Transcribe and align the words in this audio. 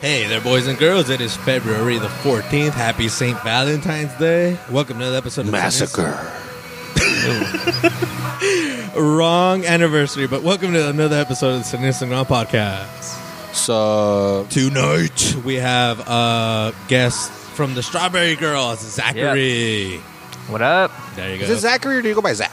Hey 0.00 0.26
there, 0.26 0.40
boys 0.40 0.66
and 0.66 0.78
girls. 0.78 1.10
It 1.10 1.20
is 1.20 1.36
February 1.36 1.98
the 1.98 2.08
14th. 2.08 2.70
Happy 2.70 3.08
St. 3.08 3.38
Valentine's 3.42 4.14
Day. 4.14 4.58
Welcome 4.70 4.98
to 4.98 5.04
another 5.04 5.18
episode 5.18 5.46
of 5.46 5.52
Massacre. 5.52 6.18
Wrong 9.00 9.64
anniversary, 9.66 10.26
but 10.26 10.42
welcome 10.42 10.72
to 10.72 10.88
another 10.88 11.16
episode 11.16 11.50
of 11.50 11.58
the 11.58 11.64
Salinas 11.64 12.00
Underground 12.02 12.28
Podcast. 12.28 13.18
So 13.54 14.46
Tonight, 14.50 15.36
we 15.44 15.56
have 15.56 16.00
a 16.08 16.74
guest 16.88 17.30
from 17.30 17.74
the 17.74 17.82
Strawberry 17.82 18.36
Girls, 18.36 18.80
Zachary. 18.80 19.98
What 20.48 20.62
up? 20.62 20.90
There 21.14 21.30
you 21.32 21.38
go. 21.38 21.44
is 21.44 21.50
it 21.50 21.58
Zachary 21.60 21.98
or 21.98 22.02
do 22.02 22.08
you 22.08 22.14
go 22.14 22.22
by 22.22 22.32
Zach 22.32 22.52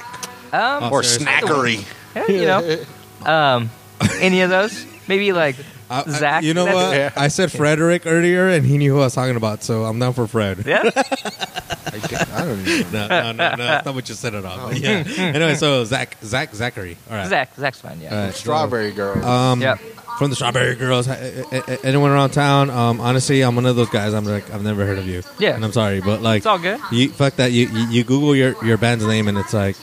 Um, 0.53 0.83
Oh. 0.83 0.89
or 0.91 1.03
seriously? 1.03 1.25
Snackery? 1.47 1.85
yeah, 2.15 2.27
you 2.27 2.45
know, 2.45 2.83
um, 3.31 3.69
any 4.19 4.41
of 4.41 4.49
those? 4.49 4.85
Maybe 5.07 5.31
like 5.31 5.55
I- 5.89 6.03
I- 6.05 6.09
Zach, 6.11 6.43
you 6.43 6.53
know 6.53 6.65
that's- 6.65 6.83
what? 6.89 6.95
Yeah. 6.97 7.11
I 7.15 7.27
said 7.29 7.51
Frederick 7.51 8.03
earlier, 8.05 8.47
and 8.49 8.65
he 8.65 8.77
knew 8.77 8.93
who 8.93 8.99
I 8.99 9.05
was 9.05 9.15
talking 9.15 9.35
about, 9.35 9.63
so 9.63 9.85
I'm 9.85 9.99
down 9.99 10.13
for 10.13 10.27
Fred. 10.27 10.63
yeah. 10.65 10.83
I 11.87 12.45
don't 12.45 12.59
even. 12.67 12.91
no, 12.91 13.07
no, 13.07 13.31
no, 13.31 13.49
no. 13.51 13.57
That's 13.57 13.85
not 13.85 13.95
what 13.95 14.07
you 14.09 14.15
set 14.15 14.33
it 14.33 14.45
off. 14.45 14.69
But 14.71 14.79
yeah. 14.79 15.03
anyway, 15.17 15.55
so 15.55 15.83
Zach, 15.85 16.17
Zach, 16.23 16.53
Zachary. 16.53 16.97
All 17.09 17.15
right. 17.15 17.27
Zach, 17.27 17.55
Zach's 17.55 17.79
fine. 17.81 17.99
Yeah. 18.01 18.15
All 18.15 18.25
right, 18.25 18.33
Strawberry 18.35 18.91
girl. 18.91 19.23
Um, 19.25 19.61
Yep. 19.61 19.79
From 20.17 20.31
the 20.31 20.35
Strawberry 20.35 20.75
Girls. 20.75 21.07
A- 21.07 21.45
a- 21.51 21.63
a- 21.75 21.85
Anyone 21.85 22.09
around 22.09 22.31
town? 22.31 22.71
Um, 22.71 22.99
honestly, 22.99 23.41
I'm 23.43 23.55
one 23.55 23.67
of 23.67 23.75
those 23.75 23.89
guys. 23.89 24.15
I'm 24.15 24.25
like, 24.25 24.51
I've 24.51 24.63
never 24.63 24.83
heard 24.83 24.97
of 24.97 25.05
you. 25.07 25.21
Yeah. 25.37 25.53
And 25.53 25.63
I'm 25.63 25.71
sorry, 25.71 26.01
but 26.01 26.23
like, 26.23 26.37
It's 26.37 26.45
all 26.47 26.57
good. 26.57 26.79
You 26.91 27.09
fuck 27.09 27.35
that. 27.35 27.51
You, 27.51 27.67
you 27.69 27.87
you 27.89 28.03
Google 28.03 28.35
your 28.35 28.55
your 28.65 28.77
band's 28.77 29.05
name, 29.05 29.27
and 29.27 29.37
it's 29.37 29.53
like, 29.53 29.75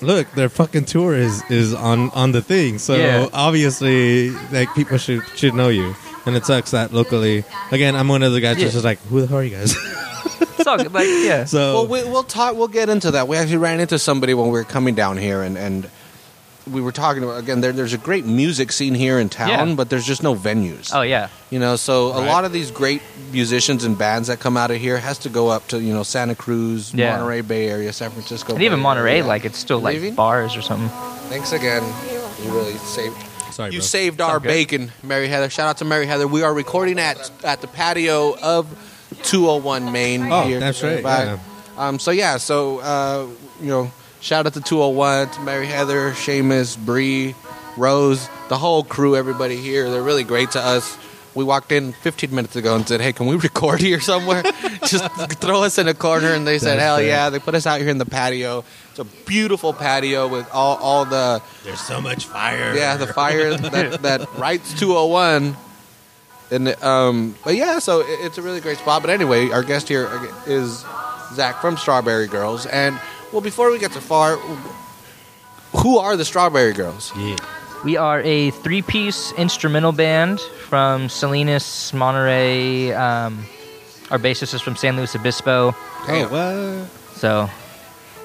look, 0.00 0.30
their 0.32 0.48
fucking 0.48 0.84
tour 0.86 1.14
is 1.14 1.42
is 1.50 1.74
on 1.74 2.10
on 2.10 2.32
the 2.32 2.40
thing. 2.42 2.78
So 2.78 2.94
Yeah. 2.96 3.28
obviously, 3.32 4.30
like, 4.50 4.72
people 4.74 4.98
should 4.98 5.22
should 5.36 5.54
know 5.54 5.68
you. 5.68 5.94
And 6.24 6.36
it 6.36 6.46
sucks 6.46 6.70
that 6.70 6.92
locally. 6.92 7.44
Again, 7.72 7.96
I'm 7.96 8.06
one 8.08 8.22
of 8.22 8.32
the 8.32 8.40
guys 8.40 8.56
Yeah. 8.56 8.64
that's 8.64 8.74
just 8.74 8.84
like, 8.84 9.00
who 9.08 9.20
the 9.20 9.26
hell 9.26 9.38
are 9.38 9.42
you 9.44 9.50
guys? 9.56 9.74
It's 10.58 10.66
all 10.68 10.76
good. 10.78 10.92
Like, 10.94 11.06
yeah. 11.08 11.44
so 11.46 11.74
well, 11.74 11.86
we, 11.88 12.08
we'll 12.08 12.22
talk. 12.22 12.54
We'll 12.54 12.68
get 12.68 12.88
into 12.88 13.10
that. 13.12 13.26
We 13.26 13.36
actually 13.36 13.56
ran 13.56 13.80
into 13.80 13.98
somebody 13.98 14.32
when 14.32 14.46
we 14.46 14.52
were 14.52 14.62
coming 14.64 14.94
down 14.94 15.16
here, 15.16 15.42
and 15.42 15.58
and 15.58 15.90
we 16.70 16.80
were 16.80 16.92
talking 16.92 17.22
about 17.24 17.38
again. 17.38 17.60
There, 17.60 17.72
there's 17.72 17.92
a 17.92 17.98
great 17.98 18.24
music 18.24 18.70
scene 18.72 18.94
here 18.94 19.18
in 19.18 19.28
town, 19.28 19.68
Yeah. 19.70 19.74
but 19.74 19.90
there's 19.90 20.06
just 20.06 20.22
no 20.22 20.34
venues. 20.34 20.90
Oh 20.94 21.02
yeah. 21.02 21.28
You 21.50 21.58
know, 21.58 21.76
so 21.76 22.12
a 22.12 22.20
Right. 22.20 22.28
lot 22.28 22.44
of 22.44 22.52
these 22.52 22.70
great 22.70 23.02
musicians 23.32 23.84
and 23.84 23.96
bands 23.98 24.28
that 24.28 24.38
come 24.40 24.56
out 24.56 24.70
of 24.70 24.76
here 24.78 24.98
has 24.98 25.18
to 25.18 25.28
go 25.28 25.48
up 25.48 25.66
to 25.68 25.80
you 25.80 25.92
know 25.92 26.02
Santa 26.02 26.34
Cruz, 26.34 26.92
Yeah. 26.94 27.16
Monterey 27.16 27.40
Bay 27.42 27.68
Area, 27.68 27.92
San 27.92 28.10
Francisco, 28.10 28.54
And 28.54 28.62
even 28.62 28.78
Bay 28.78 28.82
Monterey, 28.82 29.12
Area. 29.18 29.26
like 29.26 29.44
it's 29.44 29.58
still 29.58 29.80
like 29.80 29.94
Leaving? 29.94 30.14
bars 30.14 30.56
or 30.56 30.62
something. 30.62 30.88
Thanks 31.28 31.52
again. 31.52 31.82
You 32.44 32.50
really 32.52 32.76
saved. 32.78 33.16
sorry, 33.52 33.72
You 33.72 33.78
bro. 33.80 33.86
saved 33.86 34.20
our 34.20 34.38
good. 34.40 34.48
bacon, 34.48 34.92
Mary 35.02 35.28
Heather. 35.28 35.50
Shout 35.50 35.68
out 35.68 35.78
to 35.78 35.84
Mary 35.84 36.06
Heather. 36.06 36.26
We 36.26 36.42
are 36.42 36.54
recording 36.54 36.98
at 36.98 37.30
at 37.44 37.60
the 37.60 37.66
patio 37.68 38.36
of 38.40 38.66
201 39.24 39.92
Main. 39.92 40.30
Oh, 40.32 40.42
here 40.42 40.58
that's 40.60 40.82
right, 40.82 41.02
Back. 41.02 41.26
yeah. 41.76 41.86
Um, 41.88 41.98
so 41.98 42.10
yeah, 42.10 42.36
so 42.38 42.78
uh, 42.78 43.26
you 43.60 43.68
know, 43.68 43.90
shout 44.22 44.46
out 44.46 44.54
to 44.54 44.60
201, 44.62 45.30
to 45.30 45.40
Mary 45.42 45.66
Heather, 45.66 46.12
Seamus, 46.12 46.78
Bree, 46.78 47.34
Rose, 47.76 48.28
the 48.48 48.56
whole 48.56 48.82
crew, 48.84 49.16
everybody 49.16 49.56
here. 49.56 49.90
They're 49.90 50.02
really 50.02 50.24
great 50.24 50.52
to 50.52 50.60
us. 50.60 50.96
We 51.34 51.44
walked 51.44 51.72
in 51.72 51.92
15 51.94 52.34
minutes 52.34 52.56
ago 52.56 52.76
and 52.76 52.86
said, 52.86 53.00
"Hey, 53.00 53.14
can 53.14 53.26
we 53.26 53.36
record 53.48 53.80
here 53.80 54.00
somewhere? 54.00 54.42
Just 54.86 55.10
throw 55.40 55.62
us 55.62 55.78
in 55.78 55.88
a 55.88 55.94
corner." 55.94 56.28
And 56.34 56.46
they 56.46 56.58
said, 56.58 56.74
That's 56.74 56.82
"Hell 56.82 56.96
fair. 56.98 57.06
yeah!" 57.06 57.30
They 57.30 57.38
put 57.38 57.54
us 57.54 57.66
out 57.66 57.80
here 57.80 57.88
in 57.88 57.96
the 57.96 58.04
patio. 58.04 58.64
It's 58.90 58.98
a 58.98 59.04
beautiful 59.04 59.72
patio 59.72 60.28
with 60.28 60.46
all 60.52 60.76
all 60.76 61.04
the 61.06 61.40
There's 61.64 61.80
so 61.80 62.02
much 62.02 62.26
fire. 62.26 62.74
yeah, 62.74 62.98
the 62.98 63.06
fire 63.06 63.54
that 63.56 64.02
that 64.02 64.34
writes 64.36 64.78
201. 64.78 65.56
And 66.50 66.68
um, 66.84 67.34
but 67.42 67.54
yeah, 67.56 67.78
so 67.78 68.00
it- 68.00 68.20
it's 68.26 68.36
a 68.36 68.42
really 68.42 68.60
great 68.60 68.76
spot. 68.76 69.00
But 69.00 69.10
anyway, 69.10 69.48
our 69.48 69.62
guest 69.62 69.88
here 69.88 70.10
is 70.46 70.84
Zach 71.32 71.62
from 71.62 71.78
Strawberry 71.78 72.26
Girls, 72.26 72.66
and 72.66 73.00
well, 73.32 73.40
before 73.40 73.70
we 73.70 73.78
get 73.78 73.92
too 73.92 74.00
far, 74.00 74.36
who 75.76 75.98
are 75.98 76.16
the 76.16 76.24
Strawberry 76.24 76.72
Girls? 76.72 77.12
Yeah. 77.16 77.36
We 77.84 77.96
are 77.96 78.20
a 78.20 78.50
three-piece 78.50 79.32
instrumental 79.32 79.90
band 79.92 80.38
from 80.68 81.08
Salinas, 81.08 81.92
Monterey. 81.92 82.92
Um, 82.92 83.44
our 84.10 84.18
bassist 84.18 84.54
is 84.54 84.60
from 84.60 84.76
San 84.76 84.96
Luis 84.96 85.16
Obispo. 85.16 85.74
Oh, 86.08 86.28
what? 86.28 87.16
So 87.18 87.48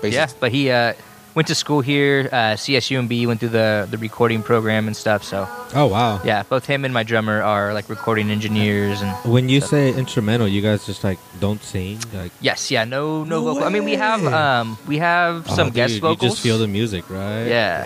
Bassist. 0.01 0.11
yeah, 0.11 0.27
but 0.39 0.51
he 0.51 0.69
uh, 0.69 0.93
went 1.37 1.45
to 1.47 1.53
school 1.55 1.81
here, 1.85 2.27
uh, 2.33 2.57
CSUMB. 2.57 3.13
Went 3.29 3.39
through 3.39 3.53
the 3.53 3.85
the 3.93 3.97
recording 4.01 4.41
program 4.41 4.87
and 4.89 4.95
stuff. 4.97 5.21
So 5.23 5.45
Oh, 5.77 5.85
wow. 5.85 6.19
yeah, 6.25 6.41
both 6.49 6.65
him 6.65 6.81
and 6.85 6.93
my 6.93 7.03
drummer 7.03 7.43
are 7.45 7.73
like 7.77 7.87
recording 7.93 8.31
engineers 8.31 8.97
and 9.05 9.11
When 9.35 9.45
you 9.47 9.61
say 9.61 9.93
instrumental, 9.93 10.47
you 10.47 10.61
guys 10.65 10.85
just 10.89 11.03
like 11.03 11.19
don't 11.39 11.61
sing, 11.61 11.99
like 12.13 12.31
Yes, 12.41 12.71
yeah, 12.73 12.83
no, 12.89 13.23
no, 13.23 13.37
No 13.37 13.53
vocal. 13.53 13.63
I 13.63 13.69
mean, 13.69 13.85
we 13.85 13.93
have, 13.95 14.25
um, 14.25 14.77
we 14.87 14.97
have 14.97 15.45
some 15.47 15.67
Oh, 15.67 15.71
guest 15.79 15.93
dude, 15.93 16.01
vocals. 16.01 16.23
You 16.23 16.29
just 16.29 16.41
feel 16.41 16.57
the 16.57 16.67
music, 16.67 17.03
right? 17.09 17.45
Yeah, 17.45 17.85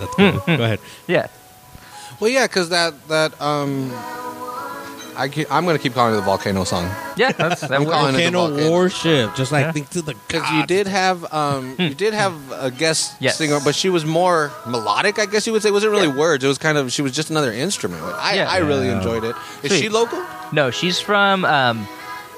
That's 0.00 0.14
cool. 0.16 0.40
Go 0.56 0.64
ahead. 0.64 0.80
yeah, 1.06 1.26
Well, 2.20 2.30
yeah, 2.30 2.46
because 2.48 2.68
that 2.70 2.94
that 3.12 3.30
um, 3.42 3.92
I 5.16 5.28
ke- 5.28 5.50
I'm 5.50 5.64
gonna 5.66 5.78
keep 5.78 5.94
calling 5.94 6.12
it 6.14 6.16
the 6.16 6.22
volcano 6.22 6.64
song 6.64 6.90
yeah. 7.16 7.32
That's 7.32 7.60
that 7.62 7.72
I'm 7.72 7.84
works. 7.84 7.92
calling 7.96 8.14
it 8.14 8.18
the 8.18 8.30
Volcano 8.30 8.48
volcano. 8.48 8.70
warship, 8.70 9.34
just 9.36 9.52
like 9.52 9.64
Yeah. 9.66 9.72
think 9.72 9.90
to 9.90 10.02
the 10.02 10.14
because 10.26 10.50
you 10.50 10.66
did 10.66 10.86
have 10.88 11.32
um, 11.32 11.76
you 11.78 11.94
did 11.94 12.14
have 12.14 12.34
a 12.52 12.70
guest 12.70 13.12
Hmm. 13.18 13.24
Yes. 13.24 13.36
singer, 13.38 13.58
but 13.64 13.74
she 13.74 13.88
was 13.88 14.04
more 14.04 14.50
melodic. 14.66 15.18
I 15.18 15.26
guess 15.26 15.46
you 15.46 15.52
would 15.52 15.62
say. 15.62 15.68
It 15.68 15.72
wasn't 15.72 15.92
really 15.92 16.08
Yeah. 16.08 16.16
words. 16.16 16.42
It 16.44 16.48
was 16.48 16.58
kind 16.58 16.76
of 16.78 16.92
she 16.92 17.02
was 17.02 17.12
just 17.12 17.30
another 17.30 17.52
instrument. 17.52 18.02
I 18.02 18.34
Yeah. 18.34 18.50
I 18.50 18.58
really 18.58 18.86
Yeah. 18.88 18.96
enjoyed 18.98 19.24
it. 19.24 19.36
Is 19.62 19.70
Sweet. 19.70 19.80
she 19.82 19.88
local? 19.88 20.22
No, 20.52 20.70
she's 20.70 21.00
from, 21.00 21.44
um, 21.44 21.86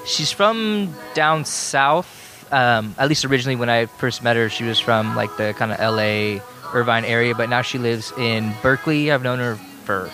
she's 0.06 0.30
from 0.32 0.94
down 1.14 1.44
south. 1.44 2.08
Um, 2.52 2.94
at 2.98 3.08
least 3.08 3.24
originally 3.24 3.56
when 3.56 3.68
I 3.68 3.86
first 3.86 4.22
met 4.22 4.36
her, 4.36 4.48
she 4.48 4.64
was 4.64 4.78
from 4.78 5.16
like 5.16 5.36
the 5.36 5.52
kind 5.58 5.72
of 5.72 5.80
L.A. 5.80 6.40
Irvine 6.74 7.04
area, 7.04 7.34
but 7.34 7.48
now 7.48 7.62
she 7.62 7.78
lives 7.78 8.12
in 8.18 8.52
Berkeley. 8.62 9.10
I've 9.10 9.22
known 9.22 9.38
her 9.38 9.56
for 9.84 10.10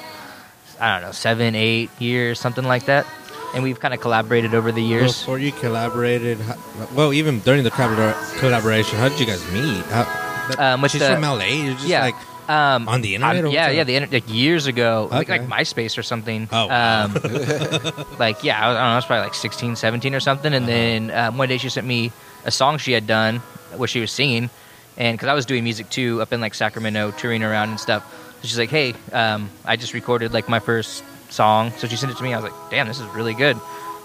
I 0.83 0.95
don't 0.99 1.07
know 1.07 1.13
seven, 1.13 1.55
eight 1.55 1.91
years, 2.01 2.41
something 2.41 2.65
like 2.65 2.87
that, 2.87 3.07
and 3.55 3.63
we've 3.63 3.79
kind 3.79 3.95
of 3.95 4.01
collaborated 4.01 4.53
over 4.55 4.73
the 4.73 4.83
years. 4.83 5.19
Before 5.21 5.39
you 5.39 5.53
collaborated, 5.53 6.39
how- 6.41 6.59
well, 6.95 7.13
even 7.13 7.39
during 7.41 7.63
the 7.63 7.71
collabor- 7.71 8.19
collaboration, 8.39 8.99
how 8.99 9.09
did 9.09 9.21
you 9.21 9.27
guys 9.27 9.41
meet? 9.53 9.85
How, 9.87 10.05
that- 10.51 10.59
Um, 10.59 10.83
she's 10.89 11.01
the- 11.01 11.15
from 11.15 11.23
LA. 11.25 11.45
You're 11.65 11.75
just 11.75 11.87
yeah. 11.87 12.03
like 12.03 12.17
Um, 12.49 12.89
on 12.89 13.01
the 13.03 13.15
internet. 13.15 13.53
Yeah, 13.53 13.71
yeah, 13.71 13.85
the 13.85 13.95
inter- 13.95 14.09
like 14.13 14.29
years 14.29 14.67
ago, 14.67 15.09
like, 15.11 15.31
Okay. 15.31 15.39
like 15.39 15.49
MySpace 15.49 15.97
or 15.97 16.03
something. 16.03 16.49
Oh, 16.53 16.69
um, 16.69 17.15
like 18.19 18.43
yeah, 18.43 18.59
I, 18.61 18.69
was, 18.69 18.77
I 18.77 18.81
don't 18.83 18.89
know, 18.91 18.93
I 18.93 18.97
was 18.97 19.07
probably 19.07 19.25
like 19.27 19.35
16, 19.35 19.77
17 19.77 20.15
or 20.15 20.21
something. 20.21 20.53
And 20.53 20.65
Uh-huh. 20.65 20.75
then 20.75 21.11
um, 21.13 21.39
one 21.39 21.49
day 21.49 21.59
she 21.59 21.69
sent 21.69 21.87
me 21.87 22.11
a 22.45 22.51
song 22.51 22.79
she 22.79 22.91
had 22.93 23.07
done 23.07 23.39
where 23.79 23.87
she 23.89 24.01
was 24.01 24.11
singing, 24.11 24.51
and 24.99 25.17
because 25.17 25.29
I 25.29 25.35
was 25.35 25.47
doing 25.47 25.63
music 25.63 25.89
too 25.89 26.21
up 26.21 26.33
in 26.33 26.41
like 26.41 26.55
Sacramento, 26.55 27.13
touring 27.13 27.45
around 27.45 27.71
and 27.71 27.79
stuff. 27.81 28.03
So 28.43 28.49
she's 28.49 28.59
like, 28.59 28.71
"Hey, 28.71 28.95
um, 29.13 29.49
I 29.65 29.77
just 29.77 29.95
recorded 29.95 30.33
like 30.33 30.49
my 30.49 30.59
first 30.59 31.03
song." 31.31 31.73
So 31.79 31.87
she 31.87 31.97
sent 31.97 32.13
it 32.13 32.19
to 32.19 32.23
me. 32.25 32.35
I 32.35 32.41
was 32.41 32.51
like, 32.51 32.71
"Damn, 32.71 32.89
this 32.89 33.01
is 33.01 33.07
really 33.09 33.35
good." 33.35 33.57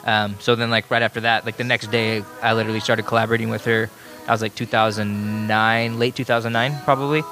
Um, 0.06 0.36
so 0.40 0.56
then 0.56 0.70
like 0.70 0.90
right 0.90 1.02
after 1.02 1.22
that, 1.22 1.46
like 1.46 1.58
the 1.58 1.64
next 1.66 1.88
day, 1.92 2.24
I 2.42 2.54
literally 2.54 2.80
started 2.80 3.06
collaborating 3.06 3.50
with 3.50 3.66
her. 3.66 3.90
I 4.28 4.32
was 4.32 4.42
like 4.42 4.56
2009, 4.56 6.00
late 6.00 6.16
2009 6.16 6.82
probably. 6.84 7.24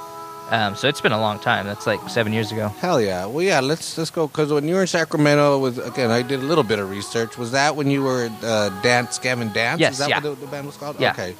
Um, 0.50 0.76
so 0.76 0.88
it's 0.88 1.02
been 1.02 1.12
a 1.12 1.20
long 1.20 1.40
time. 1.40 1.66
That's 1.66 1.88
like 1.88 2.08
seven 2.08 2.32
years 2.32 2.52
ago. 2.52 2.68
Hell 2.68 3.02
yeah. 3.02 3.26
Well, 3.26 3.42
yeah. 3.42 3.62
Let's 3.62 3.98
let's 3.98 4.12
go 4.12 4.28
because 4.28 4.52
when 4.52 4.68
you 4.68 4.76
were 4.76 4.82
in 4.82 4.88
Sacramento, 4.88 5.58
was 5.58 5.78
again 5.80 6.12
I 6.12 6.22
did 6.22 6.40
a 6.40 6.44
little 6.44 6.64
bit 6.64 6.78
of 6.80 6.90
research. 6.90 7.38
Was 7.38 7.52
that 7.52 7.76
when 7.76 7.90
you 7.90 8.04
were 8.04 8.30
uh, 8.44 8.70
dance, 8.82 9.18
Gavin 9.18 9.52
Dance? 9.54 9.80
Yes, 9.80 9.94
Is 9.94 10.00
that 10.00 10.10
yeah. 10.10 10.20
what 10.22 10.40
the, 10.40 10.46
the 10.46 10.52
band 10.52 10.68
was 10.68 10.78
called? 10.78 11.00
Yeah. 11.00 11.12
Okay. 11.14 11.36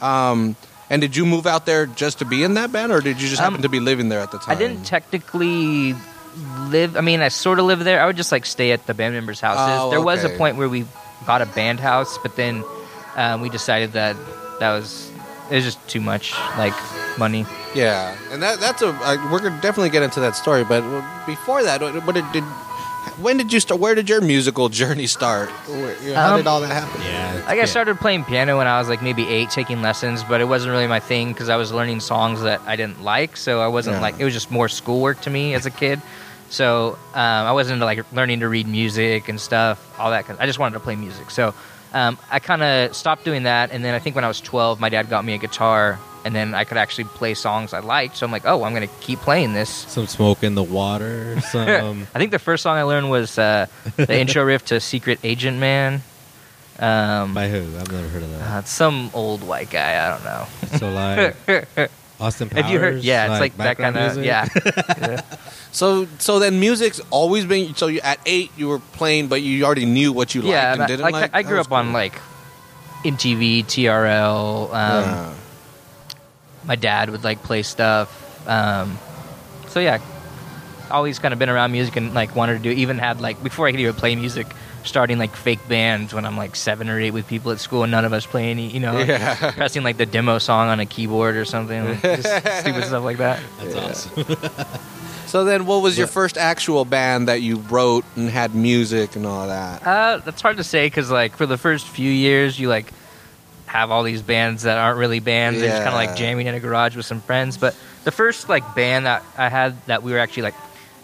Um, 0.00 0.56
and 0.90 1.00
did 1.02 1.16
you 1.16 1.26
move 1.26 1.46
out 1.46 1.66
there 1.66 1.86
just 1.86 2.18
to 2.20 2.24
be 2.24 2.42
in 2.44 2.54
that 2.54 2.72
band, 2.72 2.92
or 2.92 3.00
did 3.00 3.20
you 3.20 3.28
just 3.28 3.40
happen 3.40 3.56
Um, 3.56 3.62
to 3.62 3.68
be 3.68 3.80
living 3.80 4.08
there 4.08 4.20
at 4.20 4.30
the 4.30 4.38
time? 4.38 4.56
I 4.56 4.58
didn't 4.58 4.84
technically 4.84 5.94
live. 6.68 6.96
I 6.96 7.00
mean, 7.00 7.20
I 7.20 7.28
sort 7.28 7.58
of 7.58 7.64
lived 7.66 7.82
there. 7.82 8.00
I 8.00 8.06
would 8.06 8.16
just 8.16 8.32
like 8.32 8.46
stay 8.46 8.72
at 8.72 8.86
the 8.86 8.94
band 8.94 9.14
members' 9.14 9.40
houses. 9.40 9.78
Oh, 9.80 9.90
there 9.90 10.00
was 10.00 10.24
a 10.24 10.30
point 10.30 10.56
where 10.56 10.68
we 10.68 10.84
bought 11.26 11.42
a 11.42 11.46
band 11.46 11.80
house, 11.80 12.18
but 12.22 12.36
then 12.36 12.64
um, 13.16 13.40
we 13.40 13.48
decided 13.48 13.92
that 13.92 14.16
that 14.60 14.72
was 14.72 15.10
it 15.50 15.54
was 15.56 15.64
just 15.64 15.88
too 15.88 16.00
much 16.00 16.32
like 16.56 16.74
money. 17.18 17.44
Yeah, 17.74 18.16
and 18.30 18.42
that 18.42 18.60
that's 18.60 18.82
a 18.82 18.88
uh, 18.88 19.16
we're 19.32 19.40
gonna 19.40 19.60
definitely 19.60 19.90
get 19.90 20.02
into 20.02 20.20
that 20.20 20.36
story. 20.36 20.64
But 20.64 20.82
before 21.26 21.62
that, 21.64 21.80
what 21.80 21.94
what 22.06 22.14
did, 22.14 22.24
did 22.32 22.44
when 23.20 23.36
did 23.36 23.52
you 23.52 23.60
start? 23.60 23.80
Where 23.80 23.94
did 23.94 24.08
your 24.08 24.20
musical 24.20 24.68
journey 24.68 25.06
start? 25.06 25.48
Where- 25.68 25.96
you 26.02 26.10
know, 26.10 26.14
How 26.16 26.30
Um, 26.34 26.36
did 26.40 26.46
all 26.46 26.60
that 26.60 26.70
happen? 26.72 27.00
Yeah. 27.04 27.42
Like 27.46 27.58
I 27.60 27.64
started 27.64 27.98
playing 27.98 28.24
piano 28.24 28.58
when 28.58 28.66
I 28.66 28.78
was 28.78 28.88
like 28.88 29.02
maybe 29.02 29.26
eight, 29.28 29.50
taking 29.50 29.82
lessons, 29.82 30.22
but 30.24 30.40
it 30.40 30.44
wasn't 30.44 30.72
really 30.72 30.86
my 30.86 31.00
thing 31.00 31.32
because 31.32 31.48
I 31.48 31.56
was 31.56 31.72
learning 31.72 32.00
songs 32.00 32.42
that 32.42 32.60
I 32.66 32.76
didn't 32.76 33.02
like. 33.02 33.36
So 33.36 33.60
I 33.60 33.68
wasn't 33.68 33.96
Yeah. 33.96 34.02
like 34.02 34.14
it 34.18 34.24
was 34.24 34.34
just 34.34 34.50
more 34.50 34.68
schoolwork 34.68 35.20
to 35.22 35.30
me 35.30 35.54
as 35.54 35.66
a 35.66 35.70
kid. 35.70 36.00
So 36.50 36.98
um, 37.14 37.20
I 37.46 37.52
wasn't 37.52 37.74
into 37.74 37.84
like 37.86 38.04
learning 38.12 38.40
to 38.40 38.48
read 38.48 38.66
music 38.66 39.28
and 39.28 39.40
stuff, 39.40 39.78
all 39.98 40.10
that. 40.10 40.26
Kind 40.26 40.38
I 40.40 40.46
just 40.46 40.58
wanted 40.58 40.74
to 40.74 40.80
play 40.80 40.96
music. 40.96 41.30
So 41.30 41.52
um, 41.92 42.18
I 42.30 42.38
kind 42.38 42.62
of 42.62 42.94
stopped 42.94 43.24
doing 43.24 43.44
that, 43.44 43.70
and 43.72 43.84
then 43.84 43.94
I 43.94 43.98
think 43.98 44.14
when 44.14 44.24
I 44.24 44.28
was 44.28 44.40
12, 44.40 44.80
my 44.80 44.88
dad 44.88 45.08
got 45.08 45.24
me 45.24 45.34
a 45.34 45.38
guitar, 45.38 45.98
and 46.24 46.34
then 46.34 46.54
I 46.54 46.64
could 46.64 46.76
actually 46.76 47.04
play 47.04 47.34
songs 47.34 47.72
I 47.72 47.80
liked. 47.80 48.16
So 48.16 48.26
I'm 48.26 48.32
like, 48.32 48.44
oh, 48.44 48.64
I'm 48.64 48.74
gonna 48.74 48.86
keep 49.00 49.18
playing 49.20 49.52
this. 49.54 49.70
Some 49.70 50.06
smoke 50.06 50.42
in 50.42 50.54
the 50.54 50.62
water. 50.62 51.40
Some. 51.52 52.06
I 52.14 52.18
think 52.18 52.30
the 52.32 52.38
first 52.38 52.62
song 52.62 52.76
I 52.76 52.82
learned 52.82 53.10
was 53.10 53.38
uh, 53.38 53.66
the 53.96 54.16
intro 54.20 54.44
riff 54.44 54.64
to 54.66 54.80
Secret 54.80 55.20
Agent 55.24 55.58
Man. 55.58 56.02
Um, 56.78 57.34
by 57.34 57.48
who? 57.48 57.58
I've 57.78 57.90
never 57.90 58.06
heard 58.08 58.22
of 58.22 58.30
that. 58.38 58.40
uh, 58.40 58.62
some 58.62 59.10
old 59.12 59.42
white 59.42 59.68
guy. 59.70 60.06
I 60.06 60.10
don't 60.10 60.24
know. 60.24 60.78
So 60.78 60.90
like 60.92 61.90
Austin 62.20 62.48
Powers. 62.48 62.64
Have 62.64 62.72
you 62.72 62.80
heard? 62.80 63.02
Yeah, 63.02 63.30
it's 63.32 63.40
like, 63.40 63.56
that 63.58 63.76
kind 63.76 63.96
of 63.96 64.16
music? 64.16 64.24
yeah. 64.26 65.20
So 65.70 66.06
so 66.18 66.38
then 66.38 66.58
music's 66.58 67.00
always 67.10 67.44
been 67.44 67.74
so 67.74 67.86
you 67.86 68.00
at 68.00 68.18
eight 68.26 68.50
you 68.56 68.68
were 68.68 68.78
playing 68.80 69.28
but 69.28 69.42
you 69.42 69.64
already 69.64 69.84
knew 69.86 70.12
what 70.12 70.34
you 70.34 70.42
yeah, 70.42 70.70
liked 70.70 70.72
and 70.74 70.82
I- 70.82 70.86
didn't 70.86 71.02
like, 71.02 71.12
like. 71.12 71.30
I 71.34 71.42
That 71.42 71.48
grew 71.48 71.60
up 71.60 71.70
on 71.72 71.92
like 71.92 72.14
MTV, 73.04 73.64
TRL. 73.64 74.64
Um, 74.66 74.72
Yeah. 74.72 75.34
My 76.64 76.74
dad 76.76 77.10
would 77.10 77.22
like 77.24 77.42
play 77.42 77.62
stuff. 77.62 78.08
Um, 78.48 78.98
so 79.68 79.78
yeah, 79.80 79.98
always 80.90 81.18
kind 81.18 81.32
of 81.32 81.38
been 81.38 81.48
around 81.48 81.72
music 81.72 81.96
and 81.96 82.12
like 82.14 82.34
wanted 82.34 82.54
to 82.54 82.58
do. 82.62 82.70
Even 82.70 82.98
had 82.98 83.20
like 83.20 83.42
before 83.42 83.66
I 83.68 83.70
could 83.70 83.80
even 83.80 83.94
play 83.94 84.16
music, 84.16 84.46
starting 84.88 85.18
like 85.18 85.36
fake 85.36 85.66
bands 85.68 86.12
when 86.14 86.24
I'm 86.24 86.36
like 86.36 86.56
seven 86.56 86.88
or 86.88 86.98
eight 86.98 87.12
with 87.12 87.26
people 87.28 87.52
at 87.52 87.60
school 87.60 87.82
and 87.84 87.90
none 87.92 88.04
of 88.04 88.12
us 88.12 88.26
play 88.26 88.50
any. 88.50 88.68
You 88.68 88.80
know, 88.80 88.98
Yeah. 88.98 89.50
pressing 89.56 89.82
like 89.84 89.96
the 89.96 90.06
demo 90.06 90.38
song 90.38 90.68
on 90.68 90.80
a 90.80 90.86
keyboard 90.86 91.36
or 91.36 91.44
something, 91.44 91.84
like, 91.84 92.02
just 92.22 92.60
stupid 92.60 92.84
stuff 92.84 93.04
like 93.04 93.18
that. 93.18 93.40
That's 93.60 93.74
awesome. 93.76 94.36
So 95.28 95.44
then, 95.44 95.66
what 95.66 95.82
was 95.82 95.98
your 95.98 96.06
first 96.06 96.38
actual 96.38 96.86
band 96.86 97.28
that 97.28 97.42
you 97.42 97.58
wrote 97.58 98.06
and 98.16 98.30
had 98.30 98.54
music 98.54 99.14
and 99.14 99.26
all 99.26 99.46
that? 99.48 99.86
Uh, 99.86 100.16
that's 100.24 100.40
hard 100.40 100.56
to 100.56 100.64
say 100.64 100.86
because 100.86 101.10
like 101.10 101.36
for 101.36 101.44
the 101.44 101.58
first 101.58 101.86
few 101.86 102.10
years, 102.10 102.58
you 102.58 102.70
like 102.70 102.90
have 103.66 103.90
all 103.90 104.04
these 104.04 104.22
bands 104.22 104.62
that 104.62 104.78
aren't 104.78 104.96
really 104.98 105.20
bands. 105.20 105.60
They're 105.60 105.68
just 105.68 105.82
kind 105.84 105.88
of 105.90 105.94
like 105.96 106.16
jamming 106.16 106.46
in 106.46 106.54
a 106.54 106.60
garage 106.60 106.96
with 106.96 107.04
some 107.04 107.20
friends. 107.20 107.58
But 107.58 107.76
the 108.04 108.10
first 108.10 108.48
like 108.48 108.74
band 108.74 109.04
that 109.04 109.22
I 109.36 109.50
had 109.50 109.76
that 109.84 110.02
we 110.02 110.12
were 110.12 110.18
actually 110.18 110.44
like 110.44 110.54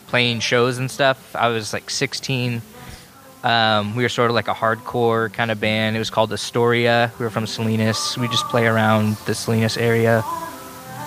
playing 0.07 0.41
shows 0.41 0.79
and 0.79 0.91
stuff. 0.91 1.37
I 1.37 1.49
was 1.49 1.75
like 1.75 1.91
16. 1.91 2.63
Um, 3.45 3.95
we 3.95 4.03
were 4.03 4.09
sort 4.09 4.31
of 4.31 4.35
like 4.35 4.49
a 4.49 4.55
hardcore 4.55 5.31
kind 5.33 5.51
of 5.51 5.61
band. 5.61 5.95
It 5.97 5.99
was 5.99 6.11
called 6.11 6.33
Astoria. 6.33 7.13
We 7.19 7.25
were 7.27 7.31
from 7.31 7.47
Salinas. 7.47 8.17
We 8.19 8.27
just 8.29 8.47
play 8.49 8.67
around 8.67 9.17
the 9.27 9.35
Salinas 9.35 9.77
area. 9.77 10.25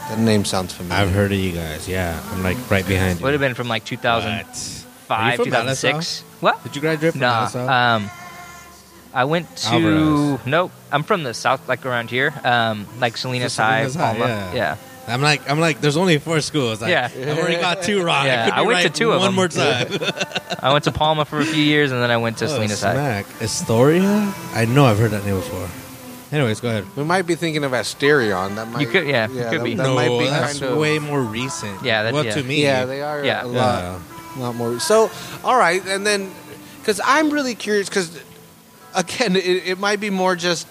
That 0.09 0.19
name 0.19 0.45
sounds 0.45 0.71
familiar. 0.73 1.01
I've 1.03 1.11
heard 1.11 1.31
of 1.31 1.37
you 1.39 1.51
guys. 1.51 1.87
Yeah, 1.89 2.21
I'm 2.31 2.43
like 2.43 2.57
right 2.69 2.87
behind 2.87 3.19
you. 3.19 3.23
Would 3.25 3.33
have 3.33 3.41
been 3.41 3.55
from 3.55 3.67
like 3.67 3.83
2005, 3.85 5.09
What? 5.09 5.19
Are 5.19 5.31
you 5.31 5.37
2006. 5.45 6.21
What? 6.39 6.63
Did 6.63 6.75
you 6.75 6.81
graduate 6.81 7.13
from 7.13 7.21
No. 7.21 7.49
Um, 7.55 8.09
I 9.13 9.25
went 9.25 9.55
to 9.57 9.67
Alvarez. 9.73 10.45
nope. 10.45 10.71
I'm 10.91 11.01
from 11.03 11.23
the 11.23 11.33
south, 11.33 11.67
like 11.67 11.85
around 11.87 12.11
here, 12.11 12.31
um, 12.43 12.85
like 12.99 13.17
Salinas 13.17 13.53
So 13.53 13.63
High, 13.63 13.87
Salinas 13.87 13.95
High, 13.95 14.11
Palma. 14.13 14.27
yeah. 14.27 14.53
yeah. 14.53 14.77
I'm 15.07 15.21
like, 15.21 15.49
I'm 15.49 15.59
like, 15.59 15.79
there's 15.79 15.95
only 15.97 16.17
four 16.17 16.41
schools. 16.41 16.81
Like, 16.81 16.91
Yeah. 16.91 17.09
I've 17.13 17.37
already 17.37 17.55
got 17.55 17.81
two 17.81 18.03
wrong. 18.03 18.25
Yeah, 18.25 18.49
I, 18.53 18.59
I 18.59 18.61
be 18.63 18.67
went 18.67 18.81
to 18.83 18.89
two 18.89 19.11
of 19.11 19.19
one 19.21 19.27
them. 19.29 19.35
more 19.35 19.47
time. 19.47 19.87
I 20.59 20.71
went 20.73 20.83
to 20.85 20.91
Palma 20.91 21.23
for 21.25 21.39
a 21.39 21.45
few 21.45 21.63
years, 21.63 21.91
and 21.91 22.01
then 22.01 22.11
I 22.11 22.17
went 22.17 22.37
to 22.39 22.45
oh, 22.45 22.49
Salinas 22.49 22.81
High. 22.83 22.93
smack. 22.93 23.25
Astoria? 23.41 24.33
I 24.53 24.65
know 24.65 24.85
I've 24.85 24.99
heard 24.99 25.11
that 25.11 25.23
name 25.25 25.35
before. 25.35 25.69
Anyways, 26.29 26.59
go 26.59 26.67
ahead. 26.67 26.85
We 26.97 27.05
might 27.05 27.21
be 27.21 27.35
thinking 27.35 27.63
of 27.63 27.71
Asterion. 27.71 28.55
That 28.55 28.67
might 28.69 28.81
You 28.81 28.87
could- 28.87 29.07
yeah, 29.07 29.29
you 29.29 29.43
could 29.45 29.59
that, 29.61 29.63
be. 29.63 29.75
That 29.75 29.83
no, 29.83 29.95
might 29.95 30.09
be 30.09 30.25
that's 30.25 30.59
kind 30.59 30.73
of 30.73 30.77
way 30.77 30.99
more 30.99 31.21
recent. 31.21 31.81
Yeah, 31.83 32.03
that- 32.03 32.13
well, 32.13 32.25
yeah. 32.25 32.33
to 32.33 32.43
me, 32.43 32.61
Yeah, 32.63 32.85
they 32.85 33.01
are 33.01 33.23
Yeah. 33.23 33.45
a 33.45 33.47
lot, 33.47 33.53
Yeah. 34.35 34.41
lot 34.43 34.55
more. 34.55 34.77
So, 34.81 35.09
all 35.45 35.57
right, 35.57 35.81
and 35.87 36.05
then 36.05 36.29
because 36.81 36.99
I'm 37.05 37.29
really 37.29 37.55
curious 37.55 37.87
because 37.87 38.21
again, 38.93 39.37
it, 39.37 39.45
it 39.45 39.79
might 39.79 40.01
be 40.01 40.09
more 40.09 40.35
just 40.35 40.67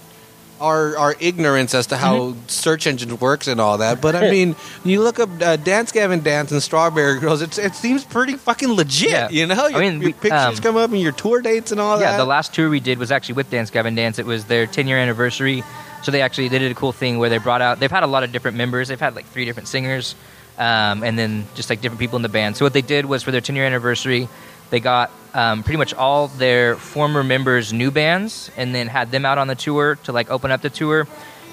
our 0.61 0.97
our 0.97 1.14
ignorance 1.20 1.75
as 1.75 1.87
to 1.88 1.97
how 1.97 2.17
Mm-hmm. 2.17 2.49
search 2.49 2.87
engine 2.87 3.19
works 3.19 3.47
and 3.49 3.61
all 3.61 3.79
that. 3.79 4.00
But 4.00 4.17
I 4.17 4.31
mean, 4.31 4.56
you 4.85 5.03
look 5.03 5.19
up 5.20 5.29
uh, 5.41 5.56
Dance 5.56 5.93
Gavin 5.93 6.23
Dance 6.23 6.50
and 6.53 6.62
Strawberry 6.62 7.20
Girls. 7.20 7.43
It's, 7.43 7.58
it 7.58 7.75
seems 7.75 8.05
pretty 8.05 8.35
fucking 8.37 8.73
legit. 8.73 9.11
Yeah. 9.11 9.29
You 9.31 9.47
know, 9.47 9.67
your, 9.67 9.79
I 9.79 9.81
mean, 9.81 10.00
your 10.00 10.08
we- 10.08 10.12
pictures 10.14 10.32
um, 10.32 10.56
come 10.56 10.76
up 10.76 10.91
and 10.91 11.00
your 11.00 11.12
tour 11.12 11.41
dates 11.43 11.73
and 11.73 11.81
all 11.81 11.99
yeah, 12.00 12.06
that. 12.06 12.11
Yeah, 12.12 12.17
the 12.19 12.25
last 12.25 12.55
tour 12.55 12.69
we 12.70 12.81
did 12.81 12.99
was 12.99 13.11
actually 13.12 13.35
with 13.35 13.50
Dance 13.50 13.70
Gavin 13.70 13.94
Dance. 13.94 14.19
It 14.19 14.26
was 14.26 14.47
their 14.47 14.67
10 14.67 14.87
year 14.87 14.99
anniversary. 14.99 15.62
So 16.03 16.12
they 16.12 16.23
actually 16.23 16.49
they 16.49 16.58
did 16.58 16.70
a 16.70 16.75
cool 16.75 16.93
thing 16.93 17.19
where 17.19 17.29
they 17.31 17.38
brought 17.38 17.62
out. 17.62 17.81
They've 17.81 17.91
had 17.91 18.03
a 18.05 18.06
lot 18.06 18.23
of 18.23 18.31
different 18.31 18.56
members. 18.56 18.88
They've 18.88 19.00
had 19.00 19.17
like 19.17 19.26
three 19.26 19.44
different 19.44 19.67
singers, 19.69 20.14
um, 20.56 21.03
and 21.03 21.19
then 21.19 21.47
just 21.55 21.69
like 21.69 21.81
different 21.81 21.99
people 22.00 22.17
in 22.17 22.23
the 22.23 22.29
band. 22.29 22.56
So 22.56 22.64
what 22.64 22.73
they 22.75 22.82
did 22.82 23.06
was 23.06 23.23
for 23.25 23.31
their 23.32 23.41
10 23.41 23.56
year 23.56 23.64
anniversary, 23.67 24.29
they 24.71 24.81
got 24.81 25.11
um, 25.35 25.63
pretty 25.63 25.77
much 25.79 25.93
all 25.95 26.29
their 26.29 26.77
former 26.77 27.23
members' 27.23 27.73
new 27.73 27.91
bands, 27.91 28.51
and 28.57 28.75
then 28.75 28.87
had 28.89 29.11
them 29.11 29.25
out 29.25 29.39
on 29.39 29.47
the 29.49 29.55
tour 29.55 29.97
to 30.05 30.13
like 30.13 30.31
open 30.31 30.51
up 30.51 30.63
the 30.63 30.71
tour. 30.71 31.07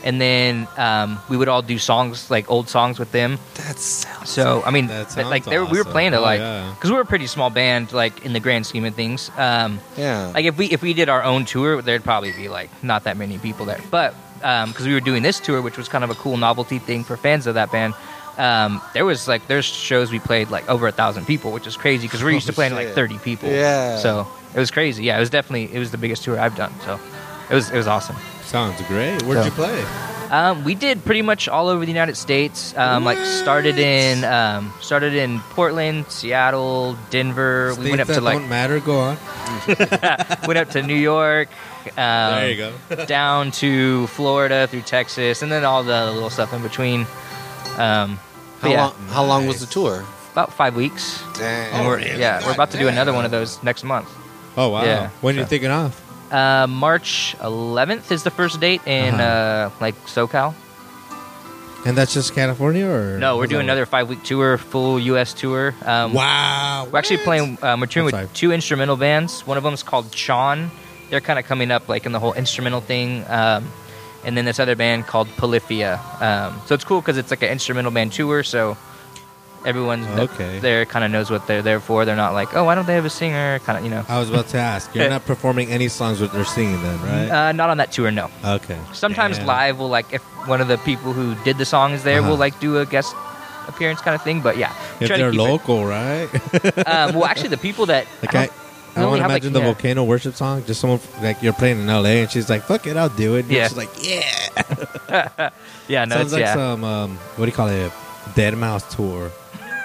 And 0.06 0.20
then 0.20 0.68
um, 0.76 1.18
we 1.30 1.38
would 1.38 1.48
all 1.48 1.62
do 1.62 1.78
songs 1.78 2.30
like 2.30 2.52
old 2.52 2.68
songs 2.68 3.00
with 3.00 3.14
them. 3.14 3.40
that 3.56 3.80
sounds. 3.80 4.30
So 4.30 4.62
I 4.66 4.72
mean, 4.72 4.88
That 4.88 5.16
like 5.16 5.46
were, 5.46 5.64
we 5.64 5.78
were 5.78 5.80
awesome. 5.82 5.92
playing 5.94 6.12
to 6.12 6.18
Oh, 6.18 6.22
like 6.22 6.40
yeah. 6.42 6.74
because 6.76 6.90
we 6.90 6.96
were 6.98 7.04
a 7.04 7.06
pretty 7.06 7.28
small 7.28 7.50
band 7.50 7.94
like 7.94 8.26
in 8.26 8.34
the 8.34 8.42
grand 8.42 8.66
scheme 8.66 8.84
of 8.84 8.96
things. 8.96 9.32
Um, 9.38 9.80
yeah. 9.96 10.32
like 10.34 10.44
if 10.44 10.58
we 10.58 10.66
if 10.66 10.82
we 10.82 10.94
did 10.94 11.08
our 11.08 11.24
own 11.24 11.46
tour, 11.46 11.82
there'd 11.82 12.04
probably 12.04 12.34
be 12.34 12.50
like 12.50 12.70
not 12.84 13.06
that 13.06 13.16
many 13.16 13.38
people 13.38 13.66
there. 13.66 13.80
But 13.92 14.14
because 14.40 14.86
we 14.86 14.94
were 14.94 15.00
doing 15.00 15.24
this 15.24 15.40
tour, 15.40 15.62
which 15.62 15.78
was 15.78 15.88
kind 15.88 16.04
of 16.04 16.10
a 16.10 16.16
cool 16.16 16.36
novelty 16.36 16.80
thing 16.80 17.06
for 17.06 17.16
fans 17.16 17.48
of 17.48 17.54
that 17.56 17.72
band, 17.72 17.94
um, 18.38 18.82
there 18.94 19.06
was 19.06 19.28
like 19.28 19.48
there's 19.48 19.66
shows 19.66 20.12
we 20.12 20.20
played 20.20 20.50
like 20.50 20.68
over 20.70 20.88
a 20.88 20.92
thousand 20.92 21.26
people, 21.26 21.52
which 21.52 21.68
is 21.68 21.78
crazy 21.78 22.08
because 22.08 22.24
we're 22.24 22.32
used 22.32 22.48
to 22.48 22.54
playing 22.54 22.72
shit. 22.76 22.88
like 22.88 22.96
thirty 22.96 23.18
people. 23.20 23.50
Yeah. 23.50 23.98
So 23.98 24.28
it 24.54 24.60
was 24.60 24.72
crazy. 24.72 25.04
Yeah, 25.04 25.18
it 25.18 25.20
was 25.20 25.30
definitely 25.30 25.74
it 25.74 25.80
was 25.80 25.92
the 25.92 25.98
biggest 25.98 26.24
tour 26.24 26.40
I've 26.40 26.56
done. 26.56 26.74
So 26.86 27.00
it 27.50 27.54
was 27.56 27.70
it 27.70 27.78
was 27.78 27.88
awesome. 27.88 28.16
Sounds 28.44 28.82
great. 28.88 29.22
Where'd 29.24 29.40
So- 29.40 29.46
you 29.46 29.52
play? 29.52 29.86
Um, 30.32 30.64
we 30.64 30.74
did 30.74 31.06
pretty 31.06 31.22
much 31.22 31.48
all 31.48 31.68
over 31.68 31.86
the 31.86 31.92
United 31.92 32.18
States. 32.18 32.76
Um, 32.76 33.04
like 33.06 33.20
started 33.20 33.78
in 33.78 34.24
um, 34.24 34.74
started 34.82 35.14
in 35.14 35.40
Portland, 35.52 36.08
Seattle, 36.10 36.98
Denver. 37.12 37.76
we 37.78 37.90
went 37.90 38.02
up 38.02 38.08
that 38.08 38.16
to 38.16 38.22
like 38.22 38.40
don't 38.40 38.50
matter. 38.50 38.80
Go 38.80 39.00
on. 39.00 39.18
went 40.48 40.58
up 40.58 40.70
to 40.72 40.82
New 40.82 40.96
York. 40.96 41.50
Um, 41.86 41.94
there 41.98 42.50
you 42.50 42.58
go. 42.58 43.06
down 43.06 43.52
to 43.52 44.08
Florida 44.08 44.66
through 44.68 44.82
Texas, 44.82 45.44
and 45.44 45.52
then 45.52 45.66
all 45.66 45.84
the 45.84 46.12
little 46.12 46.32
stuff 46.32 46.52
in 46.52 46.64
between. 46.64 47.06
Um, 47.80 48.20
how 48.62 48.70
yeah, 48.70 48.82
long? 48.86 48.94
How 49.10 49.24
long 49.26 49.48
was 49.48 49.60
the 49.60 49.68
tour? 49.68 50.06
about 50.34 50.52
five 50.52 50.76
weeks. 50.76 51.22
Dang. 51.38 51.72
And 51.74 51.86
Oh, 51.86 51.90
we're, 51.90 51.98
really? 51.98 52.20
yeah, 52.20 52.44
we're 52.44 52.54
about 52.54 52.72
to 52.72 52.78
do 52.80 52.86
God 52.86 52.94
another 52.94 53.14
one 53.14 53.24
of 53.24 53.30
those 53.30 53.62
next 53.62 53.84
month. 53.84 54.10
Oh 54.58 54.70
wow. 54.70 54.84
Yeah, 54.84 55.10
when 55.22 55.36
are 55.36 55.40
you 55.40 55.44
so- 55.46 55.50
thinking 55.50 55.70
off? 55.70 56.02
Uh, 56.34 56.66
March 56.66 57.36
11th 57.40 58.12
is 58.12 58.24
the 58.24 58.32
first 58.32 58.60
date 58.60 58.82
in 58.88 59.14
Uh-huh. 59.14 59.24
uh, 59.24 59.70
like 59.80 59.94
SoCal. 60.08 60.56
And 61.86 61.96
that's 61.98 62.14
just 62.16 62.34
California, 62.34 62.88
or 62.88 63.20
No, 63.20 63.38
we're 63.38 63.46
doing 63.46 63.62
another 63.62 63.86
five 63.86 64.08
week 64.10 64.24
tour, 64.24 64.58
full 64.58 65.00
U.S. 65.14 65.34
tour. 65.34 65.76
Um. 65.86 66.14
Wow. 66.14 66.88
We're 66.92 66.98
actually 66.98 67.18
playing. 67.18 67.60
Um, 67.62 67.82
we're 67.82 67.88
touring 67.88 68.06
with 68.06 68.16
sorry. 68.16 68.28
two 68.34 68.52
instrumental 68.54 68.96
bands. 68.96 69.46
One 69.46 69.58
of 69.58 69.64
them 69.64 69.74
is 69.74 69.84
called 69.84 70.10
Chon. 70.12 70.72
They're 71.12 71.22
kind 71.22 71.38
of 71.38 71.46
coming 71.46 71.70
up 71.72 71.90
like 71.90 72.06
in 72.08 72.12
the 72.14 72.20
whole 72.20 72.34
instrumental 72.34 72.80
thing. 72.82 73.24
Um, 73.28 73.70
and 74.26 74.36
then 74.38 74.46
this 74.46 74.60
other 74.60 74.76
band 74.76 75.06
called 75.08 75.28
Polyphia. 75.38 76.00
Um, 76.20 76.62
so 76.66 76.76
it's 76.76 76.84
cool 76.84 77.02
because 77.02 77.18
it's 77.18 77.32
like 77.32 77.42
an 77.44 77.50
instrumental 77.50 77.92
band 77.92 78.14
tour. 78.14 78.44
So 78.44 78.78
everyone 79.66 80.04
Okay. 80.20 80.60
there 80.60 80.86
kind 80.86 81.06
of 81.06 81.12
knows 81.12 81.30
what 81.32 81.48
they're 81.48 81.62
there 81.62 81.80
for. 81.80 82.04
They're 82.06 82.16
not 82.18 82.34
like, 82.34 82.54
oh, 82.56 82.64
why 82.66 82.76
don't 82.76 82.86
they 82.86 82.96
have 82.96 83.06
a 83.06 83.10
singer? 83.10 83.60
Kind 83.60 83.78
of, 83.78 83.84
you 83.86 83.90
know. 83.90 84.04
I 84.10 84.20
was 84.20 84.30
about 84.30 84.48
to 84.50 84.58
ask. 84.58 84.94
You're 84.94 85.10
not 85.18 85.26
performing 85.26 85.70
any 85.70 85.88
songs 85.88 86.20
with 86.20 86.32
their 86.34 86.46
singing, 86.46 86.82
then, 86.84 87.02
right? 87.02 87.30
Uh, 87.30 87.52
not 87.54 87.70
on 87.70 87.78
that 87.78 87.92
tour, 87.92 88.12
no. 88.12 88.30
okay. 88.44 88.78
Sometimes 88.94 89.38
Damn. 89.38 89.48
live, 89.48 89.80
we'll 89.80 89.90
like 89.90 90.12
if 90.14 90.22
one 90.48 90.60
of 90.62 90.68
the 90.68 90.78
people 90.80 91.14
who 91.14 91.36
did 91.44 91.58
the 91.58 91.66
song 91.66 91.94
is 91.94 92.04
there, 92.04 92.20
Uh-huh. 92.20 92.30
we'll 92.30 92.38
like 92.38 92.60
do 92.60 92.78
a 92.80 92.86
guest 92.86 93.16
appearance 93.68 94.02
kind 94.02 94.16
of 94.16 94.22
thing. 94.22 94.42
But 94.42 94.58
yeah, 94.58 94.74
If 95.00 95.08
they're 95.08 95.32
keep 95.32 95.40
it- 95.40 95.42
local, 95.42 95.86
right? 95.86 96.28
Um, 96.86 97.16
well, 97.16 97.26
actually, 97.32 97.50
the 97.50 97.58
people 97.58 97.86
that 97.86 98.06
Like 98.22 98.36
I 98.36 98.50
I, 98.96 99.02
don't- 99.02 99.04
I, 99.04 99.06
we 99.06 99.06
only 99.06 99.10
want 99.10 99.18
to 99.18 99.22
have, 99.24 99.32
like, 99.32 99.42
imagine 99.44 99.54
the 99.54 99.60
yeah. 99.60 99.66
volcano 99.66 100.04
worship 100.04 100.36
song. 100.36 100.64
Just 100.66 100.82
someone 100.82 101.00
like 101.22 101.42
you're 101.42 101.54
playing 101.54 101.80
in 101.82 101.90
L.A. 101.90 102.22
and 102.22 102.32
she's 102.32 102.50
like, 102.50 102.64
"Fuck 102.64 102.86
it, 102.88 102.96
I'll 102.98 103.10
do 103.10 103.36
it." 103.36 103.46
And 103.46 103.52
Yeah. 103.52 103.68
She's 103.68 103.78
like, 103.78 103.90
"Yeah." 104.02 105.50
yeah, 105.88 106.06
no, 106.06 106.16
Sounds 106.18 106.34
like 106.34 106.42
yeah. 106.42 106.54
some 106.54 106.84
um, 106.84 107.18
what 107.36 107.46
do 107.46 107.50
you 107.52 107.56
call 107.56 107.68
it? 107.70 107.92
Deadmau5 108.36 108.96
tour. 108.96 109.32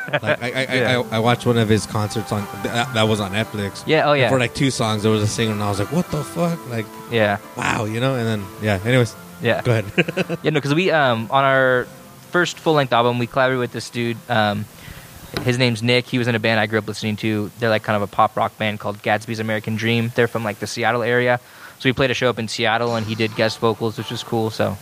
like 0.22 0.42
I, 0.42 0.46
I, 0.46 0.74
Yeah. 0.74 1.02
I, 1.10 1.16
I 1.16 1.18
watched 1.18 1.44
one 1.46 1.58
of 1.58 1.68
his 1.68 1.84
concerts 1.86 2.32
on 2.32 2.46
that, 2.62 2.92
that 2.94 3.02
was 3.02 3.20
on 3.20 3.32
Netflix. 3.32 3.82
Yeah, 3.86 4.08
oh, 4.08 4.14
yeah. 4.14 4.28
For 4.30 4.38
like 4.38 4.54
two 4.54 4.70
songs, 4.70 5.02
there 5.02 5.12
was 5.12 5.22
a 5.22 5.26
singer, 5.26 5.52
and 5.52 5.62
I 5.62 5.68
was 5.68 5.78
like, 5.80 5.92
"What 5.92 6.10
the 6.10 6.24
fuck?" 6.24 6.58
Like, 6.70 6.86
yeah, 7.10 7.38
wow, 7.56 7.84
you 7.84 8.00
know. 8.00 8.14
And 8.14 8.26
then 8.26 8.44
yeah. 8.62 8.80
Anyways, 8.84 9.14
yeah. 9.42 9.60
go 9.62 9.72
ahead. 9.72 10.38
Yeah, 10.42 10.50
no, 10.50 10.58
because 10.60 10.74
we 10.74 10.90
um 10.90 11.28
on 11.30 11.44
our 11.44 11.86
first 12.30 12.58
full 12.58 12.74
length 12.74 12.92
album, 12.92 13.18
we 13.18 13.26
collaborated 13.26 13.60
with 13.60 13.72
this 13.72 13.90
dude. 13.90 14.16
Um, 14.30 14.64
his 15.42 15.58
name's 15.58 15.82
Nick. 15.82 16.06
He 16.06 16.18
was 16.18 16.28
in 16.28 16.34
a 16.34 16.38
band 16.38 16.60
I 16.60 16.66
grew 16.66 16.78
up 16.78 16.86
listening 16.86 17.16
to. 17.16 17.50
They're 17.58 17.70
like 17.70 17.82
kind 17.82 17.96
of 17.96 18.02
a 18.02 18.06
pop 18.06 18.36
rock 18.36 18.56
band 18.58 18.80
called 18.80 19.02
Gatsby's 19.02 19.40
American 19.40 19.76
Dream. 19.76 20.12
They're 20.14 20.28
from 20.28 20.44
like 20.44 20.58
the 20.58 20.66
Seattle 20.66 21.02
area. 21.02 21.40
So 21.78 21.88
we 21.88 21.92
played 21.92 22.10
a 22.10 22.14
show 22.14 22.28
up 22.28 22.38
in 22.38 22.48
Seattle, 22.48 22.96
and 22.96 23.06
he 23.06 23.14
did 23.14 23.34
guest 23.36 23.58
vocals, 23.60 23.98
which 23.98 24.10
was 24.10 24.22
cool. 24.24 24.50
So 24.50 24.76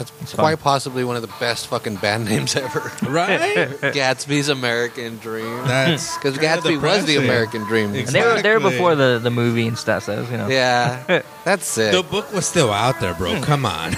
That's 0.00 0.12
It's 0.22 0.34
quite 0.34 0.56
fun. 0.56 0.62
possibly 0.62 1.04
one 1.04 1.16
of 1.16 1.22
the 1.22 1.32
best 1.38 1.66
fucking 1.66 1.96
band 1.96 2.24
names 2.28 2.56
ever. 2.56 2.80
right? 3.02 3.68
Gatsby's 3.92 4.48
American 4.48 5.18
Dream. 5.18 5.58
That's 5.66 6.16
Because 6.16 6.38
kinda 6.38 6.62
Gatsby 6.62 6.80
was 6.82 7.04
the. 7.04 7.16
American 7.16 7.64
Dream. 7.64 7.94
And 7.94 8.08
they 8.08 8.22
were 8.22 8.40
there 8.40 8.56
Exactly. 8.56 8.70
before 8.70 8.94
the, 8.94 9.20
the 9.22 9.30
movie 9.30 9.66
and 9.68 9.76
stuff. 9.78 10.04
So 10.04 10.14
it 10.14 10.20
was, 10.20 10.30
you 10.30 10.38
know. 10.38 10.48
Yeah, 10.48 11.20
that's 11.44 11.66
sick. 11.66 11.92
The 11.92 12.02
book 12.02 12.32
was 12.32 12.46
still 12.46 12.72
out 12.72 12.98
there, 12.98 13.12
bro. 13.14 13.40
Come 13.42 13.66
on. 13.66 13.94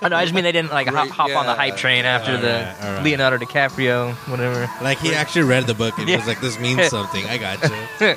I 0.00 0.08
know. 0.08 0.16
I 0.16 0.22
just 0.24 0.32
mean 0.34 0.44
they 0.44 0.52
didn't 0.52 0.72
like 0.72 0.86
hop, 0.88 0.94
Right, 0.94 1.10
hop 1.10 1.30
on 1.36 1.44
the 1.46 1.54
hype 1.54 1.76
train 1.76 2.06
after 2.06 2.38
the 2.38 2.60
Alright, 2.60 2.82
alright. 2.84 3.04
Leonardo 3.04 3.36
DiCaprio, 3.36 4.14
whatever. 4.30 4.70
like 4.82 4.98
he 5.00 5.14
actually 5.14 5.42
read 5.44 5.66
the 5.66 5.74
book 5.74 5.98
and 5.98 6.08
he 6.08 6.12
Yeah. 6.14 6.18
was 6.20 6.26
like, 6.26 6.40
"This 6.40 6.58
means 6.58 6.88
something." 6.88 7.24
I 7.26 7.36
got 7.36 7.62
you. 8.00 8.16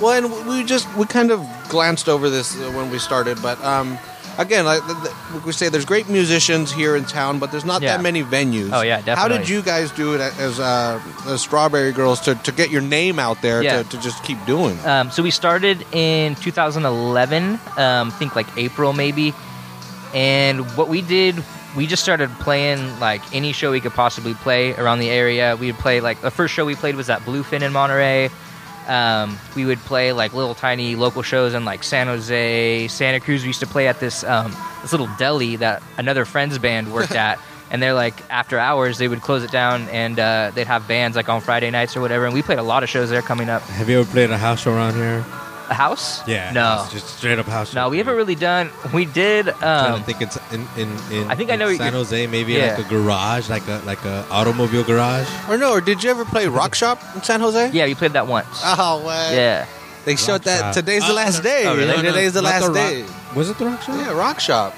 well, 0.00 0.12
and 0.24 0.46
we 0.48 0.64
just 0.64 0.92
we 0.96 1.04
kind 1.06 1.30
of 1.30 1.46
glanced 1.68 2.08
over 2.08 2.30
this 2.30 2.56
uh, 2.56 2.70
when 2.72 2.90
we 2.90 2.98
started, 2.98 3.40
but 3.42 3.62
um, 3.62 3.98
again, 4.38 4.64
like, 4.64 4.84
th- 4.86 4.98
th- 5.02 5.14
like 5.34 5.44
we 5.46 5.52
say, 5.52 5.68
there's 5.68 5.84
great 5.84 6.08
musicians 6.08 6.72
here 6.72 6.96
in 6.96 7.04
town, 7.04 7.38
but 7.38 7.50
there's 7.50 7.64
not 7.64 7.82
Yeah. 7.82 7.96
that 7.96 8.02
many 8.02 8.22
venues. 8.22 8.70
Oh, 8.72 8.82
yeah, 8.82 9.00
How 9.14 9.28
did 9.28 9.48
you 9.48 9.62
guys 9.62 9.90
do 9.90 10.14
it 10.14 10.20
as 10.20 10.60
uh, 10.60 11.00
as 11.26 11.40
Strawberry 11.42 11.92
Girls 11.92 12.20
to, 12.22 12.34
to 12.34 12.52
get 12.52 12.70
your 12.70 12.82
name 12.82 13.18
out 13.18 13.40
there 13.42 13.62
Yeah. 13.62 13.82
to, 13.82 13.88
to 13.90 14.00
just 14.00 14.22
keep 14.24 14.38
doing? 14.46 14.78
Um, 14.86 15.10
so 15.10 15.22
we 15.22 15.30
started 15.30 15.84
in 15.92 16.34
2011, 16.36 17.58
um, 17.76 18.10
think 18.12 18.36
like 18.36 18.46
April 18.56 18.92
maybe. 18.92 19.34
And 20.14 20.60
what 20.76 20.88
we 20.88 21.02
did, 21.02 21.42
we 21.76 21.86
just 21.86 22.02
started 22.02 22.30
playing 22.40 23.00
like 23.00 23.20
any 23.34 23.52
show 23.52 23.70
we 23.70 23.80
could 23.80 23.92
possibly 23.92 24.34
play 24.34 24.74
around 24.74 25.00
the 25.00 25.10
area. 25.10 25.56
We 25.56 25.66
would 25.72 25.78
play 25.80 26.00
like 26.00 26.20
the 26.22 26.30
first 26.30 26.54
show 26.54 26.64
we 26.64 26.74
played 26.74 26.96
was 26.96 27.10
at 27.10 27.20
Bluefin 27.22 27.62
in 27.62 27.72
Monterey. 27.72 28.30
Um, 28.88 29.38
we 29.54 29.64
would 29.64 29.78
play 29.80 30.12
like 30.12 30.32
little 30.32 30.54
tiny 30.54 30.96
local 30.96 31.22
shows 31.22 31.54
in 31.54 31.64
like 31.64 31.82
San 31.82 32.06
Jose, 32.06 32.88
Santa 32.88 33.20
Cruz. 33.20 33.42
We 33.42 33.48
used 33.48 33.60
to 33.60 33.66
play 33.66 33.88
at 33.88 34.00
this 34.00 34.24
um, 34.24 34.54
this 34.82 34.92
little 34.92 35.08
deli 35.18 35.56
that 35.56 35.82
another 35.98 36.24
friend's 36.24 36.58
band 36.58 36.92
worked 36.92 37.12
at. 37.26 37.38
And 37.68 37.82
they're 37.82 37.94
like 37.94 38.14
after 38.30 38.58
hours 38.58 38.98
they 38.98 39.08
would 39.08 39.22
close 39.22 39.42
it 39.42 39.50
down 39.50 39.88
and 39.88 40.18
uh, 40.20 40.52
they'd 40.54 40.68
have 40.68 40.86
bands 40.86 41.16
like 41.16 41.28
on 41.28 41.40
Friday 41.40 41.70
nights 41.70 41.96
or 41.96 42.00
whatever. 42.00 42.24
And 42.24 42.34
we 42.34 42.42
played 42.42 42.58
a 42.60 42.62
lot 42.62 42.82
of 42.82 42.88
shows 42.88 43.10
there 43.10 43.22
coming 43.22 43.48
up. 43.48 43.62
Have 43.62 43.88
you 43.88 44.00
ever 44.00 44.10
played 44.10 44.30
a 44.30 44.38
house 44.38 44.60
show 44.60 44.72
around 44.72 44.94
here? 44.94 45.24
A 45.68 45.74
house? 45.74 46.26
Yeah. 46.28 46.52
No. 46.52 46.82
it's 46.84 46.92
just 46.92 47.18
straight 47.18 47.38
up 47.38 47.46
house. 47.46 47.74
No, 47.74 47.88
we 47.88 47.98
haven't 47.98 48.14
really 48.16 48.36
done. 48.36 48.70
We 48.94 49.04
did. 49.04 49.48
I 49.48 49.88
Um, 49.98 50.04
think 50.04 50.20
it's 50.22 50.38
in 50.52 50.66
in, 50.76 50.88
in 51.10 51.28
I 51.30 51.34
think 51.34 51.50
I 51.50 51.56
know 51.56 51.66
what 51.66 51.76
San 51.78 51.92
Jose, 51.92 52.26
maybe 52.28 52.52
Yeah. 52.54 52.76
like 52.76 52.86
a 52.86 52.88
garage, 52.88 53.48
like 53.50 53.66
a 53.66 53.82
like 53.84 54.04
a 54.04 54.24
automobile 54.30 54.84
garage. 54.84 55.26
or 55.48 55.58
no? 55.58 55.72
Or 55.72 55.80
did 55.80 56.04
you 56.04 56.10
ever 56.10 56.24
play 56.24 56.46
Rock 56.46 56.74
Shop 56.76 57.02
in 57.16 57.22
San 57.22 57.40
Jose? 57.40 57.70
yeah, 57.72 57.84
we 57.86 57.94
played 57.96 58.12
that 58.12 58.26
once. 58.28 58.46
Oh, 58.62 59.02
what? 59.02 59.32
yeah. 59.34 59.66
They 60.04 60.14
showed 60.14 60.44
that 60.44 60.60
Shop. 60.60 60.74
today's 60.74 61.02
the 61.04 61.10
Oh, 61.10 61.14
last 61.14 61.42
day. 61.42 61.64
Oh, 61.66 61.74
really? 61.74 61.96
You 61.96 62.02
know, 62.04 62.12
Today's 62.12 62.32
the 62.34 62.42
Not 62.42 62.50
last 62.62 62.66
Rock- 62.68 62.74
day. 62.76 63.04
Was 63.34 63.50
it 63.50 63.58
the 63.58 63.66
rock 63.66 63.82
Shop? 63.82 63.96
Yeah, 63.98 64.12
Rock 64.12 64.38
Shop. 64.38 64.72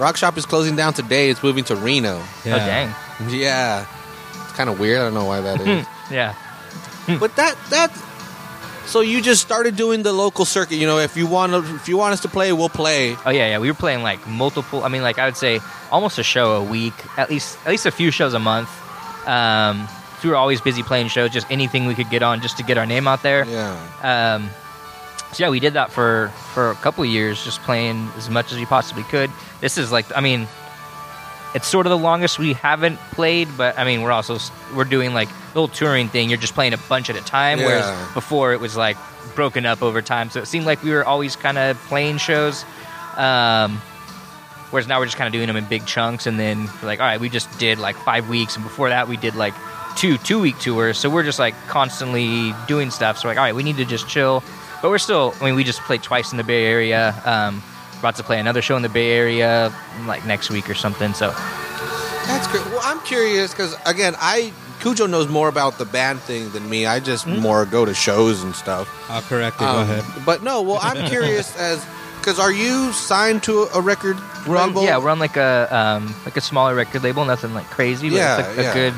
Rock 0.00 0.16
Shop 0.16 0.36
is 0.36 0.46
closing 0.46 0.74
down 0.74 0.94
today. 0.94 1.30
It's 1.30 1.44
moving 1.44 1.62
to 1.70 1.76
Reno. 1.76 2.20
Yeah. 2.44 2.54
Oh 2.54 2.58
dang. 2.58 2.88
Yeah, 3.30 3.86
it's 4.42 4.52
kind 4.58 4.68
of 4.68 4.80
weird. 4.80 4.98
I 5.00 5.04
don't 5.04 5.14
know 5.14 5.26
why 5.26 5.40
that 5.42 5.60
is. 5.66 5.86
Yeah. 6.10 6.34
but 7.20 7.36
that 7.36 7.54
that. 7.70 7.90
So 8.86 9.00
you 9.00 9.22
just 9.22 9.40
started 9.40 9.76
doing 9.76 10.02
the 10.02 10.12
local 10.12 10.44
circuit. 10.44 10.76
You 10.76 10.86
know, 10.86 10.98
if 10.98 11.16
you 11.16 11.26
want 11.26 11.52
to, 11.52 11.74
if 11.76 11.88
you 11.88 11.96
want 11.96 12.12
us 12.12 12.20
to 12.20 12.28
play, 12.28 12.52
we'll 12.52 12.68
play. 12.68 13.16
Oh 13.24 13.30
yeah, 13.30 13.48
yeah. 13.48 13.58
We 13.58 13.68
were 13.68 13.76
playing 13.76 14.02
like 14.02 14.26
multiple. 14.26 14.84
I 14.84 14.88
mean, 14.88 15.02
like 15.02 15.18
I 15.18 15.24
would 15.26 15.36
say 15.36 15.60
almost 15.90 16.18
a 16.18 16.22
show 16.22 16.56
a 16.56 16.64
week, 16.64 16.94
at 17.16 17.30
least 17.30 17.58
at 17.64 17.70
least 17.70 17.86
a 17.86 17.90
few 17.90 18.10
shows 18.10 18.34
a 18.34 18.38
month. 18.38 18.68
Um, 19.26 19.88
we 20.22 20.30
were 20.30 20.36
always 20.36 20.60
busy 20.60 20.82
playing 20.82 21.08
shows, 21.08 21.30
just 21.30 21.50
anything 21.50 21.86
we 21.86 21.94
could 21.94 22.10
get 22.10 22.22
on, 22.22 22.40
just 22.40 22.56
to 22.58 22.62
get 22.62 22.78
our 22.78 22.86
name 22.86 23.08
out 23.08 23.22
there. 23.22 23.44
Yeah. 23.44 23.76
Um, 24.02 24.50
so 25.32 25.44
yeah, 25.44 25.50
we 25.50 25.60
did 25.60 25.74
that 25.74 25.90
for 25.90 26.28
for 26.52 26.70
a 26.70 26.74
couple 26.76 27.02
of 27.04 27.10
years, 27.10 27.42
just 27.44 27.62
playing 27.62 28.10
as 28.16 28.28
much 28.28 28.52
as 28.52 28.58
we 28.58 28.66
possibly 28.66 29.04
could. 29.04 29.30
This 29.60 29.78
is 29.78 29.90
like, 29.90 30.06
I 30.14 30.20
mean, 30.20 30.46
it's 31.54 31.66
sort 31.68 31.86
of 31.86 31.90
the 31.90 31.98
longest 31.98 32.38
we 32.38 32.54
haven't 32.54 32.98
played, 33.12 33.48
but 33.56 33.78
I 33.78 33.84
mean, 33.84 34.02
we're 34.02 34.10
also 34.12 34.38
we're 34.74 34.84
doing 34.84 35.12
like 35.14 35.28
the 35.28 35.60
whole 35.60 35.68
touring 35.68 36.08
thing. 36.08 36.28
You're 36.30 36.38
just 36.38 36.54
playing 36.54 36.72
a 36.72 36.78
bunch 36.88 37.10
at 37.10 37.16
a 37.16 37.20
time, 37.20 37.58
Yeah. 37.60 37.66
whereas 37.66 38.12
before 38.14 38.52
it 38.52 38.60
was 38.60 38.76
like 38.76 38.96
broken 39.34 39.66
up 39.66 39.82
over 39.82 40.00
time. 40.02 40.30
So 40.30 40.40
it 40.40 40.46
seemed 40.46 40.66
like 40.66 40.82
we 40.82 40.90
were 40.90 41.04
always 41.04 41.36
kind 41.36 41.58
of 41.58 41.76
playing 41.88 42.18
shows. 42.18 42.64
Um, 43.16 43.76
whereas 44.70 44.88
now 44.88 44.98
we're 44.98 45.04
just 45.06 45.18
kind 45.18 45.26
of 45.26 45.32
doing 45.32 45.46
them 45.46 45.56
in 45.56 45.64
big 45.66 45.84
chunks, 45.86 46.26
and 46.26 46.38
then 46.40 46.64
we're 46.80 46.88
like, 46.88 47.00
all 47.00 47.06
right, 47.06 47.20
we 47.20 47.28
just 47.28 47.58
did 47.58 47.78
like 47.78 47.96
five 47.96 48.28
weeks, 48.28 48.56
and 48.56 48.64
before 48.64 48.88
that 48.88 49.08
we 49.08 49.16
did 49.18 49.34
like 49.34 49.54
two 49.96 50.16
two 50.18 50.40
week 50.40 50.58
tours. 50.58 50.96
So 50.98 51.10
we're 51.10 51.22
just 51.22 51.38
like 51.38 51.54
constantly 51.68 52.54
doing 52.66 52.90
stuff. 52.90 53.18
So 53.18 53.28
like, 53.28 53.36
all 53.36 53.44
right, 53.44 53.54
we 53.54 53.62
need 53.62 53.76
to 53.76 53.84
just 53.84 54.08
chill. 54.08 54.42
But 54.80 54.88
we're 54.90 54.98
still. 54.98 55.34
I 55.40 55.44
mean, 55.44 55.54
we 55.54 55.62
just 55.64 55.80
played 55.82 56.02
twice 56.02 56.32
in 56.32 56.38
the 56.38 56.44
Bay 56.44 56.64
Area. 56.64 57.14
Um, 57.24 57.62
about 58.02 58.16
to 58.16 58.22
play 58.24 58.38
another 58.40 58.60
show 58.62 58.76
in 58.76 58.82
the 58.82 58.88
Bay 58.88 59.12
Area 59.12 59.72
like 60.06 60.26
next 60.26 60.50
week 60.50 60.68
or 60.68 60.74
something. 60.74 61.14
So 61.14 61.30
That's 62.26 62.46
great. 62.48 62.64
Well, 62.66 62.80
I'm 62.82 63.00
curious 63.00 63.52
because 63.52 63.76
again, 63.86 64.14
I 64.18 64.52
Cujo 64.80 65.06
knows 65.06 65.28
more 65.28 65.48
about 65.48 65.78
the 65.78 65.84
band 65.84 66.20
thing 66.20 66.50
than 66.50 66.68
me. 66.68 66.86
I 66.86 66.98
just 67.00 67.26
more 67.26 67.64
go 67.64 67.84
to 67.84 67.94
shows 67.94 68.42
and 68.42 68.54
stuff. 68.54 68.88
I'll 69.08 69.22
correct 69.22 69.56
it. 69.56 69.64
Go 69.64 69.66
Um, 69.70 69.90
ahead. 69.90 70.24
But 70.26 70.42
no, 70.42 70.62
well, 70.62 70.78
I'm 70.82 71.06
curious 71.14 71.56
as 71.56 71.84
because 72.18 72.38
are 72.38 72.52
you 72.52 72.92
signed 72.92 73.42
to 73.44 73.68
a 73.74 73.80
record 73.80 74.16
we're 74.46 74.56
on, 74.56 74.68
label? 74.68 74.84
yeah, 74.84 74.98
we're 74.98 75.10
on 75.10 75.18
like 75.20 75.36
a 75.36 75.68
um, 75.70 76.14
like 76.24 76.36
a 76.36 76.40
smaller 76.40 76.74
record 76.74 77.02
label, 77.04 77.24
nothing 77.24 77.54
like 77.54 77.66
crazy, 77.70 78.10
but 78.10 78.16
Yeah, 78.16 78.38
it's 78.38 78.48
like 78.48 78.58
a 78.58 78.62
yeah. 78.62 78.74
good 78.74 78.94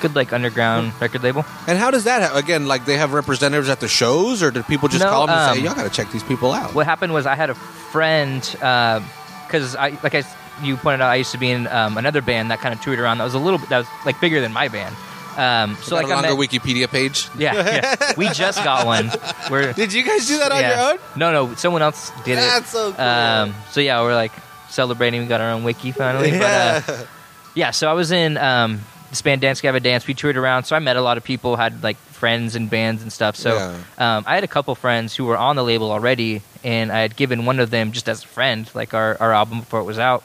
good 0.00 0.14
like 0.14 0.32
underground 0.32 0.92
record 1.00 1.22
label. 1.22 1.44
And 1.66 1.78
how 1.78 1.90
does 1.90 2.04
that 2.04 2.30
ha- 2.30 2.36
again? 2.38 2.66
Like 2.66 2.84
they 2.84 2.96
have 2.96 3.12
representatives 3.12 3.68
at 3.68 3.80
the 3.80 3.88
shows, 3.88 4.42
or 4.42 4.50
do 4.50 4.62
people 4.62 4.88
just 4.88 5.02
No, 5.04 5.10
call 5.10 5.26
them 5.26 5.36
and 5.36 5.54
say, 5.54 5.60
um, 5.60 5.64
"Y'all 5.64 5.74
got 5.74 5.84
to 5.84 5.90
check 5.90 6.10
these 6.12 6.22
people 6.24 6.52
out"? 6.52 6.74
What 6.74 6.86
happened 6.86 7.12
was 7.12 7.26
I 7.26 7.34
had 7.34 7.50
a 7.50 7.54
friend 7.54 8.40
because 8.42 9.76
I 9.76 9.98
like 10.02 10.14
I 10.14 10.22
you 10.62 10.76
pointed 10.76 11.02
out 11.02 11.10
I 11.10 11.16
used 11.16 11.32
to 11.32 11.38
be 11.38 11.50
in 11.50 11.66
um, 11.66 11.98
another 11.98 12.22
band 12.22 12.50
that 12.50 12.60
kind 12.60 12.74
of 12.74 12.80
toured 12.80 12.98
around 12.98 13.18
that 13.18 13.24
was 13.24 13.34
a 13.34 13.38
little 13.38 13.58
bit 13.58 13.68
that 13.68 13.78
was 13.78 13.86
like 14.04 14.20
bigger 14.20 14.40
than 14.40 14.52
my 14.52 14.68
band. 14.68 14.94
Um, 15.36 15.76
so 15.82 15.90
Got 15.90 15.96
like 15.96 16.06
a 16.06 16.08
I 16.08 16.14
longer 16.14 16.28
met, 16.40 16.48
Wikipedia 16.50 16.88
page. 16.90 17.28
yeah, 17.36 17.52
yeah, 17.54 18.12
we 18.16 18.26
just 18.30 18.64
got 18.64 18.86
one. 18.94 19.10
We're 19.50 19.74
Did 19.74 19.92
you 19.92 20.02
guys 20.02 20.26
do 20.26 20.38
that 20.38 20.50
on 20.50 20.60
yeah. 20.60 20.76
your 20.84 20.92
own? 20.94 20.98
No, 21.14 21.30
no, 21.32 21.54
someone 21.56 21.82
else 21.82 22.10
did 22.24 22.38
That's 22.38 22.68
it. 22.68 22.72
so 22.72 22.92
cool. 22.92 23.04
Um, 23.04 23.54
so 23.70 23.80
yeah, 23.82 24.00
we're 24.00 24.14
like 24.14 24.32
celebrating. 24.70 25.20
We 25.20 25.26
got 25.26 25.42
our 25.42 25.50
own 25.50 25.62
wiki 25.62 25.92
finally. 25.92 26.30
But, 26.30 26.88
uh, 26.88 27.04
yeah, 27.54 27.70
so 27.70 27.90
I 27.90 27.92
was 27.92 28.12
in 28.12 28.38
um, 28.38 28.80
this 29.10 29.22
band 29.22 29.40
Dance 29.40 29.60
Gavin 29.60 29.82
Dance. 29.82 30.06
We 30.06 30.14
toured 30.14 30.36
around, 30.36 30.64
so 30.64 30.76
I 30.76 30.78
met 30.78 30.96
a 30.96 31.02
lot 31.02 31.16
of 31.16 31.24
people, 31.24 31.56
had 31.56 31.82
like 31.82 31.96
friends 31.96 32.54
and 32.56 32.68
bands 32.70 33.02
and 33.02 33.12
stuff. 33.12 33.36
So 33.36 33.56
um, 33.98 34.24
I 34.26 34.34
had 34.34 34.44
a 34.44 34.48
couple 34.48 34.74
friends 34.74 35.14
who 35.14 35.24
were 35.26 35.36
on 35.36 35.56
the 35.56 35.64
label 35.64 35.90
already, 35.92 36.42
and 36.64 36.90
I 36.90 37.00
had 37.00 37.14
given 37.16 37.44
one 37.44 37.60
of 37.60 37.70
them 37.70 37.92
just 37.92 38.08
as 38.08 38.24
a 38.24 38.26
friend, 38.26 38.68
like 38.74 38.94
our, 38.94 39.16
our 39.20 39.32
album 39.32 39.60
before 39.60 39.80
it 39.80 39.84
was 39.84 39.98
out. 39.98 40.24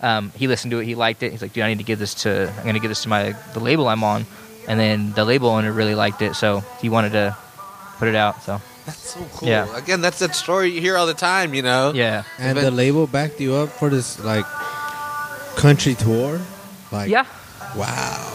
Um, 0.00 0.30
he 0.36 0.46
listened 0.46 0.70
to 0.72 0.78
it, 0.78 0.84
he 0.84 0.94
liked 0.94 1.22
it. 1.22 1.32
He's 1.32 1.42
like, 1.42 1.52
"Dude, 1.52 1.64
I 1.64 1.68
need 1.68 1.78
to 1.78 1.84
give 1.84 1.98
this 1.98 2.14
to. 2.22 2.52
I'm 2.58 2.64
gonna 2.64 2.78
give 2.78 2.90
this 2.90 3.02
to 3.02 3.08
my 3.08 3.34
the 3.54 3.60
label 3.60 3.88
I'm 3.88 4.04
on." 4.04 4.26
And 4.68 4.78
then 4.78 5.12
the 5.14 5.24
label 5.24 5.48
owner 5.48 5.72
really 5.72 5.94
liked 5.94 6.22
it, 6.22 6.34
so 6.36 6.62
he 6.80 6.88
wanted 6.88 7.12
to 7.12 7.36
put 7.98 8.06
it 8.08 8.14
out. 8.14 8.42
So 8.44 8.60
That's 8.86 9.14
so 9.14 9.20
cool. 9.34 9.48
Yeah. 9.48 9.76
Again, 9.76 10.00
that's 10.00 10.18
that 10.20 10.34
story 10.36 10.70
you 10.70 10.80
hear 10.80 10.96
all 10.96 11.06
the 11.06 11.14
time. 11.14 11.52
You 11.54 11.62
know. 11.62 11.92
yeah, 11.94 12.22
And 12.38 12.54
But- 12.54 12.62
the 12.62 12.70
label 12.70 13.06
backed 13.06 13.40
you 13.40 13.54
up 13.54 13.70
for 13.70 13.88
this 13.90 14.18
like 14.22 14.44
country 15.56 15.94
tour. 15.94 16.40
Like, 16.92 17.10
yeah. 17.10 17.26
Wow. 17.78 18.34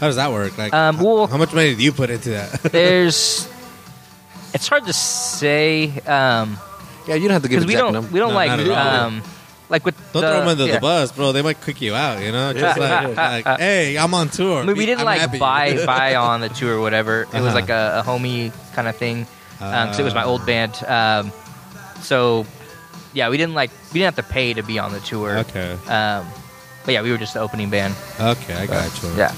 How 0.00 0.06
does 0.08 0.16
that 0.16 0.30
work? 0.30 0.58
Like, 0.58 0.74
Um, 0.74 0.96
how, 0.96 1.04
well- 1.04 1.26
how 1.26 1.36
much 1.38 1.52
money 1.54 1.74
do 1.74 1.82
you 1.82 1.92
put 1.92 2.10
into 2.10 2.30
that? 2.30 2.62
There's. 2.72 3.48
It's 4.52 4.68
hard 4.68 4.86
to 4.86 4.92
say. 4.92 5.88
Um, 6.06 6.58
Yeah, 7.06 7.14
you 7.14 7.28
don't 7.28 7.34
have 7.34 7.42
to 7.42 7.48
give 7.48 7.60
because 7.60 7.64
a 7.64 7.66
we 7.68 7.74
don't 7.74 7.92
number. 7.92 8.10
we 8.12 8.18
don't 8.18 8.30
No, 8.30 8.34
like 8.34 8.48
not 8.50 8.60
at 8.60 8.68
all. 8.68 9.04
um 9.06 9.22
like 9.68 9.84
with 9.84 9.96
Don't 10.12 10.22
the, 10.22 10.28
throw 10.28 10.38
them 10.40 10.48
under 10.48 10.66
yeah. 10.66 10.74
the 10.74 10.80
bus, 10.80 11.10
bro. 11.12 11.32
They 11.32 11.42
might 11.42 11.60
kick 11.60 11.80
you 11.80 11.94
out. 11.94 12.22
You 12.22 12.30
know, 12.32 12.52
just 12.52 12.78
like, 12.78 13.16
like, 13.46 13.58
hey, 13.58 13.96
I'm 13.98 14.14
on 14.14 14.28
tour. 14.28 14.60
I 14.62 14.64
mean, 14.64 14.76
we 14.76 14.86
didn't 14.86 15.00
I'm 15.00 15.06
like 15.06 15.20
happy. 15.20 15.38
buy 15.38 15.84
buy 15.86 16.14
on 16.14 16.40
the 16.40 16.48
tour 16.48 16.76
or 16.76 16.80
whatever. 16.80 17.22
It 17.22 17.32
was 17.32 17.46
Uh-huh. 17.46 17.54
like 17.54 17.68
a, 17.70 18.02
a 18.04 18.08
homie 18.08 18.52
kind 18.74 18.86
of 18.88 18.96
thing 18.96 19.26
because 19.58 19.98
it 19.98 20.04
was 20.04 20.14
my 20.14 20.22
Uh. 20.22 20.26
old 20.28 20.46
band. 20.46 20.74
Um, 20.86 21.32
so 22.00 22.46
yeah, 23.12 23.28
we 23.28 23.36
didn't 23.38 23.54
like 23.54 23.70
we 23.92 24.00
didn't 24.00 24.14
have 24.14 24.24
to 24.26 24.32
pay 24.32 24.54
to 24.54 24.62
be 24.62 24.78
on 24.78 24.92
the 24.92 25.00
tour. 25.00 25.38
Okay, 25.38 25.76
Um, 25.88 26.26
but 26.86 26.92
yeah, 26.94 27.02
we 27.02 27.10
were 27.10 27.18
just 27.18 27.34
the 27.34 27.40
opening 27.40 27.68
band. 27.68 27.94
okay, 28.18 28.54
I 28.54 28.66
got 28.66 29.02
you. 29.02 29.10
Yeah. 29.16 29.34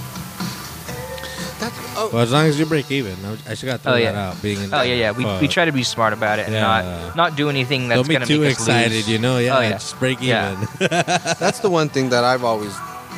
That's, 1.58 1.74
oh, 1.96 2.10
Well, 2.12 2.22
as 2.22 2.30
long 2.30 2.46
as 2.46 2.56
you 2.58 2.66
break 2.66 2.88
even, 2.92 3.16
I 3.48 3.54
should 3.54 3.66
got 3.66 3.78
to 3.78 3.82
throw 3.82 3.92
Oh, 3.94 3.96
yeah. 3.96 4.12
that 4.12 4.18
out. 4.36 4.42
Being 4.42 4.62
in 4.62 4.72
Oh 4.72 4.82
yeah, 4.82 4.94
yeah. 4.94 5.10
We, 5.10 5.24
we 5.40 5.48
try 5.48 5.64
to 5.64 5.72
be 5.72 5.82
smart 5.82 6.12
about 6.12 6.38
it 6.38 6.44
and 6.46 6.54
Yeah. 6.54 6.60
not 6.62 7.16
not 7.16 7.36
do 7.36 7.50
anything 7.50 7.88
that's 7.88 7.98
Don't 7.98 8.06
be 8.08 8.14
gonna 8.14 8.26
too 8.26 8.40
make 8.42 8.52
us 8.52 8.58
excited, 8.60 8.92
lose. 8.92 9.08
you 9.08 9.18
know. 9.18 9.38
Yeah, 9.38 9.56
Oh, 9.58 9.60
yeah. 9.60 9.70
just 9.72 9.98
break 9.98 10.18
Yeah. 10.22 10.52
even. 10.52 10.68
that's 10.88 11.58
the 11.58 11.68
one 11.68 11.88
thing 11.88 12.10
that 12.10 12.22
I've 12.22 12.44
always 12.44 12.72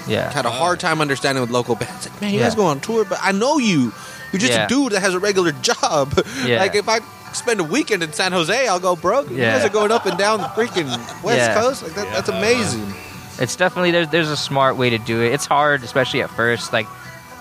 Yeah. 0.09 0.33
had 0.33 0.47
a 0.47 0.51
hard 0.51 0.81
time 0.81 1.03
understanding 1.03 1.43
with 1.43 1.51
local 1.51 1.75
bands. 1.75 2.07
Like, 2.09 2.19
man, 2.23 2.33
you 2.33 2.39
Yeah. 2.41 2.47
guys 2.47 2.55
go 2.55 2.65
on 2.65 2.81
tour, 2.81 3.05
but 3.05 3.19
I 3.23 3.33
know 3.33 3.59
you. 3.59 3.93
You're 4.33 4.41
just 4.41 4.55
Yeah. 4.55 4.65
a 4.65 4.69
dude 4.69 4.93
that 4.93 5.01
has 5.01 5.13
a 5.13 5.19
regular 5.19 5.53
job. 5.53 6.19
Yeah. 6.47 6.61
like 6.61 6.75
if 6.75 6.89
I 6.89 7.01
spend 7.35 7.61
a 7.61 7.65
weekend 7.65 8.03
in 8.03 8.13
San 8.15 8.33
Jose, 8.33 8.67
I'll 8.67 8.81
go 8.81 8.97
broke. 8.97 9.29
You 9.29 9.37
guys 9.37 9.65
are 9.67 9.69
going 9.69 9.93
up 9.93 10.07
and 10.07 10.17
down 10.17 10.41
the 10.41 10.49
freaking 10.49 10.89
West 11.23 11.39
Yeah. 11.41 11.61
Coast. 11.61 11.83
Like 11.83 11.93
that, 11.95 12.09
that's 12.15 12.31
amazing. 12.31 12.95
It's 13.41 13.57
definitely 13.57 13.91
there's 13.91 14.09
there's 14.09 14.31
a 14.31 14.37
smart 14.37 14.77
way 14.77 14.91
to 14.91 14.99
do 14.99 15.23
it. 15.23 15.33
It's 15.33 15.47
hard, 15.47 15.83
especially 15.83 16.23
at 16.23 16.31
first. 16.31 16.73
Like 16.73 16.87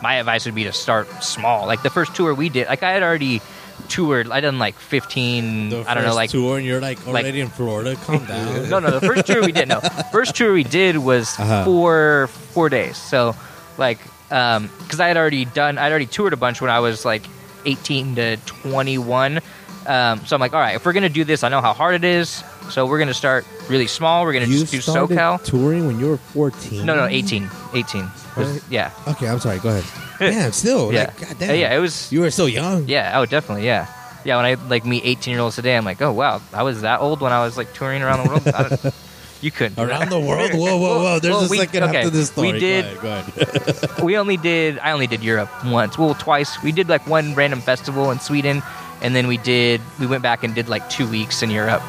my 0.01 0.15
advice 0.15 0.45
would 0.45 0.55
be 0.55 0.63
to 0.63 0.73
start 0.73 1.07
small. 1.23 1.65
Like 1.67 1.83
the 1.83 1.89
first 1.89 2.15
tour 2.15 2.33
we 2.33 2.49
did, 2.49 2.67
like 2.67 2.83
I 2.83 2.91
had 2.91 3.03
already 3.03 3.41
toured. 3.89 4.29
I 4.31 4.39
done 4.39 4.59
like 4.59 4.75
15. 4.75 5.69
The 5.69 5.83
I 5.87 5.93
don't 5.93 6.03
know, 6.05 6.15
like 6.15 6.29
tour, 6.29 6.57
and 6.57 6.65
you're 6.65 6.79
like 6.81 7.05
like- 7.05 7.23
already 7.25 7.41
in 7.41 7.49
Florida. 7.49 7.95
Calm 7.97 8.23
down. 8.27 8.69
no, 8.69 8.79
no. 8.79 8.91
The 8.99 9.05
first 9.05 9.25
tour 9.27 9.41
we 9.43 9.51
did, 9.51 9.67
no. 9.67 9.79
First 10.11 10.35
tour 10.35 10.53
we 10.53 10.63
did 10.63 10.97
was 10.97 11.37
Uh-huh. 11.39 11.65
four 11.65 12.27
four 12.53 12.69
days. 12.69 12.95
So, 12.97 13.35
like, 13.77 13.99
because 14.29 14.99
I 14.99 15.07
had 15.07 15.17
already 15.17 15.45
done, 15.45 15.77
I'd 15.77 15.89
already 15.91 16.05
toured 16.05 16.33
a 16.33 16.37
bunch 16.37 16.61
when 16.61 16.69
I 16.69 16.79
was 16.79 17.03
like 17.03 17.23
18 17.65 18.15
to 18.15 18.37
21. 18.37 19.39
Um, 19.87 20.25
so 20.25 20.35
I'm 20.35 20.39
like, 20.39 20.53
all 20.53 20.59
right, 20.59 20.75
if 20.75 20.85
we're 20.85 20.93
gonna 20.93 21.09
do 21.09 21.23
this, 21.25 21.43
I 21.43 21.49
know 21.49 21.61
how 21.61 21.73
hard 21.73 21.95
it 21.95 22.03
is. 22.03 22.43
So 22.69 22.85
we're 22.85 22.99
gonna 22.99 23.13
start 23.13 23.45
really 23.69 23.87
small. 23.87 24.23
We're 24.25 24.33
gonna 24.33 24.45
you 24.45 24.59
just 24.59 24.71
do 24.71 24.81
started 24.81 25.17
SoCal. 25.17 25.43
touring 25.43 25.87
when 25.87 25.99
you 25.99 26.07
were 26.09 26.17
14. 26.17 26.85
No, 26.85 26.95
no, 26.95 27.05
18, 27.05 27.49
18. 27.73 28.07
Really? 28.37 28.59
Yeah, 28.69 28.91
Okay, 29.07 29.27
I'm 29.27 29.39
sorry. 29.39 29.59
Go 29.59 29.69
ahead. 29.69 29.83
Damn, 30.19 30.51
still, 30.51 30.93
yeah, 30.93 31.05
like, 31.05 31.19
goddamn. 31.19 31.49
Uh, 31.49 31.53
yeah. 31.53 31.75
It 31.75 31.79
was. 31.79 32.11
You 32.11 32.21
were 32.21 32.31
so 32.31 32.45
young. 32.45 32.87
Yeah. 32.87 33.19
Oh, 33.19 33.25
definitely. 33.25 33.65
Yeah. 33.65 33.87
Yeah. 34.25 34.35
When 34.37 34.45
I 34.45 34.53
like 34.69 34.85
meet 34.85 35.03
18 35.05 35.31
year 35.33 35.41
olds 35.41 35.55
today, 35.55 35.75
I'm 35.77 35.85
like, 35.85 36.01
oh 36.01 36.11
wow, 36.11 36.41
I 36.53 36.63
was 36.63 36.81
that 36.81 36.99
old 37.01 37.21
when 37.21 37.31
I 37.33 37.43
was 37.43 37.57
like 37.57 37.73
touring 37.73 38.01
around 38.01 38.23
the 38.23 38.29
world. 38.29 38.47
I 38.47 38.69
don't- 38.69 38.95
you 39.41 39.49
couldn't. 39.51 39.75
do 39.75 39.81
Around 39.83 39.99
that. 40.01 40.09
the 40.09 40.19
world? 40.19 40.51
Whoa, 40.53 40.77
whoa, 40.77 40.99
whoa. 41.01 41.19
There's 41.19 41.33
Well, 41.33 41.45
a 41.45 41.49
we- 41.49 41.57
second 41.57 41.83
okay, 41.85 42.09
this 42.09 42.27
story. 42.29 42.51
we 42.53 42.59
did- 42.59 42.99
Go 43.01 43.07
ahead. 43.07 43.33
Go 43.35 43.41
ahead. 43.61 44.03
we 44.03 44.17
only 44.17 44.35
did 44.37 44.77
i 44.79 44.91
only 44.91 45.07
did 45.07 45.23
europe 45.23 45.49
once 45.65 45.97
well 45.97 46.13
twice 46.15 46.61
we 46.63 46.71
did 46.71 46.87
like 46.89 47.05
one 47.07 47.33
random 47.35 47.59
festival 47.61 48.11
in 48.11 48.19
sweden 48.19 48.61
and 49.01 49.15
then 49.15 49.27
we 49.27 49.37
did 49.37 49.79
we 49.99 50.05
went 50.07 50.21
back 50.23 50.43
and 50.43 50.53
did 50.55 50.67
like 50.69 50.89
two 50.89 51.07
weeks 51.09 51.41
in 51.41 51.49
europe 51.49 51.81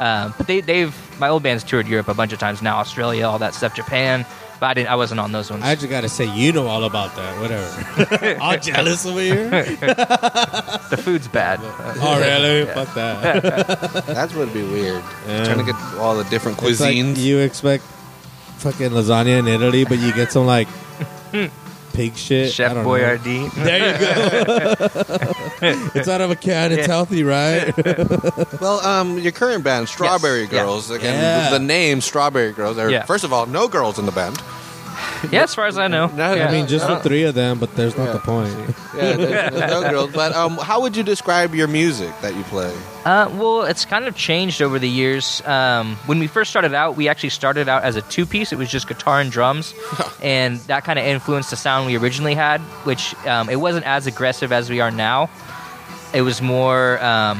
um, 0.00 0.34
but 0.36 0.46
they, 0.48 0.60
they've 0.60 0.94
my 1.20 1.28
old 1.28 1.42
band's 1.42 1.62
toured 1.62 1.86
europe 1.86 2.08
a 2.08 2.14
bunch 2.14 2.32
of 2.32 2.38
times 2.38 2.62
now 2.62 2.78
australia 2.78 3.24
all 3.26 3.38
that 3.38 3.54
stuff 3.54 3.74
japan 3.74 4.24
but 4.58 4.66
i 4.66 4.74
didn't 4.74 4.88
i 4.88 4.96
wasn't 4.96 5.18
on 5.20 5.30
those 5.32 5.50
ones 5.50 5.62
I 5.62 5.74
just 5.74 5.88
gotta 5.88 6.08
say, 6.08 6.26
you 6.34 6.52
know 6.52 6.66
all 6.66 6.84
about 6.84 7.14
that. 7.16 7.32
Whatever. 7.40 8.40
all 8.42 8.58
jealous 8.58 9.06
over 9.06 9.20
here. 9.20 9.48
the 10.90 11.00
food's 11.02 11.28
bad 11.28 11.60
oh, 11.62 12.20
really? 12.20 12.66
Fuck 12.72 12.92
that. 12.94 13.42
That's 14.06 14.34
what 14.34 14.46
would 14.46 14.54
be 14.54 14.62
weird. 14.64 15.02
Yeah. 15.26 15.44
Trying 15.44 15.64
to 15.64 15.72
get 15.72 15.76
all 15.98 16.16
the 16.16 16.24
different 16.24 16.58
It's 16.62 16.80
like 16.80 16.94
cuisines. 16.94 17.18
you 17.18 17.38
expect 17.38 17.84
fucking 18.58 18.90
lasagna 18.90 19.38
in 19.38 19.48
Italy, 19.48 19.84
but 19.84 19.98
you 19.98 20.12
get 20.12 20.30
some 20.32 20.44
like 20.46 20.68
pig 22.00 22.16
shit. 22.16 22.46
I 22.46 22.50
chef 22.50 22.74
don't 22.74 22.84
know. 22.84 22.88
boyardee 22.90 23.52
There 23.54 23.92
you 23.92 23.98
go. 23.98 25.90
it's 25.98 26.08
out 26.08 26.20
of 26.20 26.30
a 26.30 26.36
can. 26.36 26.72
It's 26.72 26.86
Yeah. 26.88 26.94
healthy, 26.94 27.22
right? 27.24 27.72
well, 28.60 28.80
um, 28.86 29.18
your 29.18 29.32
current 29.32 29.64
band, 29.64 29.88
Strawberry 29.88 30.42
Yes, 30.42 30.52
yeah. 30.52 30.62
Girls. 30.62 30.90
Again, 30.90 31.14
Yeah. 31.22 31.50
the, 31.50 31.58
the 31.58 31.64
name 31.64 32.00
Strawberry 32.00 32.52
Girls. 32.52 32.76
There, 32.76 32.90
Yeah. 32.90 33.04
First 33.04 33.24
of 33.24 33.32
all, 33.32 33.46
no 33.46 33.68
girls 33.68 33.98
in 33.98 34.06
the 34.06 34.12
band. 34.12 34.40
yeah 35.30 35.42
as 35.42 35.54
far 35.54 35.66
as 35.66 35.78
i 35.78 35.86
know 35.88 36.06
No, 36.08 36.34
yeah. 36.34 36.48
I 36.48 36.52
mean, 36.52 36.66
just 36.66 36.86
the 36.86 36.98
three 37.00 37.24
of 37.24 37.34
them, 37.34 37.58
but 37.58 37.74
there's 37.76 37.96
not 37.96 38.06
yeah. 38.06 38.12
the 38.12 38.18
point. 38.20 38.54
Yeah, 38.94 39.16
there's, 39.16 39.54
there's 39.54 39.70
no 39.70 39.90
girls. 39.90 40.12
But 40.12 40.32
um, 40.34 40.56
how 40.58 40.80
would 40.82 40.96
you 40.96 41.02
describe 41.02 41.54
your 41.54 41.68
music 41.68 42.12
that 42.22 42.34
you 42.34 42.42
play? 42.44 42.74
Uh, 43.04 43.28
well, 43.32 43.62
it's 43.62 43.84
kind 43.84 44.06
of 44.06 44.16
changed 44.16 44.60
over 44.60 44.78
the 44.78 44.88
years. 44.88 45.42
Um, 45.46 45.96
when 46.06 46.18
we 46.18 46.26
first 46.26 46.50
started 46.50 46.74
out, 46.74 46.96
we 46.96 47.08
actually 47.08 47.30
started 47.30 47.68
out 47.68 47.82
as 47.84 47.96
a 47.96 48.02
two 48.02 48.26
piece. 48.26 48.52
It 48.52 48.58
was 48.58 48.70
just 48.70 48.88
guitar 48.88 49.20
and 49.20 49.30
drums, 49.30 49.74
and 50.22 50.58
that 50.68 50.84
kind 50.84 50.98
of 50.98 51.04
influenced 51.04 51.50
the 51.50 51.56
sound 51.56 51.86
we 51.86 51.96
originally 51.96 52.34
had. 52.34 52.60
Which 52.84 53.14
um, 53.26 53.48
it 53.48 53.56
wasn't 53.56 53.86
as 53.86 54.06
aggressive 54.06 54.52
as 54.52 54.68
we 54.70 54.80
are 54.80 54.90
now. 54.90 55.30
It 56.12 56.22
was 56.22 56.42
more, 56.42 57.02
um, 57.02 57.38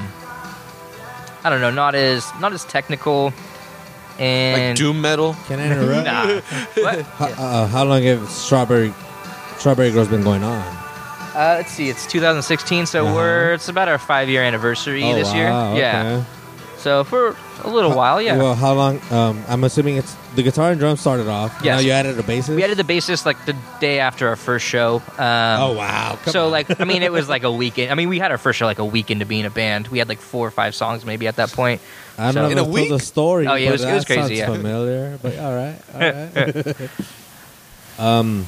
I 1.43 1.51
don't 1.51 1.61
know, 1.61 1.71
not 1.71 1.95
as 1.95 2.31
not 2.41 2.53
as 2.53 2.65
technical. 2.65 3.33
Like 4.21 4.77
doom 4.77 5.01
metal? 5.01 5.35
Can 5.47 5.59
I 5.61 5.67
interrupt? 5.67 6.05
Nah. 6.11 6.41
What? 6.83 7.03
How, 7.03 7.27
uh, 7.27 7.67
how 7.69 7.85
long 7.85 8.03
have 8.03 8.29
Strawberry 8.29 8.93
Strawberry 9.57 9.91
Girls 9.91 10.09
been 10.09 10.23
going 10.23 10.43
on? 10.45 10.61
Uh, 11.35 11.55
let's 11.59 11.71
see. 11.71 11.89
It's 11.89 12.07
2016, 12.07 12.87
so 12.87 13.05
Uh-huh. 13.07 13.15
we're 13.15 13.53
it's 13.55 13.69
about 13.69 13.89
our 13.89 13.99
five 13.99 14.29
year 14.29 14.43
anniversary 14.43 15.03
oh, 15.05 15.15
this 15.15 15.33
year. 15.33 15.49
wow, 15.51 15.75
Yeah. 15.77 16.25
So 16.81 17.05
for 17.05 17.37
a 17.63 17.69
little 17.69 17.95
while, 17.95 18.23
yeah. 18.23 18.39
Well, 18.39 18.55
how 18.55 18.73
long? 18.73 19.01
Um, 19.11 19.45
I'm 19.49 19.65
assuming 19.65 19.99
it's 19.99 20.15
the 20.35 20.43
guitar 20.43 20.71
and 20.71 20.81
drums 20.81 21.01
started 21.01 21.29
off. 21.29 21.61
Yeah. 21.63 21.75
Now 21.75 21.81
you 21.81 21.91
added 21.91 22.19
a 22.19 22.23
bassist. 22.23 22.57
we 22.57 22.65
added 22.65 22.79
the 22.79 22.85
bassist 22.85 23.27
like 23.27 23.45
the 23.45 23.55
day 23.81 23.99
after 24.01 24.29
our 24.29 24.37
first 24.37 24.65
show. 24.65 24.97
Um, 25.19 25.61
oh 25.61 25.75
wow! 25.77 26.19
Come 26.23 26.33
so 26.33 26.47
on. 26.47 26.53
like 26.53 26.81
I 26.81 26.85
mean 26.85 27.03
it 27.03 27.13
was 27.13 27.29
like 27.29 27.43
a 27.43 27.53
weekend. 27.63 27.93
I 27.93 27.95
mean 27.97 28.09
we 28.09 28.19
had 28.19 28.31
our 28.31 28.39
first 28.39 28.59
show 28.59 28.65
like 28.65 28.79
a 28.79 28.85
week 28.85 29.11
into 29.11 29.27
being 29.27 29.45
a 29.45 29.51
band. 29.51 29.89
We 29.89 29.99
had 29.99 30.09
like 30.09 30.21
four 30.21 30.47
or 30.47 30.51
five 30.51 30.75
songs 30.75 31.05
maybe 31.05 31.27
at 31.27 31.37
that 31.37 31.53
point. 31.53 31.83
I 32.17 32.25
don't 32.25 32.33
so- 32.33 32.41
know 32.41 32.47
In 32.47 32.59
if 32.59 32.75
I 32.75 32.87
told 32.89 33.01
the 33.01 33.05
story. 33.05 33.47
Oh, 33.47 33.55
yeah, 33.55 33.69
it 33.69 33.73
was- 33.73 33.85
it 33.85 33.93
was 33.93 34.05
crazy, 34.07 34.37
yeah. 34.37 34.47
familiar, 34.47 35.19
but 35.21 35.39
all 35.39 35.55
right, 35.55 35.79
all 35.95 36.01
right. 36.01 36.91
um, 37.99 38.47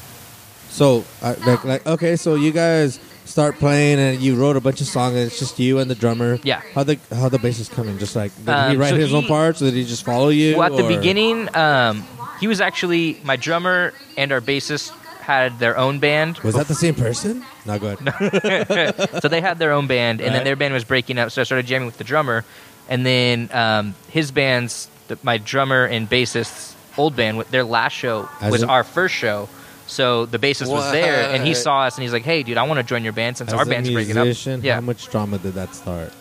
so 0.71 1.05
I, 1.21 1.35
like, 1.35 1.65
like 1.65 1.87
okay, 1.87 2.17
so 2.17 2.35
you 2.35 2.51
guys 2.53 2.99
start 3.33 3.59
playing 3.59 3.99
and 3.99 4.21
you 4.21 4.37
wrote 4.37 4.57
a 4.57 4.61
bunch 4.61 4.81
of 4.81 4.87
songs. 4.87 5.17
and 5.17 5.27
It's 5.27 5.39
just 5.39 5.59
you 5.59 5.79
and 5.79 5.91
the 5.91 5.95
drummer. 5.95 6.39
Yeah. 6.45 6.61
How 6.75 6.85
the 6.85 6.99
how 7.11 7.29
the 7.29 7.39
bassist 7.39 7.71
come 7.73 7.89
in? 7.89 7.99
Just 7.99 8.15
like 8.15 8.31
did 8.37 8.45
he 8.47 8.53
Um, 8.53 8.79
write 8.79 8.91
so 8.91 8.97
his 8.97 9.13
own 9.15 9.23
he- 9.23 9.29
parts? 9.29 9.61
Or 9.63 9.67
did 9.67 9.75
he 9.75 9.85
just 9.85 10.05
follow 10.05 10.29
you? 10.29 10.57
Well, 10.57 10.71
at 10.71 10.77
the 10.77 10.85
or- 10.85 10.97
beginning, 10.97 11.55
um, 11.57 12.05
he 12.41 12.47
was 12.47 12.61
actually 12.61 13.19
my 13.25 13.37
drummer 13.37 13.93
and 14.17 14.31
our 14.33 14.41
bassist 14.41 14.91
had 15.21 15.59
their 15.61 15.79
own 15.79 15.99
band. 16.01 16.39
was 16.41 16.55
that 16.57 16.67
the 16.69 16.75
same 16.75 16.95
person? 16.95 17.45
No, 17.65 17.79
go 17.79 17.97
ahead. 17.97 19.11
so 19.23 19.29
they 19.29 19.41
had 19.41 19.59
their 19.59 19.73
own 19.73 19.87
band, 19.87 20.21
and 20.21 20.29
Right. 20.31 20.35
then 20.39 20.45
their 20.45 20.57
band 20.57 20.75
was 20.75 20.83
breaking 20.85 21.17
up. 21.19 21.31
So 21.31 21.41
I 21.41 21.45
started 21.45 21.65
jamming 21.67 21.87
with 21.87 21.97
the 21.97 22.05
drummer, 22.05 22.45
and 22.89 23.07
then 23.07 23.49
um, 23.53 23.95
his 24.11 24.31
band's 24.33 24.89
the, 25.09 25.17
my 25.23 25.39
drummer 25.39 25.85
and 25.87 26.09
bassist's 26.11 26.75
old 26.99 27.15
band. 27.17 27.41
Their 27.51 27.63
last 27.65 27.93
show 27.95 28.29
As 28.41 28.51
was 28.53 28.63
in- 28.65 28.69
our 28.71 28.83
first 28.85 29.15
show. 29.15 29.49
So 29.93 30.27
the 30.27 30.39
bassist 30.39 30.69
was 30.69 30.91
there, 30.93 31.31
and 31.31 31.43
he 31.45 31.51
What? 31.51 31.57
saw 31.59 31.83
us, 31.83 31.97
and 31.97 32.03
he's 32.03 32.13
like, 32.13 32.23
"Hey, 32.25 32.43
dude, 32.43 32.57
I 32.59 32.63
want 32.65 32.79
to 32.79 32.83
join 32.85 33.05
your 33.05 33.13
band 33.13 33.37
since 33.37 33.49
As 33.53 33.55
our 33.55 33.63
a 33.65 33.67
band's 33.67 33.91
breaking 33.91 34.15
musician, 34.15 34.61
up." 34.61 34.65
Yeah, 34.65 34.75
How 34.77 34.81
much 34.81 35.09
drama 35.11 35.39
did 35.39 35.55
that 35.55 35.75
start? 35.75 36.13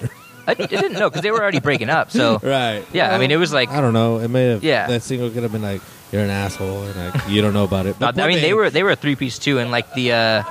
I, 0.48 0.52
I 0.52 0.54
didn't 0.54 0.94
know 0.94 1.10
because 1.10 1.22
they 1.22 1.32
were 1.32 1.42
already 1.42 1.60
breaking 1.60 1.90
up. 1.90 2.12
So 2.12 2.40
right. 2.44 2.84
yeah, 2.94 3.16
I 3.16 3.18
mean, 3.18 3.32
it 3.32 3.38
was 3.38 3.54
like 3.54 3.70
I 3.70 3.80
don't 3.82 3.94
know. 3.94 4.20
It 4.20 4.28
may 4.28 4.46
have. 4.50 4.64
Yeah. 4.64 4.88
That 4.88 5.04
single 5.04 5.30
could 5.30 5.44
have 5.44 5.52
been 5.52 5.62
like, 5.62 5.82
"You're 6.12 6.24
an 6.24 6.30
asshole," 6.30 6.84
and 6.84 6.96
like 7.14 7.30
you 7.30 7.42
don't 7.42 7.54
know 7.54 7.64
about 7.64 7.86
it. 7.86 8.00
No, 8.00 8.08
But 8.08 8.18
I 8.20 8.22
one 8.24 8.30
mean, 8.34 8.42
they 8.42 8.54
were 8.54 8.70
they 8.70 8.84
were 8.84 8.92
a 8.92 8.96
three 8.96 9.16
piece 9.16 9.40
too, 9.40 9.60
and 9.60 9.72
like 9.72 9.94
the 9.94 10.12
uh, 10.12 10.44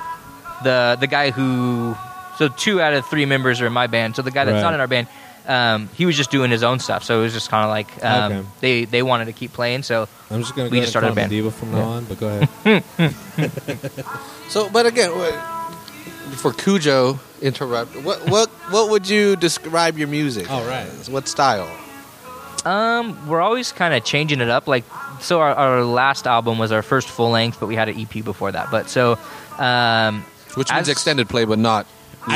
the 0.65 0.97
the 1.01 1.07
guy 1.07 1.31
who 1.31 1.95
so 2.39 2.49
two 2.49 2.81
out 2.81 2.95
of 2.95 3.05
three 3.07 3.27
members 3.27 3.61
are 3.61 3.67
in 3.67 3.73
my 3.73 3.87
band. 3.87 4.17
So 4.17 4.23
the 4.23 4.31
guy 4.31 4.45
that's 4.45 4.55
Right. 4.55 4.63
not 4.63 4.75
in 4.75 4.81
our 4.81 4.87
band, 4.89 5.09
um, 5.47 5.89
he 5.95 6.07
was 6.07 6.17
just 6.17 6.31
doing 6.31 6.51
his 6.51 6.63
own 6.63 6.79
stuff. 6.79 7.05
So 7.05 7.19
it 7.21 7.23
was 7.23 7.33
just 7.33 7.49
kind 7.51 7.65
of 7.65 7.71
like 7.71 8.05
um, 8.05 8.33
Okay. 8.33 8.49
they 8.61 8.85
they 8.85 9.03
wanted 9.03 9.25
to 9.27 9.33
keep 9.33 9.53
playing. 9.53 9.83
So 9.83 10.09
I'm 10.31 10.41
just 10.41 10.55
gonna 10.55 10.69
we 10.69 10.79
go 10.79 10.83
just 10.83 10.93
started 10.93 11.09
a 11.09 11.11
him 11.11 11.15
band. 11.17 11.31
Diva 11.31 11.51
from 11.51 11.73
now 11.73 11.79
Yeah. 11.79 11.85
on. 11.85 12.05
But 12.05 12.21
go 12.21 12.29
ahead. 12.65 12.85
So, 14.49 14.69
but 14.69 14.87
again, 14.87 15.11
what- 15.17 15.35
for 16.37 16.53
Cujo, 16.53 17.19
interrupt. 17.43 17.97
What 18.05 18.29
what 18.31 18.49
what 18.71 18.91
would 18.91 19.09
you 19.09 19.35
describe 19.37 19.99
your 19.99 20.07
music? 20.09 20.49
All 20.51 20.65
right. 20.65 20.87
as? 20.87 21.11
What 21.11 21.27
style? 21.29 21.69
um, 22.65 23.27
we're 23.27 23.41
always 23.41 23.73
kind 23.73 23.95
of 23.95 24.05
changing 24.05 24.41
it 24.41 24.49
up. 24.51 24.69
Like 24.69 24.85
so, 25.21 25.41
our, 25.41 25.55
our 25.55 25.83
last 25.85 26.27
album 26.27 26.59
was 26.59 26.71
our 26.73 26.83
first 26.83 27.09
full 27.09 27.31
length, 27.31 27.59
but 27.59 27.67
we 27.67 27.75
had 27.75 27.89
an 27.89 27.99
EP 27.99 28.23
before 28.25 28.53
that. 28.53 28.71
But 28.71 28.89
so. 28.89 29.19
Um, 29.59 30.25
Which 30.55 30.71
means 30.71 30.83
As- 30.83 30.89
extended 30.89 31.29
play, 31.29 31.45
but 31.45 31.59
not 31.59 31.87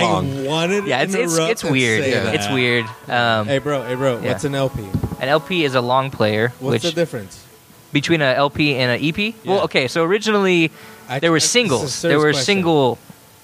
long. 0.03 0.39
I 0.39 0.49
wanted. 0.49 0.87
yeah, 0.87 0.99
to 0.99 1.05
it's 1.05 1.15
it's, 1.15 1.39
it's 1.39 1.65
weird. 1.65 2.05
Yeah. 2.05 2.33
It's 2.33 2.49
weird. 2.51 2.85
Um, 3.09 3.47
Hey, 3.47 3.59
bro. 3.59 3.83
Hey, 3.83 3.95
bro. 3.95 4.21
Yeah. 4.21 4.29
What's 4.33 4.45
an 4.45 4.55
LP? 4.55 4.83
an 5.21 5.29
LP 5.29 5.65
is 5.65 5.75
a 5.75 5.81
long 5.81 6.11
player, 6.11 6.49
What's 6.61 6.73
which 6.73 6.83
the 6.83 6.93
difference? 6.93 7.45
between 7.93 8.21
an 8.23 8.35
LP 8.37 8.75
and 8.77 8.91
an 8.91 9.09
EP. 9.09 9.19
Yeah. 9.19 9.33
Well, 9.45 9.61
okay, 9.65 9.87
so 9.89 10.03
originally 10.05 10.71
I- 11.09 11.21
there 11.21 11.31
were 11.31 11.37
I- 11.37 11.39
this 11.39 11.45
is 11.45 11.51
a 11.51 11.53
singles. 11.53 12.03
There 12.03 12.19
were 12.19 12.33
question. 12.33 12.45
single, 12.45 12.99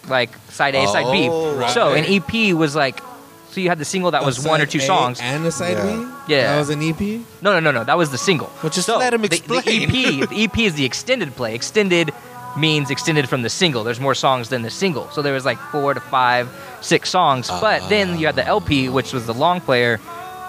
like 0.09 0.31
side 0.51 0.75
A, 0.75 0.87
side 0.89 1.11
B. 1.13 1.29
Oh, 1.31 1.55
right. 1.57 1.71
So 1.71 1.95
an 1.95 2.05
EP 2.07 2.53
was 2.55 2.75
like, 2.75 3.01
so 3.51 3.61
you 3.61 3.69
had 3.69 3.79
the 3.79 3.85
single 3.85 4.11
that 4.13 4.23
A 4.23 4.27
was 4.27 4.45
one 4.45 4.61
or 4.61 4.67
two 4.67 4.79
A 4.79 4.83
songs. 4.83 5.19
and 5.21 5.45
a 5.47 5.51
side 5.53 5.77
Yeah. 5.77 5.85
B. 6.27 6.33
Yeah. 6.35 6.53
that 6.55 6.59
was 6.59 6.71
an 6.71 6.83
E 6.83 6.91
EP. 6.91 7.01
No, 7.43 7.53
no, 7.53 7.61
no, 7.61 7.71
no. 7.71 7.85
That 7.85 7.97
was 7.99 8.11
the 8.11 8.19
single. 8.19 8.51
Well, 8.63 8.71
just 8.71 8.87
so 8.87 8.99
let 8.99 9.15
him 9.15 9.23
the- 9.23 9.29
explain. 9.29 9.63
The, 9.65 9.85
EP, 9.85 10.29
the 10.29 10.45
EP 10.45 10.59
is 10.67 10.75
the 10.75 10.85
extended 10.85 11.35
play. 11.37 11.55
Extended 11.55 12.13
means 12.57 12.91
extended 12.91 13.29
from 13.29 13.43
the 13.43 13.51
single. 13.51 13.85
There's 13.85 14.01
more 14.01 14.15
songs 14.15 14.49
than 14.49 14.63
the 14.63 14.71
single. 14.71 15.09
So 15.11 15.23
there 15.23 15.35
was 15.35 15.45
like 15.45 15.59
four 15.71 15.95
to 15.95 16.01
five, 16.01 16.49
six 16.81 17.11
songs. 17.11 17.49
But 17.49 17.89
then 17.89 18.19
you 18.19 18.27
had 18.27 18.37
the 18.37 18.45
LP, 18.47 18.89
which 18.89 19.13
was 19.13 19.27
the 19.27 19.35
long 19.35 19.61
player. 19.61 19.99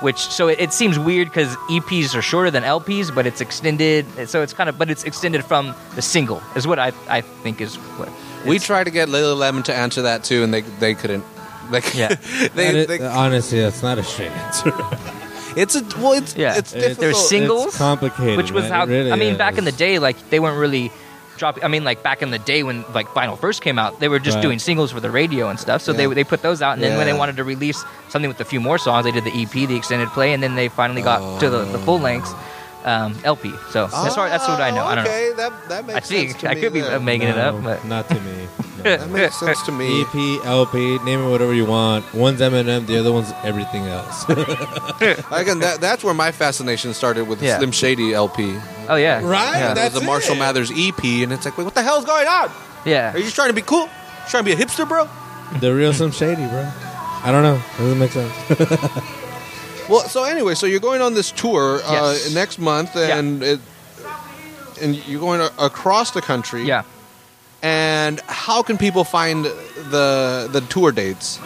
Which 0.01 0.17
so 0.17 0.47
it, 0.47 0.59
it 0.59 0.73
seems 0.73 0.97
weird 0.97 1.27
because 1.27 1.55
EPs 1.69 2.15
are 2.15 2.23
shorter 2.23 2.49
than 2.49 2.63
LPs, 2.63 3.13
but 3.13 3.27
it's 3.27 3.39
extended. 3.39 4.07
So 4.27 4.41
it's 4.41 4.51
kind 4.51 4.67
of, 4.67 4.75
but 4.79 4.89
it's 4.89 5.03
extended 5.03 5.45
from 5.45 5.75
the 5.95 6.01
single 6.01 6.41
is 6.55 6.65
what 6.65 6.79
I 6.79 6.91
I 7.07 7.21
think 7.21 7.61
is 7.61 7.75
what 7.75 8.09
We 8.47 8.57
tried 8.57 8.85
to 8.85 8.91
get 8.91 9.09
Lily 9.09 9.35
Lemon 9.35 9.61
to 9.63 9.75
answer 9.75 10.01
that 10.01 10.23
too, 10.23 10.43
and 10.43 10.51
they 10.51 10.61
they 10.61 10.95
couldn't. 10.95 11.23
They, 11.69 11.81
Yeah. 11.93 12.07
they, 12.55 12.71
That 12.71 12.87
they, 12.87 13.05
honestly, 13.05 13.59
that's 13.61 13.83
not 13.83 13.99
a 13.99 14.03
straight 14.03 14.31
answer. 14.31 14.73
it's 15.55 15.75
a 15.75 15.83
well, 15.99 16.13
it's 16.13 16.35
Yeah. 16.35 16.57
it's 16.57 16.73
It's- 16.73 16.97
difficult. 16.97 16.99
There's 16.99 17.29
singles, 17.29 17.65
It's 17.67 17.77
complicated, 17.77 18.37
which 18.37 18.51
was 18.51 18.63
man. 18.63 18.71
how 18.71 18.83
It 18.85 18.89
really 18.89 19.11
I 19.11 19.17
mean 19.17 19.37
back 19.37 19.59
in 19.59 19.65
the 19.65 19.71
day 19.71 19.99
like 19.99 20.17
they 20.31 20.39
weren't 20.39 20.57
really 20.57 20.91
dropping 21.37 21.63
I 21.63 21.67
mean 21.67 21.83
like 21.83 22.03
back 22.03 22.21
in 22.21 22.29
the 22.31 22.39
day 22.39 22.63
when 22.63 22.83
like 22.93 23.07
vinyl 23.09 23.37
first 23.39 23.61
came 23.61 23.79
out 23.79 23.99
they 23.99 24.07
were 24.09 24.19
just 24.19 24.35
Right. 24.35 24.41
doing 24.43 24.59
singles 24.59 24.91
for 24.91 24.99
the 24.99 25.09
radio 25.11 25.49
and 25.49 25.59
stuff 25.59 25.81
so 25.81 25.91
Yeah. 25.91 25.97
they 26.07 26.13
they 26.15 26.23
put 26.23 26.41
those 26.41 26.61
out 26.61 26.73
and 26.73 26.83
then 26.83 26.97
when 26.97 27.07
they 27.07 27.13
wanted 27.13 27.37
to 27.37 27.43
release 27.43 27.83
something 28.09 28.29
with 28.29 28.39
a 28.41 28.45
few 28.45 28.59
more 28.59 28.77
songs 28.77 29.05
they 29.05 29.11
did 29.11 29.23
the 29.23 29.31
EP 29.41 29.51
the 29.67 29.75
extended 29.75 30.09
play 30.09 30.33
and 30.33 30.41
then 30.43 30.55
they 30.55 30.67
finally 30.69 31.01
got 31.01 31.39
to 31.39 31.49
the, 31.49 31.65
the 31.65 31.79
full 31.79 31.99
length 31.99 32.33
um, 32.83 33.15
LP 33.23 33.51
so 33.69 33.85
that's, 33.87 34.17
what, 34.17 34.29
that's 34.29 34.47
what 34.47 34.59
I 34.59 34.71
know 34.71 34.83
I 34.85 34.95
don't 34.95 35.03
know 35.05 35.09
Okay, 35.11 35.31
that 35.37 35.69
that 35.69 35.85
makes 35.85 35.97
I 35.97 35.99
think 36.01 36.31
sense 36.31 36.41
to 36.41 36.49
I 36.49 36.53
me 36.55 36.61
could 36.61 36.73
be 36.73 36.81
there. 36.81 36.99
making 36.99 37.27
it 37.27 37.35
No, 37.35 37.57
up 37.57 37.63
but 37.63 37.85
not 37.85 38.07
to 38.09 38.15
me. 38.19 38.47
That 38.81 39.07
makes 39.11 39.39
sense 39.39 39.61
to 39.67 39.71
me. 39.71 40.01
EP, 40.01 40.43
LP, 40.43 40.97
name 41.05 41.21
it 41.21 41.29
whatever 41.29 41.53
you 41.53 41.65
want. 41.67 42.11
One's 42.15 42.41
Eminem, 42.41 42.87
the 42.87 42.97
other 42.99 43.11
one's 43.11 43.31
everything 43.43 43.85
else. 43.85 44.23
Again, 45.29 45.59
that, 45.59 45.77
that's 45.79 46.03
where 46.03 46.15
my 46.15 46.31
fascination 46.31 46.95
started 46.95 47.27
with 47.27 47.39
the 47.39 47.45
Yeah. 47.45 47.57
Slim 47.57 47.71
Shady 47.71 48.15
LP. 48.15 48.57
Oh 48.91 48.95
yeah, 48.97 49.21
Right? 49.23 49.57
Yeah, 49.59 49.73
That's 49.73 49.95
the 49.97 50.01
Marshall 50.05 50.35
it. 50.35 50.39
Mathers 50.39 50.69
EP, 50.75 51.03
and 51.23 51.31
it's 51.33 51.45
like, 51.45 51.57
wait, 51.57 51.63
what 51.63 51.73
the 51.75 51.81
hell's 51.83 52.05
going 52.05 52.27
on? 52.27 52.51
yeah. 52.85 53.13
Are 53.13 53.17
you 53.17 53.23
just 53.23 53.35
trying 53.35 53.47
to 53.49 53.53
be 53.53 53.61
cool? 53.61 53.87
Trying 54.29 54.43
to 54.45 54.55
be 54.55 54.61
a 54.61 54.65
hipster, 54.65 54.87
bro? 54.87 55.07
the 55.59 55.73
real 55.73 55.93
Slim 55.93 56.11
Shady, 56.11 56.45
bro. 56.47 56.69
I 57.23 57.31
don't 57.31 57.43
know. 57.43 57.55
It 57.55 57.77
doesn't 57.77 57.99
make 57.99 58.11
sense. 58.11 59.01
Well, 59.89 60.01
so 60.07 60.23
anyway, 60.23 60.55
so 60.55 60.67
you're 60.67 60.79
going 60.79 61.01
on 61.01 61.15
this 61.15 61.31
tour 61.31 61.81
uh, 61.83 62.13
Yes. 62.13 62.33
next 62.33 62.59
month, 62.59 62.95
and 62.95 63.43
it, 63.43 63.59
and 64.81 64.95
you're 65.07 65.19
going 65.19 65.41
across 65.59 66.11
the 66.11 66.21
country. 66.21 66.63
yeah. 66.63 66.83
And 67.61 68.19
how 68.27 68.63
can 68.63 68.77
people 68.77 69.03
find 69.03 69.43
the 69.45 70.47
the 70.51 70.61
tour 70.69 70.91
dates? 70.93 71.39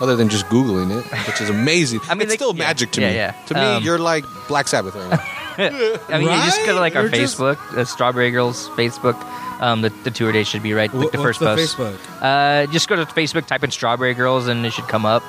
Other 0.00 0.14
than 0.16 0.28
just 0.28 0.46
googling 0.46 0.90
it, 0.98 1.04
which 1.26 1.40
is 1.40 1.50
amazing. 1.50 2.00
I 2.08 2.14
mean, 2.14 2.22
it's 2.22 2.30
they- 2.30 2.36
still 2.36 2.54
yeah, 2.54 2.64
magic 2.64 2.92
to 2.92 3.00
yeah, 3.00 3.08
me. 3.08 3.14
yeah. 3.14 3.32
To 3.46 3.54
me, 3.54 3.60
Um, 3.60 3.82
you're 3.82 3.98
like 3.98 4.24
Black 4.48 4.68
Sabbath 4.68 4.94
right 4.94 5.10
now. 5.10 5.24
I 5.60 6.18
mean, 6.18 6.22
you 6.22 6.28
just 6.28 6.60
go 6.66 6.74
to 6.74 6.80
like 6.80 6.96
our 6.96 7.02
Right? 7.04 7.12
We're 7.12 7.18
just- 7.18 7.38
Facebook, 7.38 7.74
the 7.74 7.84
Strawberry 7.86 8.30
Girls 8.30 8.68
Facebook. 8.70 9.16
Um, 9.60 9.82
the, 9.82 9.90
the 9.90 10.10
tour 10.10 10.32
date 10.32 10.46
should 10.46 10.62
be 10.62 10.72
right, 10.72 10.90
like 10.92 11.02
What- 11.04 11.12
the 11.12 11.18
what's 11.18 11.38
first 11.38 11.40
the 11.40 11.54
post. 11.54 11.76
Facebook? 11.76 11.98
Uh, 12.22 12.66
just 12.72 12.88
go 12.88 12.96
to 12.96 13.04
Facebook, 13.04 13.46
type 13.46 13.62
in 13.62 13.70
Strawberry 13.70 14.14
Girls, 14.14 14.48
and 14.48 14.64
it 14.64 14.72
should 14.72 14.88
come 14.88 15.04
up. 15.04 15.22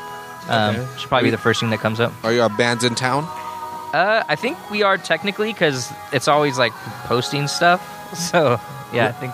Um, 0.47 0.75
Okay. 0.75 0.87
Should 0.97 1.09
probably 1.09 1.27
be 1.27 1.31
the 1.31 1.37
first 1.37 1.59
thing 1.59 1.69
that 1.71 1.79
comes 1.81 1.99
up. 1.99 2.13
Are 2.23 2.31
your 2.31 2.47
bands 2.49 2.83
in 2.85 2.95
town? 2.95 3.25
Uh, 3.93 4.23
I 4.29 4.35
think 4.37 4.57
we 4.71 4.83
are 4.83 4.97
technically 4.97 5.51
because 5.51 5.91
it's 6.13 6.27
always 6.29 6.57
like 6.57 6.71
posting 7.05 7.47
stuff. 7.47 7.81
So 8.15 8.59
yeah, 8.93 9.07
I 9.07 9.11
think 9.13 9.33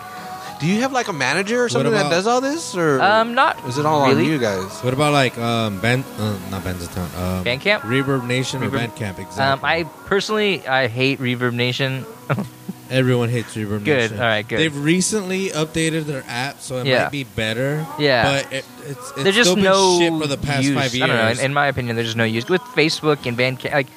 Do 0.60 0.66
you 0.68 0.82
have 0.82 0.92
like 0.92 1.08
a 1.08 1.14
manager 1.14 1.64
or 1.64 1.70
something 1.70 1.92
that 1.94 2.10
does 2.10 2.26
all 2.26 2.42
this, 2.42 2.76
or 2.76 3.00
um 3.02 3.36
not 3.36 3.64
is 3.68 3.78
it 3.78 3.86
all 3.86 4.08
really. 4.08 4.26
on 4.26 4.32
you 4.32 4.40
guys? 4.40 4.80
What 4.82 4.94
about 4.94 5.14
like 5.14 5.38
um 5.38 5.80
band 5.80 6.04
uh, 6.18 6.38
not 6.50 6.64
Bandstown, 6.64 7.14
um 7.18 7.44
Bandcamp? 7.46 7.82
Reverb 7.82 8.26
Nation 8.26 8.64
or 8.64 8.70
Reverb- 8.70 8.90
Bandcamp 8.96 9.20
exactly. 9.20 9.44
Um, 9.44 9.60
I 9.64 9.84
personally 10.06 10.68
I 10.68 10.88
hate 10.88 11.20
Reverb 11.20 11.54
Nation. 11.54 12.06
Everyone 12.90 13.28
hates 13.28 13.54
Reverb 13.54 13.82
nation. 13.82 13.84
Good, 13.84 13.98
Nation. 14.12 14.20
all 14.20 14.26
right, 14.28 14.48
good. 14.48 14.60
They've 14.60 14.78
recently 14.84 15.50
updated 15.50 16.04
their 16.06 16.24
app, 16.26 16.62
so 16.62 16.78
it 16.78 16.88
Yeah. 16.88 17.04
might 17.04 17.12
be 17.12 17.26
better. 17.26 17.86
Yeah. 18.00 18.24
but 18.44 18.54
it, 18.54 18.66
it's, 18.86 19.12
it's 19.12 19.24
There's 19.24 19.36
just 19.36 19.50
still 19.52 19.56
been 19.56 19.66
no 19.66 20.00
shit 20.00 20.22
for 20.22 20.26
the 20.28 20.38
past 20.38 20.64
use. 20.64 20.74
five 20.74 20.96
years. 20.96 21.04
I 21.04 21.08
don't 21.08 21.18
know. 21.18 21.30
In, 21.32 21.40
in 21.48 21.54
my 21.54 21.68
opinion, 21.68 21.98
there's 21.98 22.08
just 22.08 22.18
no 22.18 22.24
use 22.24 22.48
with 22.48 22.62
Facebook 22.62 23.26
and 23.26 23.38
Bandcamp, 23.38 23.74
like 23.74 23.88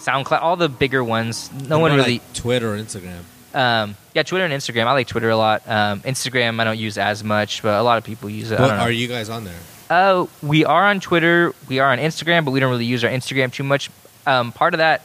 SoundCloud, 0.00 0.42
all 0.42 0.56
the 0.56 0.68
bigger 0.68 1.04
ones. 1.04 1.48
No 1.52 1.78
What 1.78 1.82
one 1.82 1.90
about, 1.92 2.06
really. 2.06 2.18
like, 2.18 2.32
Twitter 2.34 2.74
or 2.74 2.76
Instagram. 2.76 3.20
Um, 3.54 3.96
yeah, 4.14 4.22
Twitter 4.22 4.44
and 4.44 4.54
Instagram. 4.54 4.86
I 4.86 4.92
like 4.92 5.08
Twitter 5.08 5.30
a 5.30 5.36
lot. 5.36 5.68
Um, 5.68 6.00
Instagram 6.02 6.60
I 6.60 6.64
don't 6.64 6.78
use 6.78 6.98
as 6.98 7.24
much, 7.24 7.62
but 7.62 7.78
a 7.78 7.82
lot 7.82 7.98
of 7.98 8.04
people 8.04 8.30
use 8.30 8.50
it. 8.50 8.60
What 8.60 8.70
are 8.70 8.90
you 8.90 9.08
guys 9.08 9.28
on 9.28 9.44
there? 9.44 9.58
Uh, 9.88 10.26
we 10.42 10.64
are 10.64 10.86
on 10.86 11.00
Twitter. 11.00 11.52
We 11.68 11.80
are 11.80 11.90
on 11.90 11.98
Instagram, 11.98 12.44
but 12.44 12.52
we 12.52 12.60
don't 12.60 12.70
really 12.70 12.84
use 12.84 13.02
our 13.02 13.10
Instagram 13.10 13.52
too 13.52 13.64
much. 13.64 13.90
Um, 14.26 14.52
part 14.52 14.74
of 14.74 14.78
that 14.78 15.02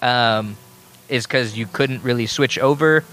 um, 0.00 0.56
is 1.08 1.26
because 1.26 1.56
you 1.56 1.66
couldn't 1.66 2.04
really 2.04 2.26
switch 2.26 2.58
over 2.58 3.04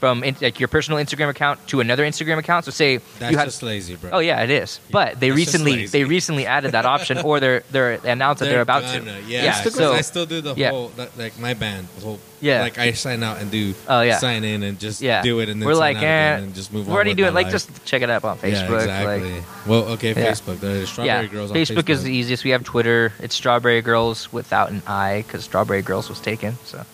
from 0.00 0.22
in, 0.24 0.36
like 0.40 0.60
your 0.60 0.68
personal 0.68 0.98
Instagram 1.02 1.28
account 1.28 1.66
to 1.68 1.80
another 1.80 2.04
Instagram 2.04 2.38
account. 2.38 2.64
So 2.64 2.70
say 2.70 2.98
That's 3.18 3.32
you 3.32 3.38
had. 3.38 3.44
just 3.46 3.62
lazy, 3.62 3.96
bro. 3.96 4.10
Oh 4.12 4.18
yeah, 4.18 4.42
it 4.42 4.50
is. 4.50 4.80
But 4.90 5.20
they 5.20 5.30
recently 5.30 5.86
they 5.86 6.04
recently 6.04 6.46
added 6.46 6.72
that 6.72 6.84
option, 6.84 7.18
or 7.18 7.40
they're 7.40 7.62
they're 7.70 7.98
they 7.98 8.10
announced 8.10 8.40
that 8.40 8.46
they're, 8.46 8.60
about 8.60 8.82
gonna, 8.82 9.00
to. 9.20 9.22
Yeah, 9.26 9.44
Yeah, 9.44 9.62
so- 9.62 9.92
I 9.92 10.00
still 10.02 10.26
do 10.26 10.40
the 10.40 10.54
yeah. 10.54 10.70
whole 10.70 10.92
like- 11.16 11.38
my 11.38 11.54
band. 11.54 11.88
The 11.98 12.04
whole 12.04 12.20
Yeah. 12.40 12.60
like 12.62 12.78
I 12.78 12.92
sign 12.92 13.22
out 13.22 13.40
and 13.40 13.50
do. 13.50 13.74
Oh, 13.88 14.02
yeah. 14.02 14.18
sign 14.18 14.44
in 14.44 14.62
and 14.62 14.78
just 14.78 15.00
Yeah, 15.00 15.22
do 15.22 15.40
it 15.40 15.48
and 15.48 15.60
then 15.62 15.66
we're 15.66 15.74
like, 15.74 15.96
eh, 15.96 16.36
and 16.36 16.54
just 16.54 16.72
move 16.72 16.86
we're 16.86 16.94
already 16.94 17.14
doing 17.14 17.32
like 17.34 17.44
life. 17.46 17.52
just 17.52 17.84
check 17.84 18.02
it 18.02 18.10
out 18.10 18.24
on 18.24 18.36
Facebook. 18.38 18.68
Yeah, 18.70 18.74
exactly. 18.82 19.32
Like, 19.32 19.66
well, 19.66 19.82
okay, 19.94 20.08
Yeah. 20.10 20.30
Facebook. 20.30 20.60
There's 20.60 20.88
Strawberry 20.90 21.26
yeah, 21.26 21.32
Girls 21.32 21.50
on 21.50 21.56
Facebook, 21.56 21.82
Facebook. 21.82 21.88
is 21.90 22.02
the 22.02 22.12
easiest. 22.12 22.44
We 22.44 22.50
have 22.50 22.64
Twitter. 22.64 23.12
It's 23.20 23.34
Strawberry 23.34 23.80
Girls 23.82 24.32
without 24.32 24.70
an 24.70 24.82
I 24.86 25.24
because 25.26 25.44
Strawberry 25.44 25.82
Girls 25.82 26.08
was 26.08 26.20
taken. 26.20 26.58
So 26.64 26.84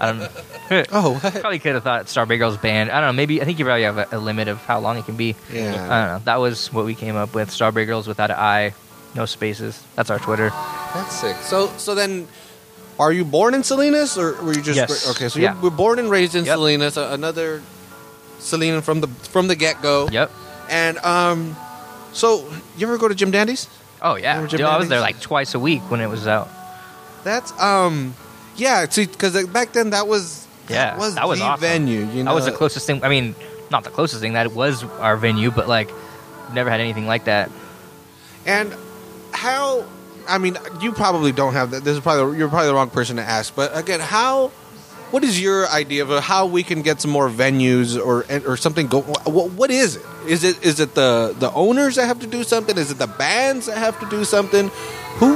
I 0.00 0.06
don't 0.06 0.18
know. 0.18 0.84
Oh, 0.92 1.18
what? 1.20 1.34
probably 1.40 1.58
could 1.58 1.74
have 1.74 1.82
thought 1.84 2.08
Strawberry 2.08 2.38
Girls 2.38 2.56
banned. 2.56 2.90
I 2.90 3.00
don't 3.00 3.08
know. 3.10 3.16
Maybe 3.16 3.42
I 3.42 3.44
think 3.44 3.58
you 3.58 3.64
probably 3.66 3.82
have 3.82 3.98
a, 3.98 4.08
a 4.12 4.18
limit 4.18 4.48
of 4.48 4.58
how 4.64 4.80
long 4.80 4.96
it 4.96 5.04
can 5.04 5.16
be. 5.16 5.36
Yeah. 5.52 5.72
I 5.72 5.72
don't 5.74 5.88
know. 5.88 6.20
That 6.24 6.36
was 6.40 6.72
what 6.72 6.86
we 6.86 6.94
came 6.94 7.16
up 7.16 7.34
with. 7.34 7.50
Strawberry 7.50 7.84
Girls 7.84 8.08
without 8.08 8.30
an 8.30 8.36
I, 8.38 8.72
no 9.14 9.26
spaces. 9.26 9.82
That's 9.96 10.08
our 10.08 10.18
Twitter. 10.18 10.48
That's 10.94 11.14
sick. 11.14 11.36
So, 11.36 11.66
so 11.76 11.94
then, 11.94 12.28
are 12.98 13.12
you 13.12 13.24
born 13.26 13.52
in 13.52 13.62
Salinas, 13.62 14.16
or 14.16 14.42
were 14.42 14.54
you 14.54 14.62
just 14.62 14.76
Yes. 14.76 15.10
okay? 15.10 15.28
So 15.28 15.38
Yeah. 15.38 15.54
you 15.54 15.60
were 15.60 15.70
born 15.70 15.98
and 15.98 16.08
raised 16.10 16.34
in 16.34 16.44
Yep. 16.46 16.54
Salinas, 16.56 16.96
another 16.96 17.62
Salinas 18.38 18.84
from 18.84 19.00
the 19.02 19.08
from 19.28 19.48
the 19.48 19.56
get 19.56 19.82
go. 19.82 20.08
Yep. 20.10 20.30
And 20.70 20.96
um, 20.98 21.56
so 22.12 22.48
you 22.78 22.86
ever 22.86 22.96
go 22.96 23.08
to 23.08 23.14
Jim 23.14 23.30
Dandy's? 23.30 23.68
Oh 24.00 24.14
yeah. 24.14 24.46
Dude, 24.46 24.62
I 24.62 24.78
was 24.78 24.88
there 24.88 25.00
like 25.00 25.20
twice 25.20 25.54
a 25.54 25.58
week 25.60 25.82
when 25.90 26.00
it 26.00 26.08
was 26.08 26.26
out. 26.26 26.48
That's 27.22 27.52
um, 27.60 28.14
yeah. 28.56 28.86
Because 28.86 29.46
back 29.48 29.72
then 29.72 29.90
that 29.90 30.06
was 30.08 30.46
Yeah, 30.68 30.90
that 30.90 30.98
was 30.98 31.14
that 31.14 31.28
was 31.28 31.38
the 31.38 31.44
awesome. 31.44 31.60
venue. 31.60 32.00
You 32.06 32.24
know, 32.24 32.30
That 32.30 32.34
was 32.34 32.44
the 32.46 32.52
closest 32.52 32.86
thing. 32.86 33.02
I 33.04 33.08
mean, 33.08 33.34
not 33.70 33.84
the 33.84 33.90
closest 33.90 34.20
thing. 34.20 34.34
That 34.34 34.46
it 34.46 34.52
was 34.52 34.82
our 34.84 35.16
venue, 35.16 35.50
but 35.50 35.68
like, 35.68 35.90
never 36.52 36.70
had 36.70 36.80
anything 36.80 37.06
like 37.06 37.24
that. 37.24 37.50
And 38.46 38.74
how? 39.32 39.84
I 40.28 40.38
mean, 40.38 40.56
you 40.80 40.92
probably 40.92 41.32
don't 41.32 41.54
have 41.54 41.72
that. 41.72 41.82
This 41.84 41.94
is 41.96 42.00
probably 42.00 42.38
you're 42.38 42.48
probably 42.48 42.68
the 42.68 42.74
wrong 42.74 42.90
person 42.90 43.16
to 43.16 43.22
ask. 43.22 43.54
But 43.54 43.76
again, 43.76 44.00
how? 44.00 44.48
What 45.10 45.24
is 45.24 45.40
your 45.40 45.66
idea 45.68 46.04
of 46.06 46.22
how 46.22 46.46
we 46.46 46.62
can 46.62 46.82
get 46.82 47.00
some 47.00 47.10
more 47.10 47.28
venues 47.28 47.98
or 47.98 48.24
or 48.48 48.56
something? 48.56 48.86
Go. 48.86 49.00
What, 49.02 49.50
what 49.52 49.70
is 49.72 49.96
it? 49.96 50.02
Is 50.28 50.44
it 50.44 50.62
is 50.64 50.78
it 50.78 50.94
the 50.94 51.34
the 51.36 51.50
owners 51.52 51.96
that 51.96 52.06
have 52.06 52.20
to 52.20 52.28
do 52.28 52.44
something? 52.44 52.78
Is 52.78 52.92
it 52.92 52.98
the 52.98 53.08
bands 53.08 53.66
that 53.66 53.76
have 53.76 53.98
to 54.00 54.06
do 54.08 54.24
something? 54.24 54.68
Who 55.18 55.34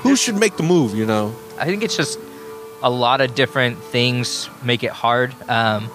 who 0.00 0.16
should 0.16 0.36
make 0.36 0.56
the 0.56 0.62
move? 0.62 0.94
You 0.96 1.04
know. 1.04 1.34
I 1.58 1.66
think 1.66 1.82
it's 1.82 1.94
just 1.96 2.18
a 2.82 2.90
lot 2.90 3.20
of 3.20 3.34
different 3.34 3.78
things 3.78 4.48
make 4.62 4.82
it 4.82 4.90
hard. 4.90 5.34
Um, 5.48 5.88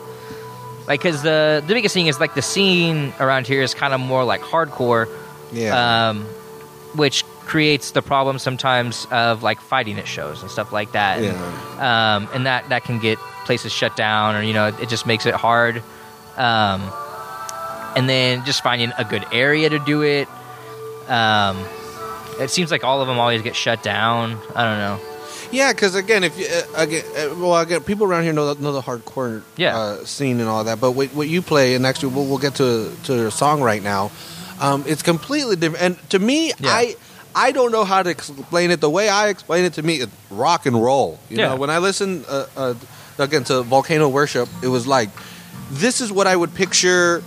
like, 0.88 1.02
cause 1.02 1.22
the 1.22 1.64
the 1.66 1.74
biggest 1.74 1.94
thing 1.94 2.08
is 2.08 2.20
like 2.20 2.34
the 2.34 2.42
scene 2.42 3.14
around 3.20 3.46
here 3.48 3.62
is 3.62 3.74
kind 3.74 3.94
of 3.94 4.00
more 4.00 4.24
like 4.24 4.42
hardcore, 4.42 5.08
Yeah. 5.52 6.10
um, 6.10 6.24
which 6.96 7.24
creates 7.46 7.92
the 7.92 8.02
problem 8.02 8.40
sometimes 8.40 9.06
of 9.12 9.42
like 9.44 9.60
fighting 9.62 9.98
at 10.00 10.08
shows 10.08 10.42
and 10.42 10.52
stuff 10.52 10.72
like 10.72 10.92
that. 10.94 11.22
yeah. 11.22 11.34
um, 12.18 12.30
and 12.34 12.46
that 12.46 12.70
that 12.70 12.84
can 12.84 13.00
get 13.00 13.18
places 13.46 13.72
shut 13.72 13.96
down, 13.96 14.36
or 14.36 14.42
you 14.42 14.54
know, 14.54 14.68
it 14.68 14.88
just 14.90 15.06
makes 15.06 15.26
it 15.26 15.34
hard. 15.34 15.82
Um, 16.38 16.82
and 17.96 18.08
then 18.08 18.46
just 18.46 18.62
finding 18.64 18.92
a 18.98 19.04
good 19.04 19.26
area 19.32 19.70
to 19.70 19.80
do 19.80 20.04
it. 20.04 20.28
Um, 21.10 21.58
it 22.40 22.50
seems 22.50 22.70
like 22.70 22.84
all 22.84 23.02
of 23.02 23.08
them 23.08 23.18
always 23.18 23.42
get 23.42 23.56
shut 23.56 23.82
down. 23.82 24.38
I 24.56 24.64
don't 24.64 24.78
know. 24.78 25.00
Yeah, 25.52 25.72
because 25.72 25.96
again, 25.96 26.24
if 26.24 26.38
you 26.38 26.46
uh, 26.46 26.82
again, 26.84 27.04
uh, 27.16 27.36
well, 27.38 27.58
again, 27.58 27.82
people 27.82 28.06
around 28.06 28.24
here 28.24 28.34
know 28.34 28.54
the, 28.54 28.62
know 28.62 28.72
the 28.74 28.82
hardcore 28.82 29.44
Yeah. 29.56 29.78
uh, 29.78 30.06
scene 30.06 30.40
and 30.40 30.50
all 30.50 30.64
that. 30.66 30.80
But 30.82 30.92
what, 30.92 31.08
what 31.10 31.28
you 31.30 31.42
play, 31.42 31.76
and 31.76 31.86
actually, 31.86 32.14
we'll, 32.14 32.26
we'll 32.26 32.38
get 32.38 32.56
to 32.56 32.92
to 33.06 33.28
a 33.28 33.32
song 33.32 33.62
right 33.62 33.82
now. 33.82 34.12
Um, 34.60 34.84
it's 34.88 35.02
completely 35.04 35.56
different. 35.56 35.84
And 35.84 36.10
to 36.10 36.20
me, 36.20 36.48
Yeah. 36.60 36.72
I 36.72 36.96
I 37.36 37.52
don't 37.52 37.72
know 37.72 37.86
how 37.86 38.02
to 38.04 38.10
explain 38.10 38.72
it. 38.72 38.82
The 38.82 38.90
way 38.90 39.08
I 39.10 39.30
explain 39.30 39.64
it 39.66 39.74
to 39.74 39.84
me, 39.84 39.96
it's 39.98 40.12
rock 40.32 40.66
and 40.66 40.82
roll. 40.82 41.20
You 41.30 41.38
Yeah. 41.38 41.50
know, 41.50 41.56
when 41.56 41.70
I 41.70 41.78
listen 41.78 42.26
uh, 42.28 42.46
uh, 42.58 42.74
again 43.20 43.44
to 43.46 43.62
Volcano 43.64 44.10
Worship, 44.10 44.50
it 44.64 44.68
was 44.68 44.86
like 44.88 45.10
this 45.72 46.02
is 46.02 46.12
what 46.12 46.28
I 46.28 46.36
would 46.36 46.54
picture 46.56 47.24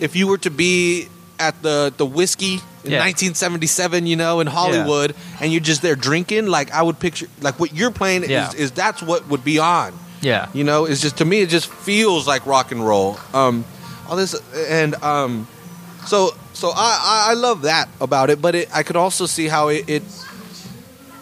if 0.00 0.16
you 0.16 0.26
were 0.26 0.38
to 0.38 0.50
be 0.50 1.08
at 1.38 1.60
the 1.62 1.92
the 1.96 2.04
Whisky 2.06 2.60
in 2.84 2.90
Yeah. 2.92 2.98
1977, 2.98 4.06
you 4.06 4.16
know, 4.16 4.40
in 4.40 4.46
Hollywood, 4.46 5.14
and 5.40 5.52
you're 5.52 5.60
just 5.60 5.82
there 5.82 5.96
drinking. 5.96 6.46
Like 6.46 6.72
I 6.72 6.82
would 6.82 6.98
picture, 6.98 7.26
like 7.40 7.58
what 7.60 7.72
you're 7.74 7.90
playing 7.90 8.28
Yeah. 8.28 8.48
is, 8.48 8.54
is 8.54 8.70
that's 8.72 9.02
what 9.02 9.28
would 9.28 9.44
be 9.44 9.58
on. 9.58 9.92
Yeah. 10.20 10.48
You 10.54 10.64
know, 10.64 10.84
it's 10.84 11.00
just 11.00 11.18
to 11.18 11.24
me, 11.24 11.40
it 11.42 11.48
just 11.48 11.68
feels 11.68 12.26
like 12.26 12.46
rock 12.46 12.72
and 12.72 12.84
roll. 12.86 13.18
Um, 13.34 13.64
all 14.08 14.16
this 14.16 14.34
and 14.56 14.94
um, 14.96 15.46
so 16.06 16.30
so 16.52 16.70
I, 16.74 17.28
I 17.30 17.34
love 17.34 17.62
that 17.62 17.88
about 18.00 18.30
it, 18.30 18.40
but 18.42 18.54
it, 18.54 18.68
I 18.76 18.82
could 18.82 18.96
also 18.96 19.26
see 19.26 19.48
how 19.48 19.68
it, 19.68 19.88
it 19.88 20.02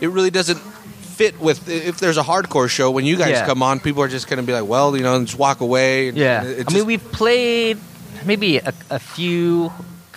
it 0.01 0.09
really 0.11 0.31
doesn't 0.31 0.59
fit 0.59 1.38
with 1.40 1.68
if 1.68 1.99
there's 1.99 2.16
a 2.16 2.23
hardcore 2.23 2.68
show 2.68 2.90
when 2.90 3.05
you 3.05 3.16
guys 3.16 3.31
Yeah. 3.33 3.46
come 3.46 3.62
on, 3.62 3.81
people 3.81 4.03
are 4.03 4.09
just 4.09 4.29
gonna 4.29 4.42
be 4.42 4.53
like, 4.53 4.66
well, 4.68 4.96
you 4.96 5.03
know, 5.03 5.16
and 5.16 5.27
just 5.27 5.38
walk 5.38 5.61
away. 5.61 6.09
and 6.09 6.16
Yeah. 6.16 6.42
it 6.44 6.64
I 6.68 6.73
mean, 6.75 6.87
we've 6.87 7.12
played 7.12 7.79
maybe 8.25 8.59
a, 8.59 8.73
a 8.90 8.99
few 8.99 9.70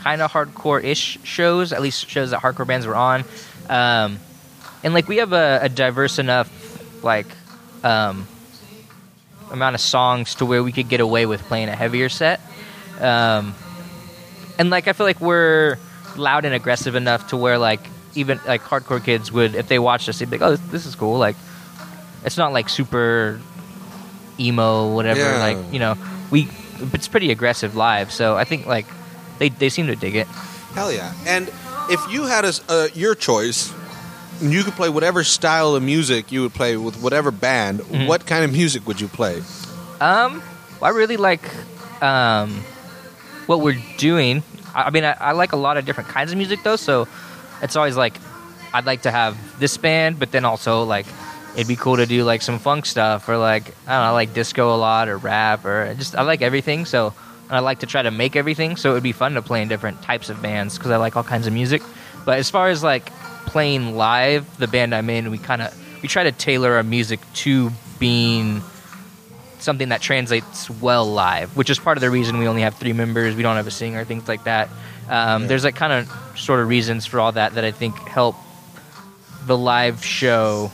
kind 0.04 0.22
of 0.22 0.32
hardcore 0.32 0.84
ish 0.84 1.18
shows, 1.24 1.72
at 1.72 1.82
least 1.82 2.10
shows 2.10 2.32
that 2.32 2.42
hardcore 2.42 2.68
bands 2.68 2.86
were 2.86 2.96
on. 2.96 3.24
Um, 3.70 4.20
and 4.84 4.94
like 4.94 5.08
we 5.08 5.18
have 5.18 5.32
a, 5.32 5.60
a 5.64 5.70
diverse 5.70 6.20
enough 6.20 6.50
like 7.04 7.28
um, 7.84 8.28
amount 9.52 9.76
of 9.76 9.82
songs 9.82 10.36
to 10.36 10.46
where 10.46 10.62
we 10.62 10.72
could 10.72 10.90
get 10.90 11.00
away 11.00 11.26
with 11.26 11.42
playing 11.44 11.70
a 11.70 11.76
heavier 11.76 12.10
set. 12.10 12.42
Um, 13.00 13.56
and 14.60 14.70
like 14.70 14.88
I 14.88 14.94
feel 14.94 15.06
like 15.06 15.22
we're 15.22 15.78
loud 16.18 16.46
and 16.46 16.54
aggressive 16.54 16.96
enough 16.96 17.30
to 17.30 17.38
where 17.38 17.58
like 17.58 17.82
even 18.14 18.40
like 18.46 18.62
hardcore 18.62 19.04
kids 19.04 19.32
would 19.32 19.56
if 19.56 19.68
they 19.68 19.80
watched 19.80 20.08
us 20.10 20.20
they'd 20.20 20.30
be 20.30 20.38
like, 20.38 20.48
oh, 20.48 20.52
this, 20.52 20.72
this 20.72 20.86
is 20.86 20.96
cool. 20.96 21.18
Like 21.18 21.38
it's 22.26 22.38
not 22.38 22.52
like 22.52 22.68
super 22.68 23.40
emo 24.40 24.94
whatever. 24.94 25.22
Yeah. 25.22 25.38
Like 25.38 25.74
you 25.74 25.80
know 25.80 25.96
we 26.30 26.50
it's 26.94 27.08
pretty 27.08 27.32
aggressive 27.32 27.76
live. 27.76 28.12
So 28.12 28.36
I 28.36 28.44
think 28.44 28.66
like 28.66 28.86
they 29.40 29.50
they 29.50 29.70
seem 29.70 29.88
to 29.88 29.96
dig 29.96 30.16
it. 30.16 30.28
Hell 30.76 30.92
yeah! 30.92 31.14
And 31.28 31.52
if 31.90 32.12
you 32.12 32.24
had 32.24 32.46
a, 32.46 32.54
uh, 32.70 32.88
your 32.94 33.16
choice, 33.16 33.74
and 34.42 34.52
you 34.52 34.64
could 34.64 34.74
play 34.74 34.90
whatever 34.90 35.24
style 35.24 35.76
of 35.76 35.84
music 35.84 36.32
you 36.32 36.42
would 36.42 36.54
play 36.54 36.78
with 36.78 37.02
whatever 37.02 37.32
band. 37.32 37.80
Mm-hmm. 37.80 38.08
What 38.08 38.26
kind 38.26 38.44
of 38.44 38.52
music 38.52 38.88
would 38.88 39.00
you 39.00 39.08
play? 39.08 39.42
Um, 40.02 40.42
well, 40.80 40.94
I 40.94 40.96
really 40.96 41.18
like 41.18 41.44
um, 42.02 42.52
what 43.46 43.62
we're 43.62 43.82
doing. 43.98 44.44
I, 44.74 44.84
I 44.84 44.90
mean, 44.90 45.04
I, 45.04 45.16
I 45.20 45.32
like 45.32 45.54
a 45.54 45.58
lot 45.58 45.78
of 45.78 45.86
different 45.86 46.10
kinds 46.10 46.32
of 46.32 46.38
music 46.38 46.64
though, 46.64 46.76
so 46.76 47.08
it's 47.62 47.76
always 47.76 47.96
like 47.96 48.18
I'd 48.74 48.86
like 48.86 49.04
to 49.04 49.12
have 49.12 49.38
this 49.60 49.78
band, 49.78 50.20
but 50.20 50.32
then 50.32 50.46
also 50.46 50.84
like 50.84 51.06
it'd 51.56 51.68
be 51.68 51.76
cool 51.76 51.98
to 51.98 52.06
do 52.06 52.24
like 52.24 52.42
some 52.42 52.60
funk 52.60 52.86
stuff 52.86 53.30
or 53.30 53.38
like 53.38 53.70
I 53.88 53.94
don't 53.94 54.04
know, 54.04 54.10
I 54.10 54.10
like 54.10 54.34
disco 54.34 54.76
a 54.76 54.78
lot 54.78 55.08
or 55.08 55.18
rap 55.18 55.66
or 55.66 55.94
just 55.94 56.16
I 56.16 56.24
like 56.24 56.42
everything. 56.42 56.86
So 56.86 57.14
I 57.56 57.60
like 57.60 57.80
to 57.80 57.86
try 57.86 58.02
to 58.02 58.12
make 58.12 58.36
everything, 58.36 58.76
so 58.76 58.92
it 58.92 58.94
would 58.94 59.04
be 59.04 59.12
fun 59.12 59.34
to 59.34 59.42
play 59.42 59.62
in 59.62 59.68
different 59.68 60.02
types 60.02 60.30
of 60.30 60.42
bands 60.42 60.78
because 60.78 60.92
I 60.92 60.98
like 60.98 61.16
all 61.16 61.24
kinds 61.24 61.48
of 61.48 61.54
music. 61.54 61.82
But 62.26 62.40
as 62.40 62.50
far 62.50 62.70
as 62.70 62.84
like 62.84 63.12
playing 63.46 63.96
live, 63.96 64.58
the 64.58 64.68
band 64.68 64.96
I'm 64.96 65.10
in, 65.10 65.32
we 65.32 65.38
kind 65.38 65.62
of 65.62 66.02
we 66.02 66.08
try 66.08 66.24
to 66.24 66.32
tailor 66.32 66.74
our 66.74 66.84
music 66.84 67.20
to 67.36 67.72
being 68.00 68.62
something 69.60 69.90
that 69.90 70.02
translates 70.02 70.70
well 70.70 71.06
live, 71.06 71.56
which 71.56 71.70
is 71.70 71.80
part 71.80 71.98
of 71.98 72.02
the 72.02 72.10
reason 72.10 72.38
we 72.38 72.48
only 72.48 72.62
have 72.62 72.76
three 72.76 72.94
members. 72.94 73.36
We 73.36 73.44
don't 73.44 73.56
have 73.56 73.68
a 73.68 73.72
singer, 73.72 74.04
things 74.04 74.28
like 74.28 74.44
that. 74.44 74.70
Um, 75.10 75.48
There's 75.48 75.64
like 75.64 75.76
kind 75.76 75.94
of 75.94 76.38
sort 76.38 76.60
of 76.60 76.68
reasons 76.68 77.06
for 77.06 77.20
all 77.20 77.32
that 77.34 77.56
that 77.56 77.64
I 77.64 77.72
think 77.72 77.96
help 78.00 78.36
the 79.46 79.58
live 79.58 80.04
show, 80.04 80.72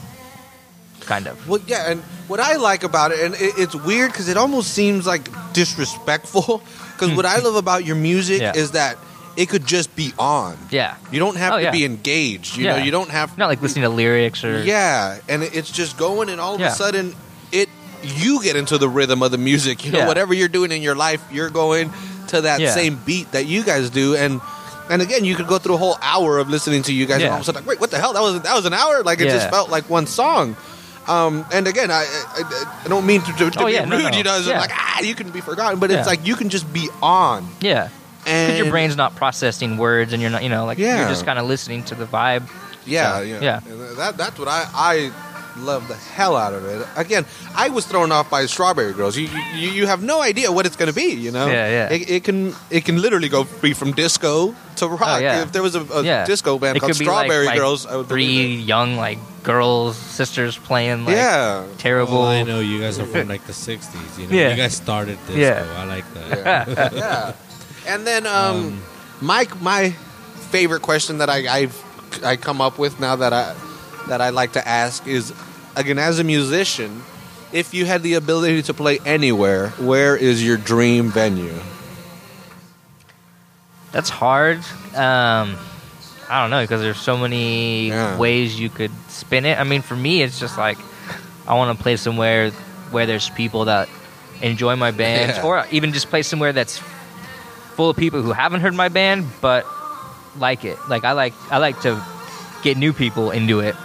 kind 1.10 1.28
of. 1.28 1.36
Well, 1.50 1.60
yeah, 1.67 1.91
and 1.91 2.02
what 2.30 2.39
I 2.39 2.56
like 2.56 2.84
about 2.84 3.12
it, 3.12 3.19
and 3.19 3.34
it, 3.36 3.54
it's 3.58 3.76
weird 3.76 4.12
because 4.13 4.30
it 4.30 4.38
almost 4.38 4.72
seems 4.74 5.06
like 5.06 5.28
disrespectful. 5.54 6.62
Because 6.93 7.15
what 7.15 7.26
I 7.26 7.39
love 7.39 7.56
about 7.56 7.86
your 7.86 7.95
music 7.95 8.38
Hmm. 8.39 8.43
Yeah. 8.43 8.62
is 8.63 8.72
that 8.72 8.98
it 9.38 9.48
could 9.48 9.65
just 9.65 9.95
be 9.95 10.12
on. 10.19 10.58
Yeah, 10.69 10.95
You 11.12 11.19
don't 11.19 11.38
have 11.38 11.54
Oh, 11.54 11.58
to 11.58 11.63
yeah. 11.63 11.72
be 11.72 11.86
engaged. 11.86 12.58
You 12.58 12.65
Yeah. 12.65 12.78
know, 12.78 12.84
you 12.84 12.91
don't 12.91 13.10
have 13.10 13.38
not 13.38 13.48
like 13.48 13.62
listening 13.62 13.84
to 13.84 13.89
lyrics 13.89 14.43
or 14.43 14.62
Yeah, 14.63 15.17
and 15.30 15.43
it- 15.43 15.56
it's 15.56 15.72
just 15.72 15.98
going, 15.98 16.28
and 16.30 16.41
all 16.41 16.56
of 16.56 16.60
Yeah. 16.62 16.74
a 16.74 16.76
sudden, 16.76 17.15
it 17.54 17.69
you 18.04 18.41
get 18.43 18.56
into 18.56 18.78
the 18.78 18.88
rhythm 18.89 19.22
of 19.24 19.32
the 19.32 19.38
music. 19.38 19.86
You 19.86 19.91
know, 19.91 20.00
Yeah. 20.00 20.08
whatever 20.08 20.34
you're 20.34 20.48
doing 20.50 20.72
in 20.72 20.82
your 20.82 20.95
life, 20.95 21.22
you're 21.32 21.50
going 21.50 21.91
to 22.30 22.41
that 22.41 22.60
Yeah. 22.60 22.74
same 22.74 22.95
beat 23.06 23.32
that 23.32 23.45
you 23.45 23.63
guys 23.63 23.89
do, 23.89 24.15
and 24.15 24.41
and 24.91 25.04
again, 25.04 25.24
you 25.24 25.36
could 25.36 25.45
go 25.48 25.60
through 25.60 25.76
a 25.76 25.78
whole 25.78 25.98
hour 26.02 26.39
of 26.39 26.50
listening 26.50 26.82
to 26.84 26.91
you 26.91 27.06
guys, 27.06 27.15
and 27.17 27.24
Yeah. 27.26 27.30
all 27.30 27.36
of 27.36 27.41
a 27.41 27.45
sudden, 27.45 27.62
like, 27.62 27.69
wait, 27.69 27.80
what 27.80 27.91
the 27.91 28.00
hell? 28.00 28.12
That 28.13 28.24
was 28.24 28.41
that 28.41 28.56
was 28.56 28.65
an 28.65 28.74
hour. 28.74 29.04
Like 29.04 29.22
it 29.22 29.30
just 29.30 29.50
felt 29.50 29.69
like 29.69 29.88
one 29.89 30.08
song. 30.08 30.58
Um, 31.10 31.45
and 31.52 31.67
again, 31.67 31.89
I, 31.91 32.06
I 32.06 32.82
I 32.86 32.88
don't 32.88 33.06
mean 33.06 33.22
to, 33.22 33.32
to, 33.34 33.50
to 33.52 33.60
Oh, 33.62 33.65
be 33.65 33.74
yeah, 33.74 33.82
rude. 33.82 33.89
no. 33.89 34.10
You 34.17 34.24
know, 34.24 34.38
it's 34.38 34.48
Yeah. 34.48 34.60
like 34.60 34.72
ah, 34.74 35.02
you 35.02 35.15
can 35.15 35.32
be 35.32 35.41
forgotten, 35.41 35.80
but 35.80 35.89
it's 35.89 36.06
like 36.08 36.26
you 36.26 36.36
can 36.36 36.50
just 36.50 36.72
be 36.72 36.88
on. 37.02 37.48
yeah. 37.62 37.89
And 38.28 38.48
Because 38.52 38.60
your 38.60 38.69
brain's 38.69 38.95
not 38.95 39.15
processing 39.15 39.78
words, 39.78 40.13
and 40.13 40.22
you're 40.22 40.30
not, 40.30 40.43
you 40.43 40.50
know, 40.50 40.65
like 40.65 40.78
Yeah. 40.78 41.00
you're 41.00 41.10
just 41.10 41.26
kind 41.26 41.39
of 41.39 41.48
listening 41.48 41.84
to 41.86 41.95
the 41.95 42.06
vibe. 42.06 42.43
Yeah, 42.86 43.17
So, 43.17 43.22
yeah, 43.24 43.39
yeah. 43.41 43.60
That 43.98 44.17
that's 44.17 44.38
what 44.38 44.48
I 44.48 44.65
I 44.74 45.12
love 45.62 45.88
the 45.88 45.95
hell 45.95 46.36
out 46.36 46.54
of 46.54 46.65
it. 46.65 46.88
Again, 46.95 47.26
I 47.56 47.69
was 47.69 47.86
thrown 47.86 48.12
off 48.12 48.30
by 48.30 48.45
Strawberry 48.48 48.93
Girls. 48.93 49.17
You 49.17 49.28
you, 49.56 49.69
you 49.69 49.88
have 49.88 50.02
no 50.04 50.22
idea 50.22 50.52
what 50.52 50.65
it's 50.65 50.76
going 50.76 50.89
to 50.89 50.95
be. 50.95 51.13
You 51.13 51.32
know, 51.32 51.48
Yeah, 51.48 51.67
yeah. 51.69 51.93
It, 51.93 52.10
it 52.10 52.24
can 52.24 52.54
it 52.69 52.86
can 52.86 53.02
literally 53.02 53.30
go 53.30 53.45
be 53.62 53.74
from 53.74 53.91
disco 53.93 54.56
to 54.78 54.88
rock. 54.88 55.02
Oh, 55.02 55.17
yeah. 55.19 55.41
If 55.43 55.52
there 55.52 55.62
was 55.63 55.76
a, 55.76 55.82
a 55.82 56.04
Yeah. 56.04 56.26
disco 56.26 56.58
band 56.60 56.78
It 56.78 56.80
called 56.80 56.91
could 56.93 57.00
like- 57.00 57.06
Strawberry 57.06 57.45
like 57.48 57.58
Girls, 57.58 57.86
I 57.86 57.95
would 57.98 58.08
three 58.08 58.26
believe 58.26 58.60
young 58.67 58.95
like 58.98 59.19
girls, 59.43 59.95
sisters 59.98 60.58
playing 60.58 61.06
like 61.06 61.15
yeah. 61.15 61.65
terrible. 61.78 62.19
Well, 62.19 62.28
I 62.28 62.43
know 62.43 62.60
you 62.60 62.80
guys 62.80 63.00
are 63.00 63.06
from 63.06 63.28
like 63.28 63.45
the 63.45 63.54
'60s. 63.54 64.17
You 64.19 64.28
know, 64.28 64.36
Yeah. 64.36 64.50
you 64.52 64.56
guys 64.58 64.76
started 64.76 65.17
this. 65.28 65.38
Yeah. 65.38 65.65
I 65.78 65.84
like 65.86 66.06
that. 66.13 66.67
yeah, 66.67 66.89
yeah. 66.93 67.34
And 67.88 68.06
then 68.06 68.26
um, 68.28 68.82
my 69.22 69.48
my 69.62 69.91
favorite 70.52 70.82
question 70.82 71.17
that 71.19 71.30
I 71.30 71.48
I've, 71.48 71.76
I 72.24 72.36
come 72.38 72.62
up 72.62 72.78
with 72.80 73.00
now 73.00 73.15
that 73.17 73.34
I 73.34 73.56
that 74.08 74.22
I 74.22 74.30
like 74.32 74.54
to 74.54 74.67
ask 74.67 75.06
is 75.08 75.34
again 75.75 75.97
as 75.99 76.19
a 76.19 76.23
musician, 76.23 77.03
if 77.51 77.73
you 77.73 77.86
had 77.86 78.03
the 78.03 78.13
ability 78.15 78.62
to 78.63 78.73
play 78.73 78.99
anywhere, 79.05 79.69
where 79.79 80.15
is 80.15 80.43
your 80.45 80.58
dream 80.58 81.10
venue? 81.12 81.53
That's 83.91 84.10
hard. 84.10 84.58
Um, 84.95 85.55
I 86.29 86.41
don't 86.41 86.51
know 86.51 86.62
because 86.62 86.82
there's 86.82 86.99
so 86.99 87.17
many 87.17 87.88
Yeah. 87.89 88.17
ways 88.17 88.60
you 88.60 88.69
could 88.69 88.91
spin 89.10 89.45
it. 89.45 89.58
I 89.60 89.63
mean, 89.63 89.82
for 89.82 89.95
me, 89.95 90.21
it's 90.21 90.39
just 90.39 90.58
like 90.58 90.77
I 91.47 91.55
want 91.55 91.75
to 91.75 91.82
play 91.82 91.95
somewhere 91.97 92.51
where 92.91 93.05
there's 93.08 93.29
people 93.32 93.65
that 93.65 93.89
enjoy 94.41 94.75
my 94.75 94.91
band, 94.91 95.34
Yeah. 95.38 95.43
or 95.43 95.65
even 95.71 95.91
just 95.93 96.10
play 96.10 96.21
somewhere 96.21 96.53
that's 96.53 96.79
full 97.75 97.89
of 97.89 97.97
people 97.97 98.21
who 98.21 98.32
haven't 98.32 98.62
heard 98.62 98.73
my 98.75 98.89
band 98.89 99.25
but 99.41 99.65
like 100.38 100.65
it. 100.65 100.77
Like 100.88 101.03
I 101.03 101.13
like 101.13 101.34
I 101.49 101.58
like 101.58 101.82
to 101.82 101.99
get 102.62 102.77
new 102.77 102.93
people 102.93 103.32
into 103.32 103.62
it. 103.62 103.75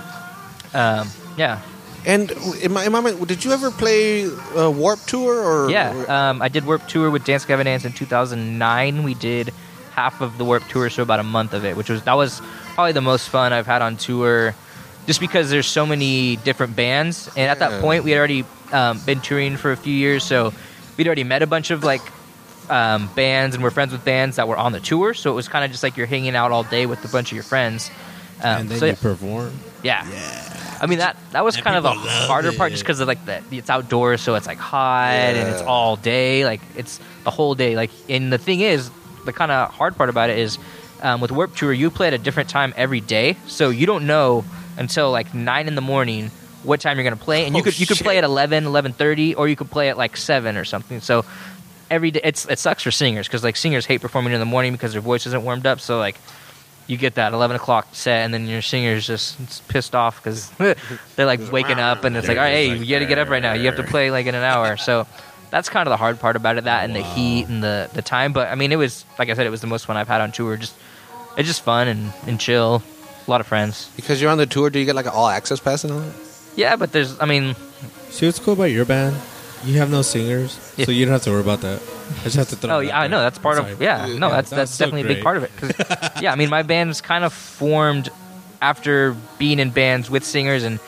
Um, 0.75 1.09
yeah, 1.39 1.61
And 2.07 2.31
am 2.63 2.77
I, 2.77 2.85
am 2.85 2.95
I, 2.95 3.13
did 3.25 3.45
you 3.45 3.53
ever 3.53 3.71
play 3.71 4.27
uh, 4.27 4.71
Warp 4.71 5.01
Tour 5.07 5.43
or 5.43 5.71
yeah. 5.71 5.91
Um, 6.09 6.43
I 6.43 6.49
did 6.49 6.67
Warp 6.67 6.87
Tour 6.87 7.11
with 7.11 7.25
Dance 7.25 7.45
Gavin 7.45 7.65
Dance 7.67 7.85
in 7.85 7.93
2009. 7.93 9.03
We 9.03 9.15
did 9.15 9.53
half 9.93 10.21
of 10.21 10.37
the 10.37 10.45
Warp 10.45 10.65
Tour, 10.69 10.91
so 10.91 11.03
about 11.03 11.21
a 11.21 11.25
month 11.25 11.55
of 11.55 11.65
it, 11.65 11.77
which 11.77 11.89
was 11.89 12.03
that 12.03 12.15
was 12.15 12.43
probably 12.75 12.93
the 12.93 13.01
most 13.01 13.29
fun 13.29 13.53
I've 13.53 13.67
had 13.67 13.81
on 13.83 13.97
tour. 13.97 14.55
Just 15.07 15.21
because 15.21 15.51
there's 15.51 15.67
so 15.67 15.85
many 15.85 16.37
different 16.37 16.77
bands, 16.77 17.29
and 17.37 17.51
at 17.51 17.59
Yeah. 17.59 17.69
that 17.69 17.81
point 17.83 18.05
we 18.05 18.11
had 18.11 18.19
already 18.19 18.45
um, 18.73 18.99
been 19.05 19.21
touring 19.21 19.57
for 19.57 19.71
a 19.73 19.77
few 19.77 19.93
years, 19.95 20.25
so 20.25 20.53
we'd 20.97 21.07
already 21.07 21.25
met 21.25 21.43
a 21.43 21.47
bunch 21.47 21.71
of 21.71 21.85
like 21.85 22.01
um, 22.71 23.09
bands, 23.15 23.55
and 23.55 23.63
we're 23.63 23.71
friends 23.71 23.93
with 23.93 24.05
bands 24.05 24.37
that 24.37 24.49
were 24.49 24.57
on 24.57 24.73
the 24.73 24.81
tour. 24.81 25.13
So 25.15 25.31
it 25.31 25.35
was 25.35 25.49
kind 25.49 25.65
of 25.65 25.71
just 25.71 25.83
like 25.83 25.97
you're 25.97 26.07
hanging 26.07 26.35
out 26.35 26.53
all 26.53 26.65
day 26.65 26.87
with 26.87 27.05
a 27.05 27.09
bunch 27.09 27.33
of 27.33 27.35
your 27.37 27.45
friends. 27.45 27.91
Um, 28.43 28.63
and 28.63 28.69
then 28.71 28.79
so 28.79 28.87
you 28.87 28.95
perform. 28.95 29.53
Yeah. 29.83 30.07
yeah. 30.11 30.54
I 30.85 30.87
mean 30.87 30.99
that 30.99 31.17
that 31.33 31.45
was 31.45 31.57
And 31.57 31.65
kind 31.65 31.77
of 31.79 31.87
a 31.87 31.93
harder 31.93 32.53
part 32.53 32.71
just 32.71 32.83
because 32.85 33.01
of 33.01 33.09
like 33.09 33.25
the 33.25 33.43
it's 33.51 33.71
outdoors, 33.71 34.21
so 34.21 34.35
it's 34.35 34.47
like 34.47 34.59
hot 34.59 35.09
and 35.35 35.49
it's 35.49 35.63
all 35.63 35.97
day, 35.97 36.45
like 36.45 36.61
it's 36.77 37.01
the 37.25 37.31
whole 37.31 37.55
day. 37.55 37.75
Like, 37.75 37.91
and 38.09 38.31
the 38.31 38.37
thing 38.37 38.61
is, 38.61 38.91
the 39.25 39.33
kind 39.33 39.51
of 39.51 39.73
hard 39.73 39.97
part 39.97 40.11
about 40.11 40.29
it 40.29 40.39
is, 40.39 40.59
um, 41.01 41.23
with 41.23 41.33
Warp 41.33 41.57
Tour, 41.57 41.73
you 41.73 41.91
play 41.91 42.09
at 42.09 42.13
a 42.13 42.19
different 42.19 42.51
time 42.51 42.75
every 42.77 43.01
day, 43.01 43.37
so 43.47 43.71
you 43.71 43.87
don't 43.87 44.07
know 44.07 44.45
until 44.77 45.11
like 45.11 45.33
nine 45.35 45.69
in 45.69 45.75
the 45.75 45.81
morning 45.81 46.31
what 46.65 46.83
time 46.83 46.99
you're 46.99 47.05
gonna 47.05 47.17
play, 47.17 47.47
and 47.47 47.55
you 47.55 47.63
Oh, 47.63 47.65
could 47.65 47.81
you 47.81 47.87
could 47.87 47.97
play 47.97 48.19
at 48.19 48.25
11, 48.25 48.65
11.30, 48.65 49.37
or 49.39 49.49
you 49.49 49.57
could 49.57 49.71
play 49.71 49.89
at 49.89 49.97
like 49.97 50.19
seven 50.19 50.59
or 50.59 50.67
something. 50.67 51.01
So 51.01 51.25
every 51.91 52.11
day, 52.11 52.21
it's 52.23 52.45
it 52.47 52.59
sucks 52.59 52.83
for 52.83 52.91
singers 52.91 53.27
because 53.27 53.43
like 53.43 53.57
singers 53.57 53.87
hate 53.87 54.03
performing 54.03 54.35
in 54.35 54.41
the 54.41 54.47
morning 54.47 54.73
because 54.73 54.93
their 54.93 55.01
voice 55.01 55.27
isn't 55.27 55.43
warmed 55.45 55.65
up. 55.65 55.81
So 55.81 55.99
like 55.99 56.17
you 56.87 56.97
get 56.97 57.15
that 57.15 57.33
11 57.33 57.57
o'clock 57.57 57.89
set 57.93 58.25
and 58.25 58.35
then 58.35 58.47
your 58.47 58.61
singer's 58.63 59.07
just 59.07 59.67
pissed 59.69 59.95
off 59.95 60.23
because 60.23 60.51
they're 61.17 61.27
like 61.27 61.41
waking 61.51 61.79
up 61.79 62.05
and 62.05 62.17
it's 62.17 62.29
like 62.29 62.37
all 62.37 62.45
right 62.45 62.53
hey 62.53 62.77
you 62.77 62.95
gotta 62.95 63.07
get 63.07 63.19
up 63.19 63.29
right 63.29 63.43
now. 63.43 63.53
You 63.55 63.67
have 63.67 63.77
to 63.77 63.83
play 63.85 64.11
like 64.11 64.27
in 64.27 64.35
an 64.35 64.43
hour. 64.43 64.77
So 64.77 65.07
that's 65.51 65.69
kind 65.69 65.87
of 65.87 65.91
the 65.91 65.97
hard 65.97 66.19
part 66.21 66.37
about 66.37 66.59
it 66.59 66.65
that 66.65 66.85
and 66.85 66.95
the 66.95 67.03
heat 67.03 67.47
and 67.49 67.63
the, 67.63 67.89
the 67.95 68.03
time 68.03 68.33
but 68.33 68.49
i 68.49 68.57
mean 68.57 68.73
it 68.73 68.77
was 68.77 69.05
like 69.21 69.31
i 69.31 69.35
said 69.35 69.47
it 69.47 69.51
was 69.51 69.61
the 69.61 69.69
most 69.69 69.87
fun 69.87 69.97
i've 69.97 70.09
had 70.09 70.21
on 70.21 70.33
tour. 70.33 70.57
Just 70.57 70.75
it's 71.37 71.49
just 71.49 71.63
fun 71.63 71.89
and, 71.89 72.13
and 72.27 72.39
chill 72.41 72.83
a 73.27 73.31
lot 73.31 73.41
of 73.41 73.47
friends. 73.47 73.91
Because 73.97 74.21
you're 74.21 74.31
on 74.31 74.39
the 74.39 74.47
tour, 74.47 74.69
do 74.71 74.79
you 74.79 74.85
get 74.85 74.95
like 74.95 75.07
an 75.07 75.13
all 75.15 75.29
access 75.29 75.59
pass 75.61 75.85
and 75.85 75.93
all 75.93 76.01
that? 76.01 76.15
yeah 76.57 76.77
but 76.77 76.93
there's 76.93 77.19
i 77.21 77.25
mean 77.25 77.55
See 78.11 78.27
what's 78.27 78.39
cool 78.39 78.55
about 78.55 78.65
your 78.71 78.85
band? 78.85 79.17
You 79.65 79.79
have 79.79 79.91
no 79.91 80.03
singers, 80.03 80.59
Yeah. 80.77 80.85
so 80.87 80.93
you 80.93 81.05
don't 81.05 81.13
have 81.13 81.23
to 81.23 81.31
worry 81.31 81.41
about 81.41 81.61
that. 81.63 81.81
I 82.21 82.25
just 82.25 82.37
have 82.37 82.49
to 82.51 82.57
throw. 82.57 82.77
Oh 82.77 82.81
yeah, 82.81 82.99
I 83.01 83.07
know 83.07 83.21
that's 83.21 83.39
part 83.39 83.57
Sorry. 83.57 83.73
of 83.73 83.81
yeah. 83.81 84.07
No, 84.19 84.31
that's 84.31 84.51
That 84.51 84.57
that's 84.57 84.71
so 84.73 84.85
definitely 84.87 85.11
a 85.11 85.15
big 85.15 85.23
part 85.25 85.37
of 85.39 85.45
it. 85.45 86.21
yeah, 86.23 86.33
I 86.33 86.37
mean, 86.37 86.51
my 86.51 86.63
band's 86.63 87.01
kind 87.01 87.25
of 87.25 87.33
formed 87.33 88.11
after 88.61 89.17
being 89.39 89.59
in 89.59 89.71
bands 89.71 90.11
with 90.11 90.25
singers, 90.25 90.65
and 90.65 90.81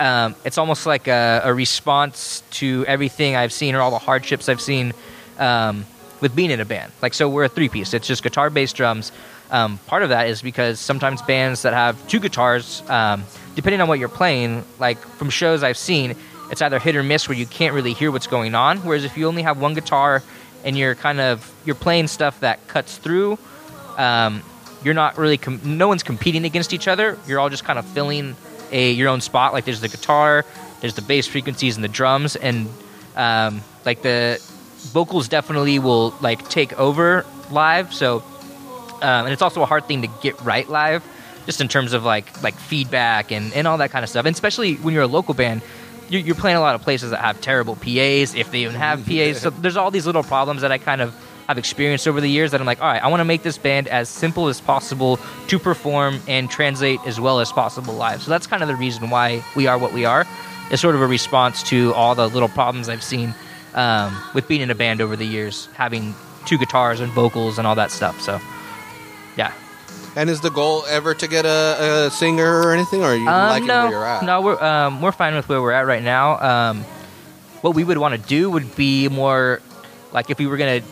um, 0.00 0.34
it's 0.44 0.58
almost 0.58 0.86
like 0.86 1.08
a, 1.08 1.42
a 1.44 1.54
response 1.54 2.42
to 2.52 2.84
everything 2.86 3.36
I've 3.36 3.52
seen 3.52 3.74
or 3.74 3.80
all 3.80 3.90
the 3.90 3.98
hardships 3.98 4.48
I've 4.48 4.60
seen 4.60 4.92
um, 5.38 5.84
with 6.20 6.34
being 6.36 6.50
in 6.50 6.60
a 6.60 6.64
band. 6.64 6.92
Like, 7.00 7.14
so 7.14 7.28
we're 7.28 7.44
a 7.44 7.48
three 7.48 7.68
piece. 7.68 7.94
It's 7.94 8.06
just 8.06 8.22
guitar, 8.22 8.50
bass, 8.50 8.72
drums. 8.72 9.12
Um, 9.50 9.78
part 9.86 10.02
of 10.02 10.08
that 10.08 10.28
is 10.28 10.42
because 10.42 10.80
sometimes 10.80 11.22
bands 11.22 11.62
that 11.62 11.72
have 11.74 11.96
two 12.08 12.18
guitars, 12.18 12.82
um, 12.88 13.24
depending 13.54 13.80
on 13.80 13.88
what 13.88 13.98
you're 13.98 14.08
playing, 14.08 14.64
like 14.78 14.98
from 14.98 15.30
shows 15.30 15.62
I've 15.62 15.78
seen, 15.78 16.16
it's 16.50 16.62
either 16.62 16.78
hit 16.78 16.96
or 16.96 17.02
miss 17.02 17.28
where 17.28 17.36
you 17.36 17.46
can't 17.46 17.74
really 17.74 17.92
hear 17.92 18.10
what's 18.10 18.26
going 18.26 18.54
on. 18.54 18.78
Whereas 18.78 19.04
if 19.04 19.16
you 19.16 19.26
only 19.26 19.42
have 19.42 19.60
one 19.60 19.74
guitar 19.74 20.22
and 20.64 20.76
you're 20.76 20.94
kind 20.94 21.20
of 21.20 21.52
you're 21.64 21.74
playing 21.74 22.08
stuff 22.08 22.40
that 22.40 22.66
cuts 22.68 22.96
through, 22.96 23.38
um, 23.96 24.42
you're 24.82 24.94
not 24.94 25.18
really 25.18 25.38
com- 25.38 25.60
no 25.64 25.88
one's 25.88 26.02
competing 26.02 26.44
against 26.44 26.72
each 26.72 26.88
other. 26.88 27.18
You're 27.26 27.40
all 27.40 27.50
just 27.50 27.64
kind 27.64 27.78
of 27.78 27.86
filling 27.86 28.36
a 28.70 28.92
your 28.92 29.08
own 29.08 29.20
spot. 29.20 29.52
Like 29.52 29.64
there's 29.64 29.80
the 29.80 29.88
guitar, 29.88 30.44
there's 30.80 30.94
the 30.94 31.02
bass 31.02 31.26
frequencies 31.26 31.76
and 31.76 31.84
the 31.84 31.88
drums, 31.88 32.36
and 32.36 32.68
um, 33.16 33.62
like 33.84 34.02
the 34.02 34.38
vocals 34.92 35.28
definitely 35.28 35.78
will 35.78 36.14
like 36.20 36.48
take 36.48 36.78
over 36.78 37.24
live. 37.50 37.92
So 37.94 38.22
um, 39.04 39.26
and 39.26 39.32
it's 39.32 39.42
also 39.42 39.62
a 39.62 39.66
hard 39.66 39.86
thing 39.86 40.02
to 40.02 40.08
get 40.22 40.40
right 40.40 40.68
live, 40.68 41.04
just 41.46 41.60
in 41.60 41.68
terms 41.68 41.92
of 41.92 42.04
like 42.04 42.42
like 42.42 42.54
feedback 42.54 43.32
and, 43.32 43.52
and 43.52 43.66
all 43.66 43.78
that 43.78 43.90
kind 43.90 44.02
of 44.02 44.08
stuff. 44.08 44.24
And 44.24 44.34
especially 44.34 44.76
when 44.76 44.94
you're 44.94 45.02
a 45.02 45.06
local 45.08 45.34
band, 45.34 45.62
you're, 46.08 46.20
you're 46.20 46.34
playing 46.34 46.56
a 46.56 46.60
lot 46.60 46.74
of 46.74 46.82
places 46.82 47.10
that 47.10 47.20
have 47.20 47.40
terrible 47.40 47.76
PAs, 47.76 48.34
if 48.34 48.50
they 48.50 48.62
even 48.62 48.74
have 48.74 49.04
PAs. 49.06 49.40
So 49.40 49.50
there's 49.62 49.76
all 49.76 49.90
these 49.90 50.06
little 50.06 50.22
problems 50.22 50.62
that 50.62 50.72
I 50.72 50.78
kind 50.78 51.00
of 51.00 51.14
I've 51.48 51.58
experienced 51.58 52.08
over 52.08 52.20
the 52.20 52.28
years 52.28 52.52
that 52.52 52.60
I'm 52.60 52.66
like, 52.66 52.80
all 52.80 52.88
right, 52.88 53.02
I 53.02 53.08
want 53.08 53.20
to 53.20 53.24
make 53.24 53.42
this 53.42 53.58
band 53.58 53.88
as 53.88 54.08
simple 54.08 54.48
as 54.48 54.60
possible 54.60 55.18
to 55.48 55.58
perform 55.58 56.20
and 56.26 56.50
translate 56.50 57.00
as 57.06 57.20
well 57.20 57.40
as 57.40 57.52
possible 57.52 57.94
live. 57.94 58.22
So 58.22 58.30
that's 58.30 58.46
kind 58.46 58.62
of 58.62 58.68
the 58.68 58.76
reason 58.76 59.10
why 59.10 59.44
we 59.54 59.66
are 59.66 59.76
what 59.76 59.92
we 59.92 60.04
are. 60.04 60.26
It's 60.70 60.80
sort 60.80 60.94
of 60.94 61.02
a 61.02 61.06
response 61.06 61.62
to 61.64 61.92
all 61.92 62.14
the 62.14 62.28
little 62.28 62.48
problems 62.48 62.88
I've 62.88 63.02
seen 63.02 63.34
um, 63.74 64.16
with 64.32 64.48
being 64.48 64.62
in 64.62 64.70
a 64.70 64.74
band 64.74 65.02
over 65.02 65.16
the 65.16 65.26
years, 65.26 65.68
having 65.74 66.14
two 66.46 66.56
guitars 66.56 67.00
and 67.00 67.12
vocals 67.12 67.58
and 67.58 67.66
all 67.66 67.74
that 67.74 67.90
stuff. 67.90 68.20
So, 68.20 68.40
yeah. 69.36 69.52
And 70.16 70.30
is 70.30 70.40
the 70.40 70.50
goal 70.50 70.84
ever 70.88 71.12
to 71.14 71.26
get 71.26 71.44
a, 71.44 72.06
a 72.06 72.10
singer 72.10 72.60
or 72.62 72.72
anything, 72.72 73.02
or 73.02 73.06
are 73.08 73.16
you 73.16 73.28
Um, 73.28 73.48
liking 73.50 73.66
no, 73.66 73.82
where 73.82 73.90
you're 73.90 74.06
at? 74.06 74.22
no, 74.24 74.40
we're 74.42 74.62
um, 74.62 75.02
we're 75.02 75.10
fine 75.12 75.34
with 75.34 75.48
where 75.48 75.60
we're 75.60 75.72
at 75.72 75.86
right 75.86 76.02
now. 76.02 76.38
Um, 76.38 76.82
what 77.62 77.74
we 77.74 77.82
would 77.82 77.98
want 77.98 78.14
to 78.14 78.28
do 78.28 78.48
would 78.50 78.76
be 78.76 79.08
more 79.08 79.60
like 80.12 80.30
if 80.30 80.38
we 80.38 80.46
were 80.46 80.56
gonna 80.56 80.82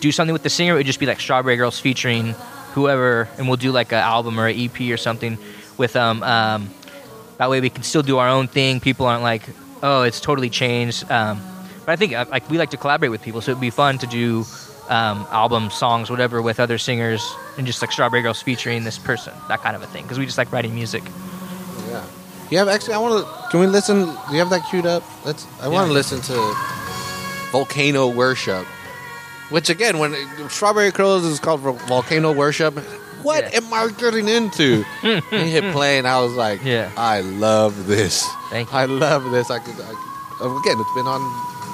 do 0.00 0.10
something 0.12 0.32
with 0.32 0.42
the 0.42 0.48
singer, 0.50 0.74
it 0.74 0.76
would 0.78 0.86
just 0.86 1.00
be 1.00 1.06
like 1.06 1.20
Strawberry 1.20 1.56
Girls 1.56 1.78
featuring 1.78 2.34
whoever, 2.72 3.28
and 3.36 3.48
we'll 3.48 3.58
do 3.58 3.70
like 3.70 3.92
an 3.92 3.98
album 3.98 4.40
or 4.40 4.46
an 4.48 4.58
EP 4.58 4.80
or 4.90 4.96
something 4.96 5.36
with 5.76 5.92
them. 5.92 6.22
Um, 6.22 6.70
that 7.36 7.50
way, 7.50 7.60
we 7.60 7.68
can 7.68 7.82
still 7.82 8.02
do 8.02 8.16
our 8.18 8.28
own 8.28 8.46
thing. 8.48 8.80
People 8.80 9.04
aren't 9.06 9.22
like, 9.22 9.42
oh, 9.82 10.02
it's 10.04 10.20
totally 10.20 10.48
changed. 10.50 11.10
Um, 11.10 11.42
but 11.84 11.92
I 11.92 11.96
think 11.96 12.14
uh, 12.14 12.24
like 12.30 12.48
we 12.48 12.56
like 12.56 12.70
to 12.70 12.76
collaborate 12.78 13.10
with 13.10 13.20
people, 13.22 13.42
so 13.42 13.50
it'd 13.52 13.60
be 13.60 13.68
fun 13.70 13.98
to 13.98 14.06
do 14.06 14.44
um, 14.88 15.26
album 15.30 15.70
songs, 15.70 16.10
whatever, 16.10 16.42
with 16.42 16.60
other 16.60 16.78
singers, 16.78 17.22
and 17.58 17.66
just 17.66 17.80
like 17.82 17.90
Strawberry 17.92 18.22
Girls 18.22 18.42
featuring 18.42 18.84
this 18.84 18.98
person, 18.98 19.32
that 19.48 19.60
kind 19.62 19.74
of 19.76 19.82
a 19.82 19.86
thing. 19.86 20.02
Because 20.02 20.18
we 20.18 20.26
just 20.26 20.38
like 20.38 20.50
writing 20.52 20.74
music. 20.74 21.02
Yeah. 21.88 22.04
You 22.50 22.58
have 22.58 22.68
actually. 22.68 22.94
I 22.94 22.98
want 22.98 23.24
to. 23.26 23.48
Can 23.50 23.60
we 23.60 23.66
listen? 23.66 24.04
Do 24.04 24.32
you 24.32 24.38
have 24.38 24.50
that 24.50 24.68
queued 24.70 24.86
up? 24.86 25.02
Let's. 25.24 25.46
I 25.60 25.68
want 25.68 25.86
to 25.86 25.92
Yeah. 25.92 25.94
listen 25.94 26.20
to 26.22 26.54
Volcano 27.52 28.08
Worship, 28.08 28.66
which 29.50 29.70
again, 29.70 29.98
when 29.98 30.14
Strawberry 30.48 30.90
Girls 30.90 31.24
is 31.24 31.40
called 31.40 31.60
Volcano 31.60 32.32
Worship. 32.32 32.78
What 33.22 33.50
Yeah. 33.52 33.60
am 33.60 33.72
I 33.72 33.88
getting 33.96 34.28
into? 34.28 34.84
and 35.02 35.24
he 35.30 35.50
hit 35.50 35.72
play, 35.72 35.96
and 35.96 36.06
I 36.06 36.20
was 36.20 36.34
like, 36.34 36.62
Yeah. 36.62 36.90
I 36.96 37.20
love 37.22 37.86
this. 37.86 38.22
Thank 38.50 38.70
you. 38.70 38.76
I 38.78 38.84
love 38.84 39.30
this. 39.30 39.50
I 39.50 39.58
could. 39.60 39.74
I 39.74 39.88
could 39.88 40.60
again, 40.60 40.76
it's 40.78 40.94
been 40.94 41.06
on 41.06 41.22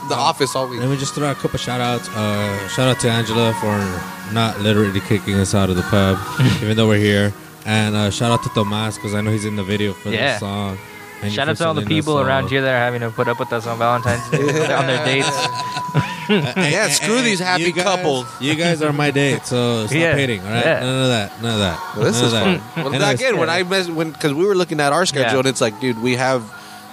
The 0.09 0.15
Office 0.17 0.57
all 0.57 0.67
week. 0.69 0.81
Let 0.81 0.89
me 0.89 0.97
just 0.97 1.15
throw 1.15 1.29
out 1.29 1.37
a 1.37 1.41
couple 1.41 1.59
shout 1.59 1.81
outs. 1.81 2.09
Uh, 2.09 2.69
shout 2.69 2.89
out 2.89 2.99
to 3.01 3.11
Angela 3.11 3.53
for 3.61 4.35
not 4.35 4.59
literally 4.61 5.01
kicking 5.01 5.35
us 5.35 5.55
out 5.55 5.71
of 5.71 5.77
the 5.77 5.83
pub, 5.83 6.19
even 6.63 6.77
though 6.77 6.89
we're 6.89 6.99
here. 6.99 7.33
And 7.67 7.95
uh, 7.95 8.11
shout 8.11 8.33
out 8.33 8.43
to 8.45 8.49
Tomas 8.51 8.97
because 8.97 9.15
I 9.15 9.21
know 9.21 9.31
he's 9.31 9.45
in 9.45 9.57
the 9.57 9.63
video 9.65 9.93
for 9.93 10.09
Yeah. 10.11 10.33
this 10.33 10.41
song. 10.41 10.79
And 11.23 11.31
Shout 11.33 11.49
out 11.51 11.57
to 11.59 11.67
all 11.67 11.75
the 11.75 11.83
for 11.83 11.85
sending 11.85 11.99
us, 11.99 12.05
people 12.07 12.19
around 12.21 12.49
here 12.49 12.63
that 12.63 12.73
are 12.75 12.79
having 12.79 13.01
to 13.03 13.11
put 13.11 13.29
up 13.29 13.39
with 13.39 13.53
us 13.53 13.67
on 13.67 13.77
Valentine's 13.79 14.27
Day 14.31 14.39
on 14.75 14.87
their 14.87 15.05
dates. 15.05 15.29
uh, 15.29 16.07
Yeah, 16.57 16.89
screw 16.89 17.17
and- 17.19 17.27
these 17.27 17.41
happy 17.41 17.65
you 17.65 17.73
guys- 17.73 17.85
couples. 17.85 18.27
You 18.41 18.55
guys 18.55 18.81
are 18.83 18.93
my 18.93 19.11
date, 19.11 19.45
so 19.45 19.87
stop 19.87 19.95
Yeah, 19.99 20.15
hating. 20.15 20.41
All 20.41 20.47
right, 20.47 20.65
yeah. 20.65 20.81
none 20.81 21.03
of 21.03 21.09
that. 21.09 21.43
None 21.43 21.53
of 21.53 21.59
that. 21.61 21.95
Well, 21.97 22.05
this 22.07 22.17
none 22.17 22.25
is 22.25 22.33
of 22.33 22.41
fun. 22.41 22.53
that. 22.55 22.77
Well, 22.85 22.95
Anyways, 22.95 23.15
again, 23.21 23.37
when. 23.37 23.51
I 23.51 23.63
mess 23.65 23.89
when 23.91 24.13
because 24.13 24.33
we 24.33 24.47
were 24.47 24.55
looking 24.55 24.81
at 24.81 24.93
our 24.95 25.05
schedule 25.05 25.33
Yeah. 25.33 25.39
and 25.41 25.49
it's 25.49 25.61
like, 25.61 25.79
dude, 25.81 26.01
we 26.01 26.17
have 26.17 26.43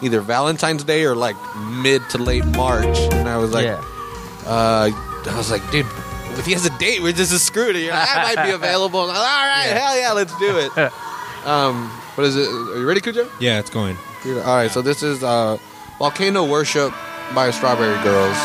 either 0.01 0.21
Valentine's 0.21 0.83
Day 0.83 1.03
or 1.05 1.15
like 1.15 1.35
mid 1.69 2.01
to 2.11 2.17
late 2.17 2.45
March, 2.45 2.97
and 3.13 3.27
I 3.27 3.37
was 3.37 3.51
like, 3.51 3.65
yeah. 3.65 3.83
uh, 4.45 4.89
I 5.29 5.33
was 5.37 5.49
like, 5.51 5.69
dude, 5.71 5.85
if 6.37 6.45
he 6.45 6.53
has 6.53 6.65
a 6.65 6.77
date, 6.77 7.01
we're 7.01 7.13
just 7.13 7.37
screwed. 7.45 7.75
You're 7.75 7.91
like, 7.93 8.07
I 8.09 8.33
might 8.35 8.45
be 8.45 8.51
available. 8.61 9.07
Like, 9.07 9.17
All 9.17 9.23
right, 9.23 9.65
Yeah. 9.67 9.79
hell 9.79 9.99
yeah, 9.99 10.11
let's 10.13 10.37
do 10.39 10.57
it. 10.59 10.77
um, 11.47 11.89
what 12.15 12.25
is 12.25 12.35
it? 12.35 12.47
Are 12.47 12.79
you 12.79 12.87
ready, 12.87 13.01
Cujo? 13.01 13.29
yeah, 13.39 13.59
it's 13.59 13.69
going. 13.69 13.97
All 14.25 14.33
right, 14.55 14.69
so 14.71 14.81
this 14.81 15.03
is 15.03 15.23
uh, 15.23 15.57
Volcano 15.99 16.43
Worship 16.45 16.91
by 17.33 17.49
Strawberry 17.51 18.01
Girls. 18.03 18.37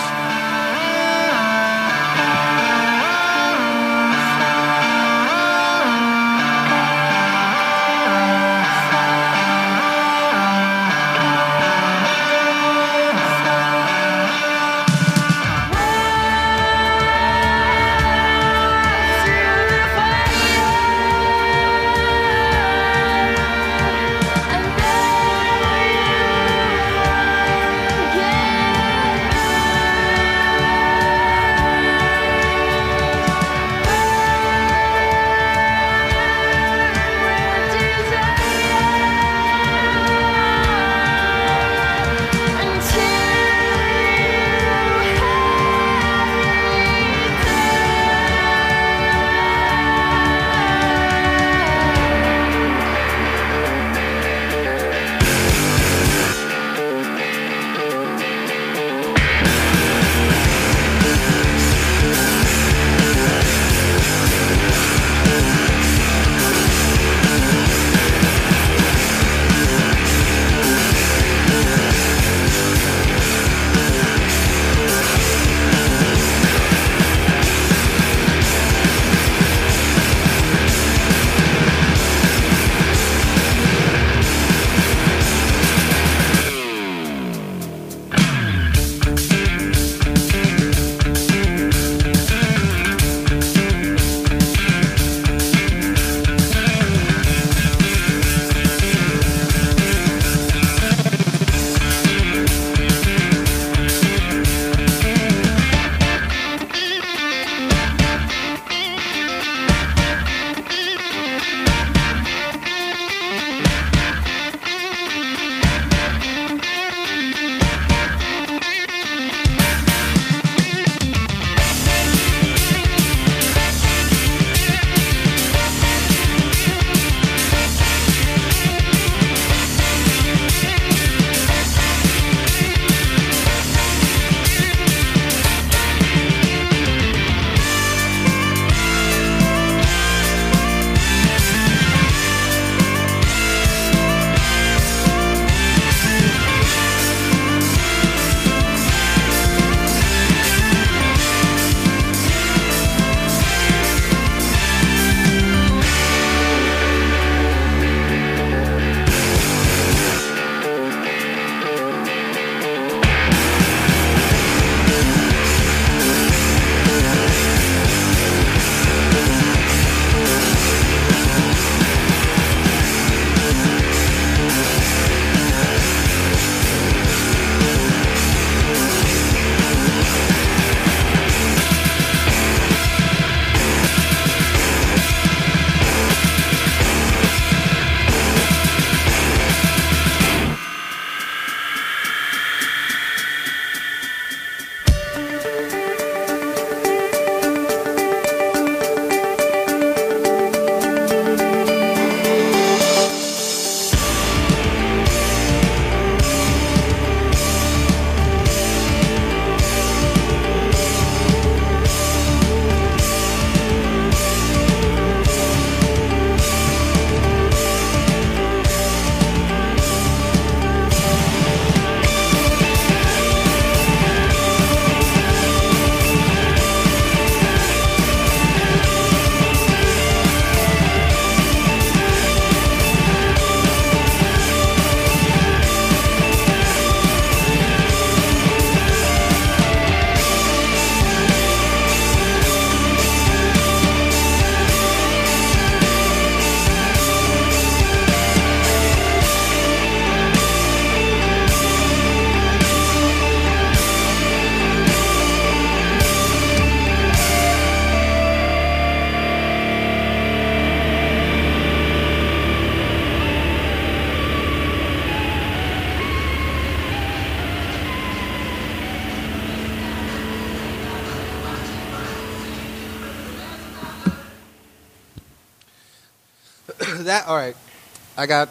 I 278.22 278.26
got. 278.26 278.48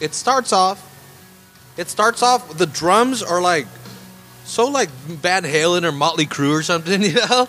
It 0.00 0.14
starts 0.14 0.52
off. 0.52 0.78
It 1.76 1.88
starts 1.88 2.22
off. 2.22 2.56
The 2.56 2.66
drums 2.66 3.22
are 3.22 3.40
like 3.42 3.66
so 4.44 4.66
like 4.68 4.88
Van 4.90 5.42
Halen 5.42 5.82
or 5.84 5.92
Motley 5.92 6.26
Crue 6.26 6.52
or 6.52 6.62
something, 6.62 7.02
you 7.10 7.14
know, 7.14 7.48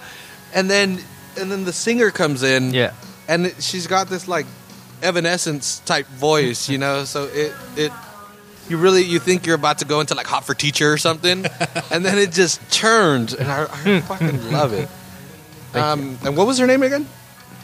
and 0.54 0.70
then 0.70 1.00
and 1.40 1.52
then 1.52 1.64
the 1.66 1.74
singer 1.74 2.10
comes 2.12 2.42
in, 2.44 2.74
Yeah. 2.74 2.94
and 3.28 3.46
it- 3.48 3.62
she's 3.62 3.86
got 3.88 4.10
this 4.10 4.28
like 4.28 4.46
Evanescence 5.04 5.80
type 5.86 6.08
voice, 6.08 6.68
you 6.70 6.78
know. 6.80 7.04
So 7.06 7.26
it 7.26 7.54
it 7.76 7.92
you 8.68 8.78
really 8.78 9.04
you 9.04 9.20
think 9.20 9.46
you're 9.46 9.56
about 9.56 9.78
to 9.80 9.86
go 9.86 10.00
into 10.02 10.16
like 10.16 10.28
Hot 10.28 10.44
for 10.46 10.54
Teacher 10.56 10.92
or 10.92 10.98
something, 10.98 11.46
and 11.92 12.04
then 12.04 12.18
it 12.18 12.32
just 12.32 12.60
turns, 12.72 13.34
and 13.34 13.48
I, 13.50 13.64
I 13.86 14.02
fucking 14.02 14.52
love 14.52 14.74
it. 14.74 14.90
Um, 15.74 16.18
and 16.24 16.36
what 16.36 16.48
was 16.48 16.58
her 16.58 16.66
name 16.66 16.82
again? 16.82 17.06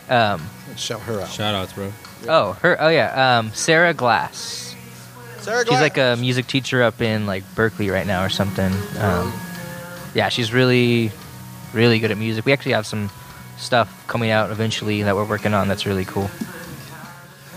Um, 0.09 0.47
Shout 0.75 0.99
her 1.03 1.21
out. 1.21 1.29
Shout 1.29 1.55
outs, 1.55 1.73
bro. 1.73 1.91
Oh, 2.27 2.53
her. 2.61 2.81
Oh 2.81 2.89
yeah. 2.89 3.39
Um, 3.39 3.51
Sarah 3.53 3.93
Glass. 3.93 4.75
Sarah 5.39 5.65
She's 5.65 5.81
like 5.81 5.97
a 5.97 6.15
music 6.17 6.47
teacher 6.47 6.83
up 6.83 7.01
in 7.01 7.25
like 7.25 7.43
Berkeley 7.55 7.89
right 7.89 8.07
now 8.07 8.23
or 8.23 8.29
something. 8.29 8.71
Um, 8.97 9.33
yeah, 10.13 10.29
she's 10.29 10.53
really, 10.53 11.11
really 11.73 11.99
good 11.99 12.11
at 12.11 12.17
music. 12.17 12.45
We 12.45 12.53
actually 12.53 12.73
have 12.73 12.85
some 12.85 13.09
stuff 13.57 14.05
coming 14.07 14.29
out 14.29 14.51
eventually 14.51 15.03
that 15.03 15.15
we're 15.15 15.25
working 15.25 15.53
on. 15.53 15.67
That's 15.67 15.85
really 15.85 16.05
cool. 16.05 16.29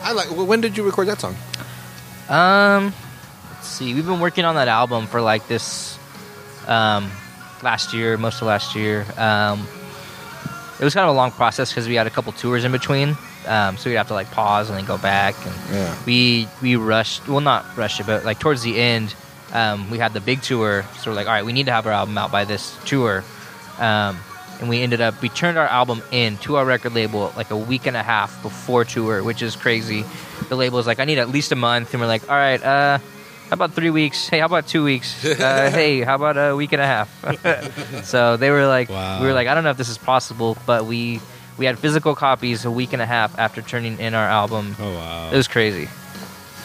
I 0.02 0.12
like. 0.12 0.26
When 0.28 0.60
did 0.60 0.76
you 0.76 0.84
record 0.84 1.08
that 1.08 1.20
song? 1.20 1.36
Um, 2.28 2.92
let's 3.52 3.68
see. 3.68 3.94
We've 3.94 4.06
been 4.06 4.20
working 4.20 4.44
on 4.44 4.56
that 4.56 4.68
album 4.68 5.06
for 5.06 5.20
like 5.20 5.46
this, 5.46 5.98
um, 6.66 7.10
last 7.62 7.94
year, 7.94 8.16
most 8.16 8.40
of 8.40 8.48
last 8.48 8.74
year. 8.74 9.06
Um, 9.16 9.66
it 10.78 10.84
was 10.84 10.92
kind 10.92 11.08
of 11.08 11.14
a 11.14 11.16
long 11.16 11.30
process 11.30 11.70
because 11.70 11.88
we 11.88 11.94
had 11.94 12.06
a 12.06 12.10
couple 12.10 12.32
tours 12.32 12.64
in 12.64 12.72
between. 12.72 13.16
Um, 13.46 13.76
so 13.76 13.88
we'd 13.90 13.96
have 13.96 14.08
to 14.08 14.14
like 14.14 14.30
pause 14.32 14.68
and 14.70 14.78
then 14.78 14.84
go 14.86 14.98
back 14.98 15.34
and 15.46 15.54
Yeah. 15.72 15.96
we 16.06 16.48
we 16.62 16.76
rushed 16.76 17.28
well 17.28 17.40
not 17.40 17.64
rushed 17.76 18.00
it 18.00 18.06
but 18.06 18.24
like 18.24 18.38
towards 18.40 18.62
the 18.62 18.76
end 18.78 19.14
um, 19.52 19.88
we 19.90 19.98
had 19.98 20.12
the 20.12 20.20
big 20.20 20.42
tour. 20.42 20.84
So 21.00 21.10
we're 21.10 21.16
like 21.16 21.26
all 21.28 21.32
right 21.32 21.44
we 21.44 21.52
need 21.52 21.66
to 21.66 21.72
have 21.72 21.86
our 21.86 21.92
album 21.92 22.18
out 22.18 22.32
by 22.32 22.44
this 22.44 22.76
tour. 22.84 23.22
Um, 23.78 24.18
and 24.58 24.68
we 24.70 24.80
ended 24.80 25.00
up 25.00 25.20
we 25.22 25.28
turned 25.28 25.58
our 25.58 25.66
album 25.68 26.02
in 26.10 26.38
to 26.38 26.56
our 26.56 26.64
record 26.64 26.94
label 26.94 27.32
like 27.36 27.50
a 27.50 27.56
week 27.56 27.86
and 27.86 27.96
a 27.96 28.02
half 28.02 28.40
before 28.42 28.84
tour 28.84 29.22
which 29.22 29.42
is 29.42 29.54
crazy. 29.54 30.04
The 30.48 30.56
label 30.56 30.76
was 30.78 30.86
like 30.86 30.98
i 30.98 31.04
need 31.04 31.18
at 31.18 31.28
least 31.28 31.52
a 31.52 31.56
month. 31.56 31.92
And 31.92 32.00
we're 32.00 32.06
like 32.08 32.28
all 32.30 32.36
right 32.36 32.62
uh 32.62 32.98
how 33.48 33.52
about 33.54 33.74
three 33.74 33.90
weeks? 33.90 34.28
Hey 34.28 34.40
how 34.40 34.46
about 34.46 34.66
two 34.66 34.82
weeks? 34.82 35.24
Uh, 35.40 35.70
hey 35.70 36.00
how 36.02 36.16
about 36.16 36.36
a 36.36 36.56
week 36.56 36.72
and 36.72 36.80
a 36.82 36.86
half? 36.86 37.08
So 38.04 38.36
they 38.36 38.50
were 38.50 38.66
like 38.66 38.88
Wow. 38.88 39.20
we 39.20 39.26
were 39.28 39.34
like 39.34 39.46
i 39.46 39.54
don't 39.54 39.62
know 39.64 39.70
if 39.70 39.76
this 39.76 39.88
is 39.90 39.98
possible 39.98 40.56
but 40.66 40.86
we 40.86 41.20
we 41.58 41.66
had 41.66 41.78
physical 41.78 42.14
copies 42.14 42.64
a 42.64 42.70
week 42.70 42.92
and 42.92 43.00
a 43.02 43.06
half 43.06 43.38
after 43.38 43.62
turning 43.62 43.98
in 43.98 44.14
our 44.14 44.26
album 44.26 44.76
Oh 44.78 44.92
wow. 44.94 45.30
it 45.32 45.36
was 45.36 45.48
crazy 45.48 45.88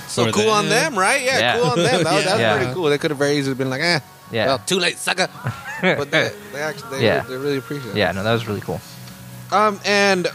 So 0.08 0.26
For 0.26 0.32
cool 0.34 0.50
on 0.50 0.68
them. 0.68 0.94
them, 0.94 1.00
right? 1.00 1.22
Yeah, 1.24 1.40
Yeah. 1.40 1.54
cool 1.58 1.70
on 1.72 1.78
them. 1.78 2.04
That, 2.04 2.14
was- 2.14 2.24
that 2.26 2.34
was 2.34 2.42
Yeah. 2.46 2.58
pretty 2.58 2.74
cool. 2.74 2.84
They 2.90 2.98
could 2.98 3.12
have 3.12 3.18
very 3.18 3.38
easily 3.38 3.56
been 3.56 3.70
like, 3.70 3.80
eh, 3.82 4.00
Yeah. 4.32 4.46
well, 4.48 4.60
too 4.60 4.78
late, 4.78 4.98
sucker. 4.98 5.30
but 5.82 6.12
they, 6.12 6.32
they 6.52 6.60
actually, 6.62 7.00
they, 7.00 7.06
Yeah. 7.06 7.22
they 7.22 7.38
really 7.38 7.58
appreciate 7.58 7.92
it. 7.92 7.96
Yeah, 7.98 8.12
no, 8.12 8.22
that 8.24 8.34
was 8.34 8.46
really 8.46 8.60
cool. 8.60 8.82
Um, 9.52 9.80
and 9.86 10.28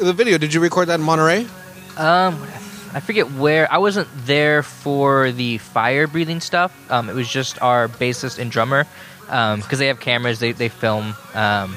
the 0.00 0.12
video, 0.12 0.38
did 0.38 0.54
you 0.54 0.60
record 0.60 0.86
that 0.88 1.00
in 1.00 1.04
Monterey? 1.04 1.46
Um, 1.96 2.40
I 2.94 3.00
forget 3.00 3.32
where 3.32 3.66
I 3.72 3.78
wasn't 3.78 4.06
there 4.24 4.62
for 4.62 5.32
the 5.32 5.58
fire 5.58 6.06
breathing 6.06 6.40
stuff. 6.40 6.70
Um, 6.88 7.10
it 7.10 7.14
was 7.16 7.28
just 7.28 7.60
our 7.60 7.88
bassist 7.88 8.38
and 8.38 8.50
drummer 8.52 8.86
because 9.26 9.78
they 9.80 9.88
have 9.88 9.98
cameras. 10.00 10.38
They 10.38 10.52
they 10.52 10.68
film. 10.68 11.14
Um, 11.34 11.76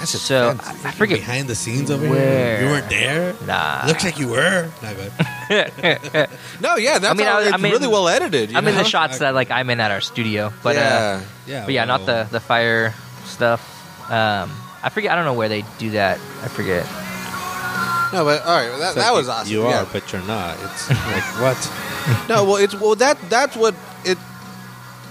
That's 0.00 0.12
just 0.12 0.24
so 0.26 0.54
fancy. 0.56 0.84
I, 0.86 0.88
I 0.88 0.92
forget. 0.92 1.18
behind 1.18 1.46
the 1.46 1.54
scenes 1.54 1.90
over 1.90 2.08
Where? 2.08 2.56
here. 2.58 2.66
You 2.66 2.72
weren't 2.72 2.88
there. 2.88 3.34
Nah, 3.46 3.84
Looks 3.86 4.02
like 4.04 4.18
you 4.18 4.28
were. 4.28 4.68
Not 4.82 4.96
good. 4.96 5.12
No, 6.60 6.76
yeah, 6.76 6.98
that's 6.98 7.12
I 7.12 7.14
mean, 7.14 7.26
how, 7.26 7.38
I 7.38 7.48
it's 7.48 7.58
mean- 7.60 7.72
really 7.72 7.86
well 7.88 8.08
edited. 8.08 8.54
I'm 8.56 8.66
in 8.66 8.74
the 8.74 8.82
know? 8.82 8.88
shots 8.88 9.18
that 9.18 9.34
like 9.34 9.50
I'm 9.50 9.68
in 9.70 9.78
at 9.80 9.90
our 9.90 10.00
studio, 10.00 10.52
but 10.62 10.76
uh, 10.76 10.78
yeah. 10.80 11.20
Yeah. 11.46 11.64
but 11.64 11.74
yeah, 11.74 11.84
not 11.84 12.06
the 12.06 12.26
the 12.30 12.40
fire 12.40 12.94
stuff. 13.24 13.60
Um, 14.10 14.50
I 14.82 14.88
forget. 14.90 15.12
I 15.12 15.16
don't 15.16 15.24
know 15.24 15.34
where 15.34 15.48
they 15.48 15.64
do 15.78 15.90
that. 15.90 16.18
I 16.42 16.48
forget. 16.48 16.84
No, 18.12 18.24
but 18.24 18.42
all 18.42 18.56
right, 18.56 18.68
that, 18.78 18.86
it's 18.86 18.94
that 18.96 19.12
was 19.12 19.28
awesome. 19.28 19.52
You 19.52 19.62
yeah. 19.68 19.82
are, 19.82 19.86
but 19.92 20.12
you're 20.12 20.22
not. 20.22 20.56
It's 20.62 20.90
like 20.90 21.22
what? 21.40 22.28
No, 22.28 22.44
well, 22.44 22.56
it's 22.56 22.74
well 22.74 22.94
that 22.96 23.18
that's 23.28 23.54
what 23.56 23.74
it. 24.04 24.18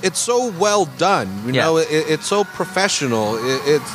It's 0.02 0.20
so 0.20 0.50
well 0.52 0.86
done, 0.98 1.28
you 1.46 1.54
Yeah. 1.54 1.64
know. 1.66 1.78
It, 1.78 1.88
it's 1.92 2.26
so 2.28 2.44
professional. 2.44 3.36
It, 3.38 3.62
it's 3.66 3.92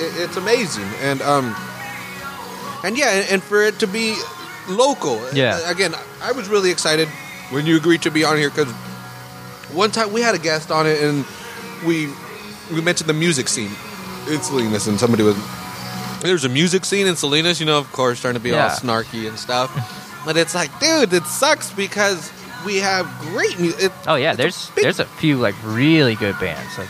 it, 0.00 0.12
it's 0.16 0.36
amazing, 0.36 0.88
and 1.00 1.20
um, 1.22 1.54
and 2.84 2.96
yeah, 2.96 3.10
and, 3.10 3.30
and 3.32 3.42
for 3.42 3.62
it 3.62 3.78
to 3.80 3.86
be 3.86 4.16
local. 4.68 5.20
Yeah. 5.32 5.70
Again, 5.70 5.94
I 6.22 6.32
was 6.32 6.48
really 6.48 6.70
excited 6.70 7.08
when 7.50 7.66
you 7.66 7.76
agreed 7.76 8.02
to 8.02 8.10
be 8.10 8.24
on 8.24 8.36
here 8.36 8.50
because 8.50 8.70
one 9.72 9.90
time 9.90 10.12
we 10.12 10.20
had 10.20 10.34
a 10.34 10.38
guest 10.38 10.70
on 10.70 10.86
it, 10.86 11.02
and 11.02 11.24
we 11.86 12.08
we 12.72 12.80
mentioned 12.80 13.08
the 13.08 13.14
music 13.14 13.48
scene 13.48 13.70
in 14.28 14.40
Salinas, 14.40 14.86
and 14.86 14.98
somebody 14.98 15.22
was 15.22 15.36
there's 16.20 16.44
a 16.44 16.48
music 16.48 16.84
scene 16.84 17.06
in 17.06 17.16
Salinas, 17.16 17.60
you 17.60 17.66
know, 17.66 17.78
of 17.78 17.90
course, 17.92 18.20
trying 18.20 18.34
to 18.34 18.40
be 18.40 18.52
all 18.52 18.70
snarky 18.70 19.28
and 19.28 19.38
stuff. 19.38 19.70
but 20.24 20.36
it's 20.36 20.54
like, 20.54 20.76
dude, 20.80 21.12
it 21.12 21.24
sucks 21.24 21.72
because 21.72 22.32
we 22.66 22.76
have 22.76 23.06
great 23.20 23.58
music. 23.58 23.92
Oh 24.06 24.16
yeah, 24.16 24.34
there's 24.34 24.70
there's 24.70 25.00
a 25.00 25.04
few 25.04 25.36
like 25.38 25.54
really 25.64 26.14
good 26.16 26.38
bands. 26.40 26.78
Like 26.78 26.88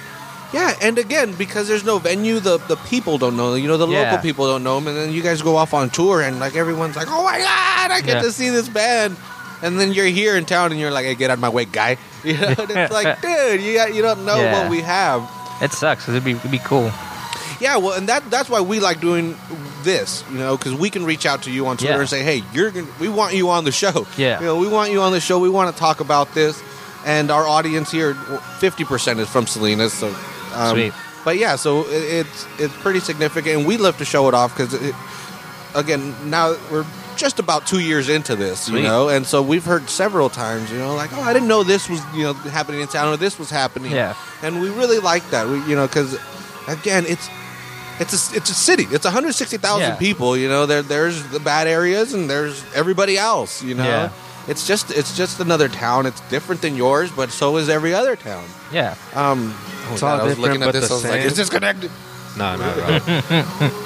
yeah, 0.53 0.74
and 0.80 0.99
again, 0.99 1.32
because 1.34 1.68
there's 1.68 1.84
no 1.84 1.99
venue, 1.99 2.40
the 2.40 2.59
the 2.68 2.76
people 2.88 3.18
don't 3.18 3.36
know. 3.36 3.55
You 3.55 3.68
know, 3.68 3.76
the 3.76 3.86
Yeah. 3.88 4.03
local 4.05 4.18
people 4.18 4.46
don't 4.46 4.62
know 4.64 4.76
them, 4.76 4.88
and 4.88 4.96
then 4.96 5.12
you 5.12 5.22
guys 5.22 5.42
go 5.42 5.57
off 5.57 5.74
on 5.74 5.90
tour, 5.90 6.20
and 6.22 6.38
like 6.40 6.57
everyone's 6.57 6.96
like, 6.96 7.09
oh 7.11 7.22
my 7.22 7.38
god, 7.38 7.90
I 7.90 8.01
get 8.01 8.16
Yeah. 8.16 8.22
to 8.22 8.32
see 8.32 8.49
this 8.51 8.68
band. 8.68 9.16
And 9.61 9.78
then 9.78 9.92
you're 9.92 10.07
here 10.07 10.36
in 10.36 10.44
town, 10.44 10.70
and 10.70 10.80
you're 10.80 10.92
like, 10.92 11.05
"Hey, 11.05 11.16
get 11.16 11.30
out 11.30 11.34
of 11.34 11.40
my 11.40 11.49
way, 11.49 11.64
guy!" 11.64 11.96
You 12.24 12.34
know, 12.34 12.46
and 12.57 12.70
it's 12.70 12.92
like, 12.92 13.20
dude, 13.26 13.61
you 13.61 13.74
got, 13.74 13.92
you 13.94 14.03
don't 14.03 14.24
know 14.24 14.36
Yeah. 14.40 14.62
what 14.62 14.70
we 14.70 14.80
have. 14.82 15.28
it 15.61 15.72
sucks 15.72 16.05
'cause 16.05 16.14
it'd 16.14 16.24
be 16.24 16.32
it'd 16.32 16.51
be 16.51 16.61
cool. 16.61 16.92
Yeah, 17.61 17.76
well, 17.78 17.94
and 17.94 18.09
that 18.09 18.30
that's 18.30 18.49
why 18.49 18.61
we 18.61 18.78
like 18.78 19.01
doing 19.01 19.36
this, 19.82 20.22
you 20.30 20.38
know, 20.38 20.57
because 20.57 20.74
we 20.74 20.90
can 20.90 21.05
reach 21.05 21.26
out 21.26 21.42
to 21.42 21.51
you 21.51 21.66
on 21.66 21.76
Twitter 21.76 21.99
and 22.01 22.09
say, 22.09 22.22
"Hey, 22.22 22.44
you're 22.55 22.70
gonna, 22.70 22.86
we 23.01 23.09
want 23.09 23.34
you 23.34 23.51
on 23.51 23.64
the 23.64 23.72
show." 23.72 24.07
Yeah. 24.16 24.38
you 24.38 24.46
know, 24.46 24.57
we 24.57 24.68
want 24.68 24.92
you 24.92 25.03
on 25.03 25.11
the 25.12 25.20
show. 25.20 25.40
We 25.40 25.49
want 25.51 25.74
to 25.74 25.78
talk 25.78 25.99
about 25.99 26.32
this, 26.34 26.62
and 27.05 27.32
our 27.32 27.46
audience 27.49 27.90
here, 27.90 28.14
fifty 28.61 28.84
percent 28.84 29.18
is 29.18 29.28
from 29.28 29.49
Salinas, 29.49 29.92
so 29.92 30.14
um, 30.55 30.74
Sweet. 30.76 30.92
But 31.24 31.36
yeah, 31.38 31.57
so 31.57 31.80
it, 31.88 32.26
it's 32.26 32.46
it's 32.59 32.74
pretty 32.78 33.01
significant, 33.01 33.59
and 33.59 33.66
we 33.66 33.76
love 33.76 33.99
to 33.99 34.05
show 34.05 34.28
it 34.28 34.34
off 34.34 34.57
because, 34.57 34.72
again, 35.74 36.14
now 36.30 36.57
we're 36.70 36.86
just 37.16 37.38
about 37.40 37.66
two 37.66 37.80
years 37.80 38.09
into 38.09 38.36
this, 38.36 38.68
you 38.68 38.80
know, 38.80 39.09
and 39.09 39.26
so 39.26 39.42
we've 39.42 39.64
heard 39.64 39.90
several 39.90 40.30
times, 40.30 40.70
you 40.70 40.78
know, 40.78 40.94
like, 40.94 41.11
"Oh, 41.12 41.20
I 41.20 41.32
didn't 41.32 41.49
know 41.49 41.64
this 41.64 41.88
was 41.88 42.01
you 42.14 42.22
know 42.22 42.32
happening 42.34 42.80
in 42.80 42.86
town, 42.88 43.12
or 43.12 43.16
this 43.16 43.38
was 43.38 43.51
happening." 43.51 43.90
Yeah. 43.92 44.14
and 44.42 44.61
we 44.61 44.70
really 44.70 45.01
like 45.01 45.28
that. 45.30 45.49
We, 45.49 45.59
you 45.64 45.74
know, 45.74 45.86
because 45.86 46.16
again, 46.68 47.05
it's 47.07 47.28
it's 47.99 48.32
a, 48.32 48.36
it's 48.36 48.49
a 48.51 48.55
city. 48.55 48.86
It's 48.92 49.05
160,000 49.05 49.80
Yeah. 49.80 49.96
people. 49.96 50.36
You 50.36 50.49
know, 50.49 50.66
there 50.66 50.82
there's 50.82 51.22
the 51.30 51.40
bad 51.40 51.66
areas 51.66 52.14
and 52.14 52.30
there's 52.30 52.62
everybody 52.74 53.18
else. 53.18 53.61
You 53.62 53.74
know, 53.74 53.84
Yeah. 53.84 54.11
It's 54.49 54.66
just 54.66 54.90
it's 54.90 55.16
just 55.16 55.40
another 55.40 55.68
town. 55.68 56.07
It's 56.07 56.20
different 56.28 56.62
than 56.62 56.76
yours, 56.76 57.11
but 57.12 57.30
so 57.30 57.57
is 57.59 57.68
every 57.68 57.94
other 57.94 58.16
town. 58.16 58.44
Yeah. 58.72 58.94
Um, 59.14 59.55
It's 59.92 60.03
oh, 60.03 60.07
all 60.07 60.20
I 60.20 60.24
was 60.24 60.34
different, 60.36 60.40
looking 60.40 60.62
at 60.62 60.66
but 60.66 60.72
this. 60.72 60.88
the 60.88 60.94
I 60.94 60.96
was 60.96 61.05
like, 61.05 61.12
same. 61.20 61.26
is 61.26 61.36
this 61.36 61.51
connected? 61.51 61.90
No, 62.36 62.57
not 62.57 62.78
at. 62.78 63.72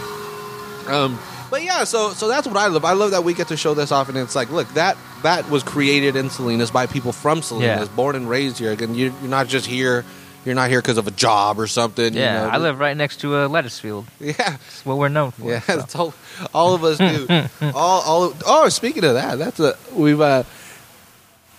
Um, 0.89 1.19
but 1.51 1.63
yeah, 1.63 1.85
so 1.85 2.11
so 2.13 2.27
that's 2.29 2.47
what 2.47 2.57
I 2.57 2.67
love. 2.67 2.85
I 2.85 2.93
love 2.93 3.13
that 3.13 3.23
we 3.25 3.35
get 3.35 3.49
to 3.49 3.57
show 3.57 3.73
this 3.75 3.93
off, 3.93 4.09
and 4.09 4.19
it's 4.19 4.35
like, 4.35 4.51
look, 4.51 4.67
that 4.75 4.97
that 5.23 5.49
was 5.49 5.63
created 5.63 6.17
in 6.17 6.29
Salinas 6.29 6.71
by 6.73 6.87
people 6.87 7.13
from 7.13 7.41
Salinas, 7.43 7.89
Yeah. 7.89 7.95
born 7.95 8.17
and 8.17 8.29
raised 8.29 8.59
here. 8.59 8.73
Again, 8.73 8.95
you, 8.97 9.15
you're 9.21 9.31
not 9.31 9.47
just 9.47 9.67
here. 9.67 10.05
You're 10.45 10.55
not 10.57 10.71
here 10.71 10.81
because 10.83 10.99
of 10.99 11.07
a 11.07 11.13
job 11.13 11.61
or 11.61 11.67
something. 11.67 12.15
you 12.15 12.21
Yeah. 12.21 12.43
know. 12.45 12.49
I 12.49 12.57
live 12.59 12.79
right 12.81 12.97
next 12.97 13.19
to 13.21 13.45
a 13.45 13.47
lettuce 13.47 13.79
field. 13.79 14.07
Yeah, 14.21 14.33
That's 14.37 14.85
what 14.85 14.99
we're 14.99 15.09
known 15.09 15.31
for. 15.31 15.49
Yeah, 15.51 15.61
so. 15.61 15.99
all, 15.99 16.15
all 16.53 16.75
of 16.75 16.83
us 16.85 16.99
do. 16.99 17.27
all, 17.75 18.01
all. 18.03 18.25
Of, 18.25 18.43
oh, 18.47 18.69
speaking 18.69 19.05
of 19.05 19.15
that, 19.15 19.39
that's 19.39 19.61
a 19.61 19.77
we've 19.95 20.21
uh, 20.21 20.43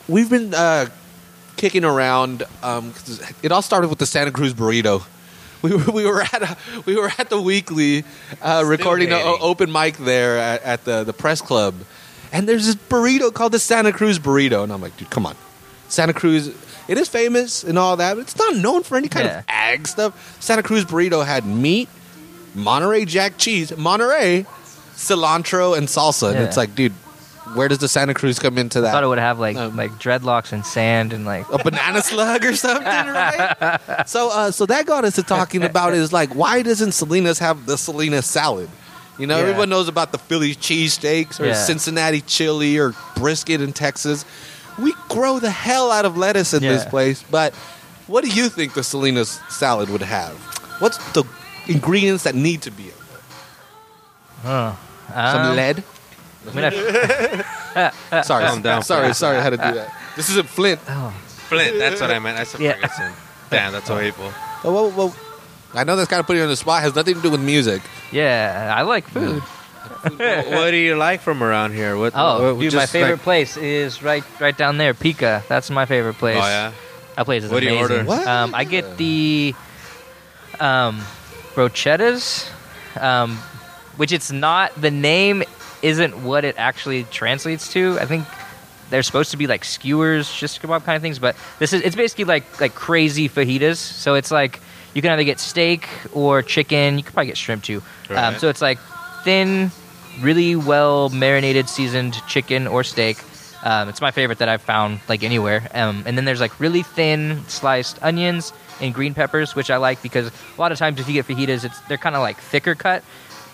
we've 0.08 0.30
been 0.30 0.54
uh, 0.54 0.88
kicking 1.58 1.86
around. 1.86 2.44
Um, 2.62 2.92
'cause 2.94 3.22
it 3.42 3.52
all 3.52 3.62
started 3.62 3.88
with 3.90 4.00
the 4.00 4.06
Santa 4.06 4.32
Cruz 4.32 4.54
burrito. 4.54 5.04
We 5.62 5.74
were 5.76 5.92
we 5.94 6.06
were 6.06 6.22
at 6.22 6.42
a, 6.44 6.58
we 6.86 6.96
were 6.98 7.12
at 7.18 7.30
the 7.30 7.40
weekly 7.42 8.04
uh, 8.42 8.64
recording 8.66 9.12
an 9.14 9.22
open 9.40 9.72
mic 9.72 9.98
there 9.98 10.38
at, 10.38 10.62
at 10.64 10.84
the 10.84 11.04
the 11.06 11.14
press 11.14 11.42
club, 11.42 11.74
and 12.34 12.50
there's 12.50 12.66
this 12.66 12.76
burrito 12.76 13.34
called 13.34 13.54
the 13.54 13.60
Santa 13.60 13.94
Cruz 13.94 14.20
burrito, 14.20 14.64
and 14.64 14.74
I'm 14.74 14.82
like, 14.82 14.98
dude, 14.98 15.10
come 15.10 15.26
on, 15.26 15.36
Santa 15.88 16.14
Cruz. 16.14 16.52
It 16.88 16.98
is 16.98 17.08
famous 17.08 17.64
and 17.64 17.78
all 17.80 17.98
that, 17.98 18.16
but 18.16 18.22
it's 18.22 18.38
not 18.38 18.56
known 18.56 18.84
for 18.84 18.98
any 18.98 19.08
kind 19.08 19.26
Yeah. 19.26 19.40
of 19.40 19.46
ag 19.48 19.88
stuff. 19.88 20.38
Santa 20.42 20.64
Cruz 20.64 20.84
burrito 20.86 21.26
had 21.26 21.46
meat, 21.46 21.88
Monterey 22.56 23.06
Jack 23.06 23.38
cheese, 23.38 23.76
Monterey, 23.78 24.46
cilantro, 24.96 25.78
and 25.78 25.88
salsa. 25.88 26.30
And 26.30 26.40
Yeah. 26.40 26.46
it's 26.46 26.58
like, 26.58 26.76
dude, 26.76 26.94
where 27.56 27.68
does 27.68 27.78
the 27.80 27.88
Santa 27.88 28.14
Cruz 28.14 28.40
come 28.40 28.58
into 28.58 28.82
that? 28.82 28.90
I 28.90 28.92
thought 28.92 29.04
it 29.04 29.08
would 29.08 29.18
have 29.20 29.40
like 29.40 29.56
Um, 29.58 29.76
like 29.76 29.92
dreadlocks 30.00 30.52
and 30.52 30.66
sand 30.66 31.14
and 31.14 31.26
like 31.26 31.46
A 31.52 31.58
banana 31.58 32.02
slug 32.04 32.44
or 32.46 32.56
something, 32.56 32.86
right? 32.86 33.80
so, 34.06 34.30
uh, 34.32 34.52
so 34.52 34.66
that 34.66 34.86
got 34.86 35.06
us 35.06 35.16
to 35.16 35.24
talking 35.24 35.64
about 35.64 35.94
is 35.94 36.12
like, 36.14 36.34
why 36.36 36.62
doesn't 36.62 36.92
Salinas 36.94 37.40
have 37.40 37.66
the 37.66 37.78
Salinas 37.78 38.26
salad? 38.26 38.70
You 39.20 39.28
know, 39.28 39.36
Yeah. 39.38 39.44
everyone 39.44 39.70
knows 39.70 39.88
about 39.88 40.12
the 40.12 40.18
Philly 40.18 40.56
cheesesteaks 40.56 41.40
or 41.40 41.46
Yeah. 41.48 41.54
Cincinnati 41.54 42.22
chili 42.22 42.78
or 42.80 42.94
brisket 43.16 43.62
in 43.62 43.72
Texas. 43.74 44.26
We 44.80 44.94
grow 45.10 45.40
the 45.40 45.52
hell 45.52 45.92
out 45.92 46.06
of 46.06 46.18
lettuce 46.18 46.54
in 46.54 46.62
this 46.62 46.86
place, 46.86 47.24
but 47.30 47.54
what 48.08 48.24
do 48.24 48.30
you 48.30 48.50
think 48.50 48.74
the 48.74 48.84
Salinas 48.84 49.40
salad 49.50 49.90
would 49.90 50.02
have? 50.02 50.36
What's 50.80 50.98
the 51.14 51.24
ingredients 51.68 52.24
that 52.24 52.36
need 52.36 52.62
to 52.64 52.72
be 52.72 52.84
in 52.84 52.90
there? 53.12 53.20
Huh. 54.44 54.74
Some 55.32 55.42
Um, 55.52 55.56
lead? 55.56 55.84
I 56.50 56.54
mean, 56.54 56.66
I- 58.16 58.22
Sorry, 58.24 58.46
Calm 58.46 58.62
down, 58.62 58.84
sorry, 58.84 59.14
sorry, 59.14 59.38
I 59.38 59.42
had 59.42 59.52
to 59.52 59.58
do 59.58 59.74
that. 59.76 59.94
This 60.16 60.30
isn't 60.30 60.50
Flint. 60.50 60.80
oh, 60.90 61.14
Flint. 61.50 61.78
That's 61.80 62.02
what 62.02 62.12
I 62.12 62.20
meant. 62.20 62.38
I 62.38 62.44
said 62.44 62.60
Yeah. 62.62 62.74
Ferguson. 62.74 63.14
Damn, 63.50 63.72
that's 63.72 63.88
so 63.88 63.98
hateful. 63.98 64.32
Oh, 64.64 64.72
whoa, 64.72 64.90
whoa. 64.90 65.14
I 65.74 65.84
know 65.84 65.96
that's 65.96 66.10
kind 66.10 66.20
of 66.20 66.26
putting 66.28 66.40
you 66.40 66.44
on 66.44 66.50
the 66.50 66.56
spot. 66.58 66.82
Has 66.84 66.96
nothing 66.96 67.16
to 67.16 67.22
do 67.22 67.30
with 67.32 67.42
music. 67.42 67.82
yeah, 68.12 68.74
I 68.76 68.82
like 68.84 69.08
food. 69.08 69.42
What 70.04 70.72
do 70.72 70.78
you 70.78 70.96
like 70.96 71.22
from 71.22 71.42
around 71.44 71.74
here? 71.74 71.98
What? 71.98 72.14
Oh, 72.16 72.54
what- 72.56 72.62
dude, 72.62 72.74
my 72.74 72.86
favorite 72.86 73.14
like- 73.14 73.22
place 73.22 73.58
is 73.58 74.04
right 74.04 74.24
right 74.40 74.58
down 74.58 74.78
there, 74.78 74.94
Pica. 74.94 75.44
That's 75.48 75.70
my 75.70 75.86
favorite 75.86 76.16
place. 76.16 76.38
Oh 76.38 76.46
yeah. 76.48 76.72
That 77.16 77.26
place 77.26 77.44
is 77.44 77.52
What 77.52 77.62
do 77.62 77.68
you 77.68 77.78
amazing. 77.78 77.98
order? 77.98 78.08
What? 78.10 78.28
Um, 78.28 78.54
I 78.56 78.64
get 78.64 78.98
the 78.98 79.54
um, 80.60 81.00
brochettas, 81.56 82.50
um, 83.00 83.38
which 83.98 84.12
it's 84.12 84.32
not. 84.32 84.74
The 84.80 84.92
name 84.92 85.44
isn't 85.82 86.24
what 86.24 86.44
it 86.46 86.56
actually 86.58 87.04
translates 87.06 87.72
to. 87.74 87.98
I 88.00 88.06
think 88.06 88.26
they're 88.90 89.04
supposed 89.04 89.32
to 89.32 89.38
be 89.38 89.48
like 89.48 89.64
skewers, 89.64 90.28
shish 90.28 90.60
kebab 90.60 90.84
kind 90.86 90.96
of 90.96 91.02
things, 91.02 91.20
but 91.20 91.36
this 91.60 91.72
is 91.74 91.82
it's 91.82 91.96
basically 91.96 92.26
like 92.26 92.60
like 92.60 92.76
crazy 92.76 93.30
fajitas. 93.30 93.78
So 93.78 94.16
it's 94.16 94.32
like 94.32 94.60
you 94.94 95.02
can 95.02 95.12
either 95.12 95.24
get 95.24 95.40
steak 95.40 95.88
or 96.14 96.42
chicken. 96.42 96.98
You 96.98 97.04
could 97.04 97.14
probably 97.14 97.28
get 97.28 97.38
shrimp 97.38 97.64
too. 97.64 97.82
Um, 98.10 98.38
so 98.38 98.50
it's 98.50 98.62
like 98.62 98.80
thin, 99.24 99.72
really 100.22 100.56
well 100.56 101.10
marinated, 101.10 101.70
seasoned 101.70 102.14
chicken 102.28 102.68
or 102.68 102.84
steak. 102.84 103.18
Um, 103.64 103.88
it's 103.88 104.02
my 104.02 104.12
favorite 104.12 104.40
that 104.40 104.50
I've 104.50 104.62
found 104.62 105.00
like 105.08 105.24
anywhere. 105.24 105.68
Um, 105.74 106.04
and 106.06 106.18
then 106.18 106.26
there's 106.26 106.42
like 106.42 106.60
really 106.60 106.84
thin 106.84 107.44
sliced 107.48 108.02
onions 108.04 108.52
and 108.82 108.94
green 108.94 109.14
peppers, 109.14 109.56
which 109.56 109.72
I 109.72 109.78
like 109.78 110.02
because 110.02 110.28
a 110.28 110.62
lot 110.62 110.72
of 110.72 110.78
times 110.78 111.00
if 111.00 111.08
you 111.08 111.14
get 111.14 111.28
fajitas, 111.28 111.64
it's 111.64 111.80
they're 111.82 111.98
kind 111.98 112.16
of 112.16 112.22
like 112.22 112.38
thicker 112.38 112.76
cut, 112.76 113.04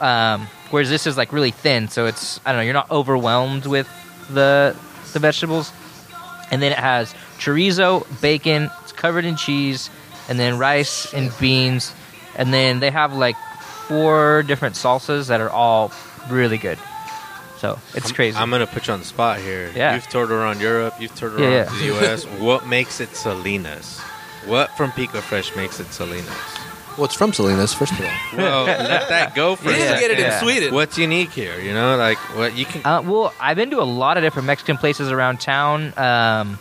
um, 0.01 0.47
whereas 0.72 0.89
this 0.89 1.05
is 1.05 1.16
like 1.16 1.32
really 1.32 1.51
thin. 1.51 1.89
So 1.89 2.07
it's 2.07 2.39
I 2.45 2.51
don't 2.51 2.60
know, 2.60 2.64
you're 2.64 2.74
not 2.74 2.89
overwhelmed 2.89 3.66
with 3.66 3.88
the 4.30 4.76
the 5.14 5.20
vegetables. 5.20 5.72
And 6.51 6.64
then 6.64 6.72
it 6.72 6.80
has 6.80 7.14
chorizo, 7.38 8.07
bacon, 8.22 8.72
it's 8.82 8.91
covered 8.91 9.24
in 9.24 9.36
cheese, 9.36 9.91
and 10.28 10.39
then 10.39 10.57
rice 10.57 11.14
and 11.14 11.32
beans. 11.39 11.93
And 12.36 12.51
then 12.51 12.80
they 12.80 12.89
have 12.89 13.14
like 13.14 13.36
four 13.88 14.43
different 14.43 14.76
salsas 14.76 15.28
that 15.28 15.41
are 15.41 15.49
all 15.49 15.89
really 16.32 16.57
good. 16.57 16.77
So 17.57 17.77
it's 17.93 18.05
I'm- 18.07 18.15
crazy. 18.15 18.38
I'm 18.38 18.49
gonna 18.49 18.67
put 18.67 18.88
you 18.88 18.93
on 18.93 18.99
the 18.99 19.05
spot 19.05 19.39
here. 19.39 19.71
Yeah. 19.75 19.95
You've 19.95 20.07
toured 20.07 20.32
around 20.32 20.61
Europe. 20.61 20.93
You've 20.99 21.13
toured 21.15 21.34
around 21.34 21.51
yeah. 21.51 21.63
the 21.65 21.86
U.S. 21.88 22.23
what 22.39 22.67
makes 22.67 23.01
it 23.01 23.15
Salinas? 23.15 23.99
What 24.45 24.69
from 24.77 24.91
Pica 24.93 25.21
Fresh 25.21 25.55
makes 25.57 25.80
it 25.80 25.88
Salinas? 25.91 26.27
Well, 26.97 27.05
it's 27.05 27.15
from 27.15 27.32
Salinas, 27.34 27.73
first 27.73 27.93
of 27.93 28.01
all. 28.01 28.07
Well, 28.38 28.65
let 28.65 29.09
that 29.09 29.36
go 29.36 29.55
for 29.55 29.69
You 29.69 29.75
a 29.75 29.80
second. 29.80 29.99
get 30.01 30.11
it 30.11 30.19
Yeah. 30.19 30.34
in 30.36 30.43
Sweden. 30.43 30.73
What's 30.73 30.97
unique 30.97 31.32
here? 31.32 31.59
You 31.59 31.73
know, 31.73 31.97
like 31.97 32.17
what 32.36 32.55
you 32.55 32.65
can. 32.65 32.82
Uh, 32.86 33.01
well, 33.01 33.34
I've 33.39 33.57
been 33.57 33.69
to 33.71 33.82
a 33.82 33.84
lot 33.84 34.17
of 34.17 34.23
different 34.23 34.47
Mexican 34.47 34.77
places 34.77 35.11
around 35.11 35.39
town. 35.41 35.93
Um, 35.97 36.59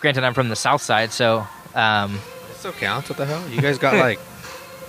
granted, 0.00 0.24
I'm 0.24 0.34
from 0.34 0.48
the 0.48 0.56
south 0.56 0.82
side, 0.82 1.12
so 1.12 1.46
um, 1.74 2.18
It's 2.50 2.64
okay. 2.66 2.88
What 2.88 3.04
the 3.06 3.26
hell? 3.26 3.42
You 3.48 3.60
guys 3.60 3.78
got 3.78 3.94
like 4.06 4.18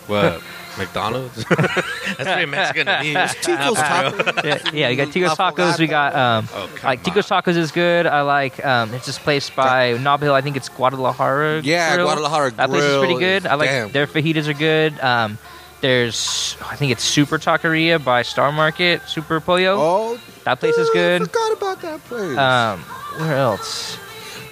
what? 0.07 0.41
McDonald's? 0.79 1.45
That's 1.49 2.15
pretty 2.23 2.45
Mexican 2.47 2.87
to 2.87 2.99
me. 3.03 3.13
Tico's 3.41 3.75
Taco. 3.77 4.41
yeah, 4.47 4.57
yeah, 4.73 4.89
we 4.89 4.95
got 4.95 5.11
Tico's 5.11 5.37
Tacos. 5.37 5.77
We 5.77 5.85
got 5.87 6.15
um, 6.15 6.47
Oh, 6.53 6.67
come 6.75 6.87
like 6.87 7.03
Tico's 7.03 7.27
Tacos 7.27 7.55
is 7.57 7.71
good. 7.71 8.07
I 8.07 8.21
like 8.21 8.65
um, 8.65 8.93
it's 8.95 9.05
this 9.05 9.19
place 9.19 9.49
by 9.49 9.93
Nob 9.93 10.21
Hill. 10.21 10.33
I 10.33 10.41
think 10.41 10.57
it's 10.57 10.69
Guadalajara. 10.69 11.61
Yeah, 11.63 11.93
Grill. 11.93 12.07
Guadalajara 12.07 12.51
That 12.51 12.69
place 12.69 12.83
is 12.83 12.97
pretty 12.97 13.19
good. 13.19 13.43
is- 13.43 13.45
I 13.45 13.53
like 13.55 13.69
damn. 13.69 13.91
their 13.91 14.07
fajitas 14.07 14.47
are 14.47 14.53
good. 14.53 14.99
Um, 15.01 15.37
there's 15.81 16.57
I 16.65 16.75
think 16.75 16.91
it's 16.91 17.03
Super 17.03 17.37
Taqueria 17.37 18.03
by 18.03 18.21
Star 18.23 18.51
Market. 18.51 19.01
Super 19.07 19.39
Pollo. 19.39 19.75
Oh, 19.77 20.19
that 20.45 20.59
place 20.59 20.75
is 20.77 20.87
dude, 20.87 20.93
good. 20.93 21.21
I 21.21 21.25
forgot 21.25 21.51
about 21.57 21.81
that 21.81 22.03
place. 22.05 22.37
Um, 22.37 22.79
where 23.21 23.37
else? 23.37 23.97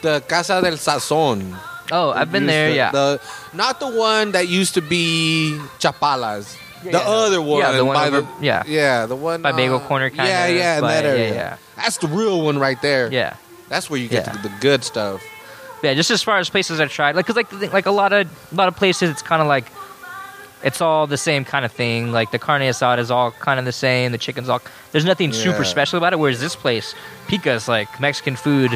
the 0.01 0.21
Casa 0.28 0.61
del 0.61 0.73
Sazon. 0.78 1.57
Oh, 1.91 2.11
I've 2.11 2.31
been 2.31 2.45
there. 2.45 2.69
to- 2.69 2.75
yeah. 2.75 2.91
The, 2.91 3.21
not 3.53 3.79
the 3.79 3.88
one 3.89 4.31
that 4.33 4.47
used 4.47 4.73
to 4.75 4.81
be 4.81 5.57
Chapalas. 5.79 6.57
Yeah, 6.83 6.91
the 6.91 6.97
yeah, 6.99 7.03
other 7.07 7.41
one. 7.41 7.59
Yeah, 7.61 7.71
the 7.71 7.85
one 7.85 7.95
by 7.95 8.07
over- 8.07 8.21
the, 8.21 8.27
yeah. 8.41 8.63
Yeah, 8.67 9.05
the 9.07 9.15
one 9.15 9.41
By 9.41 9.51
Bagel 9.51 9.77
uh, 9.77 9.88
Corner, 9.88 10.09
kind 10.09 10.27
Yeah, 10.29 10.45
of. 10.45 10.55
yeah, 10.55 10.77
in 10.77 10.83
that 10.83 11.05
area. 11.05 11.29
Yeah, 11.29 11.33
yeah. 11.35 11.57
That's 11.75 11.97
the 11.97 12.07
real 12.07 12.41
one 12.41 12.59
right 12.59 12.79
there. 12.81 13.11
Yeah. 13.11 13.35
That's 13.69 13.89
where 13.89 13.99
you 13.99 14.07
get 14.07 14.27
Yeah. 14.27 14.33
the, 14.41 14.49
the 14.49 14.55
good 14.61 14.83
stuff. 14.83 15.23
Yeah, 15.83 15.93
just 15.93 16.11
as 16.11 16.21
far 16.23 16.38
as 16.39 16.49
places 16.49 16.79
I've 16.79 16.91
tried, 16.91 17.15
like, 17.15 17.25
cause 17.27 17.35
like, 17.35 17.49
the 17.49 17.57
thing- 17.57 17.71
like 17.71 17.85
a 17.88 17.91
lot 17.91 18.13
of, 18.13 18.27
a 18.51 18.55
lot 18.55 18.67
of 18.67 18.75
places, 18.75 19.09
it's 19.09 19.21
kind 19.21 19.41
of 19.41 19.47
like, 19.47 19.65
it's 20.63 20.81
all 20.81 21.05
the 21.07 21.17
same 21.17 21.45
kind 21.45 21.65
of 21.65 21.71
thing. 21.71 22.11
Like 22.11 22.31
the 22.31 22.39
carne 22.39 22.61
asada 22.61 22.97
is 22.99 23.11
all 23.11 23.31
kind 23.31 23.59
of 23.59 23.65
the 23.65 23.71
same. 23.71 24.11
The 24.11 24.17
chicken's 24.17 24.49
all. 24.49 24.59
There's 24.91 25.05
nothing 25.05 25.31
super 25.31 25.59
Yeah. 25.59 25.63
special 25.69 25.97
about 25.97 26.13
it. 26.13 26.19
Whereas 26.19 26.39
this 26.39 26.55
place, 26.55 26.95
Pica's 27.27 27.67
like 27.67 27.99
Mexican 28.01 28.35
food 28.35 28.71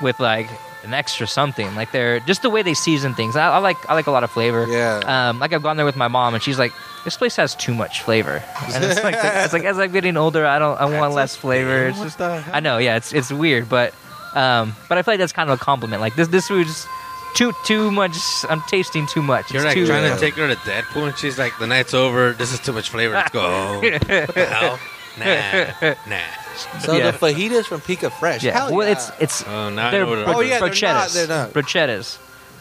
with 0.00 0.18
like 0.18 0.48
an 0.84 0.94
extra 0.94 1.26
something. 1.26 1.74
Like 1.74 1.92
they're 1.92 2.20
just 2.20 2.42
the 2.42 2.50
way 2.50 2.62
they 2.62 2.74
season 2.74 3.14
things. 3.14 3.36
I, 3.36 3.48
I 3.48 3.58
like, 3.58 3.76
I 3.88 3.94
like 3.94 4.06
a 4.06 4.10
lot 4.10 4.24
of 4.24 4.30
flavor. 4.30 4.66
Yeah. 4.68 5.00
Um, 5.30 5.38
like 5.38 5.52
I've 5.52 5.62
gone 5.62 5.76
there 5.76 5.86
with 5.86 5.96
my 5.96 6.08
mom, 6.08 6.34
and 6.34 6.42
she's 6.42 6.58
like, 6.58 6.72
"This 7.04 7.16
place 7.16 7.36
has 7.36 7.54
too 7.54 7.74
much 7.74 8.02
flavor." 8.02 8.42
And 8.72 8.84
it's 8.84 9.02
like, 9.02 9.14
it's 9.18 9.52
like 9.52 9.64
as 9.64 9.78
I'm 9.78 9.92
getting 9.92 10.16
older, 10.16 10.44
I 10.46 10.58
don't, 10.58 10.78
I 10.80 10.84
want 10.98 11.14
less 11.14 11.36
flavor. 11.36 11.86
It's 11.88 12.00
just. 12.00 12.20
I 12.20 12.60
know, 12.60 12.78
yeah, 12.78 12.96
it's 12.96 13.12
it's 13.12 13.30
weird, 13.32 13.68
but 13.68 13.94
um, 14.34 14.74
but 14.88 14.98
I 14.98 15.02
feel 15.02 15.12
like 15.12 15.18
that's 15.20 15.32
kind 15.32 15.50
of 15.50 15.60
a 15.60 15.62
compliment. 15.62 16.00
Like 16.00 16.14
this, 16.16 16.28
this 16.28 16.48
food's 16.48 16.86
too 17.34 17.52
too 17.64 17.90
much. 17.90 18.16
I'm 18.48 18.60
tasting 18.68 19.06
too 19.06 19.22
much. 19.22 19.52
You're 19.52 19.60
It's 19.62 19.66
like 19.66 19.74
too, 19.74 19.86
trying 19.86 20.04
Yeah. 20.04 20.14
to 20.14 20.20
take 20.20 20.34
her 20.34 20.48
to 20.48 20.56
Deadpool, 20.56 21.08
and 21.08 21.16
she's 21.18 21.38
like, 21.38 21.52
"The 21.58 21.66
night's 21.66 21.94
over. 21.94 22.32
This 22.32 22.52
is 22.52 22.60
too 22.60 22.72
much 22.72 22.90
flavor. 22.90 23.14
Let's 23.14 23.30
go." 23.30 23.80
what 25.16 25.24
the 25.24 25.34
hell? 25.36 25.96
Nah, 26.06 26.16
nah. 26.16 26.78
So 26.80 26.96
Yeah. 26.96 27.10
the 27.10 27.18
fajitas 27.18 27.64
from 27.66 27.80
Pica 27.80 28.10
Fresh. 28.10 28.42
Yeah, 28.42 28.52
Hell 28.52 28.74
well, 28.74 28.86
yeah. 28.86 28.92
it's 28.92 29.10
it's 29.20 29.44
Oh, 29.46 29.70
now 29.70 29.88
I 29.88 29.90
they're 29.90 30.04
know 30.04 30.10
what 30.10 30.18
it 30.18 30.24
bro- 30.26 30.34
Oh, 30.36 30.40
yeah, 30.40 30.58
they're 30.58 30.68
not- 30.68 30.72
brochettas. 30.72 31.14
they're 31.14 31.26
not. 31.26 31.52
Brochettas. 31.52 32.18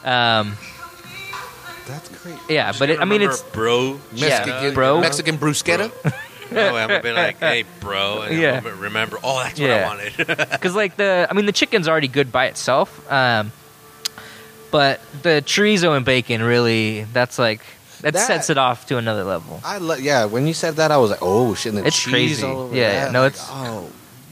Um, 0.07 0.57
That's 1.87 2.09
great. 2.23 2.35
yeah, 2.49 2.71
but 2.77 2.89
it, 2.89 2.99
I 2.99 3.05
mean, 3.05 3.21
it's 3.21 3.41
bro. 3.41 3.99
Mexican, 4.11 4.63
Yeah, 4.63 4.71
bro. 4.71 5.01
Mexican 5.01 5.37
bruschetta. 5.37 5.91
No, 6.51 6.75
I'm 6.75 6.87
gonna 6.89 7.01
be 7.03 7.11
like, 7.11 7.37
"Hey, 7.39 7.63
bro," 7.79 8.21
and 8.23 8.37
Yeah. 8.39 8.61
yeah. 8.63 8.71
remember. 8.77 9.17
Oh, 9.23 9.39
that's 9.43 9.59
what 9.59 9.69
I 9.71 9.83
wanted. 9.85 10.13
because 10.51 10.75
like 10.75 10.97
the 10.97 11.27
I 11.29 11.33
mean 11.33 11.45
the 11.45 11.51
chicken's 11.51 11.87
already 11.87 12.07
good 12.07 12.31
by 12.31 12.45
itself, 12.47 12.89
um, 13.11 13.51
but 14.71 15.01
the 15.21 15.43
chorizo 15.45 15.95
and 15.95 16.05
bacon 16.05 16.41
really 16.41 17.03
that's 17.13 17.37
like 17.39 17.61
that, 18.01 18.13
That- 18.13 18.27
sets 18.27 18.49
it 18.49 18.57
off 18.57 18.85
to 18.87 18.97
another 18.97 19.23
level. 19.23 19.59
I 19.63 19.77
lo- 19.77 19.95
yeah. 19.95 20.25
When 20.25 20.47
you 20.47 20.53
said 20.53 20.75
that, 20.77 20.91
I 20.91 20.97
was 20.97 21.09
like, 21.11 21.19
oh 21.21 21.53
shit, 21.55 21.73
and 21.73 21.81
the 21.83 21.87
It's 21.87 22.05
crazy. 22.05 22.43
all 22.43 22.61
over 22.61 22.75
Yeah, 22.75 23.05
that. 23.05 23.11
no, 23.11 23.21
Like, 23.23 23.33
it's- 23.33 23.47
oh 23.51 23.89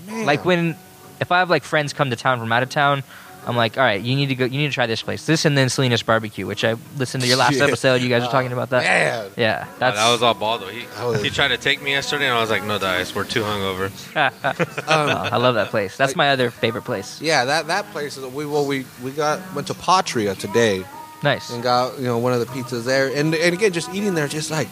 man. 0.07 0.25
Like 0.25 0.45
when 0.45 0.75
if 1.19 1.31
I 1.31 1.39
have 1.39 1.49
like 1.49 1.63
friends 1.63 1.93
come 1.93 2.09
to 2.09 2.15
town 2.15 2.39
from 2.39 2.51
out 2.51 2.63
of 2.63 2.69
town. 2.69 3.03
I'm 3.47 3.55
like, 3.55 3.77
all 3.77 3.83
right, 3.83 4.01
you 4.01 4.15
need 4.17 4.27
to 4.27 4.35
go. 4.35 4.43
You 4.43 4.59
need 4.59 4.67
to 4.67 4.73
try 4.73 4.85
this 4.85 5.01
place. 5.01 5.25
This 5.25 5.45
and 5.45 5.57
then 5.57 5.69
Salinas 5.69 6.03
Barbecue, 6.03 6.45
which 6.45 6.65
I 6.65 6.75
listened 6.97 7.23
to 7.23 7.27
your 7.27 7.37
last 7.37 7.53
Yeah. 7.57 7.63
episode. 7.63 8.01
You 8.01 8.09
guys 8.09 8.21
were 8.23 8.27
talking 8.27 8.51
about 8.51 8.69
that. 8.71 8.83
man. 8.83 9.31
Yeah, 9.37 9.63
Oh, 9.65 9.75
that's 9.79 9.95
that 9.97 10.11
was 10.11 10.21
all 10.21 10.33
ball 10.33 10.59
though. 10.59 10.67
He, 10.67 10.85
was- 11.01 11.21
he 11.23 11.29
tried 11.29 11.47
to 11.47 11.57
take 11.57 11.81
me 11.81 11.91
yesterday, 11.91 12.25
and 12.27 12.35
I 12.35 12.41
was 12.41 12.49
like, 12.49 12.65
"No 12.65 12.77
dice. 12.77 13.15
We're 13.15 13.23
too 13.23 13.41
hungover." 13.41 13.87
Um, 14.15 14.83
I 15.33 15.37
love 15.37 15.55
that 15.55 15.69
place. 15.69 15.95
That's 15.95 16.17
my 16.17 16.29
other 16.31 16.51
favorite 16.51 16.83
place. 16.83 17.21
yeah, 17.21 17.45
that 17.45 17.67
that 17.67 17.89
place 17.91 18.17
is 18.17 18.25
we 18.25 18.45
well 18.45 18.65
we 18.65 18.85
we 19.01 19.11
got 19.11 19.39
went 19.55 19.67
to 19.67 19.73
Patria 19.73 20.35
today 20.35 20.83
Nice. 21.23 21.49
and 21.49 21.61
got 21.61 21.97
you 21.97 22.05
know 22.05 22.17
one 22.17 22.33
of 22.33 22.39
the 22.39 22.45
pizzas 22.45 22.85
there 22.85 23.07
and 23.07 23.33
and 23.35 23.53
again 23.53 23.71
just 23.73 23.93
eating 23.93 24.13
there 24.15 24.27
just 24.27 24.49
like 24.51 24.69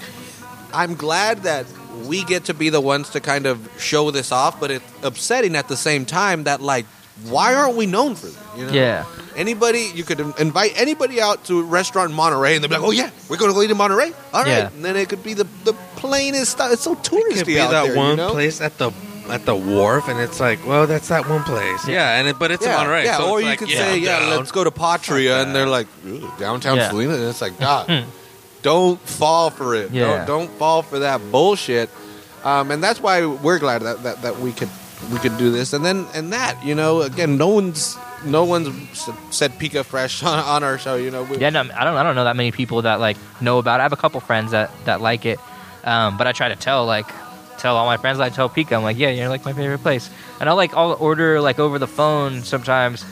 I'm 0.74 0.96
glad 0.96 1.44
that 1.44 1.66
we 2.06 2.24
get 2.24 2.46
to 2.46 2.54
be 2.54 2.70
the 2.70 2.82
ones 2.82 3.10
to 3.12 3.20
kind 3.20 3.46
of 3.48 3.68
show 3.80 4.12
this 4.12 4.32
off, 4.32 4.60
but 4.60 4.70
it's 4.70 4.86
upsetting 5.02 5.56
at 5.56 5.68
the 5.68 5.78
same 5.78 6.06
time 6.06 6.44
that 6.44 6.62
like 6.62 6.86
why 7.24 7.56
aren't 7.56 7.76
we 7.76 7.88
known 7.88 8.14
for 8.16 8.28
this? 8.28 8.38
You 8.56 8.66
know? 8.68 8.72
Yeah. 8.74 9.06
Anybody, 9.36 9.90
you 9.96 10.04
could 10.04 10.20
invite 10.40 10.74
anybody 10.80 11.20
out 11.20 11.46
to 11.46 11.60
a 11.60 11.64
restaurant 11.64 12.12
in 12.12 12.16
Monterey, 12.16 12.56
and 12.56 12.64
they'd 12.64 12.68
be 12.70 12.76
like, 12.76 12.84
"Oh 12.84 12.92
yeah, 12.92 13.10
we're 13.30 13.38
going 13.38 13.50
to 13.52 13.56
go 13.56 13.62
eat 13.64 13.72
in 13.72 13.78
Monterey." 13.78 14.12
All 14.34 14.44
right, 14.44 14.48
Yeah. 14.48 14.68
and 14.68 14.84
then 14.86 14.96
it 14.96 15.10
could 15.10 15.24
be 15.24 15.34
the 15.34 15.46
the 15.64 15.74
plainest 15.96 16.52
stuff. 16.52 16.72
It's 16.74 16.84
so 16.84 16.96
touristy 16.96 17.38
Could 17.38 17.48
be 17.48 17.60
out 17.60 17.72
that 17.72 17.86
there, 17.88 17.96
one 17.96 18.12
you 18.12 18.16
know? 18.18 18.32
place 18.32 18.62
at 18.62 18.78
the 18.78 18.92
at 19.32 19.46
the 19.46 19.56
wharf, 19.56 20.08
and 20.08 20.20
it's 20.20 20.40
like, 20.40 20.66
well, 20.66 20.88
that's 20.88 21.08
that 21.10 21.28
one 21.30 21.44
place. 21.44 21.88
Yeah, 21.88 22.18
and 22.20 22.28
it, 22.28 22.40
but 22.40 22.52
it's 22.52 22.64
yeah, 22.66 22.72
in 22.72 22.78
Monterey. 22.78 23.04
yeah. 23.06 23.18
so 23.18 23.32
or 23.32 23.40
it's 23.40 23.44
you 23.44 23.50
like, 23.50 23.60
could 23.60 23.70
yeah, 23.70 23.78
say, 23.78 23.98
"Yeah, 24.00 24.20
down. 24.20 24.38
let's 24.38 24.52
go 24.52 24.64
to 24.64 24.72
Patria," 24.72 25.38
Fuck 25.38 25.48
and 25.48 25.56
they're 25.56 25.68
like, 25.68 25.88
"Downtown 26.40 26.78
Yeah. 26.78 26.90
Salinas," 26.90 27.20
and 27.20 27.30
it's 27.30 27.42
like, 27.42 27.60
God, 27.60 28.06
don't 28.62 29.00
fall 29.02 29.50
for 29.50 29.76
it. 29.76 29.92
Yeah. 29.92 30.26
Don't 30.26 30.28
don't 30.28 30.52
fall 30.58 30.82
for 30.82 31.00
that 31.00 31.22
bullshit. 31.32 31.90
Um, 32.44 32.72
and 32.72 32.82
that's 32.84 33.02
why 33.02 33.26
we're 33.26 33.60
glad 33.60 33.82
that, 33.82 34.04
that 34.04 34.22
that 34.22 34.40
we 34.40 34.52
could 34.54 34.70
we 35.12 35.20
could 35.20 35.38
do 35.38 35.52
this. 35.52 35.74
And 35.74 35.84
then 35.84 36.06
and 36.14 36.34
that 36.34 36.64
you 36.64 36.76
know, 36.76 37.02
again, 37.02 37.38
no 37.38 37.50
one's 37.50 37.98
no 38.26 38.46
one's 38.46 38.70
said 39.30 39.58
Pica 39.60 39.84
Fresh 39.84 40.24
on, 40.32 40.40
on 40.40 40.64
our 40.64 40.78
show. 40.78 40.96
You 40.96 41.12
know, 41.12 41.24
we, 41.24 41.38
Yeah, 41.38 41.50
no, 41.50 41.62
I 41.62 41.84
don't. 41.84 41.96
I 41.98 42.04
don't 42.04 42.16
know 42.16 42.24
that 42.24 42.36
many 42.36 42.52
people 42.52 42.82
that 42.84 43.00
like 43.00 43.18
know 43.42 43.58
about. 43.60 43.80
it. 43.80 43.82
I 43.82 43.84
have 43.84 43.94
a 43.94 43.98
couple 43.98 44.20
friends 44.22 44.52
that 44.52 44.72
that 44.86 45.02
like 45.02 45.26
it. 45.26 45.40
Um, 45.84 46.18
but 46.18 46.28
I 46.28 46.32
try 46.34 46.50
to 46.50 46.56
tell 46.56 46.86
like 46.86 47.06
tell 47.58 47.76
all 47.78 47.86
my 47.86 47.98
friends. 47.98 48.20
I 48.20 48.30
tell 48.30 48.50
Pica, 48.50 48.76
I'm 48.76 48.84
like, 48.84 48.98
yeah, 48.98 49.10
you're 49.10 49.30
like 49.30 49.46
my 49.46 49.54
favorite 49.54 49.80
place. 49.80 50.10
And 50.40 50.50
I'll 50.50 50.56
like 50.56 50.74
I'll 50.74 50.94
order 50.94 51.42
like 51.42 51.60
over 51.60 51.80
the 51.80 51.88
phone 51.88 52.44
sometimes, 52.44 53.06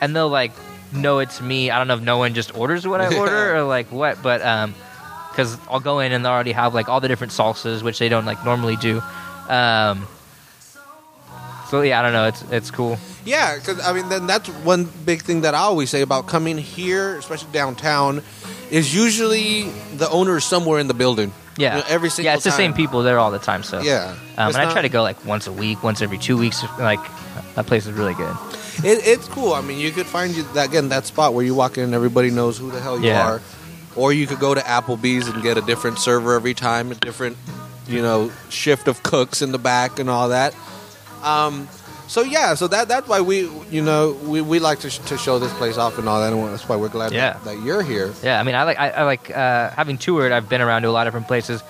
and 0.00 0.14
they'll 0.14 0.28
like 0.28 0.52
know 0.92 1.18
it's 1.18 1.40
me. 1.40 1.70
I 1.70 1.78
don't 1.78 1.88
know 1.88 1.94
if 1.94 2.02
no 2.02 2.18
one 2.18 2.34
just 2.34 2.56
orders 2.56 2.86
what 2.86 3.00
I 3.00 3.16
order 3.18 3.56
or 3.56 3.62
like 3.64 3.90
what, 3.90 4.22
but 4.22 4.42
um, 4.42 4.74
because 5.30 5.58
I'll 5.68 5.80
go 5.80 6.00
in 6.00 6.12
and 6.12 6.24
they 6.24 6.28
already 6.28 6.52
have 6.52 6.74
like 6.74 6.88
all 6.88 7.00
the 7.00 7.08
different 7.08 7.32
salsas, 7.32 7.82
which 7.82 7.98
they 7.98 8.08
don't 8.08 8.26
like 8.26 8.44
normally 8.44 8.76
do. 8.76 9.02
Um, 9.48 10.06
so 11.68 11.80
yeah, 11.80 12.00
I 12.00 12.02
don't 12.02 12.12
know. 12.12 12.26
It's 12.26 12.42
it's 12.50 12.70
cool. 12.70 12.98
Yeah, 13.24 13.56
because 13.56 13.80
I 13.80 13.92
mean, 13.92 14.08
then 14.08 14.26
that's 14.26 14.48
one 14.48 14.84
big 15.04 15.22
thing 15.22 15.42
that 15.42 15.54
I 15.54 15.60
always 15.60 15.90
say 15.90 16.02
about 16.02 16.26
coming 16.26 16.58
here, 16.58 17.16
especially 17.16 17.52
downtown, 17.52 18.22
is 18.72 18.92
usually 18.94 19.70
the 19.96 20.08
owner 20.10 20.38
is 20.38 20.44
somewhere 20.44 20.80
in 20.80 20.88
the 20.88 20.94
building. 20.94 21.32
Yeah, 21.58 21.76
You 21.76 21.80
know, 21.82 21.86
every 21.88 22.08
single 22.08 22.30
yeah, 22.30 22.34
it's 22.36 22.44
the 22.44 22.50
same 22.50 22.72
people 22.72 23.02
there 23.02 23.18
all 23.18 23.30
the 23.30 23.38
time. 23.38 23.62
So 23.62 23.80
Yeah, 23.82 24.16
um, 24.38 24.48
and 24.48 24.56
I 24.56 24.72
try 24.72 24.80
to 24.82 24.88
go 24.88 25.02
like 25.02 25.22
once 25.26 25.46
a 25.46 25.52
week, 25.52 25.82
once 25.82 26.00
every 26.00 26.16
two 26.18 26.38
weeks. 26.38 26.64
Like 26.78 26.98
that 27.54 27.66
place 27.66 27.86
is 27.86 27.92
really 27.92 28.14
good. 28.14 28.34
It, 28.82 29.06
it's 29.06 29.28
cool. 29.28 29.52
I 29.52 29.60
mean, 29.60 29.78
you 29.78 29.90
could 29.90 30.06
find 30.06 30.34
you 30.34 30.44
that, 30.54 30.68
again 30.70 30.88
that 30.88 31.04
spot 31.04 31.34
where 31.34 31.44
you 31.44 31.54
walk 31.54 31.76
in 31.76 31.84
and 31.84 31.94
everybody 31.94 32.30
knows 32.30 32.56
who 32.56 32.70
the 32.70 32.80
hell 32.80 32.98
you 32.98 33.08
Yeah. 33.08 33.28
are, 33.34 33.40
or 33.96 34.14
you 34.14 34.26
could 34.26 34.40
go 34.40 34.54
to 34.54 34.62
Applebee's 34.62 35.28
and 35.28 35.42
get 35.42 35.58
a 35.58 35.60
different 35.60 35.98
server 35.98 36.34
every 36.34 36.54
time, 36.54 36.90
a 36.90 36.94
different, 36.94 37.36
you 37.86 38.00
know, 38.00 38.32
shift 38.48 38.88
of 38.88 39.02
cooks 39.02 39.42
in 39.42 39.52
the 39.52 39.58
back 39.58 39.98
and 39.98 40.08
all 40.08 40.30
that. 40.30 40.54
Um, 41.22 41.68
so 42.12 42.20
yeah, 42.22 42.54
so 42.54 42.68
that 42.68 42.88
that's 42.88 43.08
why 43.08 43.20
we, 43.22 43.48
you 43.70 43.80
know, 43.82 44.12
we, 44.24 44.42
we 44.42 44.58
like 44.58 44.80
to, 44.80 44.90
sh- 44.90 44.98
to 45.06 45.16
show 45.16 45.38
this 45.38 45.52
place 45.54 45.78
off 45.78 45.96
and 45.98 46.06
all 46.06 46.20
that, 46.20 46.30
and 46.32 46.52
that's 46.52 46.68
why 46.68 46.76
we're 46.76 46.90
glad 46.90 47.12
Yeah. 47.12 47.32
that, 47.32 47.44
that 47.44 47.62
you're 47.62 47.82
here. 47.82 48.12
Yeah, 48.22 48.38
I 48.38 48.42
mean, 48.42 48.54
I 48.54 48.64
like 48.64 48.78
I, 48.78 48.90
I 48.90 49.02
like 49.04 49.30
uh, 49.30 49.70
having 49.70 49.96
toured. 49.96 50.30
I've 50.30 50.48
been 50.48 50.60
around 50.60 50.82
to 50.82 50.88
a 50.88 50.94
lot 50.96 51.06
of 51.06 51.12
different 51.12 51.26
places, 51.28 51.62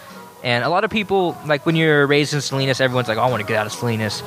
and 0.42 0.64
a 0.64 0.68
lot 0.68 0.82
of 0.82 0.90
people 0.90 1.36
like 1.46 1.64
when 1.64 1.76
you're 1.76 2.06
raised 2.08 2.34
in 2.34 2.40
Salinas, 2.40 2.80
everyone's 2.80 3.06
like, 3.08 3.18
"Oh, 3.18 3.22
I 3.22 3.30
want 3.30 3.40
to 3.40 3.46
get 3.46 3.56
out 3.56 3.66
of 3.66 3.72
Salinas." 3.72 4.20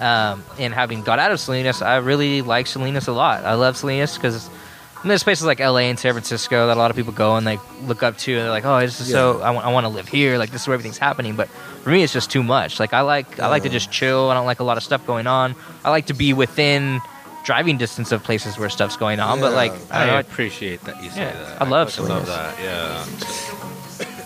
Um, 0.00 0.42
and 0.58 0.74
having 0.74 1.02
got 1.02 1.18
out 1.20 1.30
of 1.30 1.38
Salinas, 1.38 1.82
I 1.82 1.98
really 1.98 2.42
like 2.42 2.66
Salinas 2.66 3.06
a 3.06 3.12
lot. 3.12 3.44
I 3.44 3.54
love 3.54 3.76
Salinas 3.76 4.16
because 4.16 4.48
I 4.48 5.02
mean, 5.04 5.08
there's 5.10 5.22
places 5.22 5.44
like 5.46 5.60
LA 5.60 5.86
and 5.92 5.98
San 5.98 6.12
Francisco 6.14 6.66
that 6.66 6.76
a 6.76 6.80
lot 6.80 6.90
of 6.90 6.96
people 6.96 7.12
go 7.12 7.36
and 7.36 7.46
like 7.46 7.60
look 7.86 8.02
up 8.02 8.18
to, 8.18 8.32
and 8.32 8.40
they're 8.42 8.50
like, 8.50 8.64
"Oh, 8.66 8.80
this 8.80 8.98
is 9.00 9.08
so 9.08 9.40
I 9.40 9.70
want 9.70 9.84
to 9.84 9.88
live 9.88 10.08
here. 10.08 10.36
Like 10.36 10.50
this 10.50 10.62
is 10.62 10.66
where 10.68 10.74
everything's 10.74 10.98
happening." 10.98 11.36
But 11.36 11.48
for 11.82 11.90
me, 11.90 12.02
it's 12.02 12.12
just 12.12 12.30
too 12.30 12.42
much. 12.42 12.78
Like 12.80 12.92
I 12.92 13.00
like 13.02 13.38
I 13.40 13.48
like 13.48 13.62
to 13.64 13.68
just 13.68 13.90
chill. 13.90 14.30
I 14.30 14.34
don't 14.34 14.46
like 14.46 14.60
a 14.60 14.64
lot 14.64 14.76
of 14.76 14.82
stuff 14.82 15.06
going 15.06 15.26
on. 15.26 15.54
I 15.84 15.90
like 15.90 16.06
to 16.06 16.14
be 16.14 16.32
within 16.32 17.00
driving 17.44 17.78
distance 17.78 18.12
of 18.12 18.22
places 18.22 18.58
where 18.58 18.68
stuff's 18.68 18.96
going 18.96 19.18
on. 19.20 19.40
But 19.40 19.54
like 19.54 19.72
I 19.90 20.02
I, 20.02 20.06
don't 20.06 20.14
know. 20.14 20.20
appreciate 20.20 20.82
that 20.84 21.02
you 21.02 21.10
say 21.10 21.22
Yeah, 21.22 21.32
that. 21.32 21.62
I 21.62 21.68
love 21.68 21.90
fucking 21.92 22.08
love 22.08 22.26
that. 22.26 22.58
Yeah. 22.60 23.04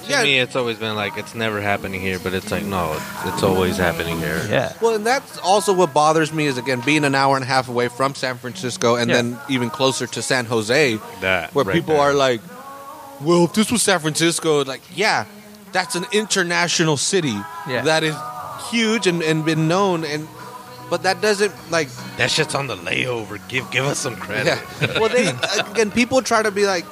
To 0.04 0.10
Yeah. 0.10 0.22
me, 0.22 0.38
it's 0.38 0.54
always 0.54 0.76
been 0.78 0.94
like 0.96 1.16
it's 1.16 1.34
never 1.34 1.60
happening 1.62 2.00
here, 2.00 2.18
but 2.18 2.34
it's 2.34 2.50
like 2.50 2.64
no, 2.64 2.92
it's, 2.92 3.34
it's 3.34 3.42
always 3.42 3.76
happening 3.78 4.18
here. 4.18 4.44
Yeah. 4.50 4.72
Well, 4.82 4.94
and 4.96 5.06
that's 5.06 5.38
also 5.38 5.72
what 5.72 5.94
bothers 5.94 6.32
me 6.32 6.46
is 6.46 6.58
again 6.58 6.80
being 6.84 7.04
an 7.04 7.14
hour 7.14 7.36
and 7.36 7.44
a 7.44 7.46
half 7.48 7.68
away 7.68 7.88
from 7.88 8.14
San 8.14 8.36
Francisco, 8.36 8.96
and 8.96 9.08
Yeah. 9.08 9.16
then 9.16 9.38
even 9.48 9.70
closer 9.70 10.06
to 10.08 10.20
San 10.20 10.44
Jose, 10.46 10.98
That 11.22 11.54
where 11.54 11.64
right 11.64 11.72
people 11.74 11.94
there. 11.94 12.02
are 12.02 12.12
like, 12.14 12.42
"Well, 13.22 13.44
if 13.44 13.54
this 13.54 13.70
was 13.72 13.82
San 13.82 13.98
Francisco, 14.00 14.62
like, 14.64 14.82
yeah, 14.94 15.24
that's 15.74 15.94
an 15.96 16.06
international 16.12 16.96
city 16.96 17.36
Yeah. 17.68 17.82
that 17.82 18.02
is 18.02 18.16
huge 18.70 19.06
and, 19.06 19.22
and 19.22 19.44
been 19.44 19.68
known, 19.68 20.04
and 20.04 20.26
but 20.88 21.02
that 21.02 21.20
doesn't 21.20 21.52
like, 21.70 21.88
that 22.16 22.30
shit's 22.30 22.54
on 22.54 22.66
the 22.66 22.76
layover. 22.76 23.38
Give 23.48 23.70
give 23.70 23.84
us 23.84 23.98
some 23.98 24.16
credit. 24.16 24.46
yeah. 24.80 24.98
Well, 24.98 25.10
they 25.10 25.26
again, 25.70 25.90
people 25.90 26.22
try 26.22 26.42
to 26.42 26.50
be 26.50 26.64
like." 26.64 26.86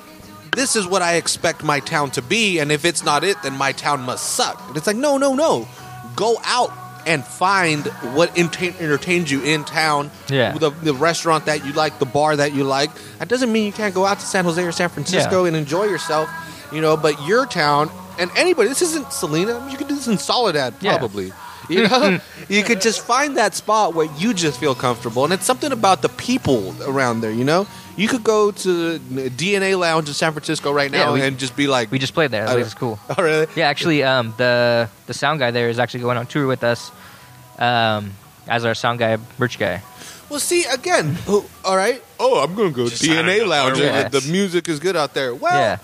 This 0.54 0.76
is 0.76 0.86
what 0.86 1.00
I 1.00 1.14
expect 1.14 1.64
my 1.64 1.80
town 1.80 2.10
to 2.10 2.20
be, 2.20 2.58
and 2.58 2.70
if 2.70 2.84
it's 2.84 3.02
not 3.02 3.24
it, 3.24 3.38
then 3.42 3.54
my 3.56 3.72
town 3.72 4.02
must 4.02 4.34
suck. 4.34 4.62
And 4.68 4.76
it's 4.76 4.86
like, 4.86 4.96
no, 4.96 5.16
no, 5.16 5.32
no. 5.34 5.66
Go 6.14 6.36
out 6.44 6.70
and 7.06 7.24
find 7.24 7.86
what 8.12 8.34
enta- 8.34 8.78
entertains 8.78 9.30
you 9.30 9.42
in 9.42 9.64
town. 9.64 10.10
Yeah. 10.28 10.52
The, 10.58 10.68
the 10.68 10.92
restaurant 10.92 11.46
that 11.46 11.64
you 11.64 11.72
like, 11.72 11.98
the 11.98 12.04
bar 12.04 12.36
that 12.36 12.52
you 12.52 12.64
like. 12.64 12.90
That 13.18 13.28
doesn't 13.28 13.50
mean 13.50 13.64
you 13.64 13.72
can't 13.72 13.94
go 13.94 14.04
out 14.04 14.18
to 14.20 14.26
San 14.26 14.44
Jose 14.44 14.62
or 14.62 14.72
San 14.72 14.90
Francisco 14.90 15.46
and 15.46 15.56
enjoy 15.56 15.84
yourself, 15.84 16.28
you 16.70 16.82
know. 16.82 16.98
But 16.98 17.26
your 17.26 17.46
town 17.46 17.88
and 18.18 18.30
anybody, 18.36 18.68
this 18.68 18.82
isn't 18.82 19.12
Selena. 19.12 19.56
I 19.56 19.60
mean, 19.60 19.70
you 19.70 19.76
could 19.78 19.88
do 19.88 19.94
this 19.94 20.08
in 20.08 20.18
Soledad, 20.18 20.74
Yeah. 20.80 20.96
probably. 20.98 21.32
You 21.68 21.86
know, 21.88 22.18
you 22.48 22.62
could 22.64 22.80
just 22.80 23.00
find 23.00 23.36
that 23.36 23.54
spot 23.54 23.94
where 23.94 24.08
you 24.18 24.34
just 24.34 24.58
feel 24.58 24.74
comfortable, 24.74 25.24
and 25.24 25.32
it's 25.32 25.44
something 25.46 25.72
about 25.72 26.02
the 26.02 26.08
people 26.08 26.74
around 26.86 27.20
there. 27.20 27.30
You 27.30 27.44
know, 27.44 27.66
you 27.96 28.08
could 28.08 28.24
go 28.24 28.50
to 28.50 28.98
the 28.98 29.30
DNA 29.30 29.78
Lounge 29.78 30.08
in 30.08 30.14
San 30.14 30.32
Francisco 30.32 30.72
right 30.72 30.90
now 30.90 31.08
Yeah, 31.08 31.12
we- 31.12 31.22
and 31.22 31.38
just 31.38 31.54
be 31.56 31.66
like, 31.68 31.90
We 31.92 31.98
just 31.98 32.14
played 32.14 32.30
there. 32.32 32.42
I 32.42 32.46
That 32.46 32.52
don't- 32.54 32.62
was 32.64 32.74
cool. 32.74 32.98
"Oh, 33.16 33.22
really? 33.22 33.46
Yeah, 33.54 33.68
actually, 33.68 34.02
um, 34.02 34.34
the 34.36 34.88
the 35.06 35.14
sound 35.14 35.38
guy 35.38 35.50
there 35.52 35.68
is 35.70 35.78
actually 35.78 36.00
going 36.00 36.18
on 36.18 36.26
tour 36.26 36.46
with 36.46 36.64
us 36.64 36.90
um, 37.58 38.12
as 38.48 38.64
our 38.64 38.74
sound 38.74 38.98
guy, 38.98 39.16
merch 39.38 39.58
guy. 39.58 39.82
Well, 40.28 40.40
see 40.40 40.64
again. 40.64 41.16
All 41.64 41.76
right. 41.76 42.02
Oh, 42.18 42.42
I'm 42.42 42.54
going 42.54 42.70
to 42.70 42.74
go 42.76 42.88
Just 42.88 43.04
sign 43.04 43.24
DNA 43.24 43.42
up. 43.42 43.48
Lounge. 43.48 43.78
Yeah. 43.78 44.00
and 44.04 44.10
The, 44.12 44.20
the 44.20 44.32
music 44.32 44.66
is 44.68 44.80
good 44.80 44.96
out 44.96 45.12
there. 45.14 45.34
Well, 45.34 45.52
yeah, 45.52 45.76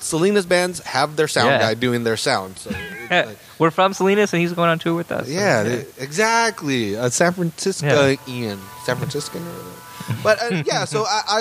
Salinas 0.00 0.46
bands 0.46 0.80
have 0.80 1.16
their 1.16 1.28
sound 1.28 1.50
Yeah. 1.50 1.58
guy 1.58 1.74
doing 1.74 2.04
their 2.04 2.16
sound. 2.16 2.58
So 2.58 2.70
like- 3.10 3.38
we're 3.58 3.70
from 3.70 3.92
Salinas, 3.92 4.32
and 4.32 4.40
he's 4.40 4.52
going 4.52 4.70
on 4.70 4.78
tour 4.78 4.94
with 4.94 5.12
us. 5.12 5.26
so, 5.26 5.32
yeah, 5.32 5.62
they- 5.62 5.86
exactly. 5.98 6.94
A 6.94 7.10
San 7.10 7.32
Francisco 7.32 8.16
Ian, 8.28 8.58
San 8.84 8.96
Franciscan. 8.96 9.44
But 10.22 10.42
uh, 10.42 10.62
yeah, 10.66 10.84
so 10.86 11.04
I, 11.04 11.22
I, 11.28 11.40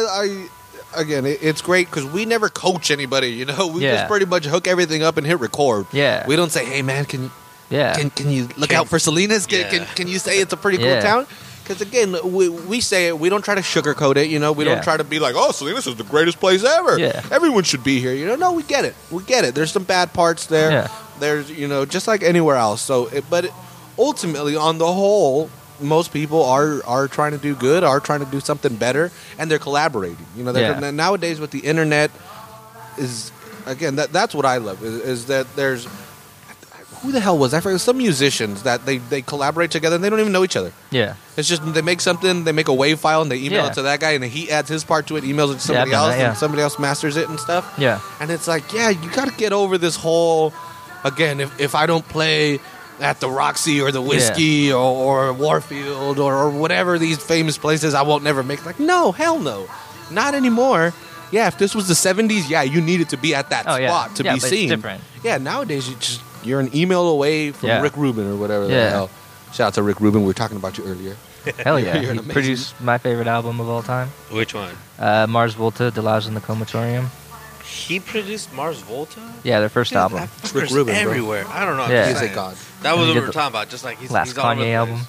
I 0.95 1.01
again, 1.01 1.25
it, 1.25 1.39
it's 1.41 1.61
great 1.61 1.89
because 1.89 2.05
we 2.05 2.25
never 2.25 2.49
coach 2.49 2.91
anybody. 2.91 3.29
You 3.29 3.45
know, 3.45 3.67
we 3.67 3.83
Yeah. 3.83 3.95
just 3.95 4.07
pretty 4.09 4.25
much 4.25 4.45
hook 4.45 4.67
everything 4.67 5.01
up 5.03 5.17
and 5.17 5.25
hit 5.25 5.39
record. 5.39 5.85
yeah, 5.93 6.25
We 6.27 6.35
don't 6.35 6.51
say, 6.51 6.65
"Hey, 6.65 6.81
man, 6.81 7.05
can 7.05 7.31
yeah, 7.69 7.95
can 7.95 8.09
can 8.09 8.29
you 8.29 8.49
look 8.57 8.69
Can- 8.71 8.79
out 8.79 8.87
for 8.89 8.99
Salinas? 8.99 9.45
Can, 9.45 9.59
Yeah. 9.61 9.69
can 9.69 9.85
can 9.95 10.07
you 10.07 10.19
say 10.19 10.39
it's 10.39 10.53
a 10.53 10.57
pretty 10.57 10.77
cool 10.79 10.87
Yeah. 10.87 11.01
town?" 11.01 11.27
Because 11.69 11.83
again, 11.87 12.15
we, 12.23 12.49
we 12.49 12.81
say 12.81 13.09
it. 13.09 13.19
We 13.19 13.29
don't 13.29 13.43
try 13.45 13.53
to 13.53 13.61
sugarcoat 13.61 14.17
it. 14.17 14.27
You 14.27 14.39
know, 14.39 14.51
we 14.51 14.65
Yeah. 14.65 14.73
don't 14.73 14.83
try 14.83 14.97
to 14.97 15.03
be 15.03 15.19
like, 15.19 15.35
"Oh, 15.37 15.51
Salinas 15.51 15.85
is 15.85 15.95
the 15.97 16.03
greatest 16.03 16.39
place 16.39 16.63
ever. 16.65 16.97
Yeah. 16.97 17.21
Everyone 17.29 17.63
should 17.63 17.83
be 17.83 17.99
here." 17.99 18.11
You 18.11 18.25
know, 18.25 18.35
no, 18.35 18.53
we 18.53 18.63
get 18.63 18.85
it. 18.85 18.95
We 19.11 19.21
get 19.21 19.45
it. 19.45 19.53
There's 19.53 19.71
some 19.71 19.83
bad 19.83 20.11
parts 20.11 20.47
there. 20.47 20.71
Yeah. 20.71 20.87
There's 21.19 21.51
you 21.51 21.67
know, 21.67 21.85
just 21.85 22.07
like 22.07 22.23
anywhere 22.23 22.55
else. 22.55 22.81
So, 22.81 23.05
it, 23.09 23.23
but 23.29 23.45
it, 23.45 23.51
ultimately, 23.99 24.55
on 24.55 24.79
the 24.79 24.91
whole. 24.91 25.51
Most 25.81 26.11
people 26.11 26.43
are 26.43 26.81
are 26.85 27.07
trying 27.07 27.31
to 27.31 27.37
do 27.37 27.55
good, 27.55 27.85
are 27.85 28.01
trying 28.01 28.19
to 28.19 28.25
do 28.29 28.41
something 28.41 28.75
better, 28.75 29.11
and 29.37 29.49
they're 29.49 29.59
collaborating. 29.59 30.25
You 30.35 30.43
know, 30.43 30.51
they're- 30.51 30.77
Yeah. 30.81 30.91
nowadays 30.91 31.39
with 31.39 31.51
the 31.51 31.59
internet, 31.59 32.11
is 32.97 33.31
again 33.65 33.95
that 33.95 34.11
that's 34.11 34.35
what 34.35 34.45
I 34.45 34.57
love 34.57 34.83
is, 34.83 34.95
is 34.99 35.25
that 35.27 35.47
there's 35.55 35.87
who 37.01 37.11
the 37.11 37.19
hell 37.19 37.37
was 37.37 37.51
that? 37.51 37.63
Some 37.79 37.97
musicians 37.97 38.63
that 38.63 38.85
they, 38.85 38.97
they 38.97 39.21
collaborate 39.21 39.71
together 39.71 39.95
and 39.95 40.03
they 40.03 40.09
don't 40.09 40.19
even 40.19 40.31
know 40.33 40.43
each 40.43 40.55
other. 40.57 40.71
yeah, 40.91 41.15
It's 41.37 41.47
just 41.47 41.61
they 41.73 41.81
make 41.81 42.01
something, 42.01 42.43
they 42.43 42.51
make 42.51 42.67
a 42.67 42.73
wave 42.73 42.99
file 42.99 43.21
and 43.21 43.31
they 43.31 43.37
email 43.37 43.63
Yeah. 43.63 43.67
it 43.69 43.73
to 43.75 43.81
that 43.83 43.99
guy 43.99 44.11
and 44.11 44.23
then 44.23 44.29
he 44.29 44.49
adds 44.51 44.69
his 44.69 44.83
part 44.83 45.07
to 45.07 45.15
it, 45.17 45.23
emails 45.23 45.51
it 45.51 45.55
to 45.55 45.59
somebody 45.61 45.91
I've 45.91 45.97
else, 45.97 46.11
that, 46.15 46.19
yeah. 46.19 46.29
and 46.29 46.37
somebody 46.37 46.61
else 46.63 46.77
masters 46.79 47.15
it 47.17 47.29
and 47.29 47.39
stuff. 47.39 47.73
yeah, 47.77 47.99
And 48.19 48.29
it's 48.31 48.47
like, 48.47 48.73
yeah, 48.73 48.89
you 48.89 49.09
got 49.11 49.27
to 49.29 49.35
get 49.35 49.53
over 49.53 49.77
this 49.77 49.95
whole. 49.95 50.53
Again, 51.05 51.39
if, 51.39 51.57
if 51.61 51.75
I 51.75 51.85
don't 51.85 52.05
play 52.09 52.59
at 52.99 53.21
the 53.21 53.29
Roxy 53.29 53.79
or 53.79 53.89
the 53.93 54.01
Whisky 54.01 54.73
or, 54.73 54.79
or 54.81 55.33
Warfield 55.33 56.19
or, 56.19 56.35
or 56.35 56.49
whatever 56.49 56.99
these 56.99 57.17
famous 57.17 57.57
places, 57.57 57.93
I 57.93 58.01
won't 58.01 58.23
never 58.25 58.43
make. 58.43 58.65
Like, 58.65 58.79
no, 58.81 59.13
hell 59.13 59.39
no, 59.39 59.67
not 60.11 60.33
anymore. 60.35 60.93
Yeah, 61.31 61.47
if 61.47 61.57
this 61.57 61.73
was 61.73 61.87
the 61.87 61.93
'70s, 61.93 62.49
yeah, 62.49 62.63
you 62.63 62.81
needed 62.81 63.09
to 63.09 63.17
be 63.17 63.33
at 63.35 63.51
that 63.51 63.65
Oh, 63.67 63.77
yeah. 63.77 63.87
spot 63.87 64.15
to 64.17 64.23
Yeah, 64.23 64.33
be 64.33 64.39
seen. 64.41 64.67
different. 64.69 65.01
Yeah, 65.23 65.37
nowadays 65.37 65.87
you 65.89 65.95
just 65.95 66.21
you're 66.43 66.59
an 66.59 66.75
email 66.75 67.07
away 67.09 67.51
from 67.51 67.69
Yeah. 67.69 67.81
Rick 67.81 67.97
Rubin 67.97 68.27
or 68.31 68.35
whatever 68.35 68.67
the 68.67 68.73
Yeah. 68.73 68.89
hell. 68.89 69.09
Shout 69.53 69.67
out 69.67 69.73
to 69.75 69.83
Rick 69.83 69.99
Rubin. 69.99 70.21
We 70.21 70.27
were 70.27 70.33
talking 70.33 70.57
about 70.57 70.77
you 70.77 70.85
earlier. 70.85 71.15
hell 71.63 71.79
yeah. 71.79 71.93
You're 72.01 72.11
an 72.11 72.17
he 72.17 72.23
amazing- 72.23 72.31
produced 72.33 72.81
my 72.81 72.97
favorite 72.97 73.27
album 73.27 73.59
of 73.59 73.69
all 73.69 73.81
time, 73.81 74.09
Which 74.29 74.53
one? 74.53 74.75
uh, 74.99 75.25
Mars 75.29 75.53
Volta, 75.53 75.89
De-Loused 75.89 76.27
in 76.27 76.33
the 76.33 76.41
Comatorium. 76.41 77.07
He 77.63 77.99
produced 77.99 78.51
Mars 78.53 78.79
Volta. 78.79 79.21
Yeah, 79.43 79.59
their 79.59 79.69
first 79.69 79.91
Dude, 79.91 79.97
album. 79.97 80.17
that 80.41 80.53
Rick 80.53 80.65
fucker's 80.65 80.71
Rubin, 80.73 80.93
bro. 80.95 81.01
everywhere. 81.11 81.45
I 81.49 81.65
don't 81.65 81.77
know. 81.77 81.83
I'm 81.83 81.91
Yeah. 81.91 82.09
just 82.09 82.09
He's 82.09 82.17
a 82.17 82.19
saying. 82.25 82.35
god. 82.35 82.57
That 82.81 82.97
was 82.97 83.05
He 83.05 83.07
what 83.09 83.13
did 83.13 83.13
we 83.15 83.19
were 83.21 83.25
the 83.27 83.33
talking 83.33 83.47
about. 83.53 83.69
Just 83.69 83.83
like 83.83 83.99
he's 83.99 84.11
last 84.11 84.29
he's 84.29 84.37
all 84.37 84.51
over 84.51 84.59
the 84.61 84.65
Kanye 84.67 84.73
album. 84.73 84.99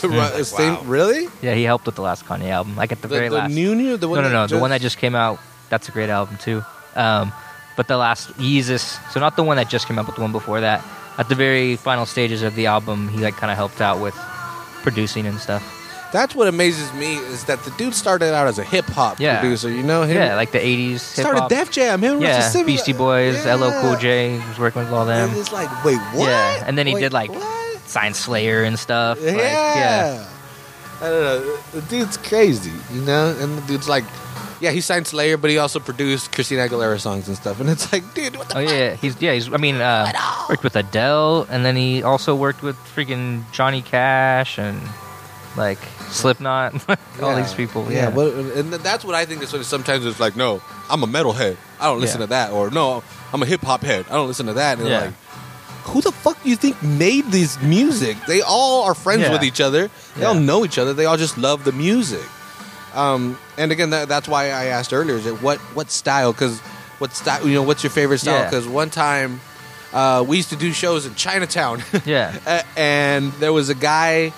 To 0.00 0.08
ru- 0.08 0.16
Like, 0.18 0.44
same- 0.44 0.74
wow. 0.74 0.82
Really? 0.84 1.28
Yeah, 1.40 1.54
he 1.54 1.62
helped 1.62 1.86
with 1.86 1.94
the 1.94 2.02
last 2.02 2.26
Kanye 2.26 2.50
album, 2.50 2.76
like 2.76 2.92
at 2.92 3.00
the, 3.00 3.08
The, 3.08 3.14
very 3.14 3.28
the 3.30 3.36
last. 3.36 3.50
new 3.54 3.74
new 3.74 3.96
the 3.96 4.06
no, 4.06 4.10
one 4.10 4.22
no, 4.24 4.28
no, 4.30 4.46
that 4.46 4.54
the 4.54 4.60
one 4.60 4.70
that 4.70 4.82
just- 4.82 4.96
just 4.96 4.98
came 5.00 5.14
out. 5.14 5.38
That's 5.70 5.88
a 5.88 5.92
great 5.92 6.10
album 6.10 6.36
too. 6.36 6.62
Um, 6.94 7.32
but 7.78 7.86
the 7.86 7.96
last 7.96 8.36
Yeezus, 8.38 8.98
so 9.12 9.20
not 9.20 9.36
the 9.36 9.44
one 9.44 9.56
that 9.56 9.70
just 9.70 9.86
came 9.86 10.00
out, 10.00 10.06
but 10.06 10.16
the 10.16 10.20
one 10.20 10.32
before 10.32 10.60
that. 10.60 10.84
At 11.16 11.28
the 11.28 11.36
very 11.36 11.76
final 11.76 12.06
stages 12.06 12.42
of 12.42 12.56
the 12.56 12.66
album, 12.66 13.06
he 13.08 13.18
like 13.18 13.36
kind 13.36 13.52
of 13.52 13.56
helped 13.56 13.80
out 13.80 14.00
with 14.00 14.14
producing 14.82 15.26
and 15.26 15.38
stuff. 15.38 15.62
That's 16.12 16.34
what 16.34 16.48
amazes 16.48 16.92
me 16.94 17.16
is 17.16 17.44
that 17.44 17.62
the 17.64 17.70
dude 17.72 17.94
started 17.94 18.34
out 18.34 18.48
as 18.48 18.58
a 18.58 18.64
hip 18.64 18.86
hop 18.86 19.20
Yeah. 19.20 19.38
producer. 19.38 19.70
You 19.70 19.84
know 19.84 20.02
him? 20.02 20.16
Yeah, 20.16 20.34
like 20.34 20.50
the 20.50 20.58
'80s 20.58 21.00
started 21.00 21.34
hip-hop. 21.34 21.50
Def 21.50 21.70
Jam. 21.70 22.02
Him 22.02 22.14
and 22.14 22.22
Yeah. 22.22 22.62
Beastie 22.64 22.94
Boys, 22.94 23.46
LL 23.46 23.70
Cool 23.80 23.92
Yeah. 23.92 23.98
J 24.00 24.38
was 24.48 24.58
working 24.58 24.82
with 24.82 24.92
all 24.92 25.04
them. 25.04 25.28
And 25.30 25.38
it's 25.38 25.52
like, 25.52 25.70
wait, 25.84 25.98
what? 26.14 26.28
Yeah, 26.28 26.64
and 26.66 26.76
then 26.76 26.86
he 26.88 26.94
Wait, 26.94 27.00
did, 27.00 27.12
like, 27.12 27.30
what? 27.30 27.78
Science 27.86 28.18
Slayer 28.18 28.64
and 28.64 28.76
stuff. 28.78 29.18
Yeah. 29.20 29.30
Like, 29.32 29.40
yeah. 29.40 30.24
I 31.00 31.04
don't 31.10 31.22
know. 31.22 31.56
The 31.74 31.82
dude's 31.82 32.16
crazy, 32.16 32.72
you 32.92 33.02
know? 33.02 33.36
And 33.38 33.56
the 33.56 33.62
dude's 33.68 33.88
like, 33.88 34.04
Yeah, 34.60 34.72
he 34.72 34.80
signed 34.80 35.06
Slayer, 35.06 35.36
but 35.36 35.50
he 35.50 35.58
also 35.58 35.78
produced 35.78 36.32
Christina 36.32 36.66
Aguilera 36.68 36.98
songs 37.00 37.28
and 37.28 37.36
stuff. 37.36 37.60
And 37.60 37.70
it's 37.70 37.92
like, 37.92 38.12
dude, 38.14 38.36
what 38.36 38.48
the 38.48 38.56
Oh 38.56 38.60
yeah, 38.60 38.94
he's 38.96 39.20
yeah 39.22 39.32
he's 39.32 39.52
I 39.52 39.56
mean 39.56 39.76
uh, 39.76 40.12
worked 40.48 40.64
with 40.64 40.74
Adele 40.76 41.46
and 41.48 41.64
then 41.64 41.76
he 41.76 42.02
also 42.02 42.34
worked 42.34 42.62
with 42.62 42.76
freaking 42.94 43.44
Johnny 43.52 43.82
Cash 43.82 44.58
and 44.58 44.80
like 45.56 45.78
Slipknot, 46.10 46.74
all 46.88 46.96
Yeah. 47.20 47.40
these 47.42 47.54
people. 47.54 47.90
Yeah, 47.90 48.10
but 48.10 48.34
and 48.34 48.72
that's 48.72 49.04
what 49.04 49.14
I 49.14 49.24
think 49.26 49.42
is. 49.42 49.66
Sometimes 49.66 50.06
it's 50.06 50.20
like, 50.20 50.36
no, 50.36 50.60
I'm 50.90 51.02
a 51.02 51.06
metalhead. 51.06 51.56
I 51.80 51.84
don't 51.86 52.00
listen 52.00 52.20
Yeah. 52.20 52.26
to 52.26 52.30
that, 52.30 52.52
or 52.52 52.70
no, 52.70 53.02
I'm 53.32 53.42
a 53.42 53.46
hip 53.46 53.62
hop 53.62 53.82
head. 53.82 54.06
I 54.10 54.14
don't 54.14 54.26
listen 54.28 54.46
to 54.46 54.54
that. 54.54 54.78
And 54.78 54.88
Yeah. 54.88 55.00
like, 55.00 55.14
who 55.84 56.00
the 56.00 56.12
fuck 56.12 56.42
do 56.42 56.50
you 56.50 56.56
think 56.56 56.80
made 56.82 57.24
this 57.30 57.60
music? 57.62 58.16
They 58.26 58.40
all 58.42 58.84
are 58.84 58.94
friends 58.94 59.22
Yeah. 59.22 59.32
with 59.32 59.42
each 59.42 59.60
other. 59.60 59.90
They 60.16 60.24
all 60.24 60.34
Yeah. 60.34 60.40
know 60.40 60.64
each 60.64 60.78
other. 60.78 60.92
They 60.94 61.06
all 61.06 61.16
just 61.16 61.38
love 61.38 61.64
the 61.64 61.72
music. 61.72 62.24
Um, 62.94 63.38
and 63.56 63.70
again, 63.72 63.90
that, 63.90 64.08
that's 64.08 64.28
why 64.28 64.46
I 64.46 64.66
asked 64.66 64.92
earlier: 64.92 65.16
is 65.16 65.26
it 65.26 65.42
what 65.42 65.58
what 65.74 65.90
style? 65.90 66.32
Because 66.32 66.58
what 66.98 67.14
style? 67.14 67.46
You 67.46 67.54
know, 67.54 67.62
what's 67.62 67.82
your 67.82 67.90
favorite 67.90 68.18
style? 68.18 68.38
Yeah. 68.40 68.44
Because 68.50 68.66
one 68.66 68.90
time 68.90 69.40
uh, 69.92 70.24
we 70.26 70.36
used 70.36 70.50
to 70.50 70.56
do 70.56 70.72
shows 70.72 71.06
in 71.06 71.14
Chinatown. 71.14 71.82
yeah, 72.04 72.62
and 72.76 73.32
there 73.34 73.52
was 73.52 73.68
a 73.68 73.74
guy. 73.74 74.32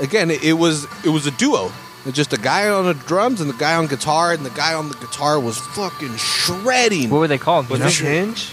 Again, 0.00 0.30
it 0.30 0.52
was 0.54 0.86
it 1.04 1.08
was 1.10 1.26
a 1.26 1.30
duo. 1.32 1.70
It's 2.04 2.14
just 2.16 2.32
a 2.32 2.38
guy 2.38 2.68
on 2.68 2.84
the 2.84 2.94
drums 2.94 3.40
and 3.40 3.50
the 3.50 3.54
guy 3.58 3.74
on 3.74 3.86
guitar, 3.88 4.32
and 4.32 4.44
the 4.46 4.50
guy 4.50 4.74
on 4.74 4.88
the 4.90 4.94
guitar 4.96 5.40
was 5.40 5.58
fucking 5.58 6.14
shredding. 6.16 7.10
what 7.10 7.18
were 7.18 7.28
they 7.28 7.38
called? 7.38 7.68
Was 7.68 7.78
You 7.78 7.84
know? 7.84 7.90
this 7.90 7.98
Hinge? 7.98 8.48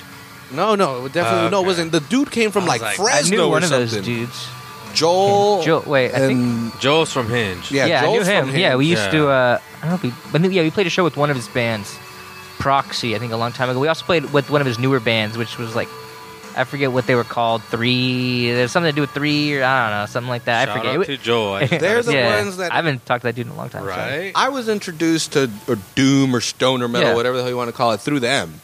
No, 0.51 0.73
no, 0.75 1.05
it 1.05 1.13
definitely 1.13 1.47
Oh, 1.47 1.49
no. 1.49 1.63
It 1.63 1.65
wasn't 1.67 1.91
the 1.91 1.99
dude 1.99 2.31
came 2.31 2.49
from 2.51 2.63
I 2.63 2.67
like, 2.67 2.81
was 2.81 2.99
like- 2.99 3.09
I 3.09 3.11
Fresno 3.19 3.37
knew 3.37 3.49
one 3.49 3.61
or 3.61 3.65
of 3.65 3.69
those 3.71 3.91
something. 3.91 4.15
dudes. 4.15 4.47
Joel. 4.93 5.63
Joel. 5.63 5.83
wait, 5.87 6.13
I 6.13 6.19
think 6.19 6.79
Joel's 6.79 7.11
from 7.11 7.29
Hinge. 7.29 7.71
yeah, 7.71 7.85
yeah, 7.85 8.03
I 8.05 8.11
knew 8.11 8.23
him. 8.23 8.47
from 8.47 8.55
Yeah, 8.55 8.75
we 8.75 8.87
Hinge. 8.89 8.99
used 8.99 9.11
to. 9.11 9.27
Uh, 9.29 9.59
I 9.81 9.81
don't 9.81 9.89
know. 9.89 9.95
If 9.95 10.03
we, 10.03 10.13
but 10.39 10.51
yeah, 10.51 10.61
we 10.63 10.71
played 10.71 10.87
a 10.87 10.89
show 10.89 11.03
with 11.03 11.17
one 11.17 11.29
of 11.29 11.35
his 11.35 11.47
bands, 11.49 11.97
Proxy. 12.59 13.15
I 13.15 13.19
think 13.19 13.31
a 13.33 13.37
long 13.37 13.51
time 13.51 13.69
ago. 13.69 13.79
We 13.79 13.87
also 13.87 14.05
played 14.05 14.31
with 14.31 14.49
one 14.49 14.61
of 14.61 14.67
his 14.67 14.79
newer 14.79 14.99
bands, 14.99 15.37
which 15.37 15.57
was 15.57 15.75
like. 15.75 15.89
I 16.55 16.65
forget 16.65 16.91
what 16.91 17.07
they 17.07 17.15
were 17.15 17.23
called. 17.23 17.63
Three. 17.63 18.51
There's 18.51 18.71
something 18.71 18.91
to 18.91 18.95
do 18.95 19.01
with 19.01 19.09
three, 19.09 19.57
or 19.57 19.63
I 19.63 19.89
don't 19.89 19.99
know, 20.01 20.05
something 20.05 20.29
like 20.29 20.45
that. 20.45 20.67
Shout 20.67 20.77
I 20.77 20.79
forget. 20.81 20.99
out 20.99 21.05
to 21.07 21.17
Joe. 21.17 21.53
I 21.55 21.65
They're 21.65 22.03
the 22.03 22.13
yeah, 22.13 22.41
ones 22.43 22.57
that- 22.57 22.71
I 22.71 22.75
haven't 22.75 23.03
talked 23.07 23.21
to 23.23 23.27
that 23.29 23.33
dude 23.33 23.47
in 23.47 23.53
a 23.53 23.55
long 23.55 23.69
time. 23.69 23.81
so- 23.81 23.87
right. 23.87 24.31
I 24.35 24.49
was 24.49 24.69
introduced 24.69 25.33
to 25.33 25.49
or 25.67 25.77
doom 25.95 26.35
or 26.35 26.41
stoner 26.41 26.87
metal, 26.87 27.09
Yeah. 27.09 27.15
whatever 27.15 27.37
the 27.37 27.41
hell 27.41 27.49
you 27.49 27.57
want 27.57 27.69
to 27.69 27.75
call 27.75 27.93
it, 27.93 28.01
through 28.01 28.19
them. 28.19 28.61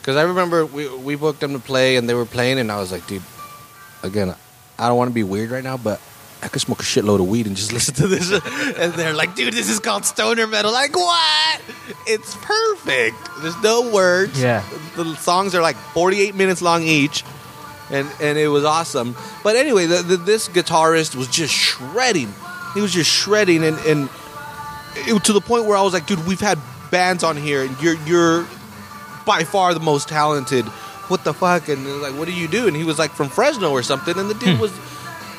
Because 0.00 0.14
I 0.14 0.22
remember 0.22 0.64
we 0.64 0.86
we 0.98 1.16
booked 1.16 1.40
them 1.40 1.52
to 1.54 1.58
play, 1.58 1.96
and 1.96 2.08
they 2.08 2.14
were 2.14 2.26
playing, 2.26 2.60
and 2.60 2.70
I 2.70 2.78
was 2.78 2.92
like, 2.92 3.04
dude, 3.08 3.22
again, 4.04 4.36
I 4.82 4.88
don't 4.88 4.96
want 4.96 5.10
to 5.10 5.14
be 5.14 5.22
weird 5.22 5.50
right 5.50 5.62
now, 5.62 5.76
but 5.76 6.00
I 6.42 6.48
could 6.48 6.60
smoke 6.60 6.80
a 6.80 6.82
shitload 6.82 7.20
of 7.20 7.28
weed 7.28 7.46
and 7.46 7.56
just 7.56 7.72
listen 7.76 7.94
to 7.94 8.08
this. 8.08 8.30
and 8.32 8.92
they're 8.94 9.14
like, 9.14 9.34
dude, 9.34 9.54
this 9.54 9.70
is 9.70 9.78
called 9.78 10.04
stoner 10.04 10.46
metal. 10.46 10.72
Like, 10.72 10.96
what? 10.96 11.60
It's 12.06 12.36
perfect. 12.36 13.16
There's 13.40 13.60
no 13.62 13.90
words. 13.92 14.40
Yeah. 14.42 14.64
The 14.96 15.14
songs 15.16 15.54
are 15.54 15.62
like 15.62 15.76
48 15.76 16.34
minutes 16.34 16.60
long 16.60 16.82
each. 16.82 17.24
And, 17.90 18.10
and 18.20 18.38
it 18.38 18.48
was 18.48 18.64
awesome. 18.64 19.14
But 19.44 19.56
anyway, 19.56 19.86
the, 19.86 20.02
the, 20.02 20.16
this 20.16 20.48
guitarist 20.48 21.14
was 21.14 21.28
just 21.28 21.52
shredding. 21.52 22.32
He 22.74 22.80
was 22.80 22.92
just 22.92 23.10
shredding, 23.10 23.62
and, 23.64 23.78
and 23.80 24.08
it, 24.96 25.24
to 25.24 25.32
the 25.34 25.42
point 25.42 25.66
where 25.66 25.76
I 25.76 25.82
was 25.82 25.92
like, 25.92 26.06
dude, 26.06 26.26
we've 26.26 26.40
had 26.40 26.58
bands 26.90 27.22
on 27.22 27.36
here, 27.36 27.62
and 27.62 27.82
you're 27.82 27.96
you're 28.06 28.46
by 29.26 29.44
far 29.44 29.74
the 29.74 29.80
most 29.80 30.08
talented. 30.08 30.64
What 31.12 31.24
the 31.24 31.34
fuck? 31.34 31.68
And 31.68 31.86
like, 32.02 32.14
what 32.18 32.26
do 32.26 32.32
you 32.34 32.48
do? 32.48 32.66
And 32.66 32.74
he 32.76 32.84
was 32.84 32.98
like 32.98 33.10
from 33.12 33.28
Fresno 33.28 33.70
or 33.70 33.82
something. 33.82 34.18
And 34.18 34.28
the 34.30 34.34
dude 34.34 34.56
Hmm. 34.56 34.60
was 34.62 34.72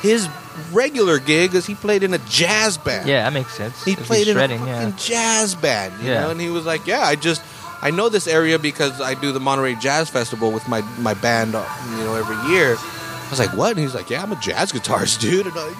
his 0.00 0.28
regular 0.72 1.18
gig 1.18 1.54
is 1.54 1.66
he 1.66 1.74
played 1.74 2.02
in 2.02 2.14
a 2.14 2.18
jazz 2.18 2.78
band. 2.78 3.08
Yeah, 3.08 3.24
that 3.24 3.32
makes 3.32 3.52
sense. 3.54 3.84
he 3.84 3.96
played 3.96 4.28
in 4.28 4.36
a 4.36 4.40
fucking 4.48 4.66
yeah. 4.66 4.92
jazz 4.96 5.54
band. 5.54 5.92
You 6.02 6.10
Yeah. 6.12 6.20
know, 6.22 6.30
and 6.30 6.40
he 6.40 6.48
was 6.50 6.64
like, 6.64 6.86
yeah, 6.86 7.00
I 7.02 7.16
just. 7.16 7.42
I 7.82 7.90
know 7.90 8.08
this 8.08 8.26
area 8.26 8.58
because 8.58 8.98
I 9.02 9.12
do 9.12 9.30
the 9.32 9.40
Monterey 9.40 9.74
Jazz 9.74 10.08
Festival 10.08 10.50
with 10.52 10.66
my, 10.68 10.80
my 10.98 11.12
band, 11.12 11.54
uh, 11.54 11.62
you 11.90 12.04
know, 12.04 12.14
every 12.14 12.38
year. 12.50 12.76
I 12.78 13.26
was 13.28 13.38
like, 13.38 13.52
what? 13.54 13.72
And 13.72 13.80
he's 13.80 13.94
like, 13.94 14.08
yeah, 14.08 14.22
I'm 14.22 14.32
a 14.32 14.40
jazz 14.40 14.72
guitarist, 14.72 15.20
dude. 15.26 15.44
And 15.46 15.54
like, 15.54 15.76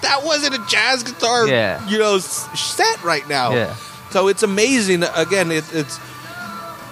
that 0.00 0.22
wasn't 0.24 0.54
a 0.54 0.64
jazz 0.70 1.02
guitar, 1.02 1.46
Yeah. 1.46 1.86
you 1.86 1.98
know, 1.98 2.16
set 2.18 3.02
right 3.04 3.28
now. 3.28 3.52
Yeah. 3.54 3.74
So 4.10 4.28
it's 4.28 4.42
amazing. 4.42 5.02
Again, 5.14 5.50
it, 5.52 5.64
it's 5.74 5.98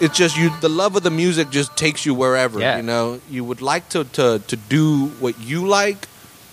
it's 0.03 0.19
just 0.19 0.37
you. 0.37 0.51
The 0.61 0.69
love 0.69 0.97
of 0.97 1.03
the 1.03 1.11
music 1.11 1.51
just 1.51 1.77
takes 1.77 2.05
you 2.05 2.13
wherever. 2.15 2.59
Yeah. 2.61 2.77
You 2.77 2.83
know, 2.83 3.21
you 3.31 3.45
would 3.45 3.63
like 3.63 3.89
to, 3.91 4.05
to 4.05 4.41
to 4.47 4.57
do 4.57 5.07
what 5.21 5.39
you 5.41 5.67
like, 5.67 6.09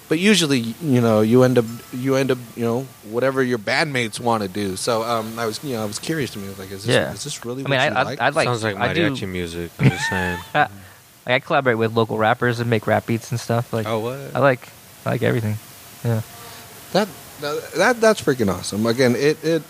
but 0.08 0.20
usually, 0.20 0.60
you 0.82 1.02
know, 1.02 1.22
you 1.22 1.44
end 1.44 1.58
up 1.58 1.66
you 1.92 2.16
end 2.16 2.32
up 2.32 2.38
you 2.56 2.64
know 2.64 2.86
whatever 3.10 3.42
your 3.44 3.58
bandmates 3.60 4.20
want 4.20 4.44
to 4.44 4.50
do. 4.50 4.76
So 4.78 5.04
um, 5.04 5.38
I 5.38 5.46
was 5.46 5.64
you 5.64 5.74
know 5.76 5.84
I 5.84 5.86
was 5.86 6.00
curious 6.00 6.32
to 6.32 6.40
me. 6.40 6.46
I 6.46 6.50
was 6.50 6.60
like, 6.60 6.72
is 6.72 6.86
this 6.86 6.96
Yeah. 6.96 7.12
is 7.14 7.24
this 7.24 7.44
really? 7.44 7.66
I 7.66 7.70
mean, 7.70 7.80
I, 7.80 7.88
you 7.88 7.94
I, 7.96 8.04
like? 8.04 8.22
I'd 8.22 8.36
like. 8.36 8.46
Sounds 8.48 8.64
like 8.64 8.78
I 8.78 8.94
do. 8.94 9.10
mariachi 9.12 9.28
music. 9.28 9.72
I'm 9.80 9.90
just 9.90 10.10
saying. 10.10 10.40
Like, 11.26 11.44
I 11.44 11.46
collaborate 11.46 11.78
with 11.78 11.94
local 11.94 12.18
rappers 12.18 12.60
and 12.60 12.72
make 12.72 12.88
rap 12.88 13.06
beats 13.06 13.30
and 13.30 13.40
stuff. 13.40 13.72
Like, 13.72 13.86
oh 13.86 14.00
what? 14.00 14.18
I 14.34 14.40
like, 14.40 14.68
I 15.06 15.12
like 15.12 15.22
everything. 15.22 15.58
Yeah. 16.04 16.22
That 16.94 17.08
that 17.76 18.02
that's 18.02 18.20
freaking 18.22 18.52
awesome. 18.52 18.86
Again, 18.88 19.16
it 19.16 19.38
it 19.44 19.62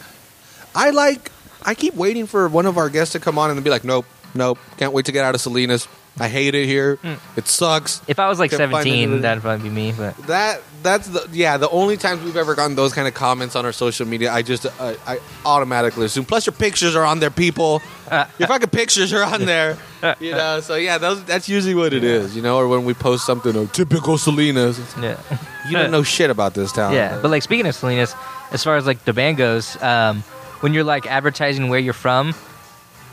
I 0.74 0.92
like 0.92 1.32
I 1.64 1.74
keep 1.76 1.96
waiting 1.96 2.26
for 2.28 2.48
one 2.50 2.66
of 2.66 2.78
our 2.78 2.90
guests 2.90 3.14
to 3.14 3.20
come 3.20 3.38
on 3.38 3.52
and 3.52 3.64
be 3.64 3.70
like, 3.70 3.84
nope, 3.84 4.06
nope, 4.34 4.58
can't 4.78 4.94
wait 4.94 5.06
to 5.06 5.12
get 5.12 5.24
out 5.26 5.36
of 5.36 5.42
Salinas. 5.42 5.88
I 6.22 6.28
hate 6.28 6.54
it 6.54 6.66
here. 6.66 6.98
Hmm. 6.98 7.14
It 7.38 7.48
sucks. 7.48 8.02
If 8.08 8.20
I 8.20 8.28
was 8.28 8.40
like 8.40 8.50
Can't 8.52 8.60
find 8.72 8.84
17, 8.84 8.94
anybody. 9.04 9.22
that'd 9.22 9.42
probably 9.42 9.70
be 9.70 9.74
me. 9.74 9.94
But 9.96 10.18
That 10.28 10.62
that's 10.84 11.08
the 11.08 11.30
yeah 11.32 11.56
the 11.58 11.70
only 11.70 11.96
times 11.98 12.24
we've 12.24 12.36
ever 12.36 12.56
gotten 12.56 12.76
those 12.76 12.92
kind 12.94 13.08
of 13.08 13.14
comments 13.14 13.56
on 13.56 13.64
our 13.66 13.72
social 13.72 14.06
media. 14.06 14.30
I 14.32 14.42
just 14.42 14.66
uh, 14.66 14.96
I 15.08 15.20
automatically 15.46 16.06
assume. 16.08 16.26
Plus 16.26 16.46
your 16.46 16.54
pictures 16.54 16.94
are 16.96 17.06
on 17.06 17.20
there, 17.20 17.30
people. 17.30 17.82
your 18.38 18.48
fucking 18.50 18.70
pictures 18.70 19.14
are 19.14 19.24
on 19.24 19.46
there. 19.46 19.78
You 20.20 20.32
know, 20.32 20.60
so 20.60 20.76
yeah, 20.76 20.98
those, 20.98 21.24
that's 21.24 21.48
usually 21.48 21.76
what 21.76 21.94
it 21.94 22.04
is. 22.04 22.36
You 22.36 22.42
know, 22.42 22.58
or 22.58 22.68
when 22.68 22.84
we 22.84 22.94
post 22.94 23.26
something, 23.26 23.56
oh, 23.56 23.68
typical 23.68 24.18
Salinas. 24.18 24.78
It's- 24.80 24.98
yeah, 25.32 25.38
You 25.70 25.78
don't 25.78 25.92
know 25.92 26.04
shit 26.04 26.30
about 26.30 26.54
this 26.54 26.74
town. 26.74 26.94
yeah. 26.96 27.20
But 27.22 27.32
like 27.32 27.44
speaking 27.44 27.66
of 27.68 27.76
Salinas, 27.76 28.14
as 28.52 28.62
far 28.62 28.76
as 28.76 28.86
like 28.86 29.06
the 29.06 29.14
band 29.14 29.38
goes, 29.38 29.82
um, 29.82 30.24
when 30.62 30.74
you're 30.74 30.84
like 30.84 31.06
advertising 31.08 31.70
where 31.70 31.80
you're 31.80 31.94
from, 31.94 32.34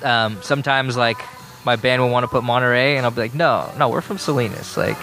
um, 0.02 0.38
sometimes 0.42 0.96
like 0.96 1.18
my 1.64 1.76
band 1.76 2.02
will 2.02 2.10
want 2.10 2.24
to 2.24 2.28
put 2.28 2.44
Monterey, 2.44 2.96
and 2.96 3.04
I'll 3.04 3.10
be 3.12 3.20
like, 3.22 3.34
no, 3.34 3.70
no, 3.78 3.88
we're 3.88 4.00
from 4.00 4.18
Salinas. 4.18 4.76
Like 4.76 4.96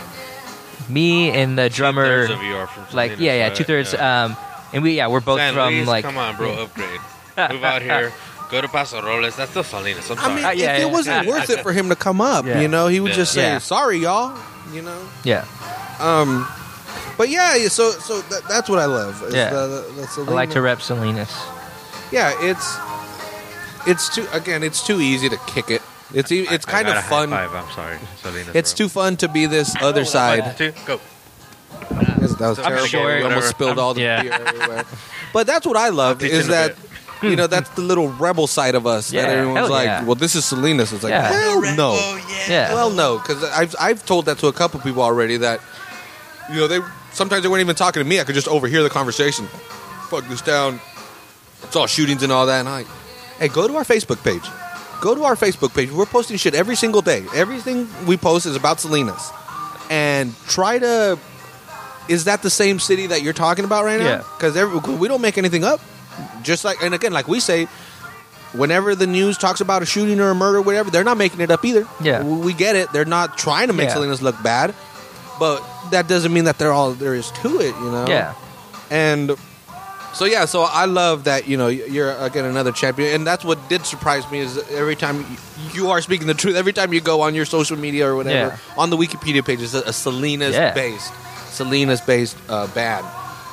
me 0.90 1.32
and 1.32 1.58
the 1.58 1.70
drummer, 1.70 2.28
Two-thirds 2.28 2.40
of 2.42 2.46
you 2.46 2.56
are 2.56 2.68
from 2.68 2.86
like 2.96 3.12
yeah, 3.20 3.34
yeah, 3.36 3.48
right? 3.48 3.56
two 3.56 3.64
thirds. 3.64 3.94
Yeah. 3.94 4.24
Um, 4.26 4.38
and 4.74 4.84
we 4.84 4.98
yeah, 4.98 5.08
we're 5.08 5.20
both 5.22 5.40
San 5.40 5.54
from 5.54 5.74
Luis, 5.74 5.88
like 5.88 6.04
come 6.06 6.18
on, 6.18 6.36
bro, 6.36 6.54
upgrade. 6.64 7.00
Move 7.38 7.64
out 7.64 7.82
here. 7.82 8.12
Go 8.52 8.62
to 8.62 8.68
Paso 8.68 9.02
Robles. 9.02 9.36
That's 9.36 9.50
still 9.50 9.64
Salinas. 9.64 10.12
I'm 10.12 10.20
I 10.20 10.36
mean, 10.36 10.46
Uh, 10.46 10.50
if 10.52 10.58
yeah, 10.60 10.76
it 10.78 10.80
yeah. 10.82 10.86
wasn't 10.86 11.28
worth 11.28 11.50
it 11.50 11.62
for 11.64 11.74
him 11.74 11.90
to 11.90 11.96
come 11.96 12.22
up, 12.22 12.46
Yeah. 12.46 12.62
you 12.62 12.68
know, 12.68 12.88
he 12.88 13.00
would 13.00 13.12
Yeah. 13.12 13.16
just 13.18 13.34
say, 13.34 13.42
Yeah. 13.44 13.58
"Sorry, 13.58 13.98
y'all," 13.98 14.38
you 14.72 14.84
know. 14.84 15.00
yeah. 15.24 15.46
Um, 16.00 16.48
but 17.18 17.30
yeah, 17.30 17.56
yeah, 17.56 17.70
so 17.70 17.90
so 17.92 18.22
that, 18.22 18.42
that's 18.48 18.70
what 18.70 18.78
I 18.80 18.86
love. 18.86 19.24
is 19.24 19.34
Yeah. 19.34 19.50
the, 19.50 19.68
the, 19.96 20.24
the 20.26 20.32
I 20.32 20.34
like 20.36 20.50
to 20.50 20.54
Selena- 20.56 20.62
rep 20.62 20.82
Salinas. 20.82 21.34
Yeah, 22.14 22.34
it's 22.40 22.78
it's 23.88 24.14
too 24.16 24.28
again. 24.32 24.64
It's 24.64 24.86
too 24.86 25.02
easy 25.02 25.30
to 25.30 25.38
kick 25.48 25.70
it. 25.70 25.82
It's 26.14 26.32
e- 26.32 26.48
it's 26.50 26.66
I 26.68 26.72
kind 26.72 26.86
got 26.88 26.98
of 26.98 27.04
a 27.04 27.08
fun. 27.08 27.30
High 27.30 27.48
five. 27.48 27.56
I'm 27.66 27.72
sorry, 27.74 27.98
Salinas. 28.22 28.56
It's 28.56 28.72
bro. 28.74 28.78
too 28.86 28.90
fun 28.90 29.18
to 29.18 29.28
be 29.28 29.46
this 29.48 29.76
other 29.82 30.06
side. 30.06 30.56
Two, 30.58 30.72
go. 30.86 31.00
Yes, 32.22 32.36
that 32.36 32.48
was 32.50 32.60
I'm 32.60 32.66
terrible. 32.66 32.86
sure- 32.88 33.06
we 33.08 33.14
almost 33.24 33.26
whatever. 33.36 33.48
spilled 33.48 33.80
all 33.80 33.94
the 33.94 34.02
Yeah. 34.02 34.22
beer 34.22 34.32
everywhere. 34.34 34.84
But 35.34 35.48
that's 35.48 35.66
what 35.66 35.76
I 35.78 35.90
love 35.90 36.20
teach 36.20 36.32
is 36.32 36.48
a 36.48 36.52
that 36.52 36.76
you 37.24 37.36
know 37.36 37.48
that's 37.48 37.70
the 37.72 37.82
little 37.82 38.10
rebel 38.10 38.46
side 38.48 38.76
of 38.76 38.86
us 38.86 39.12
Yeah, 39.12 39.24
that 39.24 39.32
everyone's 39.38 39.58
hell 39.68 39.70
like, 39.70 39.86
yeah. 39.88 40.04
well, 40.04 40.16
this 40.16 40.36
is 40.36 40.46
Salinas. 40.46 40.94
It's 40.94 41.04
like, 41.04 41.12
Yeah. 41.12 41.32
hell 41.32 41.62
no. 41.76 42.20
Yeah. 42.48 42.74
Well, 42.76 42.92
no, 42.92 43.18
because 43.18 43.44
I've 43.46 43.76
I've 43.80 44.06
told 44.06 44.26
that 44.28 44.38
to 44.40 44.48
a 44.48 44.54
couple 44.54 44.80
people 44.82 45.02
already 45.02 45.38
that 45.38 45.60
you 46.52 46.58
know 46.58 46.68
they 46.68 46.80
sometimes 47.12 47.42
they 47.42 47.50
weren't 47.50 47.62
even 47.62 47.76
talking 47.76 48.02
to 48.04 48.08
me. 48.08 48.20
I 48.20 48.24
could 48.24 48.36
just 48.36 48.48
overhear 48.48 48.84
the 48.84 48.90
conversation. 48.90 49.48
Fuck 50.10 50.28
this 50.28 50.42
town. 50.42 50.80
It's 51.64 51.76
all 51.76 51.88
shootings 51.88 52.24
and 52.24 52.32
all 52.32 52.46
that. 52.48 52.60
And 52.60 52.70
I, 52.70 52.84
hey, 53.40 53.48
go 53.48 53.68
to 53.68 53.76
our 53.76 53.84
Facebook 53.84 54.24
page. 54.24 54.44
Go 55.02 55.16
to 55.16 55.24
our 55.24 55.36
Facebook 55.36 55.74
page. 55.76 55.92
We're 55.92 56.06
posting 56.06 56.38
shit 56.38 56.54
every 56.56 56.76
single 56.76 57.02
day. 57.02 57.26
Everything 57.36 57.88
we 58.06 58.16
post 58.16 58.46
is 58.46 58.56
about 58.56 58.80
Salinas, 58.80 59.32
and 59.90 60.34
try 60.48 60.80
to. 60.80 61.18
Is 62.10 62.26
that 62.26 62.42
the 62.42 62.50
same 62.50 62.80
city 62.80 63.08
that 63.08 63.22
you're 63.22 63.34
talking 63.34 63.64
about 63.66 63.86
right 63.86 64.00
now? 64.00 64.06
Yeah. 64.06 64.24
Because 64.38 64.56
we 65.00 65.08
don't 65.08 65.22
make 65.22 65.38
anything 65.38 65.64
up. 65.64 65.80
Just 66.42 66.66
like, 66.66 66.84
and 66.84 66.94
again, 66.94 67.14
like 67.14 67.28
we 67.28 67.40
say, 67.40 67.66
whenever 68.54 68.94
the 68.96 69.08
news 69.08 69.38
talks 69.38 69.62
about 69.62 69.82
a 69.82 69.86
shooting 69.86 70.20
or 70.20 70.30
a 70.30 70.36
murder, 70.36 70.60
or 70.60 70.62
whatever, 70.62 70.90
they're 70.92 71.04
not 71.04 71.18
making 71.18 71.42
it 71.42 71.50
up 71.52 71.64
either. 71.66 71.88
Yeah. 72.02 72.24
we 72.24 72.38
we 72.38 72.54
get 72.54 72.76
it. 72.76 72.92
They're 72.94 73.06
not 73.06 73.38
trying 73.38 73.68
to 73.68 73.74
make 73.74 73.88
Yeah. 73.88 73.94
Salinas 73.96 74.22
look 74.22 74.42
bad, 74.44 74.74
but 75.40 75.64
that 75.92 76.08
doesn't 76.08 76.34
mean 76.34 76.44
that 76.46 76.58
they're 76.60 76.72
all 76.74 76.92
there 76.94 77.16
is 77.16 77.32
to 77.42 77.60
it. 77.60 77.76
You 77.76 77.92
know. 77.92 78.06
Yeah. 78.08 78.36
And 78.90 79.36
so 80.14 80.26
yeah, 80.26 80.46
so 80.46 80.62
I 80.62 80.86
love 80.86 81.24
that 81.26 81.48
you 81.48 81.58
know 81.58 81.68
you're 81.68 82.12
again 82.18 82.46
another 82.46 82.72
champion, 82.72 83.14
and 83.16 83.26
that's 83.28 83.44
what 83.44 83.58
did 83.70 83.86
surprise 83.86 84.30
me 84.32 84.40
is 84.40 84.58
every 84.72 84.96
time 84.96 85.26
you, 85.74 85.90
are 85.90 86.02
speaking 86.02 86.28
the 86.28 86.34
truth. 86.34 86.56
Every 86.56 86.74
time 86.74 86.94
you 86.94 87.02
go 87.02 87.22
on 87.22 87.34
your 87.36 87.46
social 87.46 87.78
media 87.78 88.08
or 88.08 88.16
whatever 88.16 88.50
Yeah. 88.56 88.58
on 88.82 88.90
the 88.90 88.98
Wikipedia 88.98 89.44
page, 89.46 89.62
it's 89.62 89.74
a, 89.74 89.82
a 89.82 89.94
Salinas 89.94 90.54
Yeah. 90.56 90.74
based, 90.74 91.12
Salinas 91.50 92.02
based 92.02 92.38
uh, 92.50 92.68
band, 92.74 93.06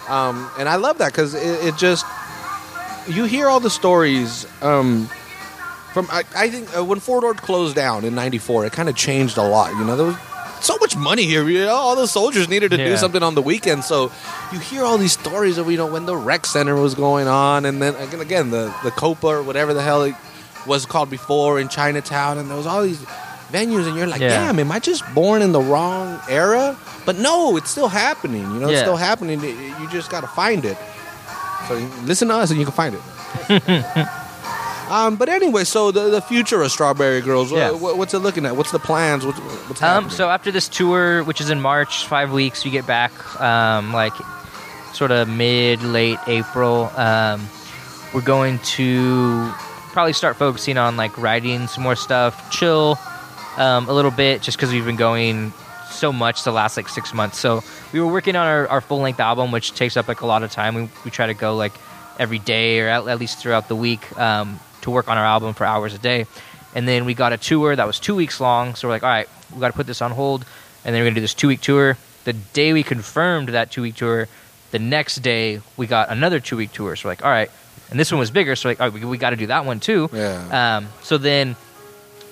um, 0.08 0.50
and 0.58 0.68
I 0.68 0.76
love 0.76 0.98
that 0.98 1.12
because 1.12 1.34
it, 1.34 1.64
it 1.68 1.76
just 1.76 2.04
you 3.08 3.24
hear 3.24 3.48
all 3.48 3.60
the 3.60 3.70
stories 3.70 4.46
um, 4.62 5.08
from. 5.94 6.06
I, 6.10 6.24
I 6.36 6.50
think 6.50 6.76
uh, 6.76 6.84
when 6.84 7.00
Fort 7.00 7.24
Ord 7.24 7.38
closed 7.38 7.74
down 7.74 8.04
in 8.04 8.14
'94, 8.14 8.66
it 8.66 8.72
kind 8.72 8.88
of 8.88 8.96
changed 8.96 9.38
a 9.38 9.42
lot. 9.42 9.72
You 9.72 9.84
know, 9.84 9.96
there 9.96 10.06
was 10.06 10.16
so 10.60 10.76
much 10.78 10.96
money 10.96 11.24
here. 11.24 11.48
You 11.48 11.64
know, 11.66 11.74
all 11.74 11.96
those 11.96 12.10
soldiers 12.10 12.48
needed 12.48 12.70
to 12.72 12.76
do 12.76 12.96
something 12.96 13.22
on 13.22 13.34
the 13.34 13.42
weekend, 13.42 13.84
so 13.84 14.10
you 14.52 14.58
hear 14.58 14.84
all 14.84 14.98
these 14.98 15.12
stories 15.12 15.58
of 15.58 15.70
you 15.70 15.76
know 15.76 15.86
when 15.86 16.06
the 16.06 16.16
rec 16.16 16.46
center 16.46 16.74
was 16.76 16.94
going 16.94 17.28
on, 17.28 17.64
and 17.64 17.80
then 17.80 17.94
again, 17.96 18.20
again 18.20 18.50
the 18.50 18.74
the 18.84 18.90
Copa 18.90 19.26
or 19.28 19.42
whatever 19.42 19.74
the 19.74 19.82
hell 19.82 20.02
it 20.02 20.14
was 20.66 20.86
called 20.86 21.10
before 21.10 21.58
in 21.60 21.68
Chinatown, 21.68 22.38
and 22.38 22.48
there 22.50 22.56
was 22.56 22.66
all 22.66 22.82
these 22.82 23.00
venues, 23.50 23.86
and 23.88 23.96
you're 23.96 24.06
like, 24.06 24.20
Yeah. 24.20 24.28
damn, 24.28 24.58
am 24.58 24.70
I 24.70 24.78
just 24.78 25.02
born 25.14 25.42
in 25.42 25.52
the 25.52 25.60
wrong 25.60 26.20
era? 26.28 26.76
But 27.06 27.16
no, 27.18 27.56
it's 27.56 27.70
still 27.70 27.88
happening. 27.88 28.42
You 28.42 28.60
know, 28.60 28.68
it's 28.68 28.80
still 28.80 28.96
happening. 28.96 29.40
You 29.42 29.88
just 29.90 30.10
got 30.10 30.20
to 30.20 30.28
find 30.28 30.64
it. 30.64 30.76
So 31.66 31.74
listen 32.04 32.28
to 32.28 32.34
us, 32.34 32.50
and 32.50 32.58
you 32.60 32.66
can 32.66 32.74
find 32.74 32.94
it. 32.94 34.06
um, 34.90 35.16
but 35.16 35.28
anyway, 35.28 35.64
so 35.64 35.90
the, 35.90 36.10
the 36.10 36.20
future 36.20 36.60
of 36.62 36.70
Strawberry 36.72 37.20
Girls, 37.20 37.52
Yeah. 37.52 37.70
what, 37.70 37.96
what's 37.96 38.12
it 38.14 38.18
looking 38.18 38.44
at? 38.46 38.56
What's 38.56 38.72
the 38.72 38.78
plans? 38.78 39.24
What's, 39.24 39.38
what's 39.38 39.82
Um, 39.82 40.10
so 40.10 40.28
after 40.28 40.50
this 40.50 40.68
tour, 40.68 41.22
which 41.24 41.40
is 41.40 41.48
in 41.50 41.60
March, 41.60 42.06
five 42.06 42.32
weeks, 42.32 42.64
we 42.64 42.70
get 42.70 42.86
back 42.86 43.12
um, 43.40 43.92
like 43.92 44.12
sort 44.92 45.10
of 45.10 45.28
mid 45.28 45.82
late 45.82 46.18
April. 46.26 46.90
Um, 46.96 47.46
we're 48.12 48.20
going 48.22 48.58
to 48.60 49.50
probably 49.92 50.12
start 50.12 50.36
focusing 50.36 50.76
on 50.76 50.96
like 50.96 51.16
writing 51.16 51.66
some 51.68 51.84
more 51.84 51.96
stuff, 51.96 52.50
chill 52.50 52.98
um, 53.56 53.88
a 53.88 53.92
little 53.92 54.10
bit, 54.10 54.42
just 54.42 54.56
because 54.56 54.72
we've 54.72 54.84
been 54.84 54.96
going 54.96 55.52
so 55.90 56.12
much 56.12 56.44
the 56.44 56.52
last 56.52 56.76
like 56.76 56.88
six 56.88 57.12
months. 57.14 57.38
So 57.38 57.62
we 57.92 58.00
were 58.00 58.06
working 58.10 58.34
on 58.36 58.46
our, 58.46 58.66
our 58.68 58.80
full 58.80 58.98
length 58.98 59.20
album, 59.20 59.52
which 59.52 59.72
takes 59.74 59.96
up 59.96 60.08
like 60.08 60.20
a 60.22 60.26
lot 60.26 60.42
of 60.42 60.50
time. 60.50 60.74
We, 60.74 60.88
we 61.04 61.10
try 61.10 61.26
to 61.26 61.34
go 61.34 61.54
like 61.56 61.72
every 62.18 62.38
day 62.38 62.80
or 62.80 62.88
at, 62.88 63.06
at 63.06 63.18
least 63.18 63.38
throughout 63.38 63.68
the 63.68 63.76
week 63.76 64.16
um, 64.18 64.58
to 64.82 64.90
work 64.90 65.08
on 65.08 65.18
our 65.18 65.24
album 65.24 65.54
for 65.54 65.64
hours 65.64 65.94
a 65.94 65.98
day. 65.98 66.26
And 66.74 66.86
then 66.86 67.04
we 67.04 67.14
got 67.14 67.32
a 67.32 67.36
tour 67.36 67.74
that 67.74 67.86
was 67.86 67.98
two 67.98 68.14
weeks 68.14 68.40
long. 68.40 68.74
So 68.74 68.88
we're 68.88 68.94
like, 68.94 69.02
all 69.02 69.10
right, 69.10 69.28
we 69.52 69.60
got 69.60 69.68
to 69.68 69.74
put 69.74 69.86
this 69.86 70.02
on 70.02 70.12
hold. 70.12 70.44
And 70.84 70.94
then 70.94 71.00
we're 71.00 71.06
going 71.06 71.14
to 71.14 71.20
do 71.20 71.24
this 71.24 71.34
two 71.34 71.48
week 71.48 71.60
tour. 71.60 71.96
The 72.24 72.32
day 72.32 72.72
we 72.72 72.82
confirmed 72.82 73.50
that 73.50 73.70
two 73.70 73.82
week 73.82 73.96
tour, 73.96 74.28
the 74.70 74.78
next 74.78 75.16
day 75.16 75.60
we 75.76 75.86
got 75.86 76.10
another 76.10 76.38
two 76.40 76.56
week 76.56 76.72
tour. 76.72 76.94
So 76.96 77.08
we're 77.08 77.12
like, 77.12 77.24
all 77.24 77.30
right. 77.30 77.50
And 77.90 77.98
this 77.98 78.12
one 78.12 78.20
was 78.20 78.30
bigger. 78.30 78.54
So 78.54 78.68
like, 78.68 78.80
all 78.80 78.88
right, 78.88 79.00
we, 79.00 79.04
we 79.04 79.18
got 79.18 79.30
to 79.30 79.36
do 79.36 79.48
that 79.48 79.64
one 79.64 79.80
too. 79.80 80.08
Yeah. 80.12 80.76
Um, 80.76 80.88
so 81.02 81.18
then 81.18 81.56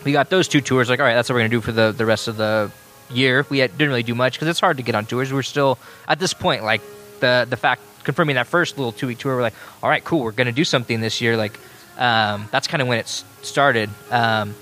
we 0.05 0.13
got 0.13 0.31
those 0.31 0.49
two 0.49 0.61
tours. 0.61 0.89
Like, 0.89 1.01
all 1.01 1.07
right, 1.07 1.15
that's 1.15 1.29
what 1.29 1.35
we're 1.35 1.41
gonna 1.41 1.51
do 1.51 1.61
for 1.61 1.73
the 1.73 1.93
the 1.93 2.07
rest 2.07 2.29
of 2.29 2.37
the 2.37 2.71
year. 3.11 3.45
We 3.49 3.59
had, 3.59 3.73
didn't 3.73 3.89
really 3.91 4.03
do 4.03 4.15
much 4.15 4.35
because 4.35 4.49
it's 4.49 4.61
hard 4.61 4.77
to 4.77 4.83
get 4.83 4.95
on 4.95 5.07
tours. 5.07 5.33
We're 5.33 5.43
still 5.43 5.79
at 6.07 6.19
this 6.19 6.35
point, 6.35 6.65
like 6.65 6.81
the 7.21 7.47
the 7.49 7.57
fact 7.57 7.83
confirming 8.05 8.37
that 8.37 8.47
first 8.47 8.79
little 8.79 8.93
two 8.93 9.07
week 9.07 9.19
tour. 9.19 9.37
We're 9.37 9.43
like, 9.43 9.55
all 9.83 9.91
right, 9.91 10.05
cool, 10.05 10.23
we're 10.23 10.33
gonna 10.33 10.53
do 10.53 10.65
something 10.65 11.01
this 11.01 11.21
year. 11.21 11.37
Like, 11.37 11.59
um, 11.99 12.49
that's 12.51 12.67
kind 12.67 12.81
of 12.81 12.89
when 12.89 12.99
it 12.99 13.09
started. 13.43 13.91
Um, 14.11 14.55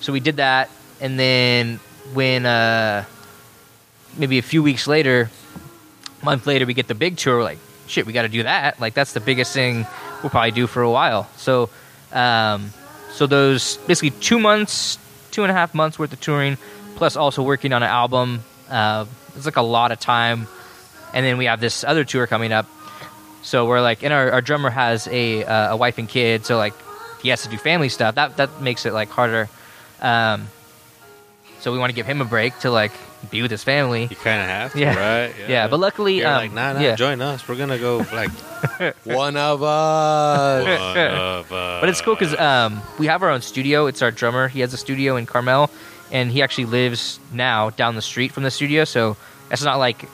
so 0.00 0.12
we 0.12 0.20
did 0.20 0.36
that, 0.36 0.70
and 1.00 1.18
then 1.18 1.80
when 2.12 2.46
uh, 2.46 3.04
maybe 4.16 4.38
a 4.38 4.42
few 4.42 4.62
weeks 4.62 4.86
later, 4.86 5.30
month 6.22 6.46
later, 6.46 6.66
we 6.66 6.74
get 6.74 6.88
the 6.88 6.94
big 6.94 7.16
tour. 7.16 7.38
We're 7.38 7.44
like, 7.44 7.58
shit, 7.86 8.06
we 8.06 8.12
got 8.12 8.22
to 8.22 8.28
do 8.28 8.42
that. 8.42 8.80
Like, 8.80 8.94
that's 8.94 9.12
the 9.12 9.20
biggest 9.20 9.52
thing 9.52 9.86
we'll 10.22 10.30
probably 10.30 10.50
do 10.52 10.66
for 10.66 10.82
a 10.82 10.90
while. 10.90 11.28
So, 11.36 11.70
um, 12.12 12.72
so 13.10 13.26
those 13.26 13.76
basically 13.78 14.10
two 14.20 14.38
months, 14.38 14.98
two 15.30 15.42
and 15.42 15.50
a 15.50 15.54
half 15.54 15.74
months 15.74 15.98
worth 15.98 16.12
of 16.12 16.20
touring, 16.20 16.58
plus 16.96 17.16
also 17.16 17.42
working 17.42 17.72
on 17.72 17.82
an 17.82 17.88
album. 17.88 18.42
Uh, 18.68 19.06
it's 19.36 19.46
like 19.46 19.56
a 19.56 19.62
lot 19.62 19.92
of 19.92 20.00
time, 20.00 20.46
and 21.14 21.24
then 21.24 21.38
we 21.38 21.46
have 21.46 21.60
this 21.60 21.84
other 21.84 22.04
tour 22.04 22.26
coming 22.26 22.52
up. 22.52 22.66
So 23.42 23.66
we're 23.66 23.80
like, 23.80 24.02
and 24.02 24.12
our, 24.12 24.30
our 24.32 24.40
drummer 24.40 24.70
has 24.70 25.08
a 25.08 25.44
uh, 25.44 25.72
a 25.74 25.76
wife 25.76 25.98
and 25.98 26.08
kid, 26.08 26.46
so 26.46 26.56
like 26.56 26.74
he 27.22 27.28
has 27.30 27.42
to 27.42 27.48
do 27.48 27.58
family 27.58 27.88
stuff. 27.88 28.14
That 28.14 28.36
that 28.36 28.60
makes 28.62 28.86
it 28.86 28.92
like 28.92 29.08
harder. 29.10 29.48
Um, 30.00 30.48
so 31.60 31.72
we 31.72 31.78
want 31.78 31.90
to 31.90 31.94
give 31.94 32.06
him 32.06 32.20
a 32.20 32.24
break 32.24 32.58
to 32.60 32.70
like 32.70 32.92
be 33.30 33.40
with 33.42 33.50
his 33.50 33.62
family. 33.62 34.02
You 34.10 34.16
kind 34.16 34.40
of 34.40 34.46
have 34.48 34.72
to, 34.72 34.78
Yeah. 34.80 34.96
right? 34.96 35.34
Yeah, 35.48 35.68
but 35.68 35.78
luckily, 35.78 36.18
You're 36.18 36.28
um, 36.28 36.34
like, 36.34 36.52
nah, 36.52 36.72
nah, 36.72 36.80
yeah. 36.80 36.96
join 36.96 37.20
us. 37.20 37.46
We're 37.46 37.54
gonna 37.56 37.78
go 37.78 37.98
like 38.12 38.30
One 39.04 39.36
of 39.36 39.62
us. 39.62 40.64
one 40.64 40.98
of 40.98 41.52
us. 41.52 41.80
But 41.80 41.88
it's 41.88 42.00
cool 42.00 42.14
because 42.16 42.34
um, 42.38 42.80
we 42.98 43.06
have 43.06 43.22
our 43.22 43.30
own 43.30 43.42
studio. 43.42 43.86
It's 43.86 44.02
our 44.02 44.10
drummer. 44.10 44.48
He 44.48 44.60
has 44.60 44.72
a 44.72 44.76
studio 44.76 45.16
in 45.16 45.26
Carmel, 45.26 45.70
and 46.10 46.30
he 46.32 46.42
actually 46.42 46.66
lives 46.66 47.20
now 47.32 47.70
down 47.70 47.94
the 47.96 48.02
street 48.02 48.32
from 48.32 48.42
the 48.44 48.50
studio. 48.50 48.84
So 48.84 49.16
it's 49.50 49.62
not 49.62 49.78
like 49.78 50.08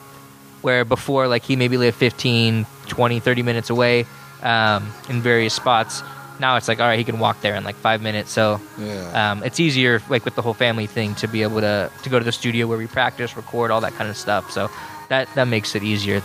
where 0.61 0.83
before, 0.85 1.27
like 1.27 1.43
he 1.43 1.55
maybe 1.55 1.77
lived 1.77 1.97
15, 1.97 2.65
20, 2.87 3.19
30 3.19 3.43
minutes 3.43 3.69
away 3.69 4.05
um, 4.43 4.91
in 5.09 5.21
various 5.21 5.53
spots. 5.53 6.01
Now 6.39 6.55
it's 6.55 6.67
like, 6.69 6.79
all 6.79 6.87
right, 6.87 6.97
he 6.97 7.03
can 7.03 7.19
walk 7.19 7.41
there 7.41 7.55
in 7.55 7.63
like 7.63 7.75
five 7.75 8.01
minutes. 8.01 8.31
So 8.31 8.61
Yeah. 8.77 9.31
um, 9.31 9.43
it's 9.43 9.59
easier, 9.59 10.01
like 10.09 10.23
with 10.25 10.35
the 10.35 10.41
whole 10.41 10.53
family 10.53 10.87
thing, 10.87 11.15
to 11.15 11.27
be 11.27 11.43
able 11.43 11.59
to, 11.61 11.91
to 12.03 12.09
go 12.09 12.17
to 12.19 12.23
the 12.25 12.31
studio 12.31 12.65
where 12.67 12.77
we 12.77 12.87
practice, 12.87 13.35
record, 13.35 13.71
all 13.71 13.81
that 13.81 13.93
kind 13.93 14.09
of 14.09 14.15
stuff. 14.15 14.49
So 14.51 14.69
that, 15.09 15.27
that 15.35 15.47
makes 15.49 15.75
it 15.75 15.83
easier. 15.83 16.21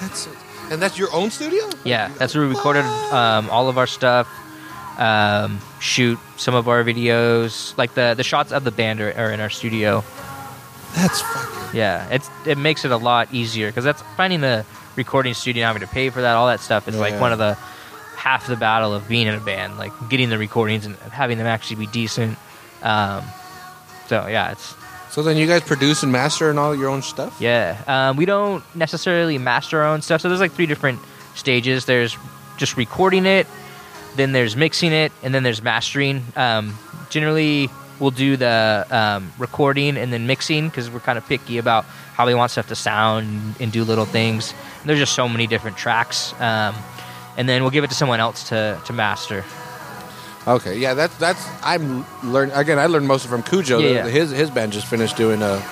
That's 0.00 0.28
and 0.70 0.80
that's 0.80 0.98
your 0.98 1.12
own 1.12 1.30
studio. 1.30 1.68
Yeah, 1.84 2.08
that's 2.18 2.34
where 2.34 2.44
we 2.48 2.54
recorded 2.54 2.84
um, 3.12 3.50
all 3.50 3.68
of 3.68 3.76
our 3.76 3.86
stuff. 3.86 4.26
Um, 4.98 5.60
shoot 5.80 6.18
some 6.36 6.54
of 6.54 6.68
our 6.68 6.82
videos, 6.84 7.76
like 7.76 7.94
the 7.94 8.14
the 8.16 8.22
shots 8.24 8.50
of 8.52 8.64
the 8.64 8.70
band 8.70 9.00
are, 9.00 9.12
are 9.12 9.30
in 9.30 9.40
our 9.40 9.50
studio. 9.50 10.02
That's 10.94 11.20
fucking. 11.20 11.78
Yeah, 11.78 12.08
it's 12.10 12.30
it 12.46 12.56
makes 12.56 12.84
it 12.84 12.90
a 12.92 12.96
lot 12.96 13.32
easier 13.32 13.68
because 13.68 13.84
that's 13.84 14.02
finding 14.16 14.40
the 14.40 14.64
recording 14.96 15.34
studio, 15.34 15.66
having 15.66 15.80
to 15.80 15.88
pay 15.88 16.10
for 16.10 16.20
that, 16.22 16.34
all 16.36 16.46
that 16.46 16.60
stuff 16.60 16.86
is 16.88 16.96
like 16.96 17.20
one 17.20 17.32
of 17.32 17.38
the 17.38 17.54
half 18.16 18.46
the 18.46 18.56
battle 18.56 18.94
of 18.94 19.08
being 19.08 19.26
in 19.26 19.34
a 19.34 19.40
band, 19.40 19.76
like 19.76 19.92
getting 20.08 20.30
the 20.30 20.38
recordings 20.38 20.86
and 20.86 20.96
having 20.96 21.36
them 21.36 21.46
actually 21.46 21.76
be 21.76 21.86
decent. 21.86 22.38
Um, 22.82 23.24
so 24.06 24.26
yeah, 24.28 24.52
it's 24.52 24.74
So 25.10 25.22
then 25.22 25.36
you 25.36 25.46
guys 25.46 25.62
produce 25.62 26.02
and 26.02 26.12
master 26.12 26.48
and 26.50 26.58
all 26.58 26.74
your 26.74 26.88
own 26.88 27.02
stuff. 27.02 27.36
Yeah, 27.40 27.82
um, 27.86 28.16
we 28.16 28.24
don't 28.24 28.62
necessarily 28.74 29.36
master 29.38 29.80
our 29.80 29.88
own 29.88 30.00
stuff. 30.02 30.20
So 30.20 30.28
there's 30.28 30.40
like 30.40 30.52
three 30.52 30.66
different 30.66 31.00
stages. 31.34 31.86
There's 31.86 32.16
just 32.56 32.76
recording 32.76 33.26
it, 33.26 33.46
then 34.16 34.32
there's 34.32 34.54
mixing 34.56 34.92
it, 34.92 35.10
and 35.22 35.34
then 35.34 35.42
there's 35.42 35.62
mastering. 35.62 36.22
Um, 36.36 36.78
generally, 37.10 37.68
we'll 38.00 38.10
do 38.10 38.36
the 38.36 38.86
um, 38.90 39.32
recording 39.38 39.96
and 39.96 40.12
then 40.12 40.26
mixing 40.26 40.68
because 40.68 40.90
we're 40.90 41.00
kind 41.00 41.18
of 41.18 41.26
picky 41.26 41.58
about 41.58 41.84
how 41.84 42.26
we 42.26 42.34
want 42.34 42.50
stuff 42.50 42.68
to 42.68 42.74
sound 42.74 43.54
and 43.60 43.72
do 43.72 43.84
little 43.84 44.04
things. 44.04 44.52
And 44.80 44.88
there's 44.88 44.98
just 44.98 45.14
so 45.14 45.28
many 45.28 45.46
different 45.46 45.76
tracks, 45.76 46.32
um, 46.40 46.74
and 47.36 47.48
then 47.48 47.62
we'll 47.62 47.70
give 47.70 47.84
it 47.84 47.88
to 47.88 47.94
someone 47.96 48.20
else 48.20 48.48
to 48.50 48.80
to 48.86 48.92
master. 48.92 49.44
Okay, 50.46 50.76
yeah, 50.78 50.92
that's 50.94 51.16
that's 51.16 51.44
I'm 51.62 52.04
learning 52.22 52.54
again. 52.54 52.78
I 52.78 52.86
learned 52.86 53.08
most 53.08 53.24
of 53.24 53.30
it 53.32 53.34
from 53.34 53.42
Cujo. 53.42 53.78
Yeah, 53.78 53.88
yeah. 53.88 54.08
His 54.08 54.30
his 54.30 54.50
band 54.50 54.72
just 54.72 54.86
finished 54.86 55.16
doing 55.16 55.40
a 55.42 55.62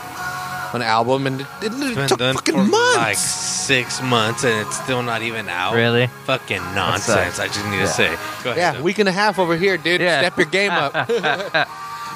an 0.74 0.80
album, 0.80 1.26
and 1.26 1.42
it, 1.42 1.46
it 1.62 1.72
It's 1.74 1.94
been 1.94 2.08
took 2.08 2.18
done 2.18 2.34
fucking 2.34 2.54
for 2.54 2.64
months. 2.64 2.96
like 2.96 3.16
six 3.18 4.00
months, 4.00 4.42
and 4.44 4.66
it's 4.66 4.82
still 4.82 5.02
not 5.02 5.20
even 5.20 5.46
out. 5.50 5.74
Really? 5.74 6.06
Fucking 6.24 6.62
nonsense. 6.74 7.38
I 7.38 7.48
just 7.48 7.62
need 7.66 7.76
Yeah. 7.76 7.82
to 7.82 7.86
say. 7.88 8.08
Go 8.42 8.50
ahead. 8.52 8.56
yeah, 8.56 8.72
though. 8.72 8.82
week 8.82 8.98
and 8.98 9.06
a 9.06 9.12
half 9.12 9.38
over 9.38 9.54
here, 9.54 9.76
dude. 9.76 10.00
Yeah. 10.00 10.20
Step 10.20 10.38
your 10.38 10.46
game 10.46 10.70
up. 10.70 10.94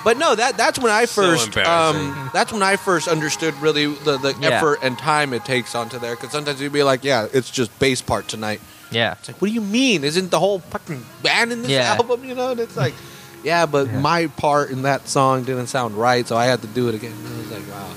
but 0.07 0.19
no, 0.19 0.37
that 0.37 0.57
that's 0.57 0.79
when 0.79 0.93
I 0.93 1.05
So 1.07 1.23
first 1.23 1.49
embarrassing. 1.49 2.13
um, 2.13 2.31
that's 2.33 2.53
when 2.53 2.63
I 2.63 2.77
first 2.77 3.09
understood 3.09 3.55
really 3.61 3.87
the, 3.87 4.17
the 4.19 4.37
Yeah. 4.41 4.51
effort 4.51 4.79
and 4.83 4.97
time 4.97 5.33
it 5.35 5.45
takes 5.45 5.75
onto 5.75 5.99
there. 5.99 6.15
Because 6.15 6.31
sometimes 6.31 6.61
you'd 6.61 6.73
be 6.73 6.85
like, 6.85 7.03
yeah, 7.03 7.27
it's 7.33 7.51
just 7.51 7.77
bass 7.81 8.01
part 8.03 8.29
tonight. 8.29 8.61
Yeah, 8.93 9.17
It's 9.19 9.29
like, 9.29 9.43
what 9.43 9.49
do 9.49 9.55
you 9.55 9.61
mean? 9.61 10.05
Isn't 10.05 10.31
the 10.31 10.39
whole 10.39 10.61
fucking 10.61 11.05
band 11.25 11.51
in 11.51 11.63
this 11.63 11.73
Yeah. 11.73 11.95
album? 11.99 12.25
You 12.25 12.37
know, 12.37 12.53
and 12.53 12.61
it's 12.61 12.77
like, 12.77 12.95
yeah, 13.43 13.67
but 13.67 13.89
Yeah. 13.89 13.99
my 14.01 14.29
part 14.29 14.71
in 14.71 14.83
that 14.83 15.09
song 15.09 15.43
didn't 15.43 15.67
sound 15.67 15.97
right, 15.99 16.25
so 16.27 16.37
I 16.37 16.47
had 16.47 16.61
to 16.63 16.69
do 16.69 16.89
it 16.89 16.95
again. 16.95 17.13
And 17.13 17.35
I 17.35 17.39
was 17.39 17.51
like, 17.51 17.67
wow, 17.69 17.91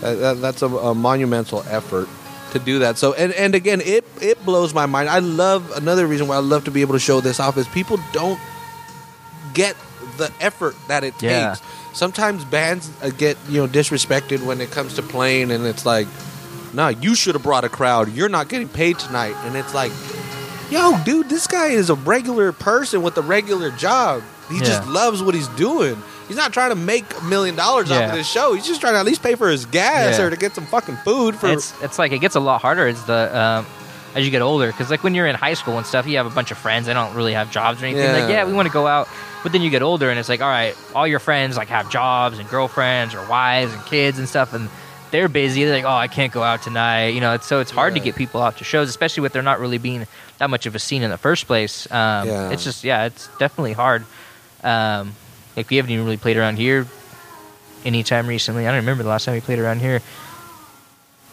that, 0.00 0.14
that, 0.18 0.40
that's 0.40 0.62
a, 0.62 0.66
a 0.66 0.94
monumental 0.96 1.62
effort 1.70 2.08
to 2.50 2.58
do 2.58 2.80
that. 2.80 2.98
So, 2.98 3.14
and 3.14 3.32
and 3.34 3.54
again, 3.54 3.80
it 3.80 4.04
it 4.20 4.44
blows 4.44 4.74
my 4.74 4.86
mind. 4.86 5.08
I 5.08 5.20
love 5.20 5.70
another 5.76 6.08
reason 6.08 6.26
why 6.26 6.34
I 6.36 6.40
love 6.40 6.64
to 6.64 6.72
be 6.72 6.80
able 6.82 6.94
to 6.94 7.00
show 7.00 7.20
this 7.20 7.38
off 7.38 7.56
is 7.56 7.68
people 7.68 7.98
don't 8.12 8.40
get 9.54 9.76
the 10.18 10.30
effort 10.40 10.74
that 10.88 11.04
it 11.04 11.14
Yeah. 11.20 11.54
takes. 11.54 11.62
Sometimes 11.92 12.44
bands 12.44 12.90
uh, 13.02 13.10
get 13.10 13.36
you 13.48 13.60
know 13.60 13.66
disrespected 13.68 14.42
when 14.44 14.60
it 14.60 14.70
comes 14.70 14.94
to 14.94 15.02
playing, 15.02 15.50
and 15.50 15.66
it's 15.66 15.84
like, 15.84 16.06
nah, 16.72 16.88
you 16.88 17.14
should 17.14 17.34
have 17.34 17.42
brought 17.42 17.64
a 17.64 17.68
crowd. 17.68 18.12
You're 18.14 18.28
not 18.30 18.48
getting 18.48 18.68
paid 18.68 18.98
tonight, 18.98 19.34
and 19.44 19.56
it's 19.56 19.74
like, 19.74 19.92
yo, 20.70 20.98
dude, 21.04 21.28
this 21.28 21.46
guy 21.46 21.68
is 21.68 21.90
a 21.90 21.94
regular 21.94 22.52
person 22.52 23.02
with 23.02 23.16
a 23.18 23.22
regular 23.22 23.70
job. 23.72 24.22
He 24.50 24.58
just 24.60 24.86
loves 24.88 25.22
what 25.22 25.34
he's 25.34 25.48
doing. 25.48 25.96
He's 26.28 26.36
not 26.36 26.52
trying 26.52 26.70
to 26.70 26.76
make 26.76 27.04
a 27.20 27.24
million 27.24 27.56
dollars 27.56 27.90
off 27.90 28.10
of 28.10 28.12
this 28.14 28.28
show. 28.28 28.54
He's 28.54 28.66
just 28.66 28.80
trying 28.80 28.94
to 28.94 28.98
at 28.98 29.04
least 29.06 29.22
pay 29.22 29.34
for 29.34 29.48
his 29.50 29.66
gas 29.66 30.18
Yeah. 30.18 30.24
or 30.26 30.30
to 30.30 30.36
get 30.36 30.54
some 30.54 30.64
fucking 30.66 30.96
food 31.04 31.36
for. 31.36 31.48
it's 31.48 31.74
it's 31.82 31.98
like 31.98 32.12
it 32.12 32.18
gets 32.20 32.36
a 32.36 32.40
lot 32.40 32.60
harder 32.62 32.86
as 32.86 33.02
the 33.04 33.38
um, 33.38 33.66
as 34.14 34.24
you 34.24 34.30
get 34.30 34.42
older 34.42 34.66
because 34.66 34.90
like 34.90 35.02
when 35.02 35.14
you're 35.14 35.26
in 35.26 35.34
high 35.34 35.54
school 35.54 35.76
and 35.78 35.86
stuff 35.86 36.06
you 36.06 36.16
have 36.18 36.26
a 36.26 36.30
bunch 36.30 36.50
of 36.50 36.58
friends 36.58 36.86
they 36.86 36.92
don't 36.92 37.14
really 37.14 37.32
have 37.32 37.50
jobs 37.50 37.82
or 37.82 37.86
anything 37.86 38.04
like 38.12 38.22
Yeah. 38.22 38.28
yeah 38.28 38.44
we 38.44 38.52
want 38.52 38.66
to 38.68 38.72
go 38.72 38.86
out 38.86 39.08
but 39.42 39.52
then 39.52 39.62
you 39.62 39.70
get 39.70 39.82
older 39.82 40.10
and 40.10 40.18
it's 40.18 40.28
like 40.28 40.40
all 40.40 40.48
right 40.50 40.76
all 40.94 41.06
your 41.06 41.18
friends 41.18 41.56
like 41.56 41.68
have 41.68 41.90
jobs 41.90 42.38
and 42.38 42.48
girlfriends 42.48 43.14
or 43.14 43.26
wives 43.28 43.72
and 43.72 43.84
kids 43.86 44.18
and 44.18 44.28
stuff 44.28 44.52
and 44.52 44.68
they're 45.10 45.28
busy. 45.28 45.64
They're 45.64 45.74
like, 45.76 45.84
oh, 45.84 45.90
I 45.94 46.08
can't 46.08 46.32
go 46.32 46.42
out 46.42 46.62
tonight. 46.62 47.08
You 47.08 47.20
know, 47.20 47.34
it's, 47.34 47.44
so 47.46 47.60
it's 47.60 47.70
hard 47.70 47.92
to 47.96 48.00
get 48.00 48.16
people 48.16 48.40
out 48.40 48.56
to 48.56 48.64
shows, 48.64 48.88
especially 48.88 49.20
with 49.20 49.34
there 49.34 49.42
not 49.42 49.60
really 49.60 49.76
being 49.76 50.06
that 50.38 50.48
much 50.48 50.64
of 50.64 50.74
a 50.74 50.78
scene 50.78 51.02
in 51.02 51.10
the 51.10 51.18
first 51.18 51.46
place. 51.46 51.86
Um, 51.92 52.26
Yeah. 52.28 52.48
It's 52.50 52.64
just 52.64 52.82
yeah, 52.82 53.04
it's 53.04 53.28
definitely 53.38 53.74
hard. 53.74 54.06
Um, 54.64 55.12
like 55.54 55.68
we 55.68 55.76
haven't 55.76 55.90
even 55.92 56.06
really 56.06 56.16
played 56.16 56.38
around 56.38 56.56
here 56.56 56.86
anytime 57.84 58.26
recently. 58.26 58.66
I 58.66 58.70
don't 58.70 58.80
remember 58.80 59.02
the 59.02 59.10
last 59.10 59.26
time 59.26 59.34
we 59.34 59.42
played 59.42 59.58
around 59.58 59.80
here. 59.82 60.00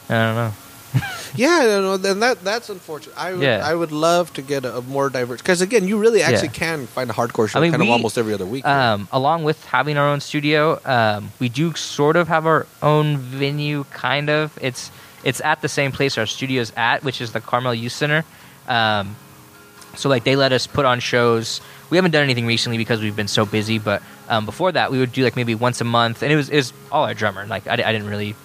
I 0.10 0.14
don't 0.14 0.36
know. 0.36 0.54
Yeah, 1.36 1.60
no, 1.80 1.96
then 1.98 2.20
that 2.22 2.44
that's 2.44 2.70
unfortunate. 2.70 3.16
I 3.18 3.34
would, 3.34 3.42
Yeah. 3.42 3.62
I 3.64 3.74
would 3.76 3.92
love 3.92 4.34
to 4.34 4.42
get 4.42 4.66
a, 4.66 4.78
a 4.78 4.82
more 4.82 5.10
diverse 5.10 5.40
because 5.42 5.62
again, 5.62 5.88
you 5.88 5.98
really 6.00 6.22
actually 6.24 6.48
Yeah. 6.48 6.54
can 6.54 6.88
find 6.88 7.10
a 7.10 7.14
hardcore 7.14 7.48
show 7.48 7.60
I 7.60 7.62
mean, 7.62 7.72
kind 7.72 7.82
we- 7.84 7.88
of 7.88 7.94
almost 7.94 8.18
every 8.18 8.34
other 8.34 8.46
week. 8.48 8.66
Um, 8.66 9.08
along 9.12 9.44
with 9.44 9.64
having 9.66 9.96
our 9.98 10.08
own 10.08 10.22
studio, 10.22 10.82
um, 10.86 11.32
we 11.40 11.48
do 11.48 11.74
sort 11.76 12.16
of 12.16 12.28
have 12.28 12.46
our 12.48 12.66
own 12.82 13.18
venue. 13.18 13.84
Kind 13.92 14.30
of. 14.30 14.58
It's 14.62 14.90
it's 15.24 15.40
at 15.42 15.62
the 15.62 15.70
same 15.70 15.92
place 15.92 16.18
our 16.18 16.26
studio's 16.26 16.74
at, 16.76 17.04
which 17.04 17.22
is 17.22 17.32
the 17.32 17.42
Carmel 17.42 17.74
Youth 17.76 17.92
Center. 17.94 18.26
Um, 18.68 19.16
so 19.96 20.10
like 20.10 20.24
they 20.24 20.36
let 20.36 20.52
us 20.52 20.66
put 20.68 20.86
on 20.86 21.00
shows. 21.00 21.62
We 21.92 21.98
haven't 21.98 22.12
done 22.12 22.24
anything 22.24 22.48
recently 22.48 22.78
because 22.78 23.02
we've 23.02 23.16
been 23.16 23.28
so 23.28 23.46
busy. 23.46 23.78
But 23.80 24.02
um, 24.30 24.46
before 24.46 24.72
that, 24.72 24.92
we 24.92 24.98
would 25.00 25.12
do 25.12 25.24
like 25.24 25.36
maybe 25.36 25.56
once 25.56 25.80
a 25.80 25.86
month, 25.86 26.24
and 26.24 26.32
it 26.34 26.36
was 26.36 26.50
it 26.50 26.56
was 26.56 26.74
all 26.92 27.06
our 27.06 27.14
drummer. 27.14 27.46
Like 27.46 27.68
I, 27.68 27.74
I 27.74 27.92
didn't 27.94 28.08
really 28.08 28.36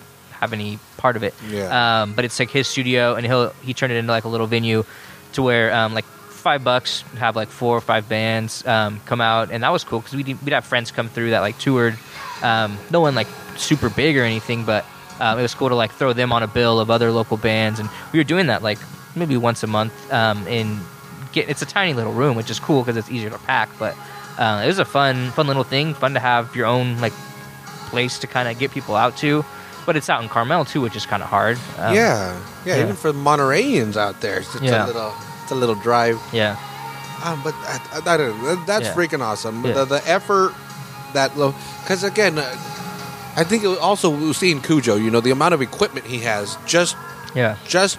have 0.45 0.53
any 0.53 0.79
part 0.99 1.17
of 1.17 1.23
it. 1.23 1.35
Yeah. 1.49 1.73
Um, 2.03 2.13
but 2.13 2.25
it's 2.25 2.39
like 2.39 2.51
his 2.51 2.69
studio, 2.69 3.15
and 3.17 3.25
he'll 3.25 3.51
he 3.65 3.73
turned 3.73 3.93
it 3.93 3.97
into 3.97 4.13
like 4.13 4.25
a 4.25 4.29
little 4.29 4.47
venue, 4.47 4.85
to 5.33 5.43
where 5.43 5.73
um, 5.73 5.95
like 5.95 6.05
five 6.45 6.63
bucks 6.63 7.03
have 7.17 7.35
like 7.37 7.49
four 7.49 7.77
or 7.77 7.81
five 7.81 8.09
bands 8.09 8.65
um, 8.67 9.01
come 9.07 9.21
out, 9.21 9.51
and 9.51 9.63
that 9.63 9.73
was 9.73 9.83
cool 9.85 10.01
because 10.01 10.15
we'd 10.15 10.29
we'd 10.45 10.53
have 10.53 10.65
friends 10.65 10.93
come 10.93 11.09
through 11.09 11.31
that 11.31 11.41
like 11.41 11.59
toured. 11.59 11.97
Um, 12.43 12.77
no 12.91 13.01
one 13.01 13.15
like 13.15 13.29
super 13.57 13.89
big 13.89 14.17
or 14.19 14.23
anything, 14.23 14.65
but 14.65 14.85
um, 15.21 15.39
it 15.39 15.43
was 15.43 15.55
cool 15.55 15.71
to 15.71 15.75
like 15.75 15.93
throw 15.93 16.13
them 16.13 16.33
on 16.33 16.43
a 16.43 16.49
bill 16.49 16.79
of 16.79 16.91
other 16.91 17.11
local 17.11 17.37
bands, 17.37 17.81
and 17.81 17.89
we 18.13 18.19
were 18.21 18.29
doing 18.29 18.47
that 18.49 18.63
like 18.63 18.79
maybe 19.17 19.37
once 19.37 19.63
a 19.63 19.67
month. 19.67 19.95
Um, 20.13 20.47
in 20.47 20.81
get 21.33 21.49
it's 21.49 21.63
a 21.63 21.67
tiny 21.67 21.95
little 21.95 22.13
room, 22.13 22.37
which 22.37 22.51
is 22.51 22.61
cool 22.61 22.83
because 22.83 22.97
it's 22.97 23.11
easier 23.11 23.31
to 23.31 23.39
pack, 23.39 23.69
but. 23.79 23.97
Uh, 24.37 24.63
it 24.65 24.67
was 24.67 24.81
a 24.81 24.85
fun, 24.85 25.31
fun 25.31 25.47
little 25.47 25.63
thing. 25.63 25.95
Fun 25.95 26.13
to 26.15 26.19
have 26.19 26.57
your 26.57 26.67
own 26.67 26.99
like 26.99 27.13
place 27.95 28.19
to 28.19 28.27
kind 28.27 28.49
of 28.49 28.59
get 28.59 28.73
people 28.73 28.97
out 28.97 29.17
to, 29.19 29.45
but 29.87 29.97
it's 29.97 30.09
out 30.11 30.23
in 30.23 30.29
Carmel 30.29 30.65
too, 30.65 30.81
which 30.81 30.97
is 30.97 31.07
kind 31.07 31.23
of 31.23 31.29
hard. 31.29 31.57
Um, 31.79 31.95
yeah, 31.95 32.41
yeah, 32.65 32.83
even 32.83 32.95
for 32.97 33.13
the 33.13 33.19
Montereyans 33.19 33.97
out 33.97 34.21
there, 34.21 34.39
it's 34.41 34.61
Yeah. 34.61 34.85
a 34.85 34.87
little, 34.87 35.15
it's 35.43 35.53
a 35.53 35.55
little 35.55 35.75
drive. 35.77 36.21
yeah, 36.33 36.57
Um, 37.25 37.41
but 37.45 37.55
I, 37.55 37.81
I, 37.93 37.97
I 37.99 38.17
that- 38.17 38.65
that's 38.67 38.89
freaking 38.89 39.21
awesome. 39.21 39.63
The, 39.63 39.85
the 39.85 40.03
effort 40.09 40.53
that 41.13 41.37
low, 41.37 41.55
because 41.83 42.03
again, 42.05 42.39
uh, 42.39 42.43
I 43.37 43.45
think 43.45 43.65
it 43.65 43.79
also 43.79 44.33
seeing 44.33 44.61
Cujo. 44.61 44.97
You 44.97 45.11
know, 45.11 45.21
the 45.21 45.31
amount 45.33 45.55
of 45.55 45.63
equipment 45.63 46.07
he 46.07 46.21
has, 46.21 46.57
just 46.67 46.97
yeah, 47.35 47.57
just 47.67 47.99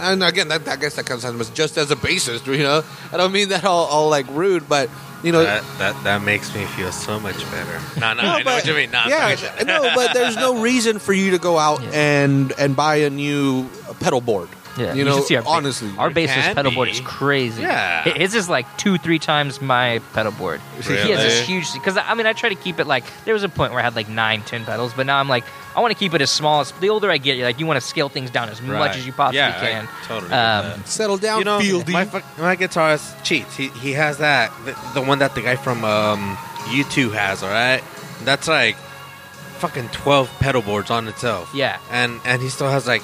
and 0.00 0.22
again 0.22 0.48
that, 0.48 0.68
I 0.68 0.76
guess 0.76 0.96
that 0.96 1.06
comes 1.06 1.24
out 1.24 1.34
just 1.54 1.78
as 1.78 1.90
a 1.90 1.96
bassist 1.96 2.46
you 2.46 2.62
know 2.62 2.84
I 3.10 3.16
don't 3.16 3.32
mean 3.32 3.48
that 3.48 3.64
all, 3.64 3.86
all 3.86 4.10
like 4.10 4.26
rude 4.28 4.68
but 4.68 4.90
you 5.24 5.32
know 5.32 5.42
That, 5.42 5.64
that 5.78 6.04
that 6.04 6.22
makes 6.22 6.54
me 6.54 6.64
feel 6.66 6.92
so 6.92 7.18
much 7.18 7.38
better. 7.50 7.80
No, 8.00 8.12
no, 8.12 8.22
I 8.22 8.38
know 8.38 8.44
but- 8.44 8.54
what 8.54 8.66
you 8.66 8.74
mean. 8.74 8.90
No, 8.90 9.04
yeah 9.08 9.34
no 9.66 9.90
but 9.94 10.12
there's 10.14 10.36
no 10.36 10.60
reason 10.60 10.98
for 10.98 11.12
you 11.12 11.30
to 11.32 11.38
go 11.38 11.58
out 11.58 11.82
Yeah. 11.82 11.90
and 11.92 12.52
and 12.58 12.76
buy 12.76 12.96
a 12.96 13.10
new 13.10 13.68
pedal 14.00 14.20
board 14.20 14.48
yeah. 14.78 14.94
you 14.94 15.04
know 15.04 15.16
should 15.18 15.26
see 15.26 15.36
our 15.36 15.42
ba- 15.42 15.48
honestly 15.48 15.90
our 15.98 16.10
It 16.10 16.14
bassist 16.14 16.34
can 16.34 16.54
pedal 16.56 16.70
be. 16.72 16.74
board 16.76 16.88
is 16.88 17.00
crazy. 17.00 17.62
Yeah. 17.62 18.02
Hi- 18.02 18.10
his 18.10 18.34
is 18.34 18.48
like 18.48 18.66
two, 18.76 18.98
three 18.98 19.18
times 19.18 19.60
my 19.60 20.00
pedal 20.12 20.32
board. 20.32 20.60
He 20.82 20.94
has 20.94 21.20
this 21.20 21.46
huge 21.46 21.72
because 21.74 21.96
I 21.96 22.14
mean 22.14 22.26
I 22.26 22.32
try 22.32 22.48
to 22.48 22.54
keep 22.54 22.78
it 22.80 22.86
like 22.86 23.04
there 23.24 23.34
was 23.34 23.42
a 23.42 23.48
point 23.48 23.72
where 23.72 23.80
I 23.80 23.84
had 23.84 23.94
like 23.96 24.08
nine, 24.08 24.42
ten 24.42 24.64
pedals, 24.64 24.92
but 24.94 25.06
now 25.06 25.18
I'm 25.18 25.28
like 25.28 25.44
I 25.76 25.80
want 25.80 25.92
to 25.92 25.98
keep 25.98 26.14
it 26.14 26.20
as 26.22 26.30
small 26.30 26.60
as 26.60 26.70
the 26.72 26.88
older 26.90 27.10
I 27.10 27.18
get. 27.18 27.38
Like 27.38 27.58
you 27.58 27.66
want 27.66 27.80
to 27.80 27.86
scale 27.86 28.08
things 28.08 28.30
down 28.30 28.48
as 28.48 28.62
much 28.62 28.96
as 28.96 29.06
you 29.06 29.12
possibly 29.12 29.38
Yeah, 29.38 29.56
I 29.56 29.60
can. 29.60 29.88
totally 30.06 30.32
Um, 30.32 30.84
settle 30.84 31.16
down 31.18 31.38
you 31.40 31.44
know, 31.44 31.58
fieldy 31.58 31.92
my 31.92 32.04
fuck- 32.04 32.38
my 32.38 32.54
guitarist 32.56 33.22
cheats. 33.24 33.56
He 33.56 33.68
he 33.68 33.92
has 33.92 34.18
that 34.18 34.52
the, 34.64 34.76
the 34.94 35.02
one 35.02 35.18
that 35.20 35.34
the 35.34 35.42
guy 35.42 35.56
from 35.56 35.84
um, 35.84 36.36
U2 36.70 37.12
has. 37.12 37.42
All 37.42 37.48
right, 37.50 37.82
that's 38.22 38.46
like 38.48 38.76
fucking 39.58 39.88
twelve 39.88 40.28
pedal 40.40 40.62
boards 40.62 40.90
on 40.90 41.08
itself. 41.08 41.50
Yeah. 41.54 41.78
and 41.90 42.20
and 42.24 42.42
he 42.42 42.48
still 42.48 42.68
has 42.68 42.86
like 42.86 43.02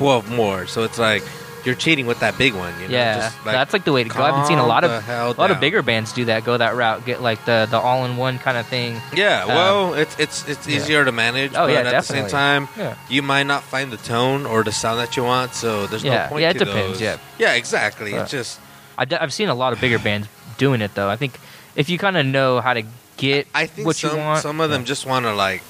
twelve 0.00 0.24
more. 0.30 0.66
So 0.66 0.82
it's 0.84 0.98
like 0.98 1.22
you're 1.66 1.74
cheating 1.74 2.06
with 2.06 2.20
that 2.20 2.38
big 2.38 2.54
one. 2.54 2.72
You 2.80 2.88
know? 2.88 2.94
yeah, 2.94 3.16
Just, 3.20 3.44
like, 3.44 3.52
that's 3.54 3.72
like 3.74 3.84
the 3.84 3.92
way 3.92 4.02
to 4.02 4.08
go. 4.08 4.22
I've 4.22 4.34
been 4.34 4.46
seeing 4.46 4.58
a 4.58 4.66
lot 4.66 4.82
of 4.82 4.90
a 5.06 5.34
lot 5.36 5.50
of 5.50 5.60
bigger 5.60 5.82
bands 5.82 6.10
do 6.14 6.24
that. 6.24 6.42
Go 6.42 6.56
that 6.56 6.74
route. 6.74 7.04
Get 7.04 7.20
like 7.20 7.44
the 7.44 7.68
the 7.70 7.78
all 7.78 8.06
in 8.06 8.16
one 8.16 8.38
kind 8.38 8.56
of 8.56 8.64
thing. 8.66 8.96
Yeah, 9.14 9.42
Um, 9.44 9.48
well, 9.48 9.94
it's 9.94 10.18
it's 10.18 10.48
it's 10.48 10.66
yeah. 10.66 10.76
easier 10.76 11.04
to 11.04 11.12
manage, 11.12 11.52
Oh, 11.52 11.66
but 11.66 11.72
yeah, 11.72 11.80
at 11.80 11.92
the 11.92 12.00
same 12.00 12.28
time, 12.28 12.66
Yeah. 12.78 12.94
you 13.10 13.20
might 13.20 13.44
not 13.44 13.62
find 13.62 13.92
the 13.92 13.98
tone 13.98 14.46
or 14.46 14.64
the 14.64 14.72
sound 14.72 15.00
that 15.00 15.18
you 15.18 15.24
want. 15.24 15.52
So 15.54 15.86
there's 15.86 16.02
Yeah, 16.02 16.24
no 16.24 16.28
point. 16.30 16.42
yeah, 16.42 16.50
it 16.50 16.58
depends, 16.58 16.98
those. 16.98 17.00
yeah. 17.02 17.18
yeah, 17.38 17.52
exactly. 17.60 18.12
Yeah. 18.12 18.22
It's 18.22 18.30
just 18.32 18.58
I 18.96 19.04
d- 19.04 19.16
I've 19.20 19.32
seen 19.34 19.50
a 19.50 19.54
lot 19.54 19.74
of 19.74 19.80
bigger 19.82 19.98
bands 19.98 20.28
doing 20.56 20.80
it 20.80 20.94
though. 20.94 21.10
I 21.10 21.16
think 21.16 21.38
if 21.76 21.90
you 21.90 21.98
kind 21.98 22.16
of 22.16 22.24
know 22.24 22.62
how 22.62 22.72
to 22.72 22.84
get 23.18 23.46
I 23.54 23.66
think 23.66 23.84
what 23.86 23.96
some 23.96 24.12
you 24.16 24.24
want, 24.24 24.40
some 24.40 24.62
of 24.64 24.70
them 24.70 24.86
just 24.86 25.04
want 25.04 25.26
to 25.26 25.34
like 25.34 25.60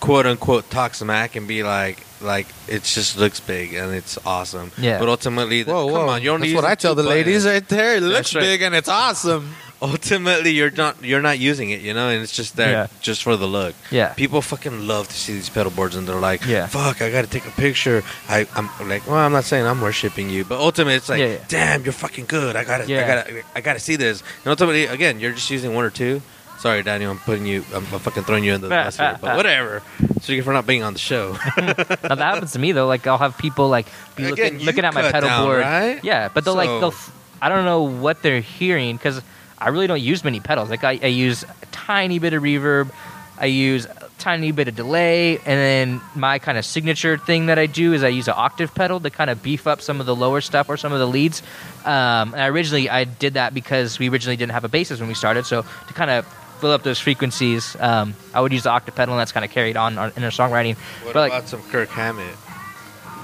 quote 0.00 0.26
unquote 0.26 0.68
talk 0.70 0.92
smack 0.94 1.36
and 1.36 1.48
be 1.48 1.62
like 1.62 2.04
like 2.20 2.46
it 2.68 2.82
just 2.82 3.16
looks 3.18 3.40
big 3.40 3.74
and 3.74 3.94
it's 3.94 4.18
awesome. 4.26 4.72
Yeah. 4.78 4.98
But 4.98 5.08
ultimately, 5.08 5.64
whoa 5.64 5.86
come 5.86 5.92
whoa 5.92 6.08
on, 6.08 6.22
you 6.22 6.30
only 6.30 6.52
that's 6.52 6.62
what 6.62 6.70
I 6.70 6.74
tell 6.74 6.94
the 6.94 7.02
ladies 7.02 7.46
right 7.46 7.66
there 7.68 7.96
it 7.96 8.02
looks 8.02 8.34
right. 8.34 8.40
big 8.42 8.62
and 8.62 8.74
it's 8.74 8.88
awesome 8.88 9.54
Ultimately, 9.80 10.50
you're 10.50 10.72
not 10.72 11.04
you're 11.04 11.22
not 11.22 11.38
using 11.38 11.70
it, 11.70 11.80
you 11.82 11.94
know, 11.94 12.08
and 12.08 12.20
it's 12.20 12.32
just 12.32 12.56
there 12.56 12.72
Yeah. 12.72 12.86
just 13.00 13.22
for 13.22 13.36
the 13.36 13.46
look. 13.46 13.76
Yeah. 13.92 14.12
People 14.14 14.42
fucking 14.42 14.88
love 14.88 15.06
to 15.06 15.14
see 15.14 15.34
these 15.34 15.48
pedal 15.48 15.70
boards, 15.70 15.94
and 15.94 16.04
they're 16.08 16.18
like, 16.18 16.44
Yeah. 16.44 16.66
"Fuck, 16.66 17.00
I 17.00 17.12
got 17.12 17.22
to 17.22 17.30
take 17.30 17.46
a 17.46 17.52
picture." 17.52 18.02
I, 18.28 18.48
I'm 18.56 18.68
like, 18.88 19.06
"Well, 19.06 19.14
I'm 19.18 19.30
not 19.30 19.44
saying 19.44 19.66
I'm 19.66 19.80
worshiping 19.80 20.30
you, 20.30 20.44
but 20.44 20.58
ultimately, 20.58 20.94
it's 20.96 21.08
like, 21.08 21.20
Yeah, 21.20 21.34
yeah. 21.34 21.44
damn, 21.46 21.84
you're 21.84 21.92
fucking 21.92 22.26
good. 22.26 22.56
I 22.56 22.64
gotta, 22.64 22.84
I 22.84 23.06
gotta, 23.06 23.42
I 23.54 23.60
gotta 23.60 23.78
see 23.78 23.94
this." 23.94 24.20
And 24.42 24.48
ultimately, 24.50 24.86
again, 24.86 25.20
you're 25.20 25.32
just 25.32 25.48
using 25.48 25.72
one 25.74 25.84
or 25.84 25.90
two. 25.90 26.22
Sorry, 26.58 26.82
Daniel, 26.82 27.12
I'm 27.12 27.18
putting 27.20 27.46
you, 27.46 27.64
I'm, 27.72 27.86
I'm 27.92 28.00
fucking 28.00 28.24
throwing 28.24 28.42
you 28.42 28.52
in 28.52 28.60
the 28.60 28.68
bus 28.68 28.96
here, 28.96 29.16
but 29.20 29.36
whatever. 29.36 29.82
So 30.22 30.32
you 30.32 30.42
for 30.42 30.52
not 30.52 30.66
being 30.66 30.82
on 30.82 30.92
the 30.92 30.98
show. 30.98 31.32
now 31.56 31.72
that 31.76 32.18
happens 32.18 32.52
to 32.52 32.58
me 32.58 32.72
though. 32.72 32.86
Like 32.88 33.06
I'll 33.06 33.18
have 33.18 33.38
people 33.38 33.68
like 33.68 33.86
be 34.16 34.24
Again, 34.24 34.30
looking, 34.30 34.60
you 34.60 34.66
looking 34.66 34.84
at 34.84 34.92
my 34.92 35.02
cut 35.02 35.12
pedal 35.12 35.28
down, 35.28 35.44
board. 35.46 35.60
right? 35.60 36.02
Yeah, 36.02 36.28
but 36.28 36.44
they'll 36.44 36.56
like 36.56 36.68
they'll. 36.68 36.94
I 37.40 37.48
don't 37.48 37.64
know 37.64 37.82
what 37.82 38.22
they're 38.22 38.40
hearing 38.40 38.96
because 38.96 39.22
I 39.56 39.68
really 39.68 39.86
don't 39.86 40.00
use 40.02 40.24
many 40.24 40.40
pedals. 40.40 40.70
Like 40.70 40.82
I, 40.82 40.98
I 41.00 41.06
use 41.06 41.44
a 41.44 41.66
tiny 41.70 42.18
bit 42.18 42.32
of 42.32 42.42
reverb, 42.42 42.90
I 43.38 43.46
use 43.46 43.86
a 43.86 44.10
tiny 44.18 44.50
bit 44.50 44.66
of 44.66 44.74
delay, 44.74 45.36
and 45.38 45.46
then 45.46 46.00
my 46.16 46.40
kind 46.40 46.58
of 46.58 46.64
signature 46.64 47.16
thing 47.18 47.46
that 47.46 47.58
I 47.58 47.66
do 47.66 47.92
is 47.92 48.02
I 48.02 48.08
use 48.08 48.26
an 48.26 48.34
octave 48.36 48.74
pedal 48.74 48.98
to 48.98 49.10
kind 49.10 49.30
of 49.30 49.42
beef 49.44 49.68
up 49.68 49.80
some 49.80 50.00
of 50.00 50.06
the 50.06 50.16
lower 50.16 50.40
stuff 50.40 50.68
or 50.68 50.76
some 50.76 50.92
of 50.92 50.98
the 50.98 51.06
leads. 51.06 51.42
Um, 51.84 52.34
and 52.34 52.52
originally 52.52 52.90
I 52.90 53.04
did 53.04 53.34
that 53.34 53.54
because 53.54 54.00
we 54.00 54.08
originally 54.08 54.36
didn't 54.36 54.52
have 54.52 54.64
a 54.64 54.68
bassist 54.68 54.98
when 54.98 55.08
we 55.08 55.14
started, 55.14 55.46
so 55.46 55.62
to 55.62 55.94
kind 55.94 56.10
of 56.10 56.26
fill 56.58 56.72
up 56.72 56.82
those 56.82 56.98
frequencies, 57.00 57.76
um, 57.80 58.14
I 58.34 58.40
would 58.40 58.52
use 58.52 58.64
the 58.64 58.70
octave 58.70 58.94
pedal, 58.94 59.14
and 59.14 59.20
that's 59.20 59.32
kind 59.32 59.44
of 59.44 59.50
carried 59.50 59.76
on 59.76 59.98
on- 59.98 60.12
in 60.16 60.24
our 60.24 60.30
songwriting. 60.30 60.76
What 61.04 61.14
but 61.14 61.20
like, 61.20 61.32
about 61.32 61.48
some 61.48 61.62
Kirk 61.70 61.88
Hammett? 61.88 62.34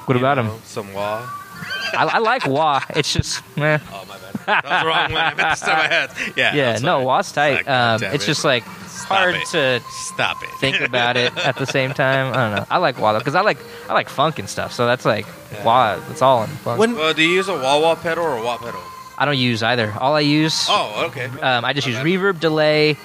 what 0.06 0.14
You 0.14 0.20
about 0.20 0.38
him? 0.38 0.50
Some 0.64 0.92
wah. 0.92 1.28
I, 1.96 2.04
I 2.14 2.18
like 2.18 2.46
Wah. 2.46 2.80
It's 2.96 3.12
just, 3.12 3.42
eh. 3.56 3.78
Oh 3.92 4.04
my 4.08 4.16
bad. 4.18 4.34
That 4.46 4.64
was 4.64 4.82
the 4.82 4.86
wrong 4.88 5.12
one. 5.12 5.22
I 5.22 5.34
meant 5.34 5.58
to 5.58 5.66
my 5.68 5.86
head. 5.86 6.10
Yeah. 6.36 6.54
yeah, 6.54 6.78
no. 6.82 7.02
Wah's 7.02 7.30
tight. 7.32 7.64
God 7.64 8.02
Um, 8.02 8.12
it's 8.14 8.24
it. 8.24 8.26
just 8.26 8.44
like 8.44 8.64
hard 8.64 9.36
it. 9.36 9.46
to 9.52 9.80
Stop 9.90 10.42
it. 10.42 10.48
think 10.60 10.80
about 10.88 11.16
it 11.16 11.34
at 11.38 11.56
the 11.56 11.66
same 11.66 11.92
time. 11.94 12.32
I 12.34 12.36
don't 12.36 12.56
know. 12.56 12.66
I 12.70 12.78
like 12.78 12.98
Wah 12.98 13.12
though 13.12 13.20
because 13.20 13.34
I 13.36 13.42
like 13.42 13.58
I 13.88 13.92
like 13.94 14.08
funk 14.08 14.38
and 14.40 14.48
stuff. 14.48 14.72
So 14.72 14.86
that's 14.86 15.04
like 15.04 15.26
Wah. 15.64 16.00
It's 16.10 16.20
all 16.22 16.42
in 16.42 16.50
funk. 16.50 16.78
when 16.80 16.94
Well, 16.96 17.14
do 17.14 17.22
you 17.22 17.28
use 17.34 17.48
a 17.48 17.54
wah 17.54 17.78
wah 17.80 17.94
pedal 17.94 18.24
or 18.24 18.36
a 18.38 18.42
wah 18.42 18.58
pedal? 18.58 18.80
I 19.16 19.24
don't 19.24 19.38
use 19.38 19.62
either. 19.62 19.94
All 20.00 20.16
I 20.16 20.20
use, 20.20 20.66
Oh, 20.68 21.04
okay. 21.06 21.26
um, 21.40 21.64
I 21.64 21.72
just 21.72 21.86
My 21.86 22.02
use 22.02 22.20
reverb, 22.20 22.40
delay, 22.40 22.96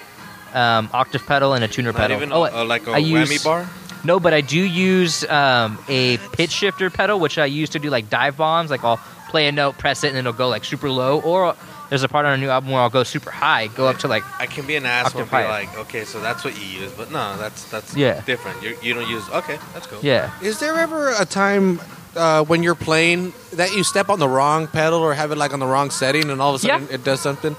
um, 0.54 0.90
octave 0.94 1.26
pedal, 1.26 1.54
and 1.54 1.64
a 1.64 1.68
tuner 1.68 1.92
Not 1.92 1.98
pedal. 2.00 2.18
even 2.18 2.32
oh, 2.32 2.44
a, 2.46 2.64
a- 2.64 2.66
like 2.66 2.88
a 2.88 2.92
I 2.92 3.02
whammy 3.02 3.32
use- 3.32 3.44
bar. 3.44 3.70
No, 4.04 4.18
but 4.20 4.34
I 4.34 4.40
do 4.40 4.58
use 4.60 5.26
um, 5.30 5.78
a 5.90 6.18
pitch 6.32 6.52
shifter 6.52 6.90
pedal, 6.90 7.20
which 7.20 7.38
I 7.38 7.46
use 7.46 7.72
to 7.72 7.80
do 7.80 7.90
like 7.90 8.10
dive 8.10 8.38
bombs. 8.38 8.72
Like 8.72 8.84
I'll 8.86 8.96
play 9.30 9.48
a 9.48 9.52
note, 9.52 9.78
press 9.78 10.06
it, 10.06 10.10
and 10.10 10.18
it'll 10.18 10.32
go 10.32 10.48
like 10.48 10.64
super 10.64 10.90
low. 10.90 11.20
Or 11.20 11.54
there's 11.90 12.04
a 12.04 12.08
part 12.08 12.26
on 12.26 12.32
a 12.32 12.38
new 12.38 12.48
album 12.48 12.72
where 12.72 12.82
I'll 12.82 12.90
go 12.90 13.04
super 13.04 13.30
high, 13.30 13.68
go 13.68 13.88
up 13.88 13.98
to 14.00 14.08
like 14.08 14.24
I 14.40 14.46
can 14.46 14.66
be 14.66 14.78
an 14.78 14.86
asshole 14.86 15.22
and 15.24 15.30
be 15.30 15.36
Octave 15.36 15.50
like, 15.50 15.78
okay, 15.88 16.06
so 16.06 16.22
that's 16.22 16.46
what 16.46 16.58
you 16.58 16.66
use, 16.82 16.94
but 16.94 17.12
no, 17.12 17.36
that's 17.38 17.66
that's 17.70 17.94
Yeah. 17.94 18.22
different. 18.22 18.64
You 18.64 18.78
you 18.82 18.94
don't 18.94 19.10
use. 19.10 19.28
Okay, 19.32 19.60
that's 19.74 19.86
cool. 19.88 20.00
yeah. 20.02 20.32
Is 20.42 20.62
there 20.62 20.78
ever 20.78 21.12
a 21.20 21.26
time 21.26 21.82
uh, 22.16 22.46
when 22.46 22.64
you're 22.64 22.76
playing 22.76 23.34
that 23.54 23.76
you 23.76 23.84
step 23.84 24.08
on 24.08 24.20
the 24.20 24.30
wrong 24.30 24.68
pedal 24.68 25.00
or 25.00 25.14
have 25.14 25.32
it 25.34 25.38
like 25.38 25.52
on 25.52 25.60
the 25.60 25.68
wrong 25.68 25.90
setting 25.90 26.30
and 26.30 26.40
all 26.42 26.56
of 26.56 26.64
a 26.64 26.66
sudden 26.66 26.88
Yeah. 26.88 26.96
it 26.96 27.04
does 27.04 27.20
something? 27.20 27.56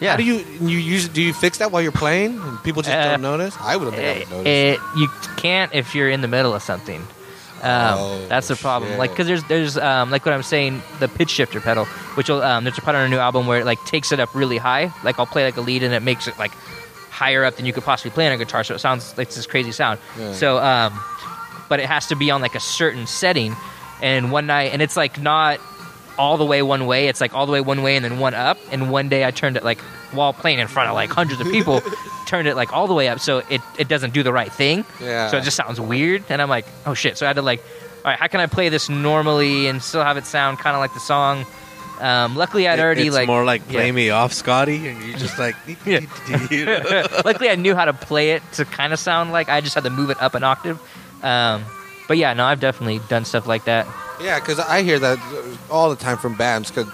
Yeah. 0.00 0.12
How 0.12 0.16
do 0.16 0.24
you 0.24 0.44
you 0.60 0.78
use 0.78 1.08
do 1.08 1.20
you 1.22 1.32
fix 1.34 1.58
that 1.58 1.70
while 1.72 1.82
you're 1.82 1.92
playing 1.92 2.38
and 2.40 2.62
people 2.62 2.82
just 2.82 2.94
Uh, 2.94 3.10
don't 3.12 3.22
notice? 3.22 3.54
I 3.60 3.76
wouldn't 3.76 3.96
think 3.96 4.08
I 4.08 4.12
it, 4.22 4.28
would 4.30 4.36
notice. 4.46 4.78
it- 4.80 4.80
you 4.98 5.08
can't 5.36 5.74
if 5.74 5.94
you're 5.94 6.08
in 6.10 6.20
the 6.22 6.28
middle 6.28 6.54
of 6.54 6.62
something. 6.62 7.06
Um, 7.62 7.98
Oh, 7.98 8.26
that's 8.26 8.48
the 8.48 8.56
problem. 8.56 8.90
shit. 8.92 8.98
Like, 8.98 9.10
because 9.10 9.26
there's 9.26 9.44
there's 9.44 9.76
um, 9.76 10.10
like 10.10 10.24
what 10.24 10.32
I'm 10.32 10.42
saying, 10.42 10.82
the 10.98 11.08
pitch 11.08 11.28
shifter 11.28 11.60
pedal, 11.60 11.84
which 12.16 12.30
will 12.30 12.42
um, 12.42 12.64
there's 12.64 12.78
a 12.78 12.80
part 12.80 12.96
on 12.96 13.04
a 13.04 13.08
new 13.08 13.18
album 13.18 13.46
where 13.46 13.60
it 13.60 13.66
like 13.66 13.84
takes 13.84 14.12
it 14.12 14.18
up 14.20 14.34
really 14.34 14.56
high. 14.56 14.90
Like 15.04 15.18
I'll 15.18 15.26
play 15.26 15.44
like 15.44 15.58
a 15.58 15.60
lead 15.60 15.82
and 15.82 15.92
it 15.92 16.00
makes 16.00 16.26
it 16.26 16.38
like 16.38 16.52
higher 17.10 17.44
up 17.44 17.56
than 17.56 17.66
you 17.66 17.74
could 17.74 17.84
possibly 17.84 18.10
play 18.12 18.26
on 18.26 18.32
a 18.32 18.38
guitar, 18.38 18.64
so 18.64 18.74
it 18.74 18.78
sounds 18.78 19.12
like 19.18 19.28
this 19.28 19.46
crazy 19.46 19.72
sound. 19.72 19.98
Yeah. 20.18 20.32
So 20.32 20.56
um, 20.58 20.98
but 21.68 21.80
it 21.80 21.86
has 21.86 22.06
to 22.06 22.16
be 22.16 22.30
on 22.30 22.40
like 22.40 22.54
a 22.54 22.60
certain 22.60 23.06
setting. 23.06 23.54
And 24.02 24.32
one 24.32 24.46
night, 24.46 24.72
and 24.72 24.80
it's 24.80 24.96
like 24.96 25.20
not 25.20 25.60
all 26.20 26.36
the 26.36 26.44
way 26.44 26.60
one 26.62 26.86
way. 26.86 27.08
It's 27.08 27.20
like 27.20 27.32
all 27.34 27.46
the 27.46 27.52
way 27.52 27.60
one 27.62 27.82
way 27.82 27.96
and 27.96 28.04
then 28.04 28.18
one 28.18 28.34
up. 28.34 28.58
And 28.70 28.90
one 28.90 29.08
day 29.08 29.24
I 29.24 29.30
turned 29.30 29.56
it 29.56 29.64
like 29.64 29.78
while 30.12 30.32
playing 30.34 30.58
in 30.58 30.68
front 30.68 30.88
of 30.90 30.94
like 30.94 31.10
hundreds 31.10 31.40
of 31.40 31.46
people, 31.50 31.80
turned 32.26 32.46
it 32.46 32.54
like 32.56 32.72
all 32.72 32.86
the 32.86 32.94
way 32.94 33.08
up 33.08 33.20
so 33.20 33.38
it, 33.48 33.60
it 33.78 33.88
doesn't 33.88 34.12
do 34.12 34.22
the 34.22 34.32
right 34.32 34.52
thing. 34.52 34.84
Yeah. 35.00 35.28
So 35.30 35.38
it 35.38 35.44
just 35.44 35.56
sounds 35.56 35.80
weird. 35.80 36.22
And 36.28 36.42
I'm 36.42 36.50
like, 36.50 36.66
oh 36.84 36.92
shit. 36.94 37.16
So 37.16 37.24
I 37.24 37.28
had 37.30 37.36
to 37.36 37.42
like, 37.42 37.60
all 38.04 38.10
right, 38.10 38.18
how 38.18 38.26
can 38.26 38.40
I 38.40 38.46
play 38.46 38.68
this 38.68 38.88
normally 38.90 39.66
and 39.66 39.82
still 39.82 40.04
have 40.04 40.18
it 40.18 40.26
sound 40.26 40.58
kind 40.58 40.76
of 40.76 40.80
like 40.80 40.92
the 40.94 41.00
song? 41.00 41.46
Um, 42.00 42.34
luckily, 42.36 42.66
I'd 42.68 42.78
It- 42.78 42.82
already 42.82 43.06
it's 43.06 43.16
like 43.16 43.26
more 43.26 43.44
like 43.44 43.66
play 43.68 43.86
yeah. 43.86 43.92
me 43.92 44.10
off, 44.10 44.32
Scotty, 44.32 44.88
and 44.88 45.02
you're 45.02 45.18
just 45.18 45.38
like, 45.38 45.54
you? 45.86 46.00
Luckily, 47.24 47.50
I 47.50 47.56
knew 47.56 47.74
how 47.74 47.84
to 47.84 47.92
play 47.92 48.32
it 48.32 48.42
to 48.54 48.64
kind 48.64 48.92
of 48.94 48.98
sound 48.98 49.32
like 49.32 49.48
I 49.50 49.60
just 49.60 49.74
had 49.74 49.84
to 49.84 49.90
move 49.90 50.08
it 50.10 50.20
up 50.20 50.34
an 50.34 50.42
octave. 50.42 50.80
Um, 51.22 51.64
but 52.08 52.16
yeah, 52.16 52.32
no, 52.32 52.44
I've 52.44 52.60
definitely 52.60 53.00
done 53.08 53.24
stuff 53.26 53.46
like 53.46 53.64
that. 53.64 53.86
Yeah, 54.22 54.38
because 54.40 54.58
I 54.58 54.82
hear 54.82 54.98
that 54.98 55.18
all 55.70 55.90
the 55.90 55.96
time 55.96 56.18
from 56.18 56.36
bands. 56.36 56.70
Because 56.70 56.88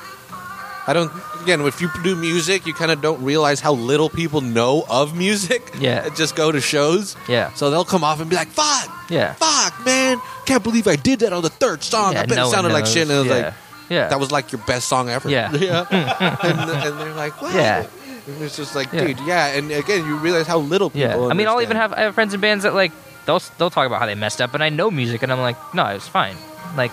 I 0.86 0.92
don't. 0.92 1.10
Again, 1.42 1.60
if 1.62 1.80
you 1.80 1.88
do 2.02 2.16
music, 2.16 2.66
you 2.66 2.74
kind 2.74 2.90
of 2.90 3.00
don't 3.00 3.22
realize 3.22 3.60
how 3.60 3.72
little 3.72 4.08
people 4.08 4.40
know 4.40 4.84
of 4.88 5.16
music. 5.16 5.62
Yeah. 5.80 6.08
just 6.10 6.34
go 6.36 6.50
to 6.50 6.60
shows. 6.60 7.16
Yeah. 7.28 7.52
So 7.54 7.70
they'll 7.70 7.84
come 7.84 8.02
off 8.02 8.20
and 8.20 8.30
be 8.30 8.36
like, 8.36 8.48
"Fuck, 8.48 9.10
Yeah. 9.10 9.34
fuck, 9.34 9.84
man, 9.84 10.20
can't 10.46 10.62
believe 10.64 10.86
I 10.88 10.96
did 10.96 11.20
that 11.20 11.32
on 11.32 11.42
the 11.42 11.50
third 11.50 11.82
song. 11.84 12.14
yeah 12.14 12.22
I 12.22 12.26
bet 12.26 12.36
no 12.36 12.48
it 12.48 12.50
sounded 12.50 12.72
like 12.72 12.86
shit." 12.86 13.02
And 13.02 13.10
it 13.10 13.18
was 13.18 13.26
yeah. 13.26 13.34
like, 13.34 13.54
yeah. 13.90 14.08
"That 14.08 14.18
was 14.18 14.30
like 14.32 14.52
your 14.52 14.62
best 14.66 14.88
song 14.88 15.10
ever." 15.10 15.28
Yeah. 15.28 15.52
yeah. 15.68 15.86
and, 16.42 16.70
and 16.70 17.00
they're 17.00 17.14
like, 17.14 17.40
"What?" 17.42 17.54
Yeah. 17.54 17.86
And 18.26 18.42
it's 18.42 18.56
just 18.56 18.74
like, 18.74 18.90
dude, 18.90 19.20
yeah. 19.20 19.54
And 19.56 19.70
again, 19.70 20.04
you 20.04 20.16
realize 20.16 20.46
how 20.48 20.58
little 20.58 20.90
people. 20.90 21.26
Yeah, 21.26 21.30
I 21.30 21.34
mean, 21.34 21.46
I'll 21.46 21.62
even 21.62 21.76
have 21.76 21.92
I 21.92 22.00
have 22.02 22.14
friends 22.14 22.34
in 22.34 22.40
bands 22.40 22.64
that 22.64 22.74
like 22.74 22.90
they'll 23.26 23.42
they'll 23.58 23.70
talk 23.70 23.86
about 23.86 24.00
how 24.00 24.06
they 24.06 24.14
messed 24.16 24.40
up, 24.40 24.54
and 24.54 24.62
I 24.64 24.68
know 24.70 24.90
music, 24.90 25.22
and 25.22 25.30
I'm 25.30 25.40
like, 25.40 25.56
no, 25.74 25.84
it 25.86 25.94
was 25.94 26.08
fine. 26.08 26.36
Like, 26.76 26.90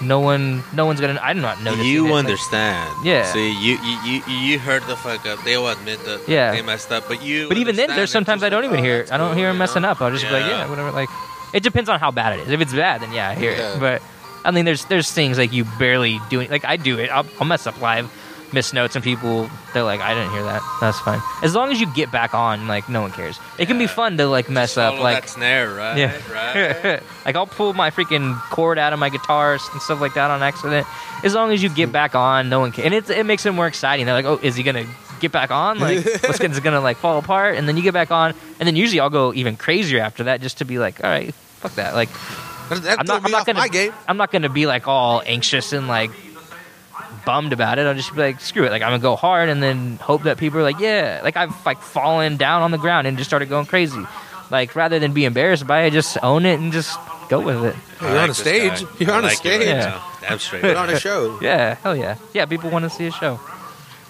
no 0.00 0.20
one, 0.20 0.62
no 0.74 0.86
one's 0.86 1.00
gonna. 1.00 1.18
I'm 1.22 1.40
not 1.40 1.62
noticing. 1.62 1.86
you 1.86 2.06
it. 2.06 2.10
Like, 2.10 2.18
understand. 2.20 3.04
Yeah. 3.04 3.24
See, 3.32 3.50
you 3.52 3.78
you 4.04 4.22
you, 4.28 4.58
heard 4.58 4.82
the 4.84 4.96
fuck 4.96 5.26
up. 5.26 5.42
They 5.44 5.56
will 5.56 5.68
admit 5.68 6.04
that 6.04 6.28
Yeah. 6.28 6.52
they 6.52 6.62
messed 6.62 6.92
up, 6.92 7.04
but 7.08 7.22
you. 7.22 7.48
but 7.48 7.56
even 7.58 7.76
then, 7.76 7.88
there's 7.90 8.10
sometimes 8.10 8.42
I 8.42 8.48
don't 8.48 8.62
like, 8.62 8.72
even 8.72 8.84
hear. 8.84 9.06
I 9.10 9.16
don't 9.16 9.36
hear 9.36 9.48
them 9.48 9.58
messing 9.58 9.82
know? 9.82 9.90
up. 9.90 10.00
I'll 10.00 10.10
just 10.10 10.24
be 10.24 10.30
like, 10.30 10.44
Yeah. 10.44 10.64
yeah, 10.64 10.70
whatever. 10.70 10.92
Like, 10.92 11.08
it 11.52 11.62
depends 11.62 11.88
on 11.88 11.98
how 11.98 12.10
bad 12.10 12.38
it 12.38 12.42
is. 12.46 12.50
If 12.50 12.60
it's 12.60 12.72
bad, 12.72 13.00
then 13.02 13.12
yeah, 13.12 13.30
I 13.30 13.34
hear 13.34 13.52
Yeah. 13.52 13.74
it. 13.74 13.80
But 13.80 14.02
I 14.44 14.50
mean, 14.50 14.64
there's 14.64 14.84
there's 14.86 15.10
things 15.10 15.36
like 15.38 15.52
you 15.52 15.64
barely 15.78 16.20
doing. 16.30 16.50
Like 16.50 16.64
I 16.64 16.76
do 16.76 16.98
it. 16.98 17.10
I'll, 17.10 17.26
I'll 17.40 17.46
mess 17.46 17.66
up 17.66 17.80
live, 17.80 18.10
miss 18.52 18.72
notes, 18.72 18.94
and 18.96 19.04
people 19.04 19.50
they're 19.74 19.82
like, 19.82 20.00
I 20.00 20.14
didn't 20.14 20.30
hear 20.32 20.42
that. 20.44 20.62
That's 20.80 20.98
fine. 21.00 21.20
As 21.42 21.54
long 21.54 21.70
as 21.70 21.80
you 21.80 21.86
get 21.94 22.10
back 22.10 22.34
on, 22.34 22.66
like 22.68 22.88
no 22.88 23.02
one 23.02 23.12
cares. 23.12 23.38
It 23.58 23.66
can 23.66 23.78
be 23.78 23.84
Yeah. 23.84 23.90
fun 23.90 24.16
to 24.18 24.26
like 24.26 24.48
mess 24.48 24.76
up. 24.76 24.98
Like 24.98 25.22
that 25.22 25.28
snare, 25.30 25.74
right? 25.74 25.96
Yeah. 25.98 26.12
Right. 26.32 27.02
like 27.24 27.36
I'll 27.36 27.46
pull 27.46 27.72
my 27.74 27.90
freaking 27.90 28.38
cord 28.50 28.78
out 28.78 28.92
of 28.92 28.98
my 28.98 29.08
guitars 29.10 29.62
and 29.72 29.80
stuff 29.82 30.00
like 30.00 30.14
that 30.14 30.30
on 30.30 30.42
accident. 30.42 30.86
As 31.24 31.34
long 31.34 31.52
as 31.52 31.62
you 31.62 31.68
get 31.68 31.90
back 31.92 32.14
on, 32.14 32.48
no 32.48 32.60
one 32.60 32.72
can. 32.72 32.84
And 32.84 32.94
it, 32.94 33.10
it 33.10 33.26
makes 33.26 33.44
it 33.46 33.52
more 33.52 33.66
exciting. 33.66 34.06
They're 34.06 34.14
like, 34.14 34.24
oh, 34.24 34.38
is 34.42 34.54
he 34.56 34.62
gonna 34.62 34.86
get 35.20 35.32
back 35.32 35.50
on? 35.50 35.78
Like, 35.80 36.04
what's 36.04 36.38
gonna, 36.38 36.52
is 36.52 36.58
it 36.58 36.64
gonna 36.64 36.80
like 36.80 36.96
fall 36.98 37.18
apart? 37.18 37.56
And 37.56 37.68
then 37.68 37.76
you 37.76 37.82
get 37.82 37.92
back 37.94 38.10
on, 38.10 38.34
and 38.60 38.66
then 38.66 38.76
usually 38.76 39.00
I'll 39.00 39.10
go 39.10 39.34
even 39.34 39.56
crazier 39.56 40.00
after 40.00 40.24
that, 40.24 40.40
just 40.40 40.58
to 40.58 40.64
be 40.64 40.78
like, 40.78 41.02
all 41.02 41.10
right, 41.10 41.34
fuck 41.34 41.74
that. 41.74 41.94
Like, 41.94 42.08
That, 42.68 42.82
that 42.82 42.98
I'm 43.00 43.06
threw 43.06 43.14
not, 43.14 43.22
me 43.22 43.26
I'm 43.26 43.32
not 43.32 43.46
gonna, 43.46 43.58
my 43.58 43.68
game. 43.68 43.92
I'm 44.06 44.16
not 44.16 44.30
gonna 44.30 44.48
be 44.48 44.66
like 44.66 44.86
all 44.86 45.22
anxious 45.26 45.72
and 45.72 45.88
like 45.88 46.10
bummed 47.28 47.52
about 47.52 47.78
it. 47.78 47.84
I'll 47.86 47.92
just 47.94 48.10
be 48.14 48.20
like, 48.20 48.40
screw 48.40 48.64
it. 48.64 48.70
Like 48.70 48.80
I'm 48.80 48.88
gonna 48.88 49.02
go 49.02 49.14
hard 49.14 49.50
and 49.50 49.62
then 49.62 49.96
hope 49.96 50.22
that 50.22 50.38
people 50.38 50.58
are 50.60 50.62
like, 50.62 50.80
yeah. 50.80 51.20
Like 51.22 51.36
I've 51.36 51.52
like 51.66 51.82
fallen 51.82 52.38
down 52.38 52.62
on 52.62 52.70
the 52.70 52.78
ground 52.78 53.06
and 53.06 53.18
just 53.18 53.28
started 53.28 53.50
going 53.50 53.66
crazy. 53.66 54.02
Like 54.50 54.74
rather 54.74 54.98
than 54.98 55.12
be 55.12 55.26
embarrassed 55.26 55.66
by 55.66 55.82
it, 55.82 55.90
just 55.92 56.16
own 56.22 56.46
it 56.46 56.58
and 56.58 56.72
just 56.72 56.98
go 57.28 57.38
with 57.40 57.62
it. 57.66 57.76
I 58.00 58.08
You're 58.08 58.08
on 58.08 58.16
like 58.16 58.24
a 58.24 58.28
this 58.28 58.38
stage. 58.38 58.82
guy. 58.82 58.88
You're 58.98 59.10
I 59.12 59.16
on 59.18 59.24
a 59.24 59.26
like 59.26 59.44
it 59.44 59.48
right 59.50 59.60
stage. 59.60 59.66
Yeah. 59.68 59.84
now. 59.84 60.04
Damn 60.22 60.38
straight. 60.38 60.64
You're 60.64 60.76
on 60.78 60.88
a 60.88 60.98
show. 60.98 61.38
Yeah, 61.42 61.74
hell 61.74 61.94
yeah. 61.94 62.16
Yeah, 62.32 62.46
people 62.46 62.70
want 62.70 62.84
to 62.84 62.90
see 62.90 63.06
a 63.06 63.12
show. 63.12 63.38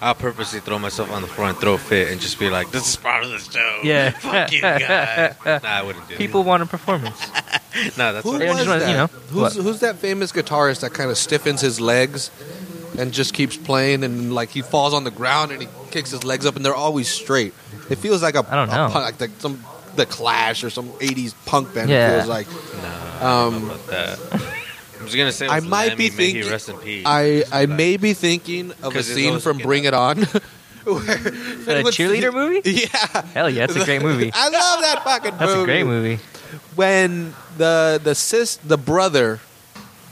I'll 0.01 0.15
purposely 0.15 0.61
throw 0.61 0.79
myself 0.79 1.11
on 1.11 1.21
the 1.21 1.27
floor 1.27 1.49
and 1.49 1.57
throw 1.57 1.73
a 1.73 1.77
fit 1.77 2.07
and 2.09 2.21
just 2.21 2.39
be 2.39 2.49
like, 2.49 2.71
"This 2.71 2.87
is 2.87 2.95
part 2.95 3.25
of 3.25 3.31
the 3.31 3.39
show." 3.39 3.79
Yeah. 3.83 4.11
Fuck 4.11 4.53
you 4.53 4.61
guys. 4.61 5.35
Nah, 5.45 5.59
I 5.69 5.81
wouldn't 5.81 6.07
do 6.07 6.15
People 6.15 6.43
want 6.45 6.63
a 6.63 6.65
performance. 6.65 7.19
no, 7.97 8.13
that's 8.13 8.23
Who 8.23 8.31
what 8.31 8.39
They 8.39 8.47
was 8.47 8.57
just 8.59 8.69
wanna, 8.69 8.87
you 8.89 8.95
know, 8.95 9.07
who's 9.33 9.55
who's 9.55 9.79
that 9.81 9.97
famous 9.97 10.31
guitarist 10.31 10.79
that 10.81 10.93
kind 10.93 11.11
of 11.11 11.17
stiffens 11.17 11.59
his 11.59 11.81
legs 11.81 12.31
and 12.97 13.11
just 13.13 13.33
keeps 13.33 13.55
playing 13.57 14.03
and 14.03 14.33
like 14.33 14.49
he 14.49 14.61
falls 14.61 14.93
on 14.93 15.03
the 15.03 15.11
ground 15.11 15.51
and 15.51 15.61
he 15.61 15.67
kicks 15.91 16.11
his 16.11 16.23
legs 16.23 16.45
up 16.45 16.55
and 16.55 16.65
they're 16.65 16.75
always 16.75 17.07
straight. 17.07 17.53
It 17.89 17.97
feels 17.97 18.21
like 18.21 18.35
a 18.35 18.45
I 18.49 18.55
don't 18.55 18.69
a 18.69 18.71
know. 18.75 18.89
punk- 18.89 19.05
like 19.05 19.17
the, 19.17 19.29
some 19.39 19.63
the 19.95 20.05
Clash 20.05 20.63
or 20.63 20.69
some 20.69 20.89
'80s 20.99 21.33
punk 21.45 21.73
band. 21.73 21.89
Yeah. 21.89 22.09
It 22.11 22.15
feels 22.17 22.27
like 22.29 22.47
Nah, 22.81 23.47
Um, 23.47 23.65
about 23.65 23.87
that. 23.87 24.19
I 24.99 25.03
was 25.03 25.15
gonna 25.15 25.31
say, 25.31 25.47
I 25.47 25.55
was 25.59 25.65
might 25.65 25.97
be 25.97 26.09
Lemmy, 26.09 26.17
may 26.17 26.25
he 26.25 26.31
thinking- 26.33 26.51
Rest 26.51 26.69
in 26.69 26.77
peace. 26.77 27.03
I 27.05 27.43
I 27.51 27.59
Like, 27.65 27.69
may 27.69 27.97
be 27.97 28.13
thinking 28.13 28.71
of 28.71 28.77
a 28.85 28.91
'Cause 28.91 29.07
it's 29.09 29.15
scene 29.15 29.39
from 29.39 29.57
Bring 29.59 29.87
up. 29.87 29.93
It 29.93 29.93
On. 29.93 30.17
where 30.83 31.15
The 31.17 31.81
what's 31.83 31.97
cheerleader 31.97 32.33
movie? 32.33 32.61
Yeah, 32.71 33.21
Hell 33.33 33.49
yeah, 33.49 33.63
it's 33.65 33.75
a 33.75 33.85
great 33.85 34.01
movie. 34.01 34.31
I 34.35 34.49
love 34.49 34.81
that 34.81 35.01
fucking 35.03 35.37
That's 35.37 35.51
movie. 35.55 35.61
a 35.61 35.65
great 35.65 35.85
movie. 35.85 36.19
when 36.75 37.33
the 37.57 37.99
the 38.03 38.15
sis 38.15 38.57
the 38.57 38.77
brother 38.77 39.39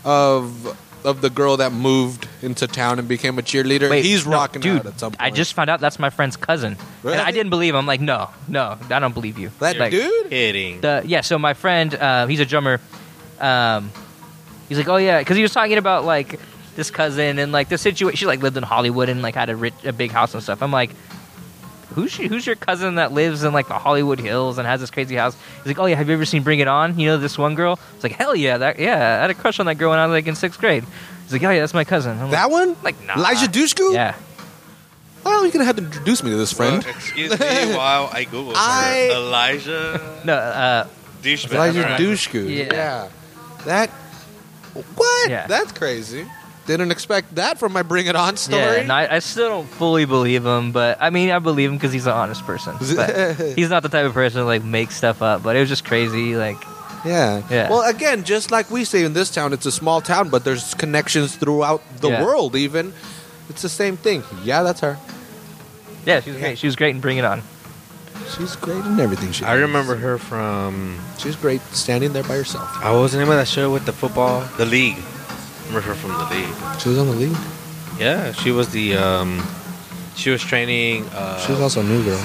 of 0.06 0.78
of 1.04 1.22
the 1.22 1.30
girl 1.30 1.58
that 1.58 1.72
moved 1.72 2.28
into 2.42 2.68
town 2.68 3.00
and 3.00 3.08
became 3.08 3.40
a 3.40 3.42
cheerleader 3.42 3.90
Wait, 3.90 4.04
he's 4.04 4.26
no, 4.26 4.34
rocking 4.34 4.62
dude, 4.62 4.80
out 4.80 4.86
at 4.88 5.00
some 5.00 5.12
point 5.12 5.22
I 5.22 5.30
just 5.30 5.54
found 5.54 5.70
out 5.70 5.80
that's 5.80 6.00
my 6.00 6.10
friend's 6.10 6.36
cousin. 6.38 6.78
Really? 7.04 7.18
And 7.18 7.26
I 7.26 7.32
didn't 7.32 7.50
believe 7.50 7.74
him. 7.74 7.80
I'm 7.80 7.86
like, 7.86 8.02
no, 8.02 8.30
no, 8.48 8.78
I 8.90 9.00
don't 9.00 9.14
believe 9.14 9.38
you. 9.38 9.52
that 9.60 9.78
like, 9.78 9.92
dude 9.92 10.32
Hitting. 10.32 10.82
The, 10.82 11.04
yeah, 11.06 11.22
so 11.22 11.40
my 11.40 11.54
friend, 11.54 11.94
uh, 11.94 12.28
he's 12.28 12.40
a 12.40 12.46
drummer. 12.46 12.80
Um, 13.40 13.92
he's 14.70 14.78
like, 14.78 14.88
oh 14.88 14.98
yeah, 14.98 15.20
because 15.20 15.38
he 15.38 15.44
was 15.44 15.54
talking 15.54 15.78
about 15.78 16.06
like 16.06 16.40
this 16.76 16.92
cousin 16.92 17.40
and 17.40 17.52
like 17.52 17.70
the 17.70 17.78
situation. 17.78 18.18
She 18.18 18.26
like 18.26 18.42
lived 18.42 18.58
in 18.58 18.64
Hollywood 18.64 19.10
and 19.10 19.22
like 19.22 19.36
had 19.36 19.50
a 19.50 19.56
rich, 19.56 19.74
a 19.84 19.94
big 19.94 20.12
house 20.12 20.34
and 20.34 20.42
stuff. 20.44 20.62
I'm 20.62 20.72
like, 20.72 20.92
who's 21.94 22.18
your, 22.20 22.28
who's 22.30 22.46
your 22.46 22.56
cousin 22.56 22.96
that 22.96 23.12
lives 23.12 23.44
in 23.44 23.54
like 23.54 23.68
the 23.68 23.74
Hollywood 23.78 24.20
Hills 24.20 24.58
and 24.58 24.68
has 24.68 24.80
this 24.82 24.90
crazy 24.92 25.16
house? 25.16 25.36
He's 25.58 25.68
like, 25.68 25.80
oh 25.80 25.86
yeah, 25.86 25.96
have 25.96 26.08
you 26.08 26.14
ever 26.14 26.26
seen 26.26 26.44
Bring 26.44 26.60
It 26.60 26.68
On? 26.68 26.98
You 27.00 27.08
know 27.08 27.18
this 27.18 27.38
one 27.38 27.56
girl? 27.56 27.80
It's 27.96 28.04
like, 28.04 28.14
hell 28.14 28.36
yeah, 28.36 28.58
that 28.60 28.80
yeah, 28.80 28.96
I 28.96 29.22
had 29.22 29.30
a 29.30 29.34
crush 29.34 29.60
on 29.60 29.66
that 29.68 29.76
girl 29.76 29.90
when 29.92 30.00
I 30.00 30.06
was 30.06 30.14
like 30.14 30.28
in 30.28 30.36
sixth 30.36 30.60
grade. 30.60 30.84
He's 31.24 31.34
like, 31.34 31.44
oh 31.44 31.50
yeah, 31.52 31.60
that's 31.60 31.74
my 31.74 31.84
cousin. 31.84 32.18
I'm 32.20 32.32
that 32.32 32.50
one 32.50 32.70
like, 32.84 32.96
like 32.98 33.06
nah. 33.08 33.16
Eliza 33.16 33.48
Dushku 33.48 33.94
Yeah, 33.94 34.16
well 35.24 35.44
you're 35.44 35.52
gonna 35.52 35.66
have 35.66 35.76
to 35.78 35.84
introduce 35.84 36.24
me 36.24 36.32
to 36.32 36.38
this 36.38 36.54
friend 36.54 36.84
Well, 36.84 36.96
excuse 36.96 37.32
me 37.40 37.76
while 37.76 38.10
I 38.14 38.24
Google. 38.24 38.54
I- 38.56 39.10
Eliza 39.14 40.22
no, 40.26 40.34
uh, 40.34 40.88
douchebag. 41.22 41.54
Eliza 41.54 41.82
right? 41.84 42.00
Dushku 42.00 42.50
Yeah. 42.72 43.10
that 43.66 43.90
what 44.96 45.30
Yeah. 45.30 45.48
that's 45.48 45.72
crazy 45.72 46.26
didn't 46.68 46.92
expect 46.92 47.36
that 47.36 47.58
from 47.58 47.74
my 47.74 47.82
Bring 47.82 48.06
It 48.06 48.16
On 48.16 48.38
story 48.38 48.62
yeah. 48.62 48.84
No, 48.86 48.94
I, 48.94 49.16
I 49.16 49.20
still 49.20 49.50
don't 49.50 49.68
fully 49.68 50.06
believe 50.06 50.46
him, 50.46 50.72
but 50.72 50.98
I 51.02 51.10
mean, 51.10 51.32
I 51.32 51.40
believe 51.40 51.70
him 51.72 51.78
because 51.78 51.92
he's 51.94 52.06
an 52.06 52.14
honest 52.14 52.46
person. 52.46 52.76
But 52.96 53.36
he's 53.58 53.70
not 53.70 53.82
the 53.84 53.90
type 53.90 54.06
of 54.06 54.14
person 54.14 54.42
to 54.42 54.46
like 54.46 54.64
make 54.64 54.92
stuff 54.92 55.22
up. 55.22 55.42
But 55.44 55.56
it 55.56 55.62
was 55.62 55.70
just 55.70 55.86
crazy. 55.86 56.36
Like, 56.36 56.58
Yeah. 57.06 57.42
Yeah. 57.50 57.70
Well, 57.70 57.82
again, 57.90 58.24
just 58.24 58.52
like 58.52 58.70
we 58.70 58.84
say 58.84 59.04
in 59.04 59.14
this 59.14 59.32
town, 59.32 59.54
it's 59.54 59.66
a 59.66 59.72
small 59.72 60.02
town, 60.02 60.30
but 60.30 60.44
there's 60.44 60.74
connections 60.76 61.36
throughout 61.36 61.82
the 62.02 62.10
Yeah. 62.10 62.24
world. 62.24 62.56
Even 62.56 62.94
it's 63.50 63.62
the 63.62 63.70
same 63.70 63.96
thing. 63.98 64.24
Yeah, 64.44 64.62
that's 64.64 64.82
her. 64.82 64.98
yeah, 66.06 66.20
she 66.22 66.32
was 66.32 66.40
great. 66.40 66.58
She 66.58 66.68
was 66.68 66.76
great 66.76 66.96
in 66.96 67.02
Bring 67.02 67.18
It 67.18 67.26
On. 67.26 67.42
She's 68.36 68.58
great 68.58 68.84
in 68.84 69.00
everything. 69.00 69.32
She 69.32 69.46
I 69.46 69.54
does. 69.54 69.62
remember 69.62 69.96
her 69.96 70.18
from. 70.18 71.00
She's 71.18 71.38
great 71.38 71.62
standing 71.72 72.12
there 72.12 72.24
by 72.24 72.36
herself. 72.36 72.68
I 72.84 72.92
was 72.92 73.14
the 73.14 73.20
name 73.20 73.30
of 73.30 73.38
that 73.38 73.48
show 73.48 73.72
with 73.72 73.86
the 73.86 73.94
football? 73.94 74.42
The 74.58 74.66
League. 74.66 74.98
Remember 75.68 75.82
her 75.82 75.96
from 75.96 76.12
the 76.12 76.26
League? 76.34 76.80
She 76.80 76.90
was 76.90 76.98
on 76.98 77.08
the 77.08 77.14
league. 77.16 77.38
Yeah, 78.00 78.32
she 78.34 78.52
was 78.52 78.70
the. 78.70 78.96
um 78.98 79.44
She 80.16 80.30
was 80.30 80.42
training. 80.42 81.06
Uh, 81.14 81.40
She 81.40 81.52
was 81.52 81.62
also 81.62 81.82
a 81.82 81.84
new 81.84 82.04
girl. 82.04 82.20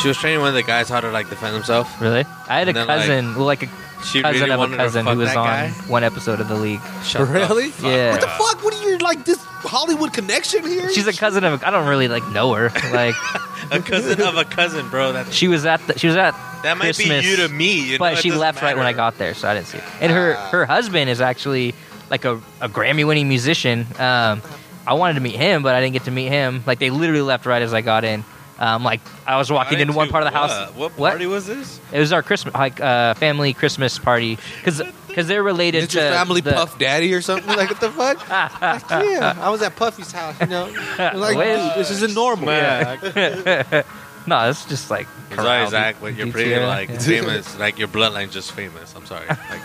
she 0.00 0.08
was 0.08 0.16
training 0.16 0.40
one 0.40 0.48
of 0.48 0.54
the 0.54 0.62
guys 0.62 0.88
how 0.88 1.00
to 1.00 1.10
like 1.10 1.28
defend 1.28 1.54
himself. 1.54 2.00
Really? 2.00 2.24
I 2.48 2.58
had 2.60 2.68
a 2.68 2.72
then, 2.72 2.86
cousin, 2.86 3.34
well, 3.34 3.46
like 3.46 3.62
a 3.64 3.68
She 4.04 4.22
cousin 4.22 4.48
really 4.48 4.52
of 4.64 4.72
a 4.72 4.76
cousin 4.76 5.06
who 5.06 5.16
was 5.18 5.28
on 5.30 5.46
guy. 5.46 5.68
one 5.88 6.04
episode 6.04 6.40
of 6.40 6.48
the 6.48 6.54
league. 6.56 6.80
Shut 7.04 7.28
Really? 7.28 7.68
fuck 7.70 7.90
Yeah. 7.90 8.10
What 8.12 8.20
the 8.20 8.26
fuck? 8.28 8.64
What 8.64 8.74
are 8.74 8.82
you 8.90 8.98
like 8.98 9.24
this 9.24 9.38
Hollywood 9.44 10.12
connection 10.12 10.64
here? 10.66 10.90
She's 10.90 11.06
a 11.06 11.12
cousin 11.12 11.44
of. 11.44 11.62
I 11.64 11.70
don't 11.70 11.86
really 11.88 12.08
like 12.08 12.26
know 12.28 12.52
her. 12.54 12.70
Like 12.92 13.14
A 13.70 13.80
cousin 13.80 14.20
of 14.20 14.36
a 14.36 14.44
cousin, 14.44 14.88
bro. 14.90 15.12
That 15.12 15.32
she 15.32 15.48
was 15.48 15.64
at. 15.64 15.80
The, 15.86 15.98
she 15.98 16.06
was 16.08 16.16
at. 16.16 16.32
that 16.64 16.76
might 16.76 16.86
Christmas, 16.96 17.22
be 17.24 17.28
you 17.30 17.36
to 17.36 17.48
me. 17.48 17.80
You 17.86 17.92
know, 17.92 17.98
but 17.98 18.12
it 18.14 18.18
she 18.18 18.28
doesn't 18.28 18.40
left 18.40 18.60
right 18.62 18.76
when 18.76 18.86
I 18.86 18.92
got 18.92 19.16
there, 19.18 19.34
so 19.34 19.48
I 19.48 19.54
didn't 19.54 19.68
see 19.68 19.78
it. 19.78 19.84
And 20.00 20.10
her 20.12 20.34
Ah. 20.36 20.48
her 20.50 20.66
husband 20.66 21.08
is 21.08 21.20
actually 21.20 21.74
like 22.12 22.26
a, 22.26 22.34
a 22.60 22.68
Grammy 22.68 23.06
winning 23.06 23.26
musician. 23.26 23.86
Um, 23.98 24.42
I 24.86 24.94
wanted 24.94 25.14
to 25.14 25.20
meet 25.20 25.34
him, 25.34 25.62
but 25.62 25.74
I 25.74 25.80
didn't 25.80 25.94
get 25.94 26.04
to 26.04 26.10
meet 26.10 26.28
him. 26.28 26.62
Like 26.66 26.78
they 26.78 26.90
literally 26.90 27.22
left 27.22 27.46
right 27.46 27.62
as 27.62 27.72
I 27.72 27.80
got 27.80 28.04
in. 28.04 28.22
Um, 28.58 28.84
like 28.84 29.00
I 29.26 29.38
was 29.38 29.50
walking 29.50 29.80
into 29.80 29.94
one 29.94 30.08
part 30.10 30.24
of 30.24 30.32
the 30.32 30.38
What? 30.38 30.50
house. 30.50 30.74
What 30.76 30.96
party 30.96 31.26
was 31.26 31.46
this? 31.46 31.80
It 31.90 31.98
was 31.98 32.12
our 32.12 32.22
Christmas, 32.22 32.54
like 32.54 32.80
uh, 32.80 33.14
family 33.14 33.54
Christmas 33.54 33.98
party, 33.98 34.38
because 34.58 34.82
because 35.08 35.26
they're 35.26 35.42
related 35.42 35.84
It's 35.84 35.94
to 35.94 36.00
your 36.00 36.10
family 36.10 36.42
the, 36.42 36.52
Puff 36.52 36.78
Daddy 36.78 37.12
or 37.14 37.22
something? 37.22 37.48
Like 37.48 37.70
what 37.70 37.80
the 37.80 37.90
fuck? 37.90 38.18
Like, 38.62 38.90
yeah, 38.90 39.36
I 39.40 39.48
was 39.48 39.62
at 39.62 39.74
Puffy's 39.74 40.12
house. 40.12 40.38
You 40.40 40.46
know, 40.48 40.72
I'm 40.98 41.18
like 41.20 41.36
Wish. 41.36 41.60
dude, 41.60 41.78
this 41.78 41.90
isn't 41.90 42.14
normal. 42.14 42.48
Yeah. 42.48 43.82
no, 44.26 44.50
it's 44.50 44.66
just 44.66 44.90
like 44.90 45.08
It's 45.30 45.38
always 45.38 45.70
Corral, 45.70 45.94
when 45.94 46.16
you're 46.16 46.28
pretty 46.30 46.54
like 46.56 46.90
yeah. 46.90 46.98
famous, 46.98 47.58
like 47.58 47.78
your 47.78 47.88
bloodline 47.88 48.30
just 48.30 48.52
famous. 48.52 48.94
I'm 48.94 49.06
sorry. 49.06 49.26
Like 49.28 49.62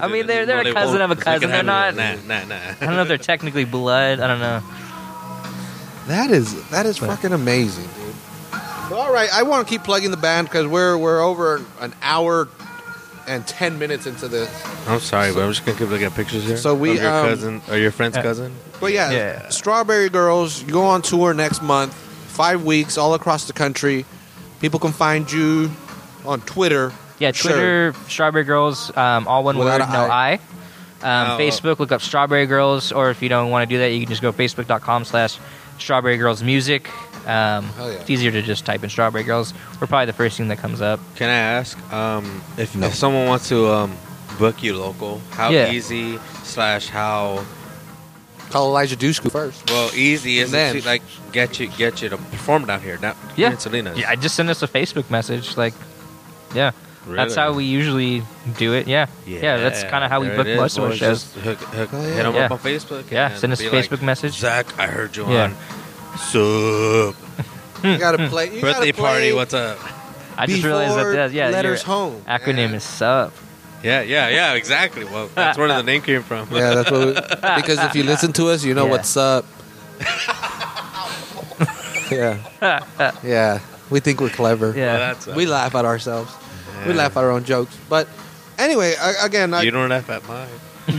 I 0.00 0.08
mean, 0.08 0.26
they're- 0.26 0.46
they're 0.46 0.60
a 0.60 0.72
cousin 0.72 1.00
of 1.00 1.10
a 1.10 1.16
cousin. 1.16 1.50
They're 1.50 1.62
not- 1.62 1.94
Nah, 1.94 2.14
nah, 2.26 2.44
nah. 2.44 2.54
I 2.80 2.86
don't 2.86 2.94
know 2.96 3.02
if 3.02 3.08
they're 3.08 3.18
technically 3.18 3.64
blood. 3.64 4.20
I 4.20 4.26
don't 4.26 4.40
know. 4.40 4.62
That 6.08 6.30
is 6.30 6.68
that 6.70 6.84
is 6.86 6.98
fucking 6.98 7.32
amazing, 7.32 7.84
dude. 7.84 8.14
But 8.90 8.98
all 8.98 9.12
right, 9.12 9.28
I 9.32 9.42
want 9.44 9.66
to 9.66 9.70
keep 9.72 9.84
plugging 9.84 10.10
the 10.10 10.16
band 10.16 10.48
because 10.48 10.66
we're 10.66 10.98
we're 10.98 11.20
over 11.20 11.60
an 11.80 11.94
hour 12.02 12.48
and 13.28 13.46
ten 13.46 13.78
minutes 13.78 14.06
into 14.06 14.26
this. 14.26 14.50
I'm 14.88 14.98
sorry, 14.98 15.32
but 15.32 15.42
I'm 15.44 15.50
just 15.52 15.64
gonna 15.64 15.78
keep 15.78 15.88
looking 15.88 16.06
at 16.06 16.14
pictures 16.14 16.44
here. 16.44 16.56
So 16.56 16.74
we, 16.74 16.90
of 16.96 17.02
your 17.02 17.12
um, 17.14 17.26
cousin 17.28 17.62
or 17.70 17.76
your 17.76 17.92
friend's 17.92 18.16
uh, 18.16 18.22
cousin. 18.22 18.52
But 18.80 18.92
yeah, 18.92 19.10
Yeah. 19.12 19.48
Strawberry 19.48 20.08
Girls, 20.08 20.62
you 20.62 20.72
go 20.72 20.82
on 20.86 21.02
tour 21.02 21.32
next 21.34 21.62
month, 21.62 21.94
five 21.94 22.64
weeks 22.64 22.98
all 22.98 23.14
across 23.14 23.46
the 23.46 23.52
country. 23.52 24.04
People 24.60 24.80
can 24.80 24.92
find 24.92 25.30
you 25.30 25.70
on 26.26 26.40
Twitter. 26.40 26.92
Yeah, 27.22 27.32
Sure. 27.32 27.52
Twitter, 27.52 27.94
Strawberry 28.08 28.44
Girls, 28.44 28.90
um, 28.96 29.28
all 29.28 29.44
one 29.44 29.56
Without 29.56 29.80
word, 29.80 29.88
no 29.92 30.04
I. 30.10 30.40
I. 31.02 31.04
Um, 31.04 31.30
Oh. 31.32 31.38
Facebook, 31.38 31.78
look 31.78 31.92
up 31.92 32.00
Strawberry 32.02 32.46
Girls, 32.46 32.92
or 32.92 33.10
if 33.10 33.22
you 33.22 33.28
don't 33.28 33.50
want 33.50 33.68
to 33.68 33.72
do 33.74 33.78
that, 33.80 33.88
you 33.92 34.00
can 34.00 34.08
just 34.08 34.22
go 34.22 34.32
facebook.com 34.32 35.04
slash 35.04 35.38
Strawberry 35.78 36.16
Girls 36.16 36.42
Music. 36.42 36.88
Um, 37.28 37.64
Hell 37.76 37.92
yeah. 37.92 37.98
It's 38.00 38.10
easier 38.10 38.30
to 38.32 38.42
just 38.42 38.64
type 38.66 38.82
in 38.84 38.90
Strawberry 38.90 39.24
Girls. 39.24 39.54
We're 39.80 39.86
probably 39.86 40.06
the 40.06 40.12
first 40.12 40.36
thing 40.36 40.48
that 40.48 40.58
comes 40.58 40.80
up. 40.80 40.98
Can 41.16 41.28
I 41.30 41.34
ask 41.58 41.78
um, 41.92 42.42
if, 42.58 42.74
No. 42.76 42.86
if 42.88 42.94
someone 42.94 43.26
wants 43.28 43.48
to 43.50 43.68
um, 43.72 43.96
book 44.38 44.62
you 44.62 44.76
local? 44.76 45.20
How 45.30 45.50
Yeah. 45.50 45.70
easy 45.70 46.18
slash 46.42 46.88
how 46.88 47.44
Call 48.50 48.68
Eliza 48.68 48.96
Dushku 48.96 49.30
first. 49.30 49.70
well 49.70 49.90
easy 49.94 50.38
is 50.40 50.52
And 50.52 50.76
it 50.76 50.80
to 50.80 50.84
then- 50.84 50.92
like 50.92 51.02
get 51.32 51.58
you 51.58 51.68
get 51.68 52.02
you 52.02 52.08
to 52.10 52.16
perform 52.16 52.66
down 52.66 52.80
here? 52.80 52.98
Not 53.00 53.16
Yeah. 53.36 53.46
here 53.48 53.54
in 53.54 53.58
Salinas. 53.60 53.98
Yeah, 53.98 54.14
just 54.16 54.34
send 54.34 54.50
us 54.50 54.62
a 54.62 54.68
Facebook 54.68 55.08
message. 55.10 55.56
Like, 55.56 55.74
yeah, 56.54 56.72
that's 57.06 57.34
how 57.34 57.52
we 57.52 57.64
usually 57.64 58.22
do 58.58 58.74
it. 58.74 58.86
Yeah, 58.86 59.06
yeah, 59.26 59.56
that's 59.56 59.82
kind 59.84 60.04
of 60.04 60.10
how 60.10 60.20
we 60.20 60.28
book 60.28 60.46
it 60.46 60.48
is, 60.48 60.60
most 60.60 60.78
of 60.78 60.84
our 60.84 60.94
shows. 60.94 61.22
Just 61.22 61.34
hook, 61.36 61.58
hook, 61.58 61.90
Oh, 61.92 62.02
yeah. 62.02 62.14
Hit 62.14 62.22
them 62.22 62.34
Yeah. 62.34 62.44
up 62.46 62.50
on 62.52 62.58
Facebook. 62.58 63.10
Yeah, 63.10 63.30
and 63.30 63.38
send 63.38 63.52
us 63.52 63.60
a 63.60 63.64
be 63.64 63.70
like, 63.70 63.88
Facebook 63.88 64.02
message. 64.02 64.34
Zach, 64.34 64.78
I 64.78 64.86
heard 64.86 65.16
you 65.16 65.30
Yeah. 65.30 65.44
on. 65.44 65.56
Sup? 66.18 67.16
You 67.82 67.98
gotta 67.98 68.22
hmm. 68.22 68.28
play. 68.30 68.44
You 68.54 68.60
Birthday 68.60 68.92
gotta 68.92 68.92
play 68.92 68.94
party. 69.10 69.32
What's 69.32 69.54
up? 69.54 69.76
I 70.38 70.46
just 70.46 70.62
realized 70.62 70.96
that. 70.96 71.32
Yeah, 71.32 71.48
yeah 71.48 71.52
letters 71.52 71.80
your 71.82 71.86
home. 71.86 72.22
acronym 72.28 72.70
Yeah. 72.70 72.76
is 72.76 72.84
SUP. 72.84 73.32
Yeah, 73.82 74.02
yeah, 74.02 74.28
yeah. 74.28 74.54
Exactly. 74.54 75.04
Well, 75.04 75.28
that's 75.34 75.58
where 75.58 75.66
the 75.66 75.82
name 75.90 76.00
came 76.02 76.22
from. 76.22 76.46
Yeah, 76.52 76.74
that's 76.76 76.90
what. 76.92 77.06
We, 77.06 77.12
because 77.56 77.82
if 77.82 77.96
you 77.96 78.04
listen 78.04 78.32
to 78.34 78.50
us, 78.50 78.62
you 78.64 78.74
know 78.74 78.84
Yeah. 78.84 78.90
what's 78.92 79.16
up. 79.16 79.44
yeah, 82.12 82.38
yeah. 83.24 83.60
We 83.90 84.00
think 84.00 84.20
we're 84.20 84.28
clever. 84.30 84.68
Well, 84.68 84.76
Yeah, 84.78 84.98
that's 84.98 85.28
uh, 85.28 85.34
We 85.36 85.46
laugh 85.46 85.74
at 85.74 85.84
ourselves. 85.84 86.32
We 86.86 86.92
laugh 86.94 87.16
at 87.16 87.24
our 87.24 87.30
own 87.30 87.44
jokes. 87.44 87.76
But 87.88 88.08
anyway, 88.58 88.94
I, 89.00 89.26
again, 89.26 89.54
I, 89.54 89.62
You 89.62 89.70
don't 89.70 89.88
laugh 89.88 90.08
at 90.10 90.26
mine. 90.28 90.48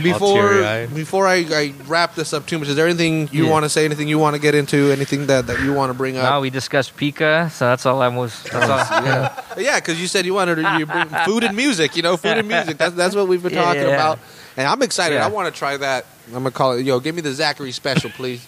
before 0.02 0.86
before 0.94 1.26
I, 1.26 1.44
I 1.50 1.74
wrap 1.86 2.14
this 2.14 2.32
up 2.32 2.46
too 2.46 2.58
much, 2.58 2.68
is 2.68 2.76
there 2.76 2.86
anything 2.86 3.28
you 3.32 3.44
Yeah. 3.44 3.50
want 3.50 3.64
to 3.64 3.68
say? 3.68 3.84
Anything 3.84 4.08
you 4.08 4.18
want 4.18 4.34
to 4.34 4.40
get 4.40 4.54
into? 4.54 4.90
Anything 4.90 5.26
that, 5.26 5.46
that 5.46 5.60
you 5.60 5.74
want 5.74 5.90
to 5.90 5.94
bring 5.94 6.14
no, 6.14 6.22
up? 6.22 6.42
we 6.42 6.48
discussed 6.48 6.96
Pica, 6.96 7.50
so 7.52 7.66
that's 7.66 7.84
all 7.84 8.00
I 8.00 8.08
was. 8.08 8.42
That's 8.44 8.70
all. 8.70 8.78
yeah, 9.04 9.42
yeah, 9.58 9.78
because 9.80 10.00
you 10.00 10.06
said 10.06 10.24
you 10.24 10.32
wanted 10.32 10.54
to 10.56 10.78
you 10.78 10.86
bring 10.86 11.06
food 11.26 11.44
and 11.44 11.54
music. 11.56 11.96
You 11.96 12.02
know, 12.02 12.16
food 12.16 12.38
and 12.38 12.48
music. 12.48 12.78
That's 12.78 12.94
that's 12.94 13.14
what 13.14 13.28
we've 13.28 13.42
been 13.42 13.52
talking 13.64 13.82
yeah. 13.82 13.88
about, 13.88 14.18
and 14.56 14.66
I'm 14.66 14.80
excited. 14.82 15.16
Yeah. 15.16 15.26
I 15.26 15.28
want 15.28 15.52
to 15.52 15.58
try 15.58 15.76
that. 15.76 16.06
I'm 16.28 16.32
gonna 16.32 16.50
call 16.50 16.72
it. 16.72 16.86
Yo, 16.86 16.98
give 17.00 17.14
me 17.14 17.20
the 17.20 17.32
Zachary 17.34 17.72
special, 17.72 18.08
please. 18.10 18.46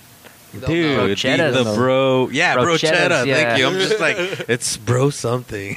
Dude, 0.52 1.18
the, 1.18 1.62
the 1.64 1.72
bro, 1.76 2.30
yeah, 2.30 2.56
Brochetta's, 2.56 2.82
brochetta. 2.82 3.26
yeah. 3.26 3.34
Thank 3.34 3.58
you. 3.58 3.66
I'm 3.66 3.74
just 3.74 4.00
like, 4.00 4.16
it's 4.48 4.78
bro 4.78 5.10
something. 5.10 5.76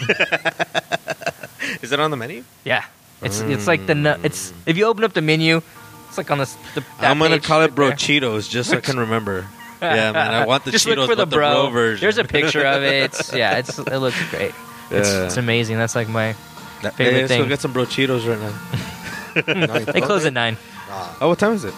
Is 1.82 1.92
it 1.92 2.00
on 2.00 2.12
the 2.12 2.18
menu? 2.18 2.44
Yeah, 2.64 2.86
it's 3.22 3.40
it's 3.42 3.68
like 3.68 3.86
the 3.86 3.96
nu- 3.96 4.16
it's 4.24 4.52
mm. 4.52 4.56
if 4.66 4.78
you 4.78 4.86
open 4.86 5.04
up 5.04 5.14
the 5.14 5.22
menu, 5.22 5.62
it's 6.08 6.18
like 6.18 6.32
on 6.32 6.38
the. 6.40 6.50
the 6.76 6.82
that 7.00 7.12
I'm 7.12 7.20
gonna 7.20 7.36
page 7.36 7.44
call 7.44 7.62
it 7.62 7.66
right 7.66 7.76
bro 7.76 7.88
there. 7.90 7.98
Cheetos 7.98 8.50
just 8.50 8.70
so 8.70 8.78
I 8.78 8.82
can 8.82 9.00
remember. 9.00 9.48
yeah, 9.82 10.12
man, 10.12 10.34
I 10.34 10.46
want 10.46 10.66
the 10.66 10.72
Just 10.72 10.86
Cheetos, 10.86 10.98
look 10.98 11.10
for 11.10 11.16
the 11.16 11.26
but 11.26 11.36
bro. 11.36 11.50
the 11.50 11.56
bro 11.64 11.70
version. 11.72 12.02
There's 12.02 12.18
a 12.18 12.24
picture 12.24 12.66
of 12.66 12.84
it. 12.84 13.04
It's, 13.06 13.34
yeah, 13.34 13.58
it's 13.58 13.78
it 13.78 13.98
looks 13.98 14.30
great. 14.30 14.54
It's, 14.92 15.10
Yeah. 15.10 15.26
it's 15.26 15.38
amazing. 15.38 15.78
That's 15.78 15.96
like 15.96 16.10
my. 16.10 16.36
That- 16.82 16.96
favorite 16.96 17.14
hey, 17.14 17.22
let's 17.22 17.32
go 17.34 17.40
thing. 17.40 17.50
get 17.50 17.60
some 17.60 17.74
bro 17.74 17.86
Cheetos 17.86 18.28
right 18.28 18.40
now. 18.40 19.92
They 19.92 20.02
close 20.02 20.26
at 20.26 20.34
nine. 20.34 20.58
Ah. 20.90 21.18
Oh, 21.22 21.30
what 21.30 21.40
time 21.40 21.54
is 21.54 21.64
it? 21.64 21.74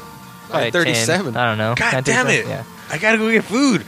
Probably 0.49 0.72
10. 0.72 0.84
37. 0.84 1.36
I 1.36 1.45
don't 1.45 1.58
know. 1.58 1.76
God 1.76 2.03
damn 2.03 2.28
9:37, 2.28 2.30
it! 2.30 2.48
Yeah. 2.48 2.64
I 2.90 2.98
gotta 2.98 3.18
go 3.18 3.32
get 3.32 3.44
food. 3.44 3.86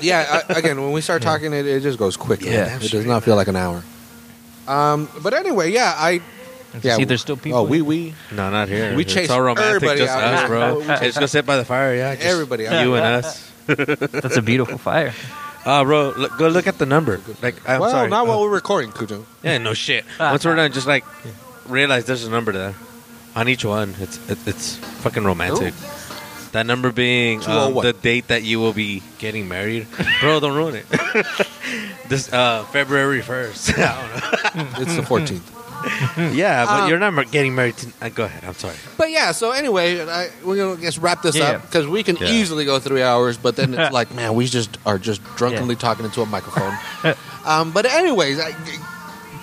Yeah, 0.00 0.42
I, 0.48 0.58
again, 0.58 0.80
when 0.80 0.92
we 0.92 1.00
start 1.00 1.22
talking, 1.22 1.52
it, 1.52 1.66
it 1.66 1.80
just 1.80 1.98
goes 1.98 2.16
quickly. 2.16 2.50
Yeah, 2.50 2.78
it 2.80 2.90
does 2.90 3.04
not 3.04 3.24
feel 3.24 3.36
like 3.36 3.48
an 3.48 3.56
hour. 3.56 3.82
Um, 4.68 5.08
but 5.22 5.32
anyway, 5.34 5.70
yeah, 5.72 5.94
I 5.96 6.20
yeah. 6.82 6.96
See, 6.96 7.04
there's 7.04 7.20
still 7.22 7.36
people. 7.36 7.60
Oh, 7.60 7.62
we 7.64 7.80
we 7.82 8.14
No, 8.30 8.50
not 8.50 8.68
here. 8.68 8.94
We 8.94 9.02
it's 9.02 9.14
chase 9.14 9.30
all 9.30 9.40
romantic, 9.40 9.76
everybody 9.76 10.00
just 10.00 10.12
out 10.12 10.22
us, 10.34 10.46
bro. 10.48 10.78
We 10.80 10.86
chase- 10.86 11.00
Just 11.00 11.20
go 11.20 11.26
sit 11.26 11.46
by 11.46 11.56
the 11.56 11.64
fire. 11.64 11.94
Yeah, 11.94 12.14
just 12.14 12.26
everybody. 12.26 12.66
out 12.68 12.84
you 12.84 12.94
and 12.94 13.04
us. 13.24 13.50
That's 13.66 14.36
a 14.36 14.42
beautiful 14.42 14.78
fire. 14.78 15.14
Uh, 15.64 15.84
bro, 15.84 16.14
look, 16.16 16.38
go 16.38 16.48
look 16.48 16.66
at 16.66 16.78
the 16.78 16.86
number. 16.86 17.20
Like, 17.42 17.56
I'm 17.68 17.80
well, 17.80 17.90
sorry. 17.90 18.08
not 18.08 18.24
Uh, 18.24 18.28
while 18.28 18.40
we're 18.42 18.48
recording, 18.50 18.90
Kujo. 18.90 19.24
Yeah, 19.42 19.58
no 19.58 19.74
shit. 19.74 20.04
Once 20.18 20.44
we're 20.44 20.56
done, 20.56 20.72
just 20.72 20.86
like 20.86 21.04
realize 21.66 22.04
there's 22.06 22.24
a 22.24 22.30
number 22.30 22.52
there 22.52 22.74
on 23.34 23.48
each 23.48 23.64
one. 23.64 23.94
It's 24.00 24.16
it, 24.30 24.38
it's 24.46 24.76
fucking 25.02 25.24
romantic. 25.24 25.74
That 26.52 26.64
number 26.66 26.90
being 26.92 27.44
um, 27.46 27.74
the 27.74 27.92
date 27.92 28.28
that 28.28 28.42
you 28.42 28.58
will 28.60 28.72
be 28.72 29.02
getting 29.18 29.48
married. 29.48 29.86
Bro, 30.20 30.40
don't 30.40 30.56
ruin 30.56 30.76
it. 30.76 30.86
this 32.08 32.32
uh, 32.32 32.64
February 32.72 33.20
first. 33.22 33.70
I 33.78 34.50
don't 34.54 34.68
It's 34.82 34.96
the 34.96 35.02
14th. 35.02 36.34
yeah, 36.34 36.64
but 36.64 36.82
Um, 36.84 36.88
you're 36.88 36.98
not 36.98 37.12
mar- 37.12 37.24
getting 37.24 37.54
married. 37.54 37.76
To, 37.76 37.92
uh, 38.02 38.08
go 38.08 38.24
ahead. 38.24 38.44
I'm 38.44 38.54
sorry. 38.54 38.74
But 38.96 39.10
yeah, 39.10 39.32
so 39.32 39.52
anyway, 39.52 40.00
I, 40.00 40.30
we're 40.44 40.56
gonna 40.56 40.80
just 40.80 40.98
wrap 40.98 41.22
this 41.22 41.36
Yeah. 41.36 41.50
up 41.50 41.62
because 41.62 41.86
we 41.86 42.02
can 42.02 42.16
Yeah. 42.16 42.28
easily 42.28 42.64
go 42.64 42.78
three 42.80 43.02
hours. 43.02 43.36
But 43.36 43.56
then 43.56 43.74
it's 43.74 43.92
like, 43.92 44.12
man, 44.14 44.34
we 44.34 44.46
just 44.46 44.76
are 44.86 44.98
just 44.98 45.22
drunkenly 45.36 45.76
talking 45.76 46.04
into 46.04 46.22
a 46.22 46.26
microphone. 46.26 46.74
um, 47.44 47.70
but 47.72 47.84
anyways, 47.86 48.40
I, 48.40 48.52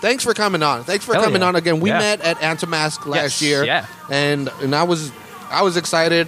thanks 0.02 0.24
for 0.24 0.34
coming 0.34 0.62
on. 0.64 0.84
Thanks 0.84 1.06
for 1.06 1.14
Hell 1.14 1.24
coming 1.24 1.42
yeah. 1.42 1.48
on 1.48 1.56
again. 1.56 1.80
We 1.80 1.90
Yeah. 1.92 2.00
met 2.00 2.22
at 2.22 2.38
Antemasque 2.42 3.06
last 3.06 3.40
Yes, 3.40 3.42
year, 3.42 3.64
yeah. 3.64 3.86
and 4.10 4.50
and 4.62 4.76
I 4.76 4.84
was 4.84 5.12
I 5.52 5.62
was 5.62 5.78
excited. 5.78 6.28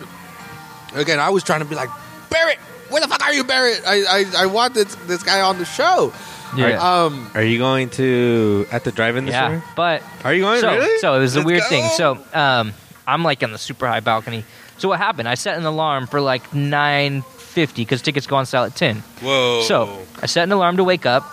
Again, 0.98 1.20
I 1.20 1.30
was 1.30 1.44
trying 1.44 1.60
to 1.60 1.66
be 1.66 1.76
like 1.76 1.90
Barrett. 2.30 2.58
Where 2.90 3.02
the 3.02 3.08
fuck 3.08 3.22
are 3.24 3.34
you, 3.34 3.44
Barrett? 3.44 3.82
I 3.86 4.04
I, 4.04 4.26
I 4.44 4.46
want 4.48 4.74
this 4.74 4.96
this 5.08 5.24
guy 5.24 5.42
on 5.42 5.58
the 5.60 5.66
show. 5.66 6.14
Yeah. 6.56 6.78
Um, 7.04 7.30
Are 7.36 7.44
you 7.44 7.58
going 7.58 7.90
to 7.92 8.66
at 8.72 8.86
the 8.86 8.92
drive-in 8.94 9.26
this 9.26 9.34
yeah. 9.34 9.50
year? 9.50 9.64
But 9.76 10.02
Are 10.24 10.34
you 10.34 10.42
going? 10.42 10.62
so, 10.62 10.74
really? 10.74 10.98
so 11.00 11.14
it 11.16 11.20
was 11.20 11.36
a 11.36 11.40
Let's 11.40 11.46
weird 11.46 11.60
go. 11.64 11.68
thing. 11.70 11.90
So 11.98 12.18
um, 12.34 12.72
I'm 13.06 13.22
like 13.22 13.44
on 13.44 13.52
the 13.52 13.58
super 13.58 13.86
high 13.86 14.00
balcony. 14.00 14.46
So 14.78 14.88
what 14.88 14.98
happened? 14.98 15.28
I 15.28 15.36
set 15.36 15.58
an 15.58 15.66
alarm 15.66 16.08
for 16.08 16.22
like 16.22 16.44
9:50 16.52 17.76
because 17.76 18.02
tickets 18.02 18.28
go 18.28 18.38
on 18.38 18.46
sale 18.46 18.64
at 18.64 18.76
10. 18.78 18.98
whoa. 19.22 19.62
So 19.64 20.00
I 20.22 20.26
set 20.28 20.44
an 20.44 20.52
alarm 20.54 20.78
to 20.78 20.86
wake 20.86 21.06
up. 21.06 21.24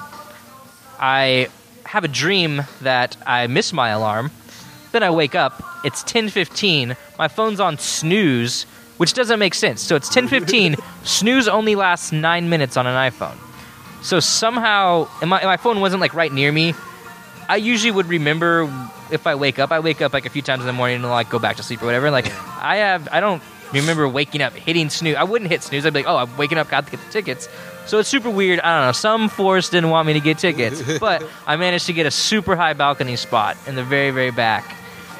I 0.99 1.49
have 1.85 2.03
a 2.05 2.09
dream 2.09 2.63
that 2.83 3.17
I 3.27 3.47
miss 3.47 3.73
my 3.73 3.91
alarm. 3.91 4.31
Then 4.93 5.03
I 5.05 5.11
wake 5.11 5.35
up. 5.37 5.63
It's 5.85 6.03
10:15. 6.03 6.97
My 7.19 7.29
phone's 7.29 7.61
on 7.61 7.79
snooze, 7.79 8.67
which 8.97 9.15
doesn't 9.15 9.39
make 9.39 9.55
sense. 9.55 9.81
So 9.81 9.97
it's 9.97 10.09
10:15. 10.15 10.81
snooze 11.05 11.49
only 11.49 11.75
lasts 11.75 12.13
nine 12.13 12.49
minutes 12.49 12.77
on 12.77 12.87
an 12.87 13.11
iPhone. 13.11 13.37
So 14.03 14.21
somehow, 14.21 15.09
and 15.21 15.31
my, 15.31 15.43
my 15.45 15.57
phone 15.57 15.81
wasn't 15.81 16.01
like 16.01 16.15
right 16.15 16.33
near 16.33 16.53
me. 16.53 16.75
I 17.49 17.57
usually 17.57 17.91
would 17.91 18.07
remember 18.07 18.71
if 19.11 19.27
I 19.27 19.35
wake 19.35 19.59
up. 19.59 19.73
I 19.73 19.81
wake 19.81 20.01
up 20.01 20.13
like 20.13 20.27
a 20.27 20.31
few 20.31 20.43
times 20.43 20.61
in 20.61 20.67
the 20.67 20.73
morning 20.73 20.97
and 20.97 21.05
like 21.05 21.31
go 21.31 21.39
back 21.39 21.57
to 21.57 21.63
sleep 21.63 21.83
or 21.83 21.87
whatever. 21.87 22.11
Like 22.11 22.27
I 22.63 22.77
have, 22.77 23.09
I 23.11 23.21
don't 23.21 23.43
remember 23.73 24.09
waking 24.09 24.43
up 24.43 24.53
hitting 24.53 24.91
snooze. 24.91 25.17
I 25.17 25.25
wouldn't 25.25 25.51
hit 25.51 25.63
snooze. 25.63 25.85
I'd 25.85 25.93
be 25.93 26.01
like, 26.01 26.09
oh, 26.09 26.17
I'm 26.17 26.37
waking 26.37 26.59
up, 26.59 26.69
got 26.69 26.87
to 26.87 26.91
get 26.91 27.01
the 27.05 27.11
tickets. 27.11 27.49
So 27.87 27.99
it's 27.99 28.09
super 28.09 28.31
weird. 28.31 28.61
I 28.61 28.79
don't 28.79 28.89
know. 28.89 28.93
Some 28.93 29.29
force 29.29 29.69
didn't 29.69 29.91
want 29.91 30.07
me 30.07 30.15
to 30.15 30.21
get 30.21 30.39
tickets, 30.39 30.83
but 30.99 31.27
I 31.47 31.57
managed 31.57 31.87
to 31.87 31.93
get 31.93 32.07
a 32.07 32.11
super 32.11 32.57
high 32.57 32.73
balcony 32.73 33.17
spot 33.17 33.57
in 33.67 33.75
the 33.75 33.85
very, 33.85 34.11
very 34.11 34.31
back. 34.31 34.77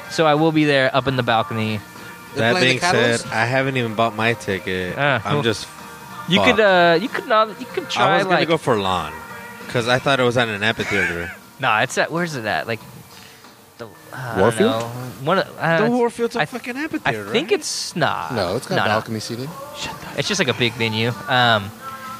So 0.09 0.25
I 0.25 0.35
will 0.35 0.51
be 0.51 0.65
there 0.65 0.95
up 0.95 1.07
in 1.07 1.15
the 1.15 1.23
balcony. 1.23 1.79
That 2.35 2.59
being 2.61 2.79
said, 2.79 3.21
I 3.31 3.45
haven't 3.45 3.77
even 3.77 3.95
bought 3.95 4.15
my 4.15 4.33
ticket. 4.33 4.95
Ah, 4.97 5.21
I'm 5.25 5.35
well, 5.35 5.43
just. 5.43 5.67
You 6.27 6.37
Fuck. 6.37 6.45
could, 6.55 6.59
uh, 6.59 6.97
you 7.01 7.07
could 7.09 7.27
not, 7.27 7.59
you 7.59 7.65
could 7.67 7.89
try 7.89 8.15
I 8.15 8.17
was 8.17 8.23
gonna 8.25 8.35
like, 8.37 8.47
go 8.47 8.57
for 8.57 8.77
lawn 8.77 9.13
because 9.67 9.87
I 9.87 9.99
thought 9.99 10.19
it 10.19 10.23
was 10.23 10.37
at 10.37 10.47
an 10.47 10.63
amphitheater. 10.63 11.31
nah, 11.59 11.81
it's 11.81 11.97
at 11.99 12.11
where's 12.11 12.35
it 12.35 12.45
at? 12.45 12.65
Like, 12.67 12.79
the 13.77 13.87
I 14.13 14.31
don't 14.33 14.39
Warfield? 14.41 14.71
know. 14.71 14.87
One, 15.23 15.37
of- 15.39 15.57
uh, 15.59 15.83
the 15.85 15.91
Warfield's 15.91 16.35
a 16.35 16.39
I- 16.41 16.45
fucking 16.45 16.75
amphitheater. 16.75 17.01
I 17.05 17.11
amphitheater. 17.11 17.31
think 17.31 17.51
right? 17.51 17.59
it's 17.59 17.95
nah. 17.95 18.33
no, 18.33 18.55
it's 18.55 18.65
got 18.67 18.75
no, 18.77 18.81
no. 18.83 18.87
balcony 18.87 19.19
seating. 19.19 19.49
It's 20.17 20.27
just 20.27 20.39
like 20.39 20.47
a 20.47 20.53
big 20.53 20.73
venue. 20.73 21.09
Um, 21.27 21.69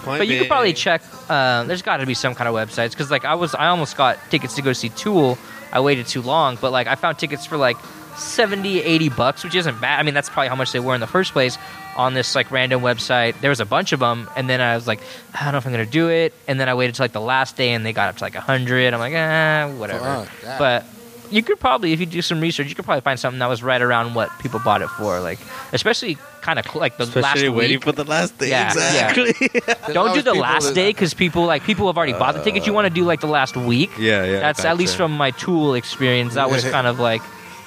Point 0.03 0.19
but 0.19 0.27
you 0.27 0.37
could 0.37 0.47
probably 0.47 0.73
check. 0.73 1.01
Uh, 1.27 1.63
there's 1.63 1.81
got 1.81 1.97
to 1.97 2.05
be 2.05 2.13
some 2.13 2.35
kind 2.35 2.47
of 2.47 2.53
websites 2.53 2.91
because 2.91 3.09
like 3.09 3.25
I 3.25 3.33
was, 3.33 3.55
I 3.55 3.67
almost 3.69 3.97
got 3.97 4.19
tickets 4.29 4.53
to 4.55 4.61
go 4.61 4.71
see 4.73 4.89
Tool. 4.89 5.35
I 5.71 5.79
waited 5.79 6.05
too 6.05 6.21
long, 6.21 6.59
but 6.61 6.71
like 6.71 6.85
I 6.85 6.93
found 6.93 7.17
tickets 7.17 7.45
for 7.47 7.57
like 7.57 7.77
70, 8.17 8.81
80 8.81 9.09
bucks, 9.09 9.43
which 9.43 9.55
isn't 9.55 9.79
bad. 9.81 9.99
I 9.99 10.03
mean, 10.03 10.13
that's 10.13 10.29
probably 10.29 10.49
how 10.49 10.55
much 10.55 10.71
they 10.71 10.79
were 10.79 10.95
in 10.95 11.01
the 11.01 11.07
first 11.07 11.31
place 11.33 11.57
on 11.95 12.13
this 12.13 12.35
like 12.35 12.51
random 12.51 12.81
website. 12.81 13.39
There 13.41 13.49
was 13.49 13.59
a 13.59 13.65
bunch 13.65 13.91
of 13.93 13.99
them, 13.99 14.29
and 14.35 14.49
then 14.49 14.61
I 14.61 14.75
was 14.75 14.87
like, 14.87 14.99
I 15.33 15.43
don't 15.43 15.51
know 15.53 15.57
if 15.59 15.65
I'm 15.65 15.71
gonna 15.71 15.85
do 15.85 16.09
it. 16.09 16.33
And 16.47 16.59
then 16.59 16.67
I 16.69 16.73
waited 16.73 16.95
till 16.95 17.03
like 17.03 17.13
the 17.13 17.21
last 17.21 17.55
day, 17.55 17.71
and 17.71 17.85
they 17.85 17.93
got 17.93 18.09
up 18.09 18.17
to 18.17 18.23
like 18.23 18.35
hundred. 18.35 18.93
I'm 18.93 18.99
like, 18.99 19.13
ah, 19.15 19.71
whatever. 19.77 20.25
Fuck. 20.41 20.59
But 20.59 20.85
you 21.31 21.41
could 21.41 21.59
probably, 21.59 21.91
if 21.91 21.99
you 21.99 22.05
do 22.05 22.21
some 22.21 22.39
research, 22.39 22.67
you 22.67 22.75
could 22.75 22.85
probably 22.85 23.01
find 23.01 23.19
something 23.19 23.39
that 23.39 23.49
was 23.49 23.63
right 23.63 23.81
around 23.81 24.13
what 24.13 24.29
people 24.39 24.59
bought 24.59 24.81
it 24.81 24.89
for. 24.89 25.19
Like, 25.21 25.39
especially 25.73 26.17
kind 26.41 26.59
of 26.59 26.65
cl- 26.67 26.79
like 26.79 26.97
the 26.97 27.03
Especially 27.03 27.49
last 27.49 27.57
waiting 27.57 27.77
week. 27.77 27.83
for 27.83 27.91
the 27.91 28.03
last 28.03 28.37
day. 28.37 28.49
Yeah, 28.49 28.71
yeah. 28.75 29.09
exactly. 29.09 29.49
There's 29.65 29.77
Don't 29.93 30.13
do 30.13 30.21
the 30.21 30.35
last 30.35 30.67
that- 30.69 30.75
day 30.75 30.89
because 30.89 31.13
people 31.13 31.45
like 31.45 31.63
people 31.63 31.87
have 31.87 31.97
already 31.97 32.13
bought 32.13 32.35
the 32.35 32.43
tickets. 32.43 32.67
You 32.67 32.73
want 32.73 32.87
to 32.87 32.93
do 32.93 33.03
like 33.05 33.21
the 33.21 33.27
last 33.27 33.57
week. 33.57 33.89
yeah, 33.97 34.23
yeah. 34.25 34.39
That's 34.39 34.63
at 34.65 34.77
least 34.77 34.93
gotcha. 34.93 35.03
from 35.03 35.11
my 35.17 35.31
Tool 35.31 35.73
experience. 35.73 36.35
That 36.35 36.49
was 36.51 36.63
kind 36.69 36.85
of 36.87 36.99
like 36.99 37.21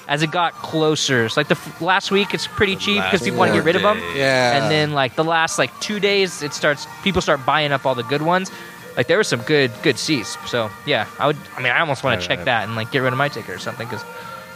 as 0.09 0.23
it 0.23 0.31
got 0.31 0.55
closer. 0.55 1.27
It's 1.27 1.37
like 1.37 1.49
the 1.49 1.55
f- 1.55 1.81
last 1.81 2.11
week, 2.11 2.33
it's 2.35 2.47
pretty 2.47 2.75
cheap 2.77 3.03
because 3.05 3.23
people 3.23 3.39
want 3.39 3.51
to 3.53 3.59
get 3.59 3.65
rid 3.65 3.77
of 3.77 3.83
them. 3.83 3.99
day. 4.01 4.19
Yeah. 4.19 4.57
And 4.63 4.71
then 4.73 4.93
like 4.93 5.15
the 5.15 5.25
last 5.25 5.59
like 5.59 5.71
two 5.81 6.01
days, 6.01 6.43
it 6.43 6.55
starts. 6.55 6.87
People 7.05 7.21
start 7.23 7.45
buying 7.47 7.71
up 7.73 7.85
all 7.87 7.95
the 7.95 8.03
good 8.05 8.23
ones. 8.23 8.51
Like 8.97 9.07
there 9.07 9.17
were 9.19 9.25
some 9.25 9.43
good 9.43 9.71
good 9.83 9.99
seats. 9.99 10.37
So 10.51 10.71
yeah, 10.87 11.07
I 11.21 11.27
would. 11.29 11.37
I 11.57 11.63
mean, 11.63 11.73
I 11.73 11.81
almost 11.81 12.03
want 12.03 12.21
to 12.21 12.27
check 12.27 12.39
right. 12.39 12.45
that 12.47 12.65
and 12.67 12.75
like 12.75 12.91
get 12.91 13.01
rid 13.01 13.13
of 13.13 13.19
my 13.19 13.29
ticket 13.29 13.51
or 13.51 13.59
something 13.59 13.87
because. 13.87 14.05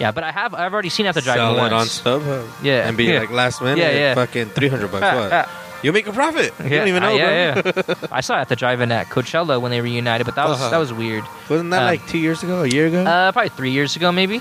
Yeah, 0.00 0.10
but 0.10 0.24
I 0.24 0.32
have. 0.32 0.54
I've 0.54 0.72
already 0.72 0.88
seen 0.88 1.06
at 1.06 1.14
the 1.14 1.20
drive 1.20 1.36
Sell 1.36 1.54
it 1.54 1.60
on 1.60 1.70
once. 1.70 2.00
StubHub. 2.00 2.48
Yeah. 2.62 2.88
and 2.88 2.96
be 2.96 3.04
Yeah. 3.04 3.20
like 3.20 3.30
last 3.30 3.60
minute. 3.62 3.78
Yeah, 3.78 3.90
yeah. 3.90 4.14
Fucking 4.14 4.46
three 4.48 4.68
hundred 4.68 4.90
bucks. 4.90 5.02
what? 5.32 5.48
You 5.84 5.92
make 5.92 6.06
a 6.06 6.12
profit. 6.12 6.54
You 6.62 6.70
don't 6.70 6.88
even 6.88 7.02
uh, 7.02 7.10
know, 7.10 7.16
yeah, 7.16 7.60
bro. 7.60 7.72
yeah. 7.76 7.94
I 8.10 8.20
saw 8.20 8.38
it 8.38 8.42
at 8.42 8.48
the 8.48 8.56
drive-in 8.56 8.90
at 8.92 9.08
Coachella 9.08 9.60
when 9.60 9.70
they 9.70 9.80
reunited, 9.80 10.24
but 10.24 10.34
that 10.36 10.48
was 10.48 10.60
Uh-huh. 10.60 10.70
that 10.70 10.78
was 10.78 10.92
weird. 10.92 11.24
Wasn't 11.50 11.70
that 11.70 11.80
Um, 11.80 11.84
like 11.86 12.06
two 12.08 12.18
years 12.18 12.42
ago? 12.42 12.62
A 12.62 12.68
year 12.68 12.86
ago? 12.86 13.02
Uh, 13.04 13.32
probably 13.32 13.50
three 13.50 13.70
years 13.72 13.94
ago, 13.96 14.10
maybe. 14.12 14.40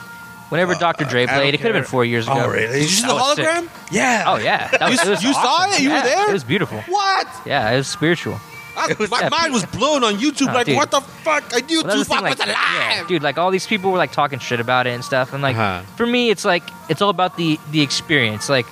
Whenever 0.51 0.73
Uh, 0.75 0.77
Dr. 0.79 1.05
Dre 1.05 1.23
I 1.23 1.25
don't 1.25 1.35
played, 1.35 1.53
it 1.55 1.57
could 1.57 1.73
have 1.73 1.81
been 1.83 1.89
four 1.89 2.05
years 2.05 2.27
ago. 2.27 2.43
Oh, 2.45 2.47
really? 2.49 2.73
Did 2.79 2.81
you 2.83 2.87
see 2.89 3.01
That 3.03 3.07
the 3.07 3.13
was 3.15 3.35
sick. 3.35 3.45
hologram? 3.47 3.69
yeah. 3.89 4.23
Oh 4.27 4.35
yeah, 4.37 4.67
that 4.67 4.89
was, 4.89 5.01
You- 5.03 5.07
it 5.07 5.09
was 5.11 5.23
you 5.23 5.33
saw 5.33 5.39
awesome. 5.39 5.73
it? 5.73 5.79
You 5.81 5.89
were 5.89 5.95
Yeah, 5.95 6.03
there? 6.03 6.29
It 6.29 6.33
was 6.33 6.43
beautiful. 6.43 6.79
What? 6.87 7.27
Yeah, 7.45 7.71
it 7.71 7.77
was 7.77 7.87
spiritual. 7.87 8.39
I- 8.77 8.95
my 9.09 9.27
mind 9.29 9.53
was 9.53 9.65
blown 9.65 10.03
on 10.03 10.15
YouTube. 10.15 10.49
Oh, 10.49 10.53
like, 10.53 10.65
dude. 10.65 10.75
what 10.77 10.91
the 10.91 11.01
fuck? 11.01 11.43
I 11.53 11.59
knew 11.61 11.79
Well, 11.83 11.87
that 11.91 11.97
was 11.97 12.07
the 12.07 12.15
Tupac 12.15 12.37
thing, 12.37 12.47
like, 12.47 12.47
was 12.47 12.47
alive. 12.95 13.07
dude, 13.07 13.21
like 13.23 13.37
all 13.37 13.51
these 13.51 13.67
people 13.67 13.91
were 13.91 13.97
like 13.97 14.11
talking 14.13 14.39
shit 14.39 14.59
about 14.59 14.87
it 14.87 14.91
and 14.91 15.03
stuff, 15.03 15.33
and 15.33 15.41
like 15.41 15.55
Uh-huh. 15.57 15.81
for 15.97 16.05
me, 16.05 16.29
it's 16.29 16.45
like 16.45 16.63
it's 16.89 17.01
all 17.01 17.09
about 17.09 17.37
the 17.37 17.59
the 17.71 17.81
experience. 17.81 18.47
Like 18.49 18.65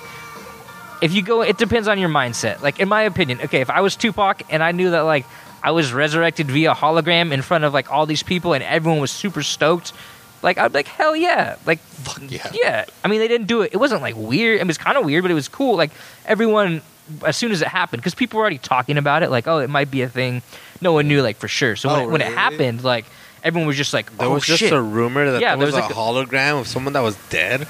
if 1.02 1.12
you 1.14 1.22
go, 1.22 1.42
it 1.42 1.56
depends 1.58 1.88
on 1.88 1.98
your 1.98 2.08
mindset. 2.10 2.60
Like 2.62 2.78
in 2.80 2.88
my 2.88 3.02
opinion, 3.02 3.40
okay, 3.44 3.60
if 3.60 3.70
I 3.70 3.80
was 3.80 3.96
Tupac 3.96 4.42
and 4.50 4.62
I 4.62 4.72
knew 4.72 4.90
that 4.90 5.00
like 5.02 5.24
I 5.62 5.70
was 5.72 5.92
resurrected 5.92 6.50
via 6.50 6.74
hologram 6.74 7.32
in 7.32 7.42
front 7.42 7.64
of 7.64 7.72
like 7.74 7.90
all 7.92 8.06
these 8.06 8.22
people 8.22 8.52
and 8.54 8.62
everyone 8.64 9.00
was 9.00 9.10
super 9.10 9.42
stoked. 9.42 9.92
Like 10.42 10.58
I'd 10.58 10.72
be 10.72 10.78
like 10.78 10.88
hell 10.88 11.14
yeah, 11.14 11.56
like 11.66 11.78
Fuck 11.78 12.22
yeah. 12.28 12.50
yeah. 12.52 12.84
I 13.04 13.08
mean, 13.08 13.20
they 13.20 13.28
didn't 13.28 13.46
do 13.46 13.62
it. 13.62 13.72
It 13.72 13.76
wasn't 13.76 14.02
like 14.02 14.14
weird. 14.16 14.60
It 14.60 14.66
was 14.66 14.78
kind 14.78 14.96
of 14.96 15.04
weird, 15.04 15.22
but 15.22 15.30
it 15.30 15.34
was 15.34 15.48
cool. 15.48 15.76
Like 15.76 15.90
everyone, 16.24 16.82
as 17.26 17.36
soon 17.36 17.52
as 17.52 17.60
it 17.62 17.68
happened, 17.68 18.00
because 18.02 18.14
people 18.14 18.38
were 18.38 18.42
already 18.42 18.58
talking 18.58 18.96
about 18.98 19.22
it. 19.22 19.30
Like, 19.30 19.46
oh, 19.46 19.58
it 19.58 19.68
might 19.70 19.90
be 19.90 20.02
a 20.02 20.08
thing. 20.08 20.42
No 20.80 20.92
one 20.92 21.08
knew 21.08 21.20
like 21.22 21.36
for 21.36 21.48
sure. 21.48 21.76
So 21.76 21.88
when, 21.90 21.98
Oh, 22.00 22.02
it, 22.04 22.10
when 22.10 22.20
it 22.22 22.24
really? 22.24 22.36
happened, 22.36 22.84
like 22.84 23.04
everyone 23.44 23.66
was 23.66 23.76
just 23.76 23.92
like, 23.92 24.16
There 24.16 24.28
oh 24.28 24.34
was 24.34 24.44
just 24.46 24.62
a 24.62 24.80
rumor 24.80 25.30
that 25.32 25.40
Yeah, 25.42 25.56
there 25.56 25.66
was, 25.66 25.74
there 25.74 25.84
a 25.84 25.88
hologram 25.88 26.60
of 26.60 26.66
someone 26.66 26.94
that 26.94 27.00
was 27.02 27.16
dead. 27.28 27.66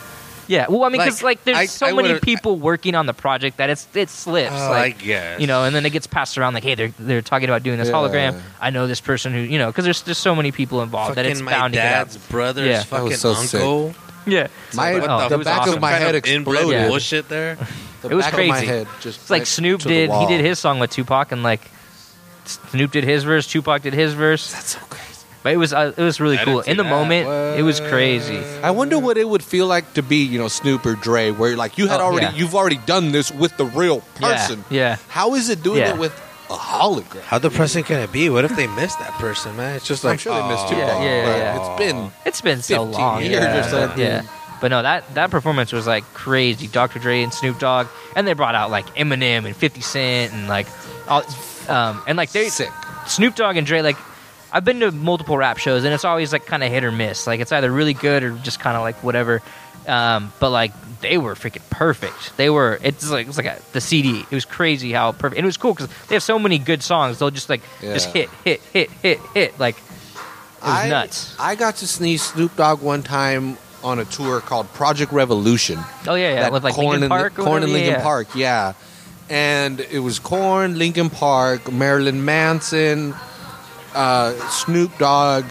Yeah. 0.51 0.67
Well, 0.69 0.85
I 0.85 0.89
mean, 0.89 1.01
because 1.01 1.23
like, 1.23 1.39
like, 1.39 1.45
there's 1.45 1.57
I- 1.59 1.67
so 1.67 1.87
I 1.87 1.93
many 1.93 2.09
would've- 2.09 2.23
people 2.23 2.57
working 2.57 2.95
on 2.95 3.07
the 3.07 3.15
project 3.15 3.57
that 3.59 3.71
it's 3.71 3.87
it 3.95 4.11
slips. 4.11 4.53
Oh, 4.53 4.71
like 4.71 4.97
I 4.97 5.05
guess. 5.05 5.41
you 5.41 5.47
know, 5.47 5.65
and 5.65 5.75
then 5.75 5.87
it 5.87 5.91
gets 5.91 6.07
passed 6.07 6.37
around 6.37 6.55
like, 6.55 6.65
hey, 6.65 6.75
they're 6.75 6.93
they're 6.99 7.23
talking 7.23 7.49
about 7.49 7.63
doing 7.63 7.79
this 7.79 7.89
Yeah. 7.89 7.95
hologram. 7.95 8.41
I 8.61 8.71
know 8.71 8.87
this 8.87 9.01
person 9.01 9.33
who 9.33 9.39
you 9.41 9.59
know, 9.59 9.69
because 9.69 9.85
there's 9.85 10.03
just 10.03 10.21
so 10.23 10.35
many 10.35 10.51
people 10.53 10.83
involved 10.83 11.15
that 11.17 11.25
it's 11.25 11.41
bound 11.41 11.75
to 11.75 11.79
get 11.79 11.87
out. 11.87 12.07
dad's 12.09 12.17
brother's 12.17 12.67
Yeah. 12.69 12.83
Fucking 12.83 13.05
was 13.07 13.21
so 13.21 13.35
sick. 13.35 13.61
uncle. 13.61 13.95
Yeah, 14.27 14.49
My, 14.75 14.93
What 14.99 15.09
Oh, 15.09 15.29
the 15.31 15.41
it 15.41 15.45
back 15.45 15.61
awesome. 15.63 15.75
of 15.77 15.81
my 15.81 15.93
head 15.93 16.15
exploded. 16.15 16.69
Yeah. 16.73 16.89
bullshit 16.89 17.29
there. 17.31 17.57
The 18.03 18.11
It 18.11 18.15
was 18.15 18.25
back 18.27 18.35
of 18.35 18.39
my 18.41 18.49
crazy. 18.59 18.67
head 18.67 18.87
just 19.01 19.21
It's 19.23 19.31
like 19.31 19.47
Snoop 19.47 19.81
did. 19.81 20.11
He 20.11 20.27
did 20.27 20.45
his 20.45 20.59
song 20.59 20.79
with 20.79 20.91
Tupac, 20.91 21.33
and 21.33 21.43
like 21.43 21.63
Snoop 22.45 22.91
did 22.93 23.05
his 23.05 23.25
verse, 23.25 23.47
Tupac 23.47 23.83
did 23.83 23.95
his 23.95 24.13
verse. 24.15 24.53
That's 24.53 24.71
so 24.75 24.79
crazy. 24.91 25.07
But 25.43 25.53
it 25.55 25.57
was 25.57 25.73
uh, 25.73 25.93
it 25.97 26.03
was 26.03 26.21
really 26.21 26.39
I 26.39 26.45
cool. 26.45 26.61
In 26.61 26.77
the 26.77 26.83
that. 26.83 26.91
moment, 26.91 27.27
it 27.59 27.63
was 27.63 27.81
crazy. 27.81 28.37
I 28.63 28.71
wonder 28.73 28.99
what 28.99 29.17
it 29.17 29.27
would 29.29 29.43
feel 29.43 29.67
like 29.67 29.95
to 29.95 30.03
be, 30.03 30.17
you 30.25 30.39
know, 30.39 30.49
Snoop 30.49 30.85
or 30.85 30.95
Dre, 30.97 31.31
where 31.31 31.57
like 31.57 31.79
you 31.79 31.87
had 31.89 32.01
Oh, 32.01 32.05
already, 32.05 32.27
yeah. 32.27 32.35
you've 32.35 32.55
already 32.55 32.77
done 32.85 33.13
this 33.13 33.33
with 33.33 33.57
the 33.57 33.65
real 33.65 34.01
person. 34.17 34.65
yeah. 34.71 34.97
How 35.09 35.35
is 35.35 35.49
it 35.49 35.63
doing 35.63 35.79
Yeah. 35.79 35.95
it 35.95 35.99
with 35.99 36.13
a 36.51 36.55
hologram? 36.55 37.23
How 37.23 37.39
depressing 37.39 37.85
can 37.85 38.01
it 38.01 38.13
be? 38.13 38.29
What 38.29 38.45
if 38.45 38.55
they 38.55 38.67
miss 38.67 38.95
that 38.97 39.13
person, 39.15 39.57
man? 39.57 39.77
It's 39.77 39.87
just 39.87 40.05
like 40.05 40.11
I'm 40.11 40.13
like 40.13 40.21
sure 40.21 40.43
they 40.43 40.49
missed 40.49 40.65
aw. 40.65 40.69
Tupac. 40.69 40.87
Yeah, 40.89 41.05
yeah, 41.05 41.37
yeah. 41.37 41.59
It's 41.59 41.79
been 41.79 42.13
It's 42.27 42.41
been 42.43 42.61
so 42.63 42.85
15 42.87 43.01
long. 43.01 43.21
years 43.23 43.33
yeah. 43.33 43.59
or 43.61 43.63
something. 43.71 43.99
Yeah. 43.99 44.23
But 44.61 44.69
no, 44.73 44.83
that 44.83 45.15
that 45.15 45.31
performance 45.31 45.73
was 45.73 45.87
like 45.87 46.05
crazy. 46.13 46.67
Dr. 46.67 46.99
Dre 46.99 47.23
and 47.23 47.33
Snoop 47.33 47.59
Dogg, 47.59 47.87
and 48.15 48.27
they 48.27 48.35
brought 48.35 48.55
out 48.55 48.71
like 48.71 48.85
Eminem 48.95 49.47
and 49.47 49.57
50 49.57 49.81
Cent 49.81 50.35
and 50.35 50.49
like 50.49 50.67
all, 51.09 51.23
um, 51.69 52.03
and 52.07 52.19
like 52.19 52.31
they 52.33 52.51
sick. 52.51 52.69
Snoop 53.07 53.35
Dogg 53.37 53.57
and 53.57 53.67
Dre, 53.67 53.81
like, 53.81 53.97
I've 54.53 54.65
been 54.65 54.81
to 54.81 54.91
multiple 54.91 55.37
rap 55.37 55.59
shows, 55.59 55.85
and 55.85 55.95
it's 55.95 56.05
always 56.05 56.33
like 56.33 56.47
kind 56.47 56.63
of 56.63 56.71
hit 56.71 56.85
or 56.85 56.93
miss. 56.93 57.27
Like, 57.27 57.41
it's 57.41 57.53
either 57.53 57.71
really 57.71 57.95
good 57.95 58.23
or 58.23 58.31
just 58.39 58.61
kind 58.61 58.77
of 58.77 58.83
like 58.83 59.03
whatever. 59.03 59.43
Um, 59.87 60.33
but 60.41 60.51
like, 60.51 60.73
they 61.01 61.19
were 61.19 61.35
freaking 61.35 61.69
perfect. 61.71 62.37
They 62.37 62.51
were. 62.51 62.79
It's 62.83 63.11
like 63.11 63.29
it's 63.29 63.37
like 63.37 63.47
a, 63.47 63.59
the 63.73 63.81
CD. 63.81 64.21
It 64.21 64.35
was 64.35 64.45
crazy 64.45 64.93
how 64.93 65.13
perfect. 65.13 65.39
And 65.39 65.45
it 65.45 65.47
was 65.47 65.57
cool 65.57 65.75
because 65.75 65.89
they 66.09 66.15
have 66.15 66.23
so 66.23 66.39
many 66.39 66.59
good 66.59 66.83
songs. 66.83 67.19
They'll 67.19 67.31
just 67.31 67.49
like 67.49 67.63
just 67.81 68.11
hit, 68.11 68.29
hit, 68.45 68.61
hit, 68.73 68.91
hit, 68.91 69.19
hit. 69.35 69.59
Like, 69.59 69.77
it 69.77 70.65
was 70.65 70.75
I, 70.75 70.89
nuts. 70.89 71.37
I 71.39 71.55
got 71.55 71.77
to 71.77 71.87
sneeze 71.87 72.23
Snoop 72.23 72.55
Dogg 72.57 72.83
one 72.83 73.03
time 73.03 73.57
on 73.83 73.99
a 73.99 74.05
tour 74.05 74.41
called 74.41 74.67
Projekt 74.75 75.13
Revolution. 75.13 75.79
Oh 76.07 76.15
yeah, 76.15 76.35
yeah. 76.35 76.41
that 76.43 76.53
With 76.53 76.65
like 76.65 76.75
Korn 76.75 77.01
Linkin 77.01 77.03
and, 77.05 77.11
Park. 77.11 77.39
or 77.39 77.45
Korn 77.45 77.63
and 77.63 77.73
yeah, 77.73 77.79
yeah. 77.79 78.03
Park, 78.03 78.29
yeah. 78.35 78.73
And 79.31 79.81
it 79.81 80.01
was 80.01 80.19
Korn, 80.19 80.77
Linkin 80.77 81.09
Park, 81.09 81.73
Marilyn 81.73 82.25
Manson, 82.25 83.15
uh, 83.95 84.33
Snoop 84.51 84.97
Dogg, 84.99 85.45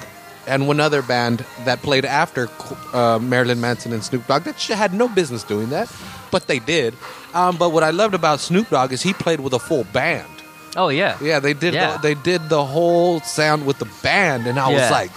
and 0.48 0.68
one 0.68 0.80
other 0.80 1.02
band 1.02 1.45
that 1.66 1.82
played 1.82 2.06
after 2.06 2.49
uh, 2.94 3.20
Marilyn 3.22 3.61
Manson 3.61 3.94
and 3.94 4.03
Snoop 4.03 4.26
Dogg 4.28 4.44
that 4.44 4.60
had 4.61 4.94
no 4.94 5.07
business 5.07 5.44
doing 5.44 5.70
that, 5.70 5.91
but 6.32 6.48
they 6.48 6.60
did. 6.60 6.95
Um, 7.34 7.57
but 7.57 7.70
what 7.70 7.84
I 7.84 7.91
loved 7.91 8.16
about 8.16 8.40
Snoop 8.40 8.70
Dogg 8.70 8.91
is 8.91 9.02
he 9.02 9.14
played 9.14 9.40
with 9.40 9.53
a 9.53 9.60
full 9.60 9.84
band. 9.86 10.28
Oh 10.76 10.90
yeah. 10.90 11.18
Yeah, 11.22 11.40
they 11.40 11.53
did. 11.53 11.74
Yeah. 11.74 11.98
The, 11.98 12.02
they 12.02 12.14
did 12.16 12.49
the 12.49 12.66
whole 12.66 13.20
sound 13.22 13.66
with 13.66 13.78
the 13.80 13.90
band, 14.03 14.48
and 14.48 14.60
I 14.60 14.70
was 14.72 14.90
like, 14.91 15.11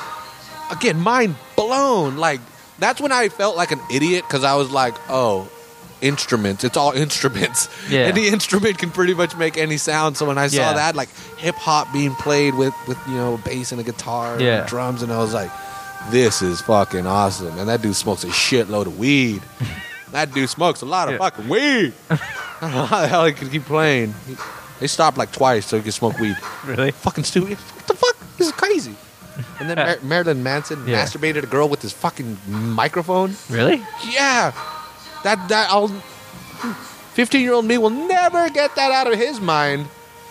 again, 0.71 1.01
mind 1.01 1.37
blown. 1.57 2.17
Like 2.17 2.41
that's 2.79 3.01
when 3.01 3.13
I 3.13 3.29
felt 3.29 3.57
like 3.57 3.73
an 3.73 3.81
idiot 3.91 4.25
because 4.27 4.45
I 4.45 4.55
was 4.57 4.71
like, 4.71 4.95
oh, 5.09 5.51
instruments. 6.03 6.65
It's 6.65 6.77
all 6.77 6.93
instruments. 7.07 7.69
Yeah. 7.89 8.01
Any 8.01 8.29
instrument 8.29 8.79
can 8.79 8.91
pretty 8.91 9.15
much 9.15 9.37
make 9.37 9.57
any 9.57 9.77
sound. 9.79 10.17
So 10.17 10.27
when 10.27 10.37
I 10.39 10.49
saw 10.49 10.57
Yeah. 10.57 10.73
that, 10.75 10.95
like 10.97 11.09
hip 11.39 11.55
hop 11.55 11.93
being 11.93 12.15
played 12.17 12.55
with 12.55 12.75
with 12.87 12.99
you 13.09 13.15
know 13.15 13.39
bass 13.45 13.73
and 13.73 13.81
a 13.81 13.85
guitar 13.85 14.41
Yeah. 14.41 14.61
and 14.61 14.69
drums, 14.69 15.03
and 15.03 15.13
I 15.13 15.19
was 15.19 15.33
like, 15.33 15.51
this 16.11 16.43
is 16.43 16.61
fucking 16.63 17.07
awesome. 17.07 17.59
And 17.59 17.69
that 17.69 17.81
dude 17.83 17.97
smokes 17.97 18.25
a 18.25 18.29
shitload 18.29 18.87
of 18.87 18.99
weed. 18.99 19.41
that 20.13 20.33
dude 20.35 20.51
smokes 20.51 20.83
a 20.83 20.87
lot 20.87 21.09
of 21.09 21.13
Yeah. 21.15 21.19
fucking 21.19 21.49
weed. 21.49 21.93
I 22.11 22.19
don't 22.61 22.73
know 22.73 22.85
how 22.87 23.01
the 23.01 23.09
hell 23.09 23.25
he 23.25 23.33
could 23.33 23.51
keep 23.51 23.65
playing. 23.65 24.15
He- 24.29 24.37
they 24.81 24.89
stopped 24.89 25.17
like 25.17 25.31
twice 25.31 25.67
so 25.67 25.77
he 25.77 25.83
could 25.85 25.95
smoke 25.95 26.19
weed. 26.19 26.37
Really? 26.67 26.91
Fucking 26.91 27.23
stupid. 27.23 27.57
What 27.57 27.87
the 27.87 27.95
fuck? 27.95 28.17
This 28.37 28.49
is 28.49 28.53
crazy. 28.53 28.97
And 29.61 29.71
then 29.71 29.77
Mar- 29.77 29.99
Marilyn 30.03 30.43
Manson 30.43 30.87
Yeah. 30.89 31.05
masturbated 31.05 31.45
a 31.45 31.47
girl 31.47 31.69
with 31.69 31.81
his 31.83 31.93
fucking 31.93 32.37
microphone. 32.49 33.37
Really? 33.49 33.81
Yeah, 34.11 34.51
that 35.25 35.49
that 35.49 35.71
I'll. 35.71 35.89
Fifteen 37.15 37.43
year 37.43 37.53
old 37.53 37.67
me 37.67 37.77
will 37.79 37.91
never 37.91 38.49
get 38.51 38.75
that 38.77 38.91
out 38.91 39.11
of 39.13 39.19
his 39.19 39.41
mind. 39.41 39.87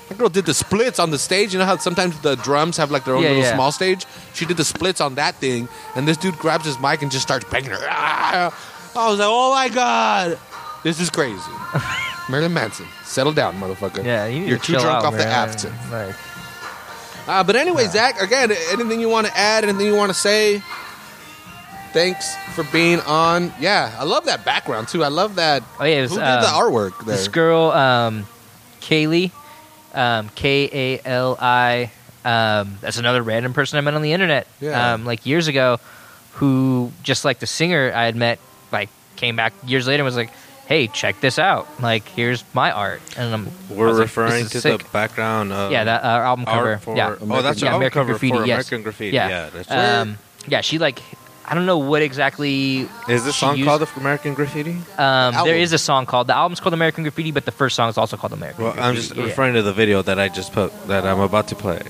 That 0.09 0.17
girl 0.17 0.29
did 0.29 0.45
the 0.45 0.53
splits 0.53 0.97
on 0.99 1.11
the 1.11 1.19
stage. 1.19 1.53
You 1.53 1.59
know 1.59 1.65
how 1.65 1.77
sometimes 1.77 2.19
the 2.21 2.35
drums 2.35 2.75
have 2.77 2.89
like 2.91 3.05
their 3.05 3.15
own 3.15 3.21
Yeah, 3.23 3.29
little 3.29 3.43
yeah. 3.43 3.53
small 3.55 3.71
stage. 3.71 4.05
She 4.33 4.45
did 4.45 4.57
the 4.57 4.65
splits 4.65 4.99
on 4.99 5.15
that 5.15 5.35
thing, 5.35 5.69
and 5.95 6.07
this 6.07 6.17
dude 6.17 6.37
grabs 6.37 6.65
his 6.65 6.79
mic 6.79 7.01
and 7.01 7.11
just 7.11 7.23
starts 7.23 7.45
banging 7.49 7.69
her. 7.71 7.77
Ah! 7.89 8.51
I 8.95 9.09
was 9.09 9.19
like, 9.19 9.27
oh 9.29 9.53
my 9.53 9.69
god, 9.69 10.39
this 10.83 10.99
is 10.99 11.09
crazy. 11.09 11.39
Marilyn 12.29 12.53
Manson, 12.53 12.87
settle 13.05 13.31
down, 13.31 13.55
motherfucker. 13.59 14.03
Yeah. 14.03 14.25
You 14.25 14.39
need 14.41 14.49
You're 14.49 14.57
to 14.57 14.63
too 14.65 14.73
chill 14.73 14.81
drunk 14.81 15.05
out, 15.05 15.13
off 15.13 15.61
the 15.61 15.69
man. 15.69 16.07
Like, 16.07 16.15
Uh, 17.27 17.43
but 17.43 17.55
anyway, 17.55 17.85
Zach, 17.87 18.21
again, 18.21 18.51
anything 18.71 18.99
you 18.99 19.07
want 19.09 19.27
to 19.27 19.37
add? 19.37 19.63
Anything 19.63 19.85
you 19.87 19.95
want 19.95 20.09
to 20.11 20.17
say? 20.17 20.61
Thanks 21.93 22.35
for 22.55 22.63
being 22.65 22.99
on. 23.01 23.53
Yeah, 23.59 23.95
I 23.99 24.03
love 24.03 24.25
that 24.25 24.45
background 24.45 24.87
too. 24.87 25.03
I 25.03 25.09
love 25.09 25.35
that. 25.35 25.63
oh 25.79 25.83
yeah. 25.83 25.99
It 25.99 26.01
was, 26.03 26.11
Who 26.11 26.17
did 26.17 26.25
um, 26.25 26.41
the 26.41 26.47
artwork 26.47 27.05
there? 27.05 27.15
This 27.17 27.27
girl, 27.27 27.71
um, 27.71 28.25
Kaylee, 28.79 29.31
um, 29.93 30.29
K 30.35 30.69
A 30.71 31.07
L 31.07 31.37
I. 31.39 31.91
Um, 32.23 32.77
that's 32.81 32.97
another 32.97 33.21
random 33.23 33.53
person 33.53 33.77
I 33.77 33.81
met 33.81 33.95
on 33.95 34.03
the 34.03 34.13
internet, 34.13 34.45
Yeah. 34.59 34.93
um, 34.93 35.05
like 35.05 35.25
years 35.25 35.47
ago, 35.47 35.79
who 36.33 36.91
just 37.01 37.25
like 37.25 37.39
the 37.39 37.47
singer 37.47 37.91
I 37.95 38.05
had 38.05 38.15
met, 38.15 38.39
like 38.71 38.89
came 39.15 39.35
back 39.35 39.53
years 39.65 39.87
later 39.87 40.01
and 40.01 40.05
was 40.05 40.15
like, 40.15 40.29
"Hey, 40.67 40.85
check 40.87 41.19
this 41.19 41.39
out! 41.39 41.67
Like, 41.81 42.07
here's 42.07 42.43
my 42.53 42.71
art." 42.71 43.01
And 43.17 43.33
I'm, 43.33 43.51
We're 43.69 43.87
was 43.87 43.97
like, 43.97 44.05
referring 44.05 44.45
to 44.45 44.57
is 44.57 44.63
the 44.63 44.81
background 44.93 45.51
of 45.51 45.71
yeah, 45.71 45.83
that 45.83 46.03
uh, 46.03 46.07
album 46.07 46.45
cover, 46.45 46.77
for 46.77 46.95
yeah, 46.95 47.15
oh 47.19 47.41
that's 47.41 47.59
yeah, 47.59 47.65
your 47.65 47.73
album 47.73 47.81
American 47.81 47.99
cover 48.01 48.13
Graffiti, 48.13 48.37
for 48.37 48.45
yes. 48.45 48.53
American 48.69 48.83
Graffiti. 48.83 49.15
Yeah. 49.15 49.27
Yeah, 49.29 49.49
that's 49.49 49.71
Um, 49.71 50.17
yeah, 50.47 50.61
she 50.61 50.77
like, 50.77 51.01
I 51.51 51.53
don't 51.53 51.65
know 51.65 51.79
what 51.79 52.01
exactly. 52.01 52.87
Is 53.09 53.25
this 53.25 53.35
song 53.35 53.57
used- 53.57 53.67
called 53.67 53.85
American 53.97 54.33
Graffiti? 54.33 54.77
Um, 54.97 55.35
there 55.43 55.57
is 55.57 55.73
a 55.73 55.77
song 55.77 56.05
called 56.05 56.27
the 56.27 56.35
album's 56.35 56.61
called 56.61 56.73
American 56.73 57.03
Graffiti, 57.03 57.31
but 57.31 57.43
the 57.43 57.51
first 57.51 57.75
song 57.75 57.89
is 57.89 57.97
also 57.97 58.15
called 58.15 58.31
American 58.31 58.63
Well, 58.63 58.73
Graffiti. 58.73 58.87
I'm 58.89 58.95
just 58.95 59.11
Yeah, 59.13 59.23
yeah. 59.23 59.27
referring 59.29 59.53
to 59.55 59.61
the 59.61 59.73
video 59.73 60.01
that 60.01 60.17
I 60.17 60.29
just 60.29 60.53
put 60.53 60.71
that 60.87 61.05
I'm 61.05 61.19
about 61.19 61.49
to 61.49 61.55
play. 61.55 61.81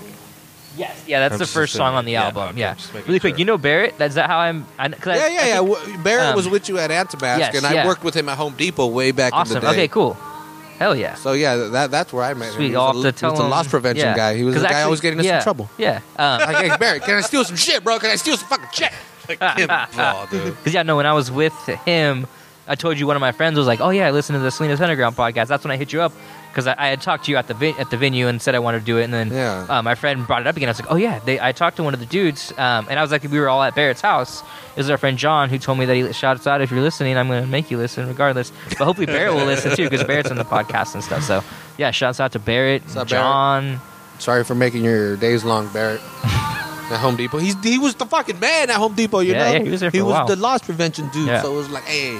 Yes, 0.77 1.03
yeah, 1.05 1.19
that's 1.19 1.33
I'm 1.33 1.37
the 1.39 1.45
first 1.45 1.73
song 1.73 1.93
on 1.93 2.05
the 2.05 2.13
Yeah, 2.13 2.23
album. 2.25 2.57
yeah, 2.57 2.73
really 3.05 3.19
quick. 3.19 3.33
sure. 3.35 3.39
You 3.39 3.45
know 3.45 3.57
Barrett? 3.59 3.97
That's 3.99 4.15
that 4.15 4.27
how 4.27 4.39
I'm? 4.39 4.65
I, 4.79 4.89
'cause 4.89 5.13
I- 5.13 5.15
Yeah, 5.17 5.23
I 5.23 5.27
yeah, 5.27 5.45
yeah. 5.45 5.55
W- 5.57 5.97
Barrett 5.99 6.27
um, 6.29 6.35
was 6.35 6.47
with 6.49 6.67
you 6.67 6.79
at 6.79 6.89
Antemasque, 6.89 7.39
yes, 7.39 7.55
and 7.55 7.65
I 7.65 7.73
yeah. 7.73 7.85
worked 7.85 8.03
with 8.03 8.15
him 8.15 8.29
at 8.29 8.37
Home 8.39 8.55
Depot 8.57 8.87
way 8.87 9.11
back 9.11 9.31
in 9.33 9.47
the 9.53 9.59
day. 9.59 9.67
Okay, 9.67 9.87
cool. 9.89 10.17
Hell 10.79 10.95
yeah. 10.95 11.13
So 11.15 11.33
yeah, 11.33 11.55
that 11.57 11.91
that's 11.91 12.11
where 12.11 12.23
I 12.23 12.33
met 12.33 12.47
him. 12.47 12.53
Sweet. 12.55 12.69
He 12.69 12.75
I'll 12.75 12.93
was 12.93 13.05
a, 13.05 13.11
he 13.11 13.25
was 13.27 13.39
a 13.39 13.43
loss 13.43 13.67
prevention 13.67 14.07
yeah. 14.07 14.15
guy. 14.15 14.35
He 14.35 14.43
was 14.43 14.55
the 14.55 14.61
'Cause 14.61 14.63
guy 14.63 14.69
actually- 14.77 14.83
always 14.85 15.01
getting 15.01 15.19
us 15.19 15.25
yeah, 15.27 15.37
in 15.37 15.43
trouble. 15.43 15.69
Yeah. 15.77 15.99
Um, 16.17 16.39
Like, 16.53 16.57
hey, 16.57 16.77
Barrett, 16.79 17.03
can 17.03 17.15
I 17.17 17.21
steal 17.21 17.43
some 17.43 17.57
shit, 17.57 17.83
bro? 17.83 17.99
Can 17.99 18.09
I 18.09 18.15
steal 18.15 18.35
some 18.37 18.47
fucking 18.47 18.69
shit? 18.73 18.91
Because 19.27 20.55
yeah, 20.73 20.83
no, 20.83 20.95
when 20.97 21.05
I 21.05 21.13
was 21.13 21.31
with 21.31 21.53
him, 21.85 22.27
I 22.67 22.75
told 22.75 22.99
you 22.99 23.07
one 23.07 23.15
of 23.15 23.21
my 23.21 23.31
friends 23.31 23.57
was 23.57 23.67
like, 23.67 23.81
"Oh 23.81 23.89
yeah, 23.89 24.07
I 24.07 24.11
listened 24.11 24.35
to 24.35 24.39
the 24.41 24.51
Salinas 24.51 24.79
Underground 24.81 25.15
podcast." 25.15 25.47
That's 25.47 25.63
when 25.63 25.71
I 25.71 25.77
hit 25.77 25.91
you 25.93 26.01
up 26.01 26.13
because 26.49 26.67
I, 26.67 26.75
I 26.77 26.87
had 26.89 27.01
talked 27.01 27.25
to 27.25 27.31
you 27.31 27.37
at 27.37 27.47
the 27.47 27.53
vi- 27.53 27.75
at 27.79 27.89
the 27.89 27.97
venue 27.97 28.27
and 28.27 28.41
said 28.41 28.55
I 28.55 28.59
wanted 28.59 28.79
to 28.79 28.85
do 28.85 28.97
it, 28.97 29.03
and 29.05 29.13
then 29.13 29.29
Yeah. 29.31 29.65
uh, 29.69 29.81
my 29.81 29.95
friend 29.95 30.25
brought 30.27 30.41
it 30.41 30.47
up 30.47 30.55
again. 30.57 30.69
I 30.69 30.71
was 30.71 30.79
like, 30.81 30.91
"Oh 30.91 30.95
yeah," 30.95 31.19
they, 31.25 31.39
I 31.39 31.51
talked 31.53 31.77
to 31.77 31.83
one 31.83 31.93
of 31.93 31.99
the 31.99 32.05
dudes, 32.05 32.51
um, 32.57 32.87
and 32.89 32.99
I 32.99 33.01
was 33.01 33.11
like, 33.11 33.23
we 33.23 33.39
were 33.39 33.49
all 33.49 33.61
at 33.63 33.73
Barrett's 33.75 34.01
house. 34.01 34.41
This 34.75 34.85
is 34.85 34.89
our 34.89 34.97
friend 34.97 35.17
John 35.17 35.49
who 35.49 35.57
told 35.57 35.79
me 35.79 35.85
that 35.85 35.95
he 35.95 36.11
shouts 36.13 36.45
out 36.47 36.61
if 36.61 36.71
you're 36.71 36.81
listening. 36.81 37.17
I'm 37.17 37.27
going 37.27 37.43
to 37.43 37.49
make 37.49 37.71
you 37.71 37.77
listen 37.77 38.07
regardless, 38.07 38.51
but 38.69 38.79
hopefully 38.85 39.07
Barrett 39.07 39.33
will 39.33 39.45
listen 39.45 39.75
too 39.75 39.89
because 39.89 40.03
Barrett's 40.05 40.31
on 40.31 40.37
the 40.37 40.45
podcast 40.45 40.93
and 40.93 41.03
stuff. 41.03 41.23
So 41.23 41.43
yeah, 41.77 41.91
shouts 41.91 42.19
out 42.19 42.31
to 42.33 42.39
Barrett, 42.39 42.83
up, 42.95 43.07
John. 43.07 43.79
Sorry 44.19 44.43
for 44.43 44.55
making 44.55 44.83
your 44.83 45.17
days 45.17 45.43
long, 45.43 45.67
Barrett. 45.73 45.99
At 46.91 46.99
Home 46.99 47.15
Depot, 47.15 47.37
he's 47.37 47.55
he 47.63 47.79
was 47.79 47.95
the 47.95 48.05
fucking 48.05 48.39
man 48.39 48.69
at 48.69 48.75
Home 48.77 48.93
Depot. 48.93 49.19
You 49.19 49.33
Yeah, 49.33 49.43
know, 49.45 49.51
yeah, 49.57 49.63
he 49.63 49.69
was 49.69 49.79
there 49.79 49.91
for 49.91 49.97
he 49.97 50.01
a 50.01 50.05
was 50.05 50.13
while. 50.13 50.27
the 50.27 50.35
loss 50.35 50.61
prevention 50.61 51.09
dude. 51.09 51.27
Yeah. 51.27 51.41
So 51.41 51.53
it 51.53 51.57
was 51.57 51.69
like, 51.69 51.83
hey, 51.85 52.19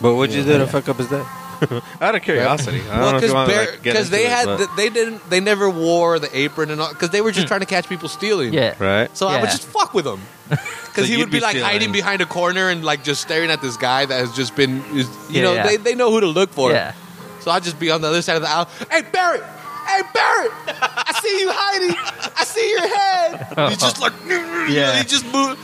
But 0.00 0.14
what'd 0.16 0.34
you 0.34 0.42
do 0.44 0.50
Yeah. 0.52 0.58
to 0.58 0.66
fuck 0.66 0.88
up 0.88 0.96
his 0.96 1.08
day? 1.08 1.22
Out 2.00 2.16
of 2.16 2.22
curiosity. 2.22 2.80
I 2.90 2.98
don't 2.98 3.12
know 3.12 3.16
if 3.18 3.22
well, 3.22 3.28
you 3.28 3.34
want 3.34 3.50
to 3.50 3.56
like, 3.56 3.68
get 3.68 3.82
because 3.84 4.06
into 4.08 4.10
they 4.16 4.24
it, 4.26 4.30
had 4.30 4.46
but- 4.46 4.56
the, 4.58 4.68
they 4.76 4.88
didn't 4.90 5.30
they 5.30 5.38
never 5.38 5.70
wore 5.70 6.18
the 6.18 6.36
apron 6.36 6.70
and 6.72 6.80
all 6.80 6.88
because 6.88 7.10
they 7.10 7.20
were 7.20 7.30
just 7.30 7.46
trying 7.46 7.60
to 7.60 7.66
catch 7.66 7.88
people 7.88 8.08
stealing. 8.08 8.48
Hmm. 8.48 8.54
Yeah, 8.54 8.74
right. 8.82 9.16
So 9.16 9.28
I 9.28 9.36
would 9.36 9.44
Yeah. 9.44 9.50
just 9.52 9.64
fuck 9.68 9.94
with 9.94 10.06
him. 10.06 10.20
Because 10.92 10.94
So 10.94 11.02
he 11.04 11.12
you'd 11.12 11.20
would 11.20 11.30
be, 11.30 11.38
be 11.38 11.40
like 11.40 11.52
stealing. 11.56 11.70
hiding 11.70 11.92
behind 11.92 12.20
a 12.20 12.26
corner 12.26 12.68
and 12.68 12.84
like 12.84 13.02
just 13.04 13.22
staring 13.22 13.50
at 13.50 13.62
this 13.62 13.78
guy 13.78 14.04
that 14.04 14.18
has 14.20 14.32
just 14.36 14.54
been, 14.54 14.82
is, 14.94 15.08
you 15.30 15.36
Yeah, 15.36 15.42
know, 15.42 15.52
yeah. 15.54 15.66
They, 15.66 15.76
they 15.78 15.94
know 15.94 16.10
who 16.10 16.20
to 16.20 16.26
look 16.26 16.50
for. 16.50 16.70
yeah. 16.70 16.92
So 17.40 17.50
I'd 17.50 17.62
just 17.62 17.78
be 17.80 17.90
on 17.90 18.02
the 18.02 18.08
other 18.08 18.20
side 18.20 18.36
of 18.36 18.42
the 18.42 18.50
aisle. 18.50 18.68
Hey, 18.90 19.00
Barrett! 19.10 19.42
Hey, 19.86 20.02
Barrett! 20.14 20.52
I 20.68 21.18
see 21.22 21.40
you 21.40 21.50
hiding. 21.52 21.96
I 22.36 22.44
see 22.44 22.70
your 22.70 22.88
head. 22.88 23.46
And 23.56 23.68
he's 23.70 23.78
just 23.80 24.00
like, 24.00 24.12
Yeah. 24.70 24.98
He 24.98 25.04
just 25.04 25.24
moved. 25.32 25.60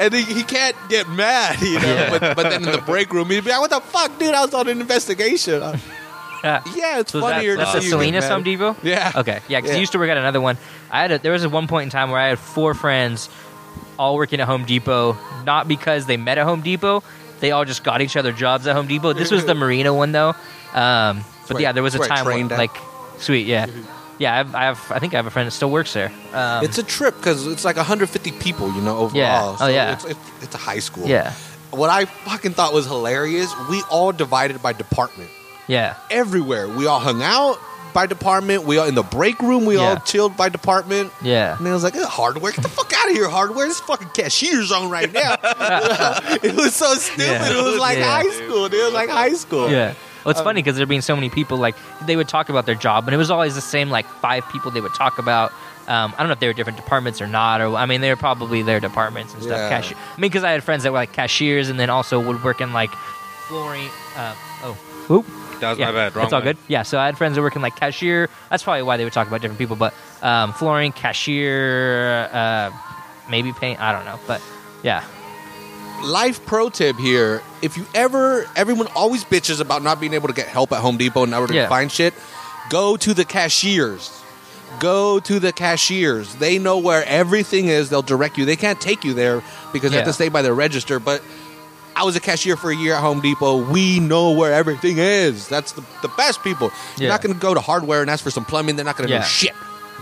And 0.00 0.12
he, 0.14 0.22
he 0.22 0.42
can't 0.42 0.76
get 0.88 1.08
mad, 1.08 1.60
you 1.60 1.74
know. 1.78 1.86
Yeah. 1.86 2.10
But, 2.18 2.36
but 2.36 2.50
then 2.50 2.64
in 2.64 2.72
the 2.72 2.78
break 2.82 3.12
room, 3.12 3.30
he'd 3.30 3.44
be 3.44 3.50
like, 3.50 3.60
what 3.60 3.70
the 3.70 3.80
fuck, 3.80 4.18
dude? 4.18 4.34
I 4.34 4.44
was 4.44 4.52
on 4.54 4.68
an 4.68 4.80
investigation. 4.80 5.60
Yeah. 6.44 6.62
yeah, 6.76 7.00
it's 7.00 7.12
So 7.12 7.20
funnier 7.20 7.56
that's, 7.56 7.70
to 7.72 7.76
that's 7.78 7.86
see 7.86 7.90
the 7.90 7.96
you 8.04 8.12
get 8.12 8.22
Salinas 8.22 8.24
mad. 8.24 8.32
Home 8.32 8.42
Depot. 8.42 8.76
Yeah. 8.82 9.12
Okay. 9.16 9.40
Yeah, 9.48 9.58
because 9.58 9.70
Yeah. 9.70 9.76
I 9.76 9.80
used 9.80 9.92
to 9.92 9.98
work 9.98 10.10
at 10.10 10.16
another 10.16 10.40
one. 10.40 10.58
I 10.90 11.02
had 11.02 11.12
a, 11.12 11.18
there 11.18 11.32
was 11.32 11.44
a 11.44 11.48
one 11.48 11.66
point 11.66 11.84
in 11.84 11.90
time 11.90 12.10
where 12.10 12.20
I 12.20 12.28
had 12.28 12.38
four 12.38 12.74
friends, 12.74 13.28
all 13.98 14.16
working 14.16 14.40
at 14.40 14.46
Home 14.46 14.64
Depot. 14.64 15.16
Not 15.44 15.66
because 15.68 16.06
they 16.06 16.16
met 16.16 16.38
at 16.38 16.44
Home 16.46 16.62
Depot, 16.62 17.02
they 17.40 17.50
all 17.52 17.64
just 17.64 17.84
got 17.84 18.00
each 18.00 18.16
other 18.16 18.32
jobs 18.32 18.66
at 18.66 18.74
Home 18.76 18.86
Depot. 18.86 19.12
This 19.12 19.30
was 19.30 19.44
the 19.44 19.54
Marina 19.62 19.92
one 19.94 20.12
though. 20.12 20.34
Um, 20.74 21.24
but 21.48 21.60
yeah, 21.60 21.72
there 21.72 21.82
was 21.82 21.94
a 21.94 21.98
where 21.98 22.08
time 22.08 22.24
when, 22.26 22.48
like, 22.48 22.76
sweet, 23.18 23.46
yeah, 23.46 23.66
yeah. 24.18 24.32
I 24.32 24.36
have, 24.38 24.54
I 24.54 24.64
have, 24.64 24.92
I 24.92 24.98
think 24.98 25.14
I 25.14 25.16
have 25.18 25.26
a 25.26 25.30
friend 25.30 25.46
that 25.46 25.52
still 25.52 25.70
works 25.70 25.92
there. 25.92 26.10
Um, 26.32 26.64
It's 26.64 26.78
a 26.78 26.82
trip 26.82 27.16
because 27.16 27.46
it's 27.46 27.64
like 27.64 27.76
150 27.76 28.32
people, 28.32 28.72
you 28.72 28.80
know, 28.80 28.96
overall. 28.98 29.16
Yeah. 29.18 29.42
Oh, 29.44 29.56
So 29.58 29.66
yeah. 29.68 29.92
It's, 29.92 30.04
it's, 30.04 30.20
it's 30.42 30.54
a 30.54 30.58
high 30.58 30.78
school. 30.80 31.06
yeah, 31.06 31.32
What 31.70 31.90
I 31.90 32.04
fucking 32.04 32.52
thought 32.52 32.72
was 32.72 32.86
hilarious, 32.86 33.52
we 33.68 33.82
all 33.90 34.12
divided 34.12 34.62
by 34.62 34.72
department. 34.72 35.30
yeah, 35.68 35.96
Everywhere. 36.10 36.68
We 36.68 36.86
all 36.86 37.00
hung 37.00 37.22
out 37.22 37.58
by 37.92 38.04
department. 38.06 38.64
We 38.64 38.76
all 38.76 38.86
in 38.86 38.94
the 38.94 39.02
break 39.02 39.40
room. 39.40 39.64
We 39.64 39.78
all 39.78 39.94
Yeah. 39.94 39.98
chilled 40.00 40.36
by 40.36 40.50
department. 40.50 41.12
yeah. 41.22 41.56
And 41.56 41.66
it 41.66 41.70
was 41.72 41.82
like, 41.82 41.96
"Eh, 41.96 42.04
hardware, 42.04 42.52
get 42.52 42.62
the 42.62 42.68
fuck 42.68 42.92
out 42.94 43.08
of 43.08 43.14
here, 43.14 43.26
hardware. 43.28 43.66
This 43.66 43.80
fucking 43.80 44.10
cashier's 44.12 44.66
zone 44.68 44.90
right 44.90 45.10
now. 45.10 45.36
it 46.42 46.54
was 46.54 46.74
so 46.74 46.92
stupid. 46.94 47.22
Yeah. 47.24 47.50
It 47.58 47.64
was 47.64 47.78
like 47.80 47.96
Yeah. 47.96 48.10
high 48.22 48.30
school. 48.30 48.68
Dude. 48.68 48.80
It 48.80 48.84
was 48.84 48.92
like 48.92 49.08
high 49.08 49.32
school. 49.32 49.70
Yeah. 49.70 49.94
Well, 50.26 50.32
it's 50.32 50.40
Um, 50.40 50.44
funny 50.44 50.60
because 50.60 50.76
there 50.76 50.86
being 50.86 51.02
so 51.02 51.14
many 51.14 51.30
people, 51.30 51.56
like 51.56 51.76
they 52.04 52.16
would 52.16 52.26
talk 52.28 52.48
about 52.48 52.66
their 52.66 52.74
job, 52.74 53.06
and 53.06 53.14
it 53.14 53.16
was 53.16 53.30
always 53.30 53.54
the 53.54 53.60
same, 53.60 53.90
like 53.90 54.06
five 54.20 54.42
people 54.48 54.72
they 54.72 54.80
would 54.80 54.94
talk 54.94 55.18
about. 55.18 55.52
Um, 55.86 56.12
I 56.14 56.18
don't 56.18 56.26
know 56.26 56.32
if 56.32 56.40
they 56.40 56.48
were 56.48 56.52
different 56.52 56.78
departments 56.78 57.22
or 57.22 57.28
not, 57.28 57.60
or 57.60 57.76
I 57.76 57.86
mean, 57.86 58.00
they 58.00 58.10
were 58.10 58.16
probably 58.16 58.62
their 58.62 58.80
departments 58.80 59.34
and 59.34 59.42
stuff. 59.44 59.56
Yeah. 59.56 59.68
Cashier. 59.68 59.96
I 59.96 60.20
mean, 60.20 60.28
because 60.32 60.42
I 60.42 60.50
had 60.50 60.64
friends 60.64 60.82
that 60.82 60.90
were 60.90 60.98
like 60.98 61.12
cashiers, 61.12 61.68
and 61.68 61.78
then 61.78 61.90
also 61.90 62.18
would 62.18 62.42
work 62.42 62.60
in 62.60 62.72
like 62.72 62.90
flooring. 63.46 63.88
Uh, 64.16 64.34
oh, 64.64 64.76
oop. 65.10 65.26
That 65.60 65.70
was 65.70 65.78
yeah, 65.78 65.86
my 65.86 65.92
bad. 65.92 66.16
Wrong 66.16 66.24
It's 66.24 66.32
all 66.32 66.40
one. 66.40 66.44
good. 66.44 66.58
Yeah, 66.66 66.82
so 66.82 66.98
I 66.98 67.06
had 67.06 67.16
friends 67.16 67.36
that 67.36 67.42
work 67.42 67.54
in 67.54 67.62
like 67.62 67.76
cashier. 67.76 68.28
That's 68.50 68.64
probably 68.64 68.82
why 68.82 68.96
they 68.96 69.04
would 69.04 69.12
talk 69.12 69.28
about 69.28 69.40
different 69.42 69.58
people, 69.60 69.76
but 69.76 69.94
um, 70.22 70.52
flooring, 70.54 70.90
cashier, 70.92 72.28
uh, 72.32 72.72
maybe 73.30 73.52
paint. 73.52 73.80
I 73.80 73.92
don't 73.92 74.04
know, 74.04 74.18
but 74.26 74.42
yeah, 74.82 75.04
life 76.04 76.44
pro 76.46 76.68
tip 76.68 76.96
here 76.96 77.42
if 77.62 77.76
you 77.76 77.86
ever 77.94 78.46
everyone 78.56 78.86
always 78.94 79.24
bitches 79.24 79.60
about 79.60 79.82
not 79.82 80.00
being 80.00 80.14
able 80.14 80.28
to 80.28 80.34
get 80.34 80.46
help 80.46 80.70
at 80.72 80.78
home 80.80 80.96
depot 80.96 81.22
and 81.22 81.30
never 81.32 81.46
to 81.46 81.54
Yeah. 81.54 81.68
find 81.68 81.90
shit 81.90 82.12
go 82.70 82.96
to 82.96 83.14
the 83.14 83.24
cashiers 83.24 84.10
go 84.78 85.18
to 85.20 85.38
the 85.40 85.52
cashiers 85.52 86.34
they 86.36 86.58
know 86.58 86.78
where 86.78 87.04
everything 87.06 87.68
is 87.68 87.88
they'll 87.88 88.02
direct 88.02 88.36
you 88.38 88.44
they 88.44 88.56
can't 88.56 88.80
take 88.80 89.04
you 89.04 89.14
there 89.14 89.42
because 89.72 89.90
they 89.90 89.96
have 89.96 90.06
to 90.06 90.12
stay 90.12 90.28
by 90.28 90.42
the 90.42 90.52
register 90.52 90.98
but 91.00 91.22
I 91.98 92.04
was 92.04 92.14
a 92.14 92.20
cashier 92.20 92.56
for 92.58 92.70
a 92.70 92.76
year 92.76 92.92
at 92.92 93.00
Home 93.00 93.22
Depot. 93.22 93.70
We 93.72 94.00
know 94.00 94.32
where 94.32 94.52
everything 94.52 94.98
is. 94.98 95.48
That's 95.48 95.72
the, 95.72 95.80
the 96.02 96.08
best 96.08 96.42
people. 96.44 96.70
You're 96.98 97.08
not 97.08 97.22
going 97.22 97.34
to 97.34 97.40
go 97.40 97.54
to 97.54 97.60
hardware 97.62 98.02
and 98.02 98.10
ask 98.10 98.22
for 98.22 98.30
some 98.30 98.44
plumbing. 98.44 98.76
They're 98.76 98.84
not 98.84 98.98
going 98.98 99.08
to 99.08 99.14
Yeah. 99.14 99.20
know 99.20 99.24
shit. 99.24 99.54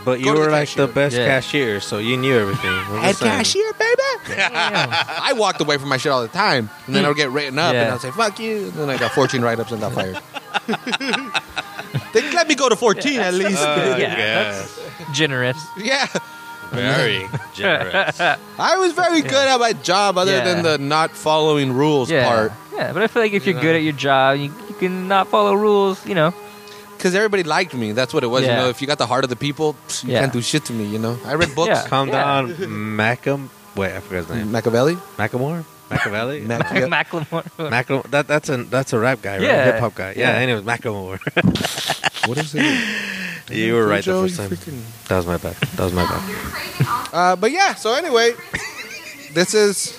But 0.05 0.21
you 0.21 0.33
were 0.35 0.47
the 0.47 0.51
like 0.51 0.69
the 0.75 0.87
best 0.87 1.17
Yeah. 1.17 1.27
cashier, 1.27 1.81
so 1.81 1.99
you 1.99 2.17
knew 2.17 2.39
everything. 2.39 2.71
I'm 2.71 2.99
Head 3.01 3.09
just 3.11 3.21
saying. 3.21 3.33
cashier, 3.39 3.73
baby. 3.79 4.43
I 4.45 5.33
walked 5.37 5.61
away 5.61 5.79
from 5.79 5.89
my 5.89 5.97
shit 5.97 6.13
all 6.13 6.21
the 6.23 6.29
time, 6.29 6.69
and 6.87 6.95
then 6.95 7.05
I 7.05 7.09
would 7.09 7.17
get 7.17 7.31
written 7.31 7.59
up, 7.59 7.75
and 7.75 7.89
Yeah. 7.89 7.95
I'd 7.95 8.01
say 8.01 8.11
"fuck 8.11 8.39
you," 8.39 8.65
and 8.67 8.73
then 8.75 8.91
I 8.91 8.97
got 8.99 9.13
14 9.13 9.41
write-ups 9.43 9.73
and 9.73 9.81
got 9.81 9.93
fired. 9.93 10.19
they 12.13 12.33
let 12.33 12.49
me 12.49 12.55
go 12.55 12.69
to 12.69 12.77
14 12.77 13.21
at 13.21 13.35
least. 13.35 13.63
Uh, 13.63 13.97
Yeah, 13.99 14.17
yes. 14.17 14.79
generous. 15.13 15.59
yeah, 15.77 16.07
Very 16.73 17.27
generous. 17.55 18.21
I 18.21 18.77
was 18.79 18.93
very 18.93 19.23
good 19.23 19.49
at 19.49 19.59
my 19.61 19.73
job, 19.73 20.19
other 20.19 20.33
Yeah. 20.33 20.45
than 20.45 20.63
the 20.63 20.79
not 20.79 21.11
following 21.13 21.73
rules 21.73 22.11
Yeah, 22.11 22.27
part. 22.29 22.53
yeah. 22.75 22.93
But 22.93 23.03
I 23.03 23.07
feel 23.07 23.23
like 23.23 23.33
if 23.33 23.47
you're 23.47 23.57
You 23.57 23.63
good 23.63 23.77
at 23.77 23.83
your 23.83 23.93
job, 23.93 24.39
you, 24.39 24.53
you 24.69 24.75
can 24.75 25.07
not 25.09 25.29
follow 25.29 25.55
rules. 25.55 26.05
You 26.07 26.15
know. 26.15 26.35
Because 27.05 27.15
everybody 27.15 27.43
liked 27.43 27.75
me. 27.75 27.93
That's 27.93 28.15
what 28.15 28.25
it 28.25 28.29
was. 28.29 28.47
You 28.49 28.49
know, 28.57 28.71
if 28.71 28.81
you 28.81 28.87
got 28.87 28.97
the 28.97 29.05
heart 29.07 29.25
of 29.25 29.29
the 29.29 29.37
people, 29.37 29.77
psh, 29.89 30.05
you 30.05 30.13
Yeah. 30.13 30.21
can't 30.21 30.33
do 30.33 30.41
shit 30.41 30.65
to 30.65 30.73
me. 30.73 30.85
You 30.87 30.99
know, 30.99 31.19
I 31.27 31.35
read 31.35 31.55
books. 31.55 31.69
Yeah. 31.69 31.87
Calm 31.87 32.09
Yeah. 32.09 32.25
down, 32.25 32.55
Macam. 32.97 33.51
Wait, 33.77 33.93
I 33.93 34.01
forgot 34.01 34.25
his 34.25 34.29
name. 34.31 34.51
Machiavelli. 34.51 34.97
Macklemore. 35.19 35.65
Machiavelli. 35.91 36.41
Machiavelli. 36.49 36.89
Macklemore. 36.91 37.45
Macklemore. 37.77 38.09
That 38.11 38.27
that's 38.27 38.49
a 38.49 38.57
that's 38.65 38.95
a 38.95 38.99
rap 38.99 39.21
guy, 39.21 39.33
right? 39.37 39.43
Yeah. 39.43 39.65
Hip 39.67 39.81
hop 39.81 39.95
guy. 39.95 40.15
Yeah, 40.17 40.33
Yeah. 40.33 40.39
anyways, 40.49 40.65
Macklemore. 40.65 41.21
what 42.27 42.39
is 42.39 42.55
it? 42.55 42.65
you 43.53 43.75
were 43.75 43.87
right 43.87 44.03
the 44.03 44.13
first 44.25 44.39
time. 44.39 44.49
freaking- 44.49 44.81
That 45.09 45.17
was 45.21 45.27
my 45.27 45.37
bad. 45.37 45.57
That 45.77 45.85
was 45.85 45.93
my 45.93 46.07
bad. 46.09 46.23
Uh, 47.13 47.37
but 47.37 47.51
yeah. 47.53 47.75
So 47.75 47.93
anyway, 47.93 48.33
this 49.37 49.53
is. 49.53 49.93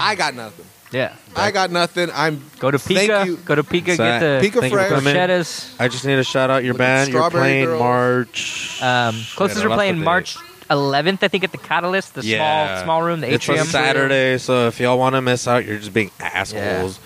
I 0.00 0.16
got 0.16 0.34
nothing. 0.34 0.66
Yeah. 0.92 1.14
I 1.36 1.50
got 1.52 1.70
nothing. 1.70 2.10
I'm 2.12 2.42
Go 2.58 2.70
to 2.70 2.78
Thank 2.78 3.00
Pica. 3.10 3.24
you. 3.26 3.36
Go 3.38 3.54
to 3.54 3.62
Pica. 3.64 3.94
So, 3.96 4.04
get 4.04 4.18
the 4.20 4.38
Pica 4.40 4.60
Thank 4.60 4.72
you 4.72 4.78
for 4.78 4.88
Fresh. 4.88 4.98
coming. 5.00 5.14
bruschettas. 5.14 5.74
I 5.78 5.88
just 5.88 6.04
need 6.04 6.16
to 6.16 6.24
shout 6.24 6.50
out 6.50 6.64
your 6.64 6.72
With 6.74 6.78
the 6.78 6.82
band. 6.84 7.10
You're 7.12 7.20
Strawberry 7.22 7.40
playing 7.42 7.64
Girls. 7.66 7.78
March. 7.80 8.82
Um, 8.82 9.14
closest 9.36 9.64
I 9.64 9.68
we're 9.68 9.74
playing. 9.76 9.98
March 10.02 10.36
11th, 10.68 11.22
I 11.22 11.28
think, 11.28 11.44
at 11.44 11.52
the 11.52 11.58
Catalyst, 11.58 12.14
the 12.14 12.22
small 12.22 12.82
small 12.84 13.02
room, 13.02 13.20
the 13.20 13.32
it's 13.32 13.44
atrium. 13.44 13.66
a 13.66 13.70
Saturday, 13.70 14.38
so 14.38 14.66
if 14.68 14.78
y'all 14.80 14.98
want 14.98 15.14
to 15.14 15.20
miss 15.22 15.46
out, 15.48 15.64
you're 15.64 15.78
just 15.78 15.92
being 15.92 16.10
assholes. 16.20 16.98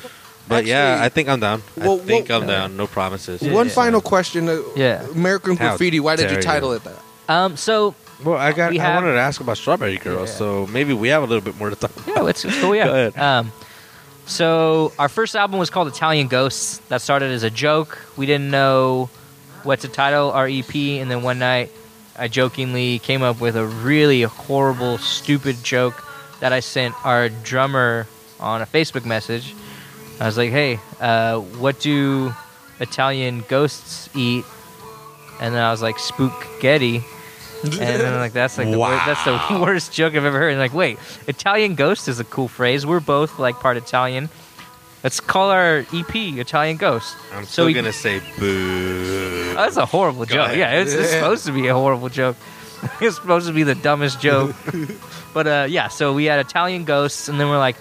But 0.46 0.66
yeah, 0.66 0.78
Actually- 0.78 1.04
I 1.04 1.08
think 1.08 1.28
I'm 1.30 1.40
down. 1.40 1.62
Well, 1.76 1.94
I 1.94 2.04
think 2.04 2.28
well- 2.28 2.42
I'm 2.42 2.46
down. 2.46 2.76
No 2.76 2.86
promises. 2.86 3.40
Yeah. 3.42 3.52
One 3.52 3.70
final 3.70 4.00
question. 4.02 4.48
Uh, 4.48 4.60
Yeah. 4.76 5.02
American 5.14 5.56
How 5.56 5.68
Graffiti. 5.70 6.00
Why 6.00 6.16
did 6.16 6.24
dare 6.24 6.30
you 6.32 6.36
you. 6.36 6.42
title 6.42 6.72
it 6.72 6.82
that? 6.84 6.98
Um, 7.28 7.56
so 7.56 7.94
Well, 8.22 8.36
I 8.36 8.52
got. 8.52 8.70
We 8.70 8.78
I 8.78 8.82
have- 8.84 8.94
wanted 9.02 9.14
to 9.14 9.20
ask 9.20 9.40
about 9.40 9.56
Strawberry 9.56 9.96
Girls, 9.96 10.28
Yeah. 10.30 10.36
so 10.36 10.66
maybe 10.70 10.92
we 10.92 11.08
have 11.08 11.22
a 11.22 11.26
little 11.26 11.40
bit 11.42 11.56
more 11.58 11.70
to 11.70 11.76
talk. 11.76 11.90
yeah, 12.06 12.20
let's, 12.20 12.44
let's 12.44 12.60
go. 12.60 12.72
Yeah. 12.74 12.84
Go 12.88 12.90
ahead. 12.92 13.18
Um, 13.18 13.52
so 14.26 14.92
our 14.98 15.08
first 15.08 15.36
album 15.36 15.58
was 15.58 15.70
called 15.70 15.88
Italian 15.88 16.28
Ghosts. 16.28 16.78
That 16.88 17.00
started 17.02 17.30
as 17.30 17.42
a 17.42 17.50
joke. 17.50 17.98
We 18.16 18.26
didn't 18.26 18.50
know 18.50 19.10
what 19.62 19.80
to 19.80 19.88
title 19.88 20.30
our 20.30 20.46
EP, 20.46 20.74
and 20.74 21.10
then 21.10 21.22
one 21.22 21.38
night 21.38 21.70
I 22.16 22.28
jokingly 22.28 23.00
came 23.00 23.22
up 23.22 23.40
with 23.40 23.56
a 23.56 23.66
really 23.66 24.22
horrible, 24.22 24.98
stupid 24.98 25.62
joke 25.64 26.04
that 26.40 26.52
I 26.52 26.60
sent 26.60 26.94
our 27.04 27.28
drummer 27.28 28.06
on 28.40 28.62
a 28.62 28.66
Facebook 28.66 29.04
message. 29.04 29.54
I 30.20 30.26
was 30.26 30.36
like, 30.36 30.50
"Hey, 30.50 30.78
uh, 31.00 31.38
what 31.40 31.80
do 31.80 32.34
Italian 32.80 33.44
ghosts 33.48 34.08
eat?" 34.14 34.44
And 35.40 35.54
then 35.54 35.62
I 35.62 35.70
was 35.70 35.82
like, 35.82 35.98
"Spook-getty." 35.98 37.04
And 37.64 38.00
then 38.00 38.18
like 38.18 38.32
that's 38.32 38.58
like 38.58 38.70
the 38.70 38.78
wor- 38.78 38.90
that's 38.90 39.24
the 39.24 39.58
worst 39.62 39.92
joke 39.92 40.14
I've 40.14 40.24
ever 40.24 40.38
heard. 40.38 40.50
And 40.50 40.58
like, 40.60 40.74
wait, 40.74 40.98
Italian 41.26 41.74
Ghost 41.74 42.08
is 42.08 42.20
a 42.20 42.24
cool 42.24 42.48
phrase. 42.48 42.84
We're 42.86 43.00
both 43.00 43.38
like 43.38 43.56
part 43.60 43.76
Italian. 43.76 44.28
Let's 45.02 45.20
call 45.20 45.50
our 45.50 45.84
EP 45.92 46.14
Italian 46.16 46.76
Ghost. 46.78 47.16
I'm 47.32 47.44
So 47.44 47.50
still 47.50 47.66
we- 47.66 47.72
gonna 47.74 47.92
say 47.92 48.20
boo. 48.38 49.50
Oh, 49.52 49.54
that's 49.56 49.76
a 49.76 49.86
horrible 49.86 50.24
Go 50.26 50.34
joke. 50.36 50.46
ahead. 50.46 50.58
Yeah, 50.58 50.72
it's, 50.80 50.92
it's 50.92 51.10
supposed 51.18 51.46
to 51.46 51.52
be 51.52 51.68
a 51.68 51.74
horrible 51.74 52.08
joke. 52.08 52.36
it's 53.00 53.16
supposed 53.16 53.46
to 53.46 53.52
be 53.52 53.62
the 53.62 53.74
dumbest 53.74 54.20
joke. 54.20 54.54
but 55.32 55.46
uh, 55.46 55.66
yeah, 55.68 55.88
so 55.88 56.12
we 56.12 56.24
had 56.26 56.40
Italian 56.40 56.84
Ghosts, 56.84 57.28
and 57.28 57.38
then 57.40 57.48
we're 57.48 57.58
like, 57.58 57.76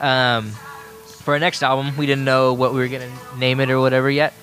um, 0.00 0.50
for 1.22 1.34
our 1.34 1.40
next 1.40 1.62
album, 1.62 1.96
we 1.96 2.06
didn't 2.06 2.24
know 2.24 2.52
what 2.52 2.72
we 2.74 2.80
were 2.80 2.88
gonna 2.88 3.10
name 3.38 3.60
it 3.60 3.70
or 3.70 3.80
whatever 3.80 4.10
yet. 4.10 4.34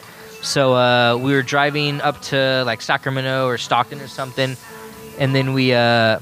So 0.43 0.75
uh, 0.75 1.17
we 1.17 1.33
were 1.33 1.41
driving 1.41 2.01
up 2.01 2.21
to 2.23 2.63
like 2.65 2.81
Sacramento 2.81 3.47
or 3.47 3.57
Stockton 3.57 4.01
or 4.01 4.07
something, 4.07 4.57
and 5.17 5.33
then 5.33 5.53
we 5.53 5.73
uh, 5.73 6.19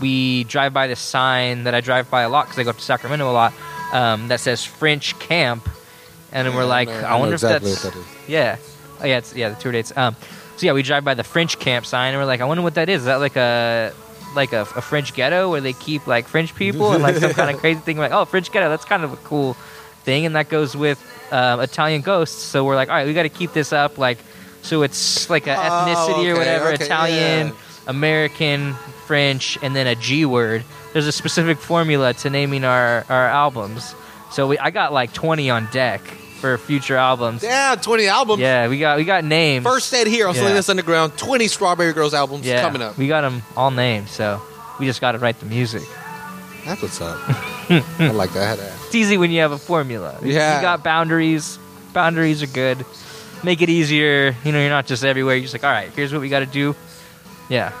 we 0.00 0.44
drive 0.44 0.72
by 0.72 0.86
this 0.86 1.00
sign 1.00 1.64
that 1.64 1.74
I 1.74 1.80
drive 1.80 2.10
by 2.10 2.22
a 2.22 2.28
lot 2.28 2.46
because 2.46 2.58
I 2.58 2.62
go 2.62 2.70
up 2.70 2.76
to 2.76 2.82
Sacramento 2.82 3.28
a 3.28 3.32
lot 3.32 3.52
um, 3.92 4.28
that 4.28 4.40
says 4.40 4.64
French 4.64 5.18
Camp, 5.18 5.68
and 6.32 6.46
then 6.46 6.54
we're 6.54 6.64
like, 6.64 6.88
know- 6.88 6.98
I, 6.98 7.10
know 7.10 7.18
wonder 7.18 7.34
exactly 7.34 7.72
if 7.72 7.82
that's 7.82 7.96
what 7.96 8.04
that 8.04 8.22
is. 8.22 8.28
yeah. 8.28 8.56
Oh 9.00 9.06
yeah, 9.06 9.18
it's 9.18 9.34
yeah 9.34 9.48
the 9.48 9.56
tour 9.56 9.72
dates. 9.72 9.94
Um, 9.96 10.16
so 10.56 10.66
yeah, 10.66 10.72
we 10.72 10.82
drive 10.82 11.04
by 11.04 11.14
the 11.14 11.24
French 11.24 11.58
camp 11.58 11.84
sign 11.84 12.14
and 12.14 12.20
we're 12.20 12.26
like, 12.26 12.40
I 12.40 12.44
wonder 12.44 12.62
what 12.62 12.76
that 12.76 12.88
is. 12.88 13.00
Is 13.02 13.06
that 13.06 13.16
like 13.16 13.36
a 13.36 13.92
like 14.36 14.52
a, 14.52 14.62
a 14.62 14.80
French 14.80 15.14
ghetto 15.14 15.50
where 15.50 15.60
they 15.60 15.72
keep 15.72 16.06
like 16.06 16.28
French 16.28 16.54
people 16.54 16.92
and 16.92 17.02
like 17.02 17.16
some 17.16 17.32
kind 17.34 17.50
of 17.50 17.60
crazy 17.60 17.80
thing? 17.80 17.96
We're 17.96 18.04
like, 18.04 18.12
oh, 18.12 18.24
French 18.24 18.52
ghetto, 18.52 18.68
that's 18.68 18.84
kind 18.84 19.02
of 19.02 19.12
a 19.12 19.16
cool 19.16 19.54
thing, 20.04 20.26
and 20.26 20.36
that 20.36 20.48
goes 20.48 20.76
with 20.76 21.02
um, 21.30 21.60
Italian 21.60 22.02
ghosts. 22.02 22.42
So 22.42 22.64
we're 22.64 22.76
like, 22.76 22.88
all 22.88 22.94
right, 22.94 23.06
we 23.06 23.14
got 23.14 23.22
to 23.24 23.28
keep 23.28 23.52
this 23.52 23.72
up, 23.72 23.98
like, 23.98 24.18
so 24.62 24.82
it's 24.82 25.28
like 25.28 25.46
a 25.46 25.54
Oh, 25.54 25.58
ethnicity 25.58 26.32
or 26.34 26.38
whatever, 26.38 26.72
okay, 26.72 26.84
Italian, 26.84 27.48
yeah. 27.48 27.54
American, 27.86 28.74
French, 29.06 29.58
and 29.62 29.74
then 29.76 29.86
a 29.86 29.94
G 29.94 30.24
word. 30.24 30.64
There's 30.92 31.06
a 31.06 31.12
specific 31.12 31.58
formula 31.58 32.14
to 32.14 32.30
naming 32.30 32.64
our 32.64 33.04
our 33.08 33.28
albums. 33.28 33.94
So 34.30 34.46
we, 34.48 34.58
I 34.58 34.70
got 34.70 34.92
like 34.92 35.12
20 35.12 35.50
on 35.50 35.68
deck 35.72 36.00
for 36.40 36.56
future 36.56 36.96
albums. 36.96 37.42
Yeah, 37.42 37.74
20 37.74 38.06
albums. 38.06 38.40
Yeah, 38.40 38.68
we 38.68 38.78
got 38.78 38.96
we 38.96 39.04
got 39.04 39.24
names. 39.24 39.64
First 39.64 39.88
set 39.88 40.06
here 40.06 40.26
on 40.28 40.34
Yeah. 40.34 40.40
Salinas 40.42 40.68
Underground, 40.68 41.16
20 41.18 41.46
Strawberry 41.48 41.92
Girls 41.92 42.14
albums 42.14 42.46
yeah, 42.46 42.60
coming 42.62 42.80
up. 42.80 42.96
We 42.96 43.06
got 43.08 43.20
them 43.22 43.42
all 43.56 43.70
named, 43.70 44.08
so 44.08 44.40
we 44.80 44.86
just 44.86 45.00
got 45.00 45.12
to 45.12 45.18
write 45.18 45.38
the 45.40 45.46
music. 45.46 45.82
That's 46.64 46.80
what's 46.80 47.00
up. 47.00 47.18
I 47.70 48.10
like 48.10 48.32
that. 48.34 48.52
I 48.52 48.56
to 48.56 48.62
ask. 48.70 48.86
It's 48.86 48.94
easy 48.94 49.16
when 49.18 49.30
you 49.30 49.40
have 49.40 49.52
a 49.52 49.58
formula. 49.58 50.18
Yeah. 50.22 50.56
you 50.56 50.62
got 50.62 50.82
boundaries. 50.84 51.58
Boundaries 51.92 52.42
are 52.42 52.46
good. 52.48 52.84
Make 53.42 53.60
it 53.62 53.68
easier. 53.68 54.34
You 54.44 54.52
know, 54.52 54.60
you're 54.60 54.70
not 54.70 54.86
just 54.86 55.04
everywhere. 55.04 55.34
You're 55.36 55.42
just 55.42 55.54
like, 55.54 55.64
all 55.64 55.70
right, 55.70 55.90
here's 55.94 56.12
what 56.12 56.20
we 56.20 56.28
got 56.28 56.40
to 56.40 56.46
do. 56.46 56.74
Yeah, 57.48 57.72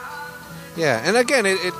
Yeah, 0.76 1.00
and 1.04 1.16
again, 1.16 1.46
it, 1.46 1.58
it 1.64 1.72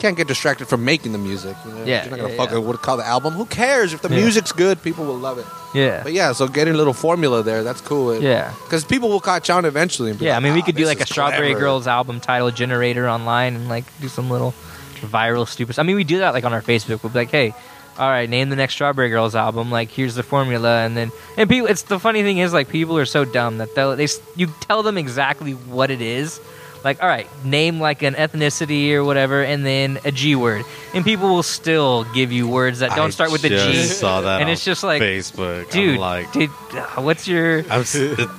can't 0.00 0.16
get 0.16 0.28
distracted 0.28 0.66
from 0.66 0.84
making 0.84 1.12
the 1.12 1.18
music. 1.18 1.56
You 1.66 1.72
know? 1.72 1.84
Yeah, 1.84 2.02
You're 2.04 2.10
not 2.12 2.16
going 2.20 2.30
to 2.30 2.36
yeah, 2.36 2.42
fucking 2.42 2.58
yeah. 2.60 2.64
what 2.66 2.80
call 2.82 2.96
the 2.96 3.06
album. 3.06 3.34
Who 3.34 3.44
cares? 3.44 3.92
If 3.92 4.00
the 4.00 4.08
Yeah. 4.08 4.16
music's 4.16 4.52
good, 4.52 4.80
people 4.82 5.04
will 5.04 5.18
love 5.18 5.38
it. 5.38 5.44
yeah, 5.74 6.02
But 6.02 6.12
yeah, 6.14 6.32
so 6.32 6.48
getting 6.48 6.72
a 6.74 6.76
little 6.76 6.94
formula 6.94 7.42
there, 7.42 7.62
that's 7.62 7.82
cool. 7.82 8.18
yeah, 8.20 8.54
Because 8.64 8.84
people 8.84 9.08
will 9.10 9.20
catch 9.20 9.50
on 9.50 9.64
eventually. 9.66 10.10
and 10.10 10.18
be 10.18 10.24
yeah. 10.24 10.32
I 10.32 10.34
like, 10.36 10.44
mean, 10.44 10.54
we 10.54 10.62
"Ah, 10.62 10.64
could 10.64 10.76
do 10.76 10.84
this 10.84 10.88
like 10.88 11.00
a 11.00 11.02
is 11.02 11.08
Strawberry 11.10 11.48
clever." 11.48 11.60
Girls 11.60 11.86
album 11.86 12.20
title 12.20 12.50
generator 12.50 13.08
online 13.08 13.56
and 13.56 13.68
like 13.68 13.84
do 14.00 14.08
some 14.08 14.30
little 14.30 14.54
viral 14.98 15.46
stupid. 15.46 15.78
I 15.78 15.82
mean, 15.82 15.96
we 15.96 16.04
do 16.04 16.18
that 16.18 16.34
like 16.34 16.44
on 16.44 16.52
our 16.52 16.62
Facebook. 16.62 17.02
We'll 17.02 17.12
be 17.12 17.20
like, 17.20 17.30
hey. 17.30 17.54
All 17.98 18.08
right, 18.08 18.30
name 18.30 18.48
the 18.48 18.54
next 18.54 18.74
Strawberry 18.74 19.08
Girls 19.08 19.34
album. 19.34 19.72
Like, 19.72 19.90
here's 19.90 20.14
the 20.14 20.22
formula, 20.22 20.84
and 20.84 20.96
then 20.96 21.10
and 21.36 21.50
people. 21.50 21.68
It's 21.68 21.82
the 21.82 21.98
funny 21.98 22.22
thing 22.22 22.38
is 22.38 22.52
like 22.52 22.68
people 22.68 22.96
are 22.96 23.04
so 23.04 23.24
dumb 23.24 23.58
that 23.58 23.74
they'll 23.74 23.96
they 23.96 24.06
you 24.36 24.46
tell 24.60 24.84
them 24.84 24.96
exactly 24.96 25.54
what 25.54 25.90
it 25.90 26.00
is. 26.00 26.40
Like, 26.84 27.02
all 27.02 27.08
right, 27.08 27.26
name 27.44 27.80
like 27.80 28.02
an 28.02 28.14
ethnicity 28.14 28.92
or 28.92 29.02
whatever, 29.04 29.42
and 29.42 29.66
then 29.66 29.98
a 30.04 30.12
G 30.12 30.36
word, 30.36 30.64
and 30.94 31.04
people 31.04 31.28
will 31.28 31.42
still 31.42 32.04
give 32.14 32.30
you 32.30 32.46
words 32.48 32.78
that 32.78 32.94
don't 32.94 33.08
I 33.08 33.10
start 33.10 33.32
with 33.32 33.42
the 33.42 33.48
G. 33.48 33.82
Saw 33.84 34.20
that, 34.20 34.40
and 34.40 34.44
on 34.48 34.52
it's 34.52 34.64
just 34.64 34.82
like, 34.84 35.02
Facebook, 35.02 35.70
Dude, 35.70 35.94
I'm 35.94 36.00
like, 36.00 36.32
dude, 36.32 36.50
uh, 36.72 36.86
what's 37.02 37.26
your? 37.26 37.58
I'm, 37.70 37.80
s- 37.80 37.92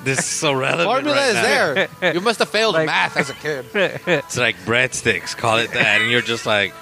this 0.06 0.20
is 0.20 0.26
so 0.26 0.54
relevant. 0.54 0.88
Formula 0.88 1.16
right 1.16 1.28
is 1.30 1.34
now. 1.36 1.88
there. 2.00 2.14
You 2.14 2.22
must 2.22 2.40
have 2.40 2.50
failed 2.50 2.76
Like- 2.76 2.86
math 2.86 3.18
as 3.18 3.30
a 3.30 3.34
kid. 3.34 3.66
It's 4.08 4.38
like 4.38 4.56
breadsticks. 4.66 5.36
Call 5.36 5.58
it 5.58 5.72
that, 5.74 6.02
and 6.02 6.10
you're 6.10 6.22
just 6.22 6.46
like, 6.46 6.74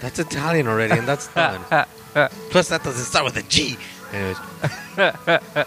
that's 0.00 0.18
Italian 0.18 0.66
already, 0.66 0.94
and 0.98 1.06
that's 1.06 1.28
done. 1.28 1.60
Plus, 2.50 2.68
that 2.68 2.82
doesn't 2.82 3.04
start 3.04 3.24
with 3.24 3.36
a 3.36 3.42
G. 3.42 3.76
Anyways, 4.12 4.36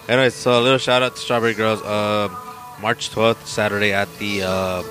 anyways, 0.10 0.34
so 0.34 0.60
a 0.60 0.61
little 0.61 0.78
shout 0.78 1.02
out 1.03 1.15
to 1.15 1.22
Strawberry 1.22 1.53
Girls. 1.53 1.82
Uh, 1.82 2.30
March 2.82 3.10
12th, 3.10 3.45
Saturday 3.45 3.91
at 3.94 4.07
the 4.19 4.44
uh, 4.44 4.84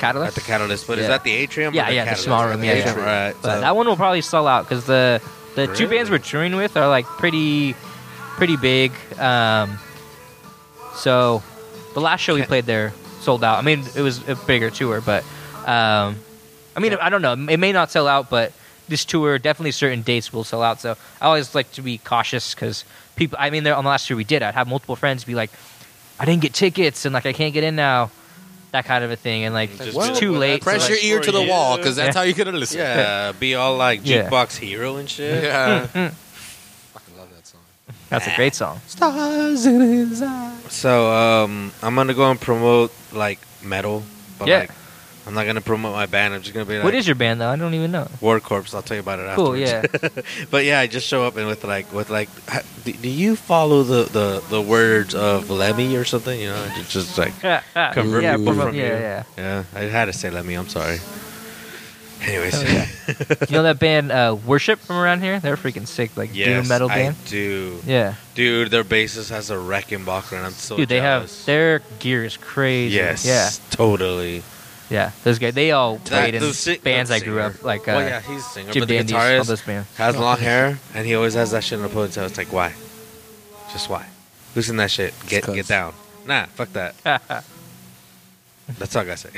Catalyst. 0.00 0.36
at 0.38 0.42
the 0.42 0.46
Catalyst. 0.46 0.86
But 0.86 0.98
is 0.98 1.06
that 1.06 1.22
the 1.24 1.32
atrium? 1.32 1.74
Yeah, 1.74 1.88
the 1.88 1.94
yeah, 1.94 2.04
the 2.10 2.16
small 2.16 2.46
room, 2.46 2.64
yeah, 2.64 2.72
Atrium, 2.72 2.98
yeah. 2.98 3.26
Right. 3.26 3.36
But 3.42 3.54
so- 3.56 3.60
that 3.60 3.76
one 3.76 3.86
will 3.86 3.96
probably 3.96 4.22
sell 4.22 4.46
out 4.46 4.64
because 4.68 4.86
the 4.86 5.20
the 5.54 5.66
two 5.68 5.88
bands 5.88 6.10
we're 6.10 6.18
touring 6.18 6.56
with 6.56 6.76
are 6.76 6.88
like 6.88 7.06
pretty 7.06 7.74
pretty 8.36 8.56
big. 8.56 8.92
Um, 9.18 9.78
so 10.94 11.42
the 11.94 12.00
last 12.00 12.20
show 12.20 12.34
we 12.34 12.42
played 12.42 12.66
there 12.66 12.92
sold 13.20 13.44
out. 13.44 13.58
I 13.58 13.62
mean, 13.62 13.84
it 13.94 14.00
was 14.02 14.26
a 14.28 14.34
bigger 14.34 14.70
tour, 14.70 15.00
but 15.00 15.22
um, 15.66 16.16
I 16.76 16.80
mean, 16.80 16.94
I 16.94 17.10
don't 17.10 17.22
know. 17.22 17.32
It 17.32 17.58
may 17.58 17.72
not 17.72 17.90
sell 17.90 18.08
out, 18.08 18.30
but 18.30 18.52
this 18.88 19.04
tour 19.04 19.38
definitely 19.38 19.72
certain 19.72 20.02
dates 20.02 20.32
will 20.32 20.44
sell 20.44 20.62
out. 20.62 20.80
So 20.80 20.96
I 21.20 21.26
always 21.26 21.54
like 21.54 21.70
to 21.72 21.82
be 21.82 21.98
cautious 21.98 22.54
because 22.54 22.84
people. 23.16 23.36
I 23.40 23.50
mean, 23.50 23.66
on 23.66 23.84
the 23.84 23.90
last 23.90 24.06
tour 24.08 24.16
we 24.16 24.24
did, 24.24 24.42
I'd 24.42 24.54
have 24.54 24.68
multiple 24.68 24.96
friends 24.96 25.24
be 25.24 25.34
like, 25.34 25.50
"I 26.18 26.24
didn't 26.24 26.42
get 26.42 26.54
tickets, 26.54 27.04
and 27.04 27.12
like 27.12 27.26
I 27.26 27.32
can't 27.32 27.54
get 27.54 27.64
in 27.64 27.76
now." 27.76 28.10
That 28.72 28.84
kind 28.84 29.02
of 29.02 29.10
a 29.10 29.16
thing, 29.16 29.44
and 29.44 29.52
like 29.54 29.76
Just 29.76 29.96
it's 29.98 30.18
too 30.20 30.30
like, 30.32 30.40
late. 30.40 30.62
Press 30.62 30.82
so, 30.82 30.88
your 30.90 30.96
like, 30.98 31.04
ear 31.04 31.20
to 31.20 31.32
the 31.32 31.42
for 31.42 31.48
wall 31.48 31.76
because 31.76 31.96
that's 31.96 32.14
Yeah. 32.14 32.20
how 32.20 32.24
you're 32.24 32.36
gonna 32.44 32.56
listen. 32.56 32.78
yeah, 32.78 33.32
be 33.32 33.54
all 33.56 33.76
like 33.76 34.00
Yeah. 34.04 34.28
jukebox 34.30 34.56
hero 34.56 34.96
and 34.96 35.10
shit. 35.10 35.42
Yeah. 35.44 35.86
Fucking 35.86 37.16
love 37.18 37.28
that 37.34 37.46
song. 37.46 37.60
That's 38.08 38.26
a 38.28 38.34
great 38.36 38.54
song. 38.54 38.80
Stars 38.86 39.66
in 39.66 39.80
his 39.80 40.22
eyes. 40.22 40.54
So 40.68 41.10
um, 41.12 41.72
I'm 41.82 41.94
gonna 41.96 42.14
go 42.14 42.30
and 42.30 42.40
promote 42.40 42.92
like 43.12 43.40
metal, 43.62 44.04
but 44.38 44.46
Yeah. 44.48 44.58
like 44.60 44.70
I'm 45.26 45.34
not 45.34 45.46
gonna 45.46 45.60
promote 45.60 45.94
my 45.94 46.06
band. 46.06 46.34
I'm 46.34 46.40
just 46.42 46.54
gonna 46.54 46.66
be 46.66 46.76
like 46.76 46.84
what 46.84 46.94
is 46.94 47.06
your 47.06 47.14
band 47.14 47.40
though? 47.40 47.48
I 47.50 47.56
don't 47.56 47.74
even 47.74 47.92
know. 47.92 48.08
War 48.20 48.40
Corpse. 48.40 48.74
I'll 48.74 48.82
tell 48.82 48.96
you 48.96 49.02
about 49.02 49.18
it 49.18 49.34
Cool, 49.36 49.54
afterwards. 49.54 50.14
yeah. 50.16 50.22
but 50.50 50.64
yeah, 50.64 50.80
I 50.80 50.86
just 50.86 51.06
show 51.06 51.24
up 51.24 51.36
and 51.36 51.46
with 51.46 51.62
like 51.64 51.92
with 51.92 52.10
like, 52.10 52.28
do, 52.84 52.92
you 53.08 53.36
follow 53.36 53.82
the, 53.82 54.04
the 54.04 54.42
the 54.48 54.60
words 54.62 55.14
of 55.14 55.50
Lemmy 55.50 55.94
or 55.96 56.04
something? 56.04 56.38
You 56.40 56.48
know, 56.48 56.72
it's 56.76 56.92
just 56.92 57.18
like 57.18 57.38
convert 57.38 58.22
yeah, 58.22 58.36
people 58.36 58.54
from 58.54 58.74
yeah, 58.74 58.82
you. 58.82 58.88
yeah. 58.92 59.22
yeah. 59.36 59.64
I 59.74 59.80
had 59.82 60.06
to 60.06 60.12
say 60.12 60.30
Lemmy. 60.30 60.54
I'm 60.54 60.68
sorry. 60.68 60.98
Anyways, 62.22 62.60
Hell 62.60 62.72
yeah. 62.74 62.86
you 63.48 63.56
know 63.56 63.62
that 63.62 63.78
band 63.78 64.12
uh, 64.12 64.36
Worship 64.44 64.78
from 64.80 64.96
around 64.96 65.22
here? 65.22 65.40
They're 65.40 65.56
freaking 65.56 65.86
sick, 65.86 66.16
like 66.16 66.30
yes, 66.34 66.46
doom 66.48 66.68
metal 66.68 66.88
band. 66.88 67.16
I 67.26 67.28
do. 67.30 67.80
Yeah, 67.86 68.14
Dude, 68.34 68.70
their 68.70 68.84
bassist 68.84 69.30
has 69.30 69.50
a 69.50 69.54
Rickenbacker, 69.54 70.36
and 70.36 70.44
I'm 70.44 70.52
so 70.52 70.76
dude, 70.76 70.88
they 70.90 71.00
have 71.00 71.30
their 71.46 71.80
gear 71.98 72.24
is 72.24 72.36
crazy. 72.36 72.96
Yes, 72.96 73.24
yeah, 73.24 73.48
totally. 73.70 74.42
Yeah. 74.90 75.12
Those 75.24 75.38
guys, 75.38 75.54
they 75.54 75.70
all 75.72 75.98
played 75.98 76.34
in 76.34 76.42
si- 76.52 76.78
bands 76.78 77.10
the 77.10 77.16
I 77.16 77.20
grew 77.20 77.40
up 77.40 77.62
like. 77.62 77.82
Uh, 77.88 77.92
well, 77.96 78.00
yeah, 78.08 78.20
he's 78.20 78.40
a 78.40 78.48
singer, 78.48 78.72
Jim 78.72 78.82
but 78.82 78.88
the 78.88 78.96
Dandies, 78.98 79.14
all 79.14 79.20
guitarist 79.22 79.46
those 79.46 79.62
bands. 79.62 79.96
has 79.96 80.16
long 80.16 80.38
hair, 80.38 80.78
and 80.94 81.06
he 81.06 81.14
always 81.14 81.34
has 81.34 81.52
that 81.52 81.64
shit 81.64 81.78
in 81.78 81.82
the 81.82 81.88
ponytail. 81.88 82.26
It's 82.26 82.36
like, 82.38 82.52
why? 82.52 82.74
Just 83.72 83.88
why? 83.88 84.06
Loosen 84.54 84.76
that 84.76 84.90
shit. 84.90 85.14
Get 85.28 85.44
'cause. 85.44 85.54
get 85.54 85.66
down. 85.68 85.94
Nah, 86.26 86.46
fuck 86.46 86.72
that. 86.72 86.94
That's 88.78 88.94
all 88.96 89.02
I 89.02 89.04
gotta 89.04 89.16
say. 89.16 89.30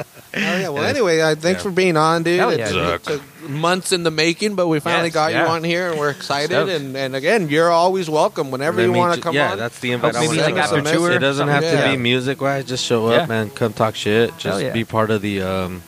Oh 0.38 0.38
yeah. 0.38 0.68
Well, 0.68 0.84
anyway, 0.84 1.18
uh, 1.20 1.34
thanks 1.34 1.60
Yeah. 1.60 1.62
for 1.62 1.70
being 1.70 1.96
on, 1.96 2.22
dude. 2.22 2.38
Hell 2.38 2.50
It's- 2.50 2.70
yeah, 2.70 2.94
it 2.96 3.02
took 3.04 3.22
months 3.48 3.92
in 3.92 4.02
the 4.02 4.10
making, 4.10 4.54
but 4.54 4.66
we 4.66 4.80
finally 4.80 5.06
Yes, 5.08 5.14
got 5.14 5.30
you 5.32 5.38
yeah. 5.38 5.46
on 5.46 5.64
here, 5.64 5.90
and 5.90 5.98
we're 5.98 6.10
excited. 6.10 6.50
Stoked. 6.50 6.70
And, 6.72 6.94
and 6.94 7.16
again, 7.16 7.48
you're 7.48 7.70
always 7.70 8.10
welcome 8.10 8.50
whenever 8.50 8.82
you 8.82 8.92
me 8.92 8.98
want 8.98 9.14
ju- 9.14 9.16
to 9.16 9.22
come 9.22 9.34
yeah, 9.34 9.52
on. 9.52 9.58
that's 9.58 9.78
the 9.78 9.92
invite. 9.92 10.14
I 10.14 10.20
Maybe 10.20 10.28
wanna 10.36 10.42
like 10.42 10.54
do. 10.54 10.60
after 10.60 10.76
SMS. 10.82 10.92
tour. 10.92 11.10
It 11.12 11.18
doesn't 11.20 11.48
have 11.48 11.62
to 11.62 11.70
Yeah. 11.72 11.90
be 11.92 11.96
music 11.96 12.42
wise. 12.42 12.66
Just 12.66 12.84
show 12.84 13.06
up, 13.06 13.20
Yeah. 13.22 13.26
man. 13.26 13.48
Come 13.48 13.72
talk 13.72 13.94
shit. 13.94 14.36
Just 14.36 14.60
yeah. 14.62 14.72
be 14.74 14.84
part 14.84 15.10
of 15.10 15.22
the 15.22 15.40
um, 15.40 15.82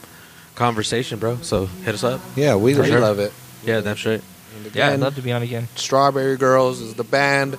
conversation, 0.55 1.19
bro. 1.19 1.37
So 1.43 1.67
hit 1.85 1.95
us 1.95 2.03
up. 2.05 2.23
Yeah, 2.35 2.55
we, 2.57 2.73
For 2.73 2.83
we 2.83 2.89
sure. 2.89 3.01
love 3.01 3.19
it. 3.19 3.35
Yeah, 3.67 3.81
that's 3.81 4.03
right. 4.07 4.23
And 4.65 4.75
Yeah, 4.75 4.89
I'd 4.93 5.01
love 5.01 5.17
to 5.17 5.21
be 5.23 5.31
on 5.33 5.43
again. 5.43 5.69
Strawberry 5.75 6.39
Girls 6.39 6.81
is 6.81 6.95
the 6.95 7.05
band. 7.05 7.59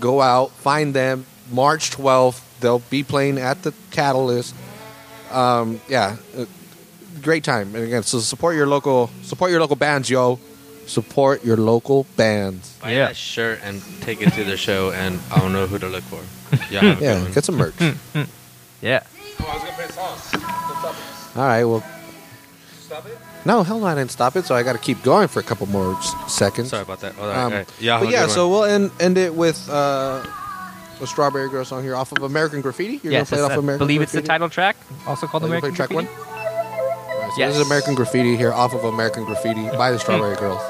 Go 0.00 0.22
out, 0.22 0.50
find 0.52 0.94
them. 0.94 1.26
March 1.50 1.90
12th, 1.90 2.40
they'll 2.62 2.78
be 2.90 3.02
playing 3.04 3.36
at 3.38 3.62
the 3.62 3.74
Catalyst. 3.90 4.54
Um, 5.30 5.80
yeah, 5.88 6.16
uh, 6.36 6.46
great 7.20 7.44
time. 7.44 7.74
And 7.74 7.84
again, 7.84 8.02
so 8.02 8.18
support 8.20 8.56
your 8.56 8.66
local, 8.66 9.10
support 9.22 9.50
your 9.50 9.60
local 9.60 9.76
bands, 9.76 10.08
yo. 10.08 10.38
Support 10.86 11.44
your 11.44 11.56
local 11.56 12.06
bands. 12.16 12.76
Buy 12.82 12.92
Yeah. 12.92 13.06
that 13.08 13.16
shirt 13.16 13.60
and 13.62 13.80
take 14.00 14.20
it 14.20 14.32
to 14.32 14.42
the 14.44 14.56
show, 14.56 14.90
and 14.92 15.20
I 15.30 15.38
don't 15.38 15.52
know 15.52 15.66
who 15.66 15.78
to 15.78 15.88
look 15.88 16.02
for. 16.04 16.20
Yeah, 16.70 16.80
have 16.80 17.00
a 17.00 17.04
Yeah, 17.04 17.28
get 17.32 17.44
some 17.44 17.54
merch. 17.56 17.74
Yeah. 18.82 19.02
All 21.34 21.46
right, 21.46 21.64
well. 21.64 21.82
Stop 22.80 23.06
it. 23.06 23.18
No, 23.44 23.62
hell 23.62 23.78
no, 23.80 23.86
I 23.86 23.94
didn't 23.94 24.10
stop 24.10 24.36
it, 24.36 24.44
so 24.44 24.54
I 24.54 24.62
got 24.62 24.74
to 24.74 24.78
keep 24.78 25.02
going 25.02 25.28
for 25.28 25.40
a 25.40 25.42
couple 25.42 25.66
more 25.66 25.94
s- 25.96 26.14
seconds. 26.28 26.68
Sorry 26.70 26.82
about 26.82 27.00
that. 27.00 27.14
Oh, 27.18 27.22
all 27.22 27.28
right, 27.28 27.36
Um, 27.38 27.52
all 27.52 27.58
right. 27.58 27.72
Yeah, 27.80 27.98
but 28.00 28.10
yeah, 28.10 28.26
so 28.26 28.48
we'll 28.48 28.64
end, 28.64 28.90
end 29.00 29.16
it 29.18 29.34
with 29.34 29.68
uh, 29.70 30.24
a 31.02 31.06
Strawberry 31.06 31.48
Girl 31.48 31.64
song 31.64 31.82
here 31.82 31.94
off 31.96 32.12
of 32.12 32.22
American 32.22 32.60
Graffiti. 32.60 33.00
You're 33.02 33.12
yes, 33.12 33.28
gonna 33.30 33.36
play 33.36 33.38
it 33.38 33.42
off 33.44 33.52
the- 33.52 33.58
American 33.58 33.86
believe 33.86 34.02
it's 34.02 34.12
the 34.12 34.22
title 34.22 34.48
track, 34.48 34.76
also 35.06 35.26
called 35.26 35.42
Oh, 35.42 35.46
American 35.46 35.70
play 35.70 35.76
track 35.76 35.88
Graffiti. 35.90 36.14
right, 36.14 37.30
so 37.34 37.38
Yes. 37.38 37.52
This 37.54 37.60
is 37.60 37.66
American 37.66 37.94
Graffiti 37.94 38.36
here 38.36 38.52
off 38.52 38.74
of 38.74 38.84
American 38.84 39.24
Graffiti 39.24 39.68
by 39.76 39.90
the 39.90 39.98
Strawberry 39.98 40.36
Girls. 40.36 40.60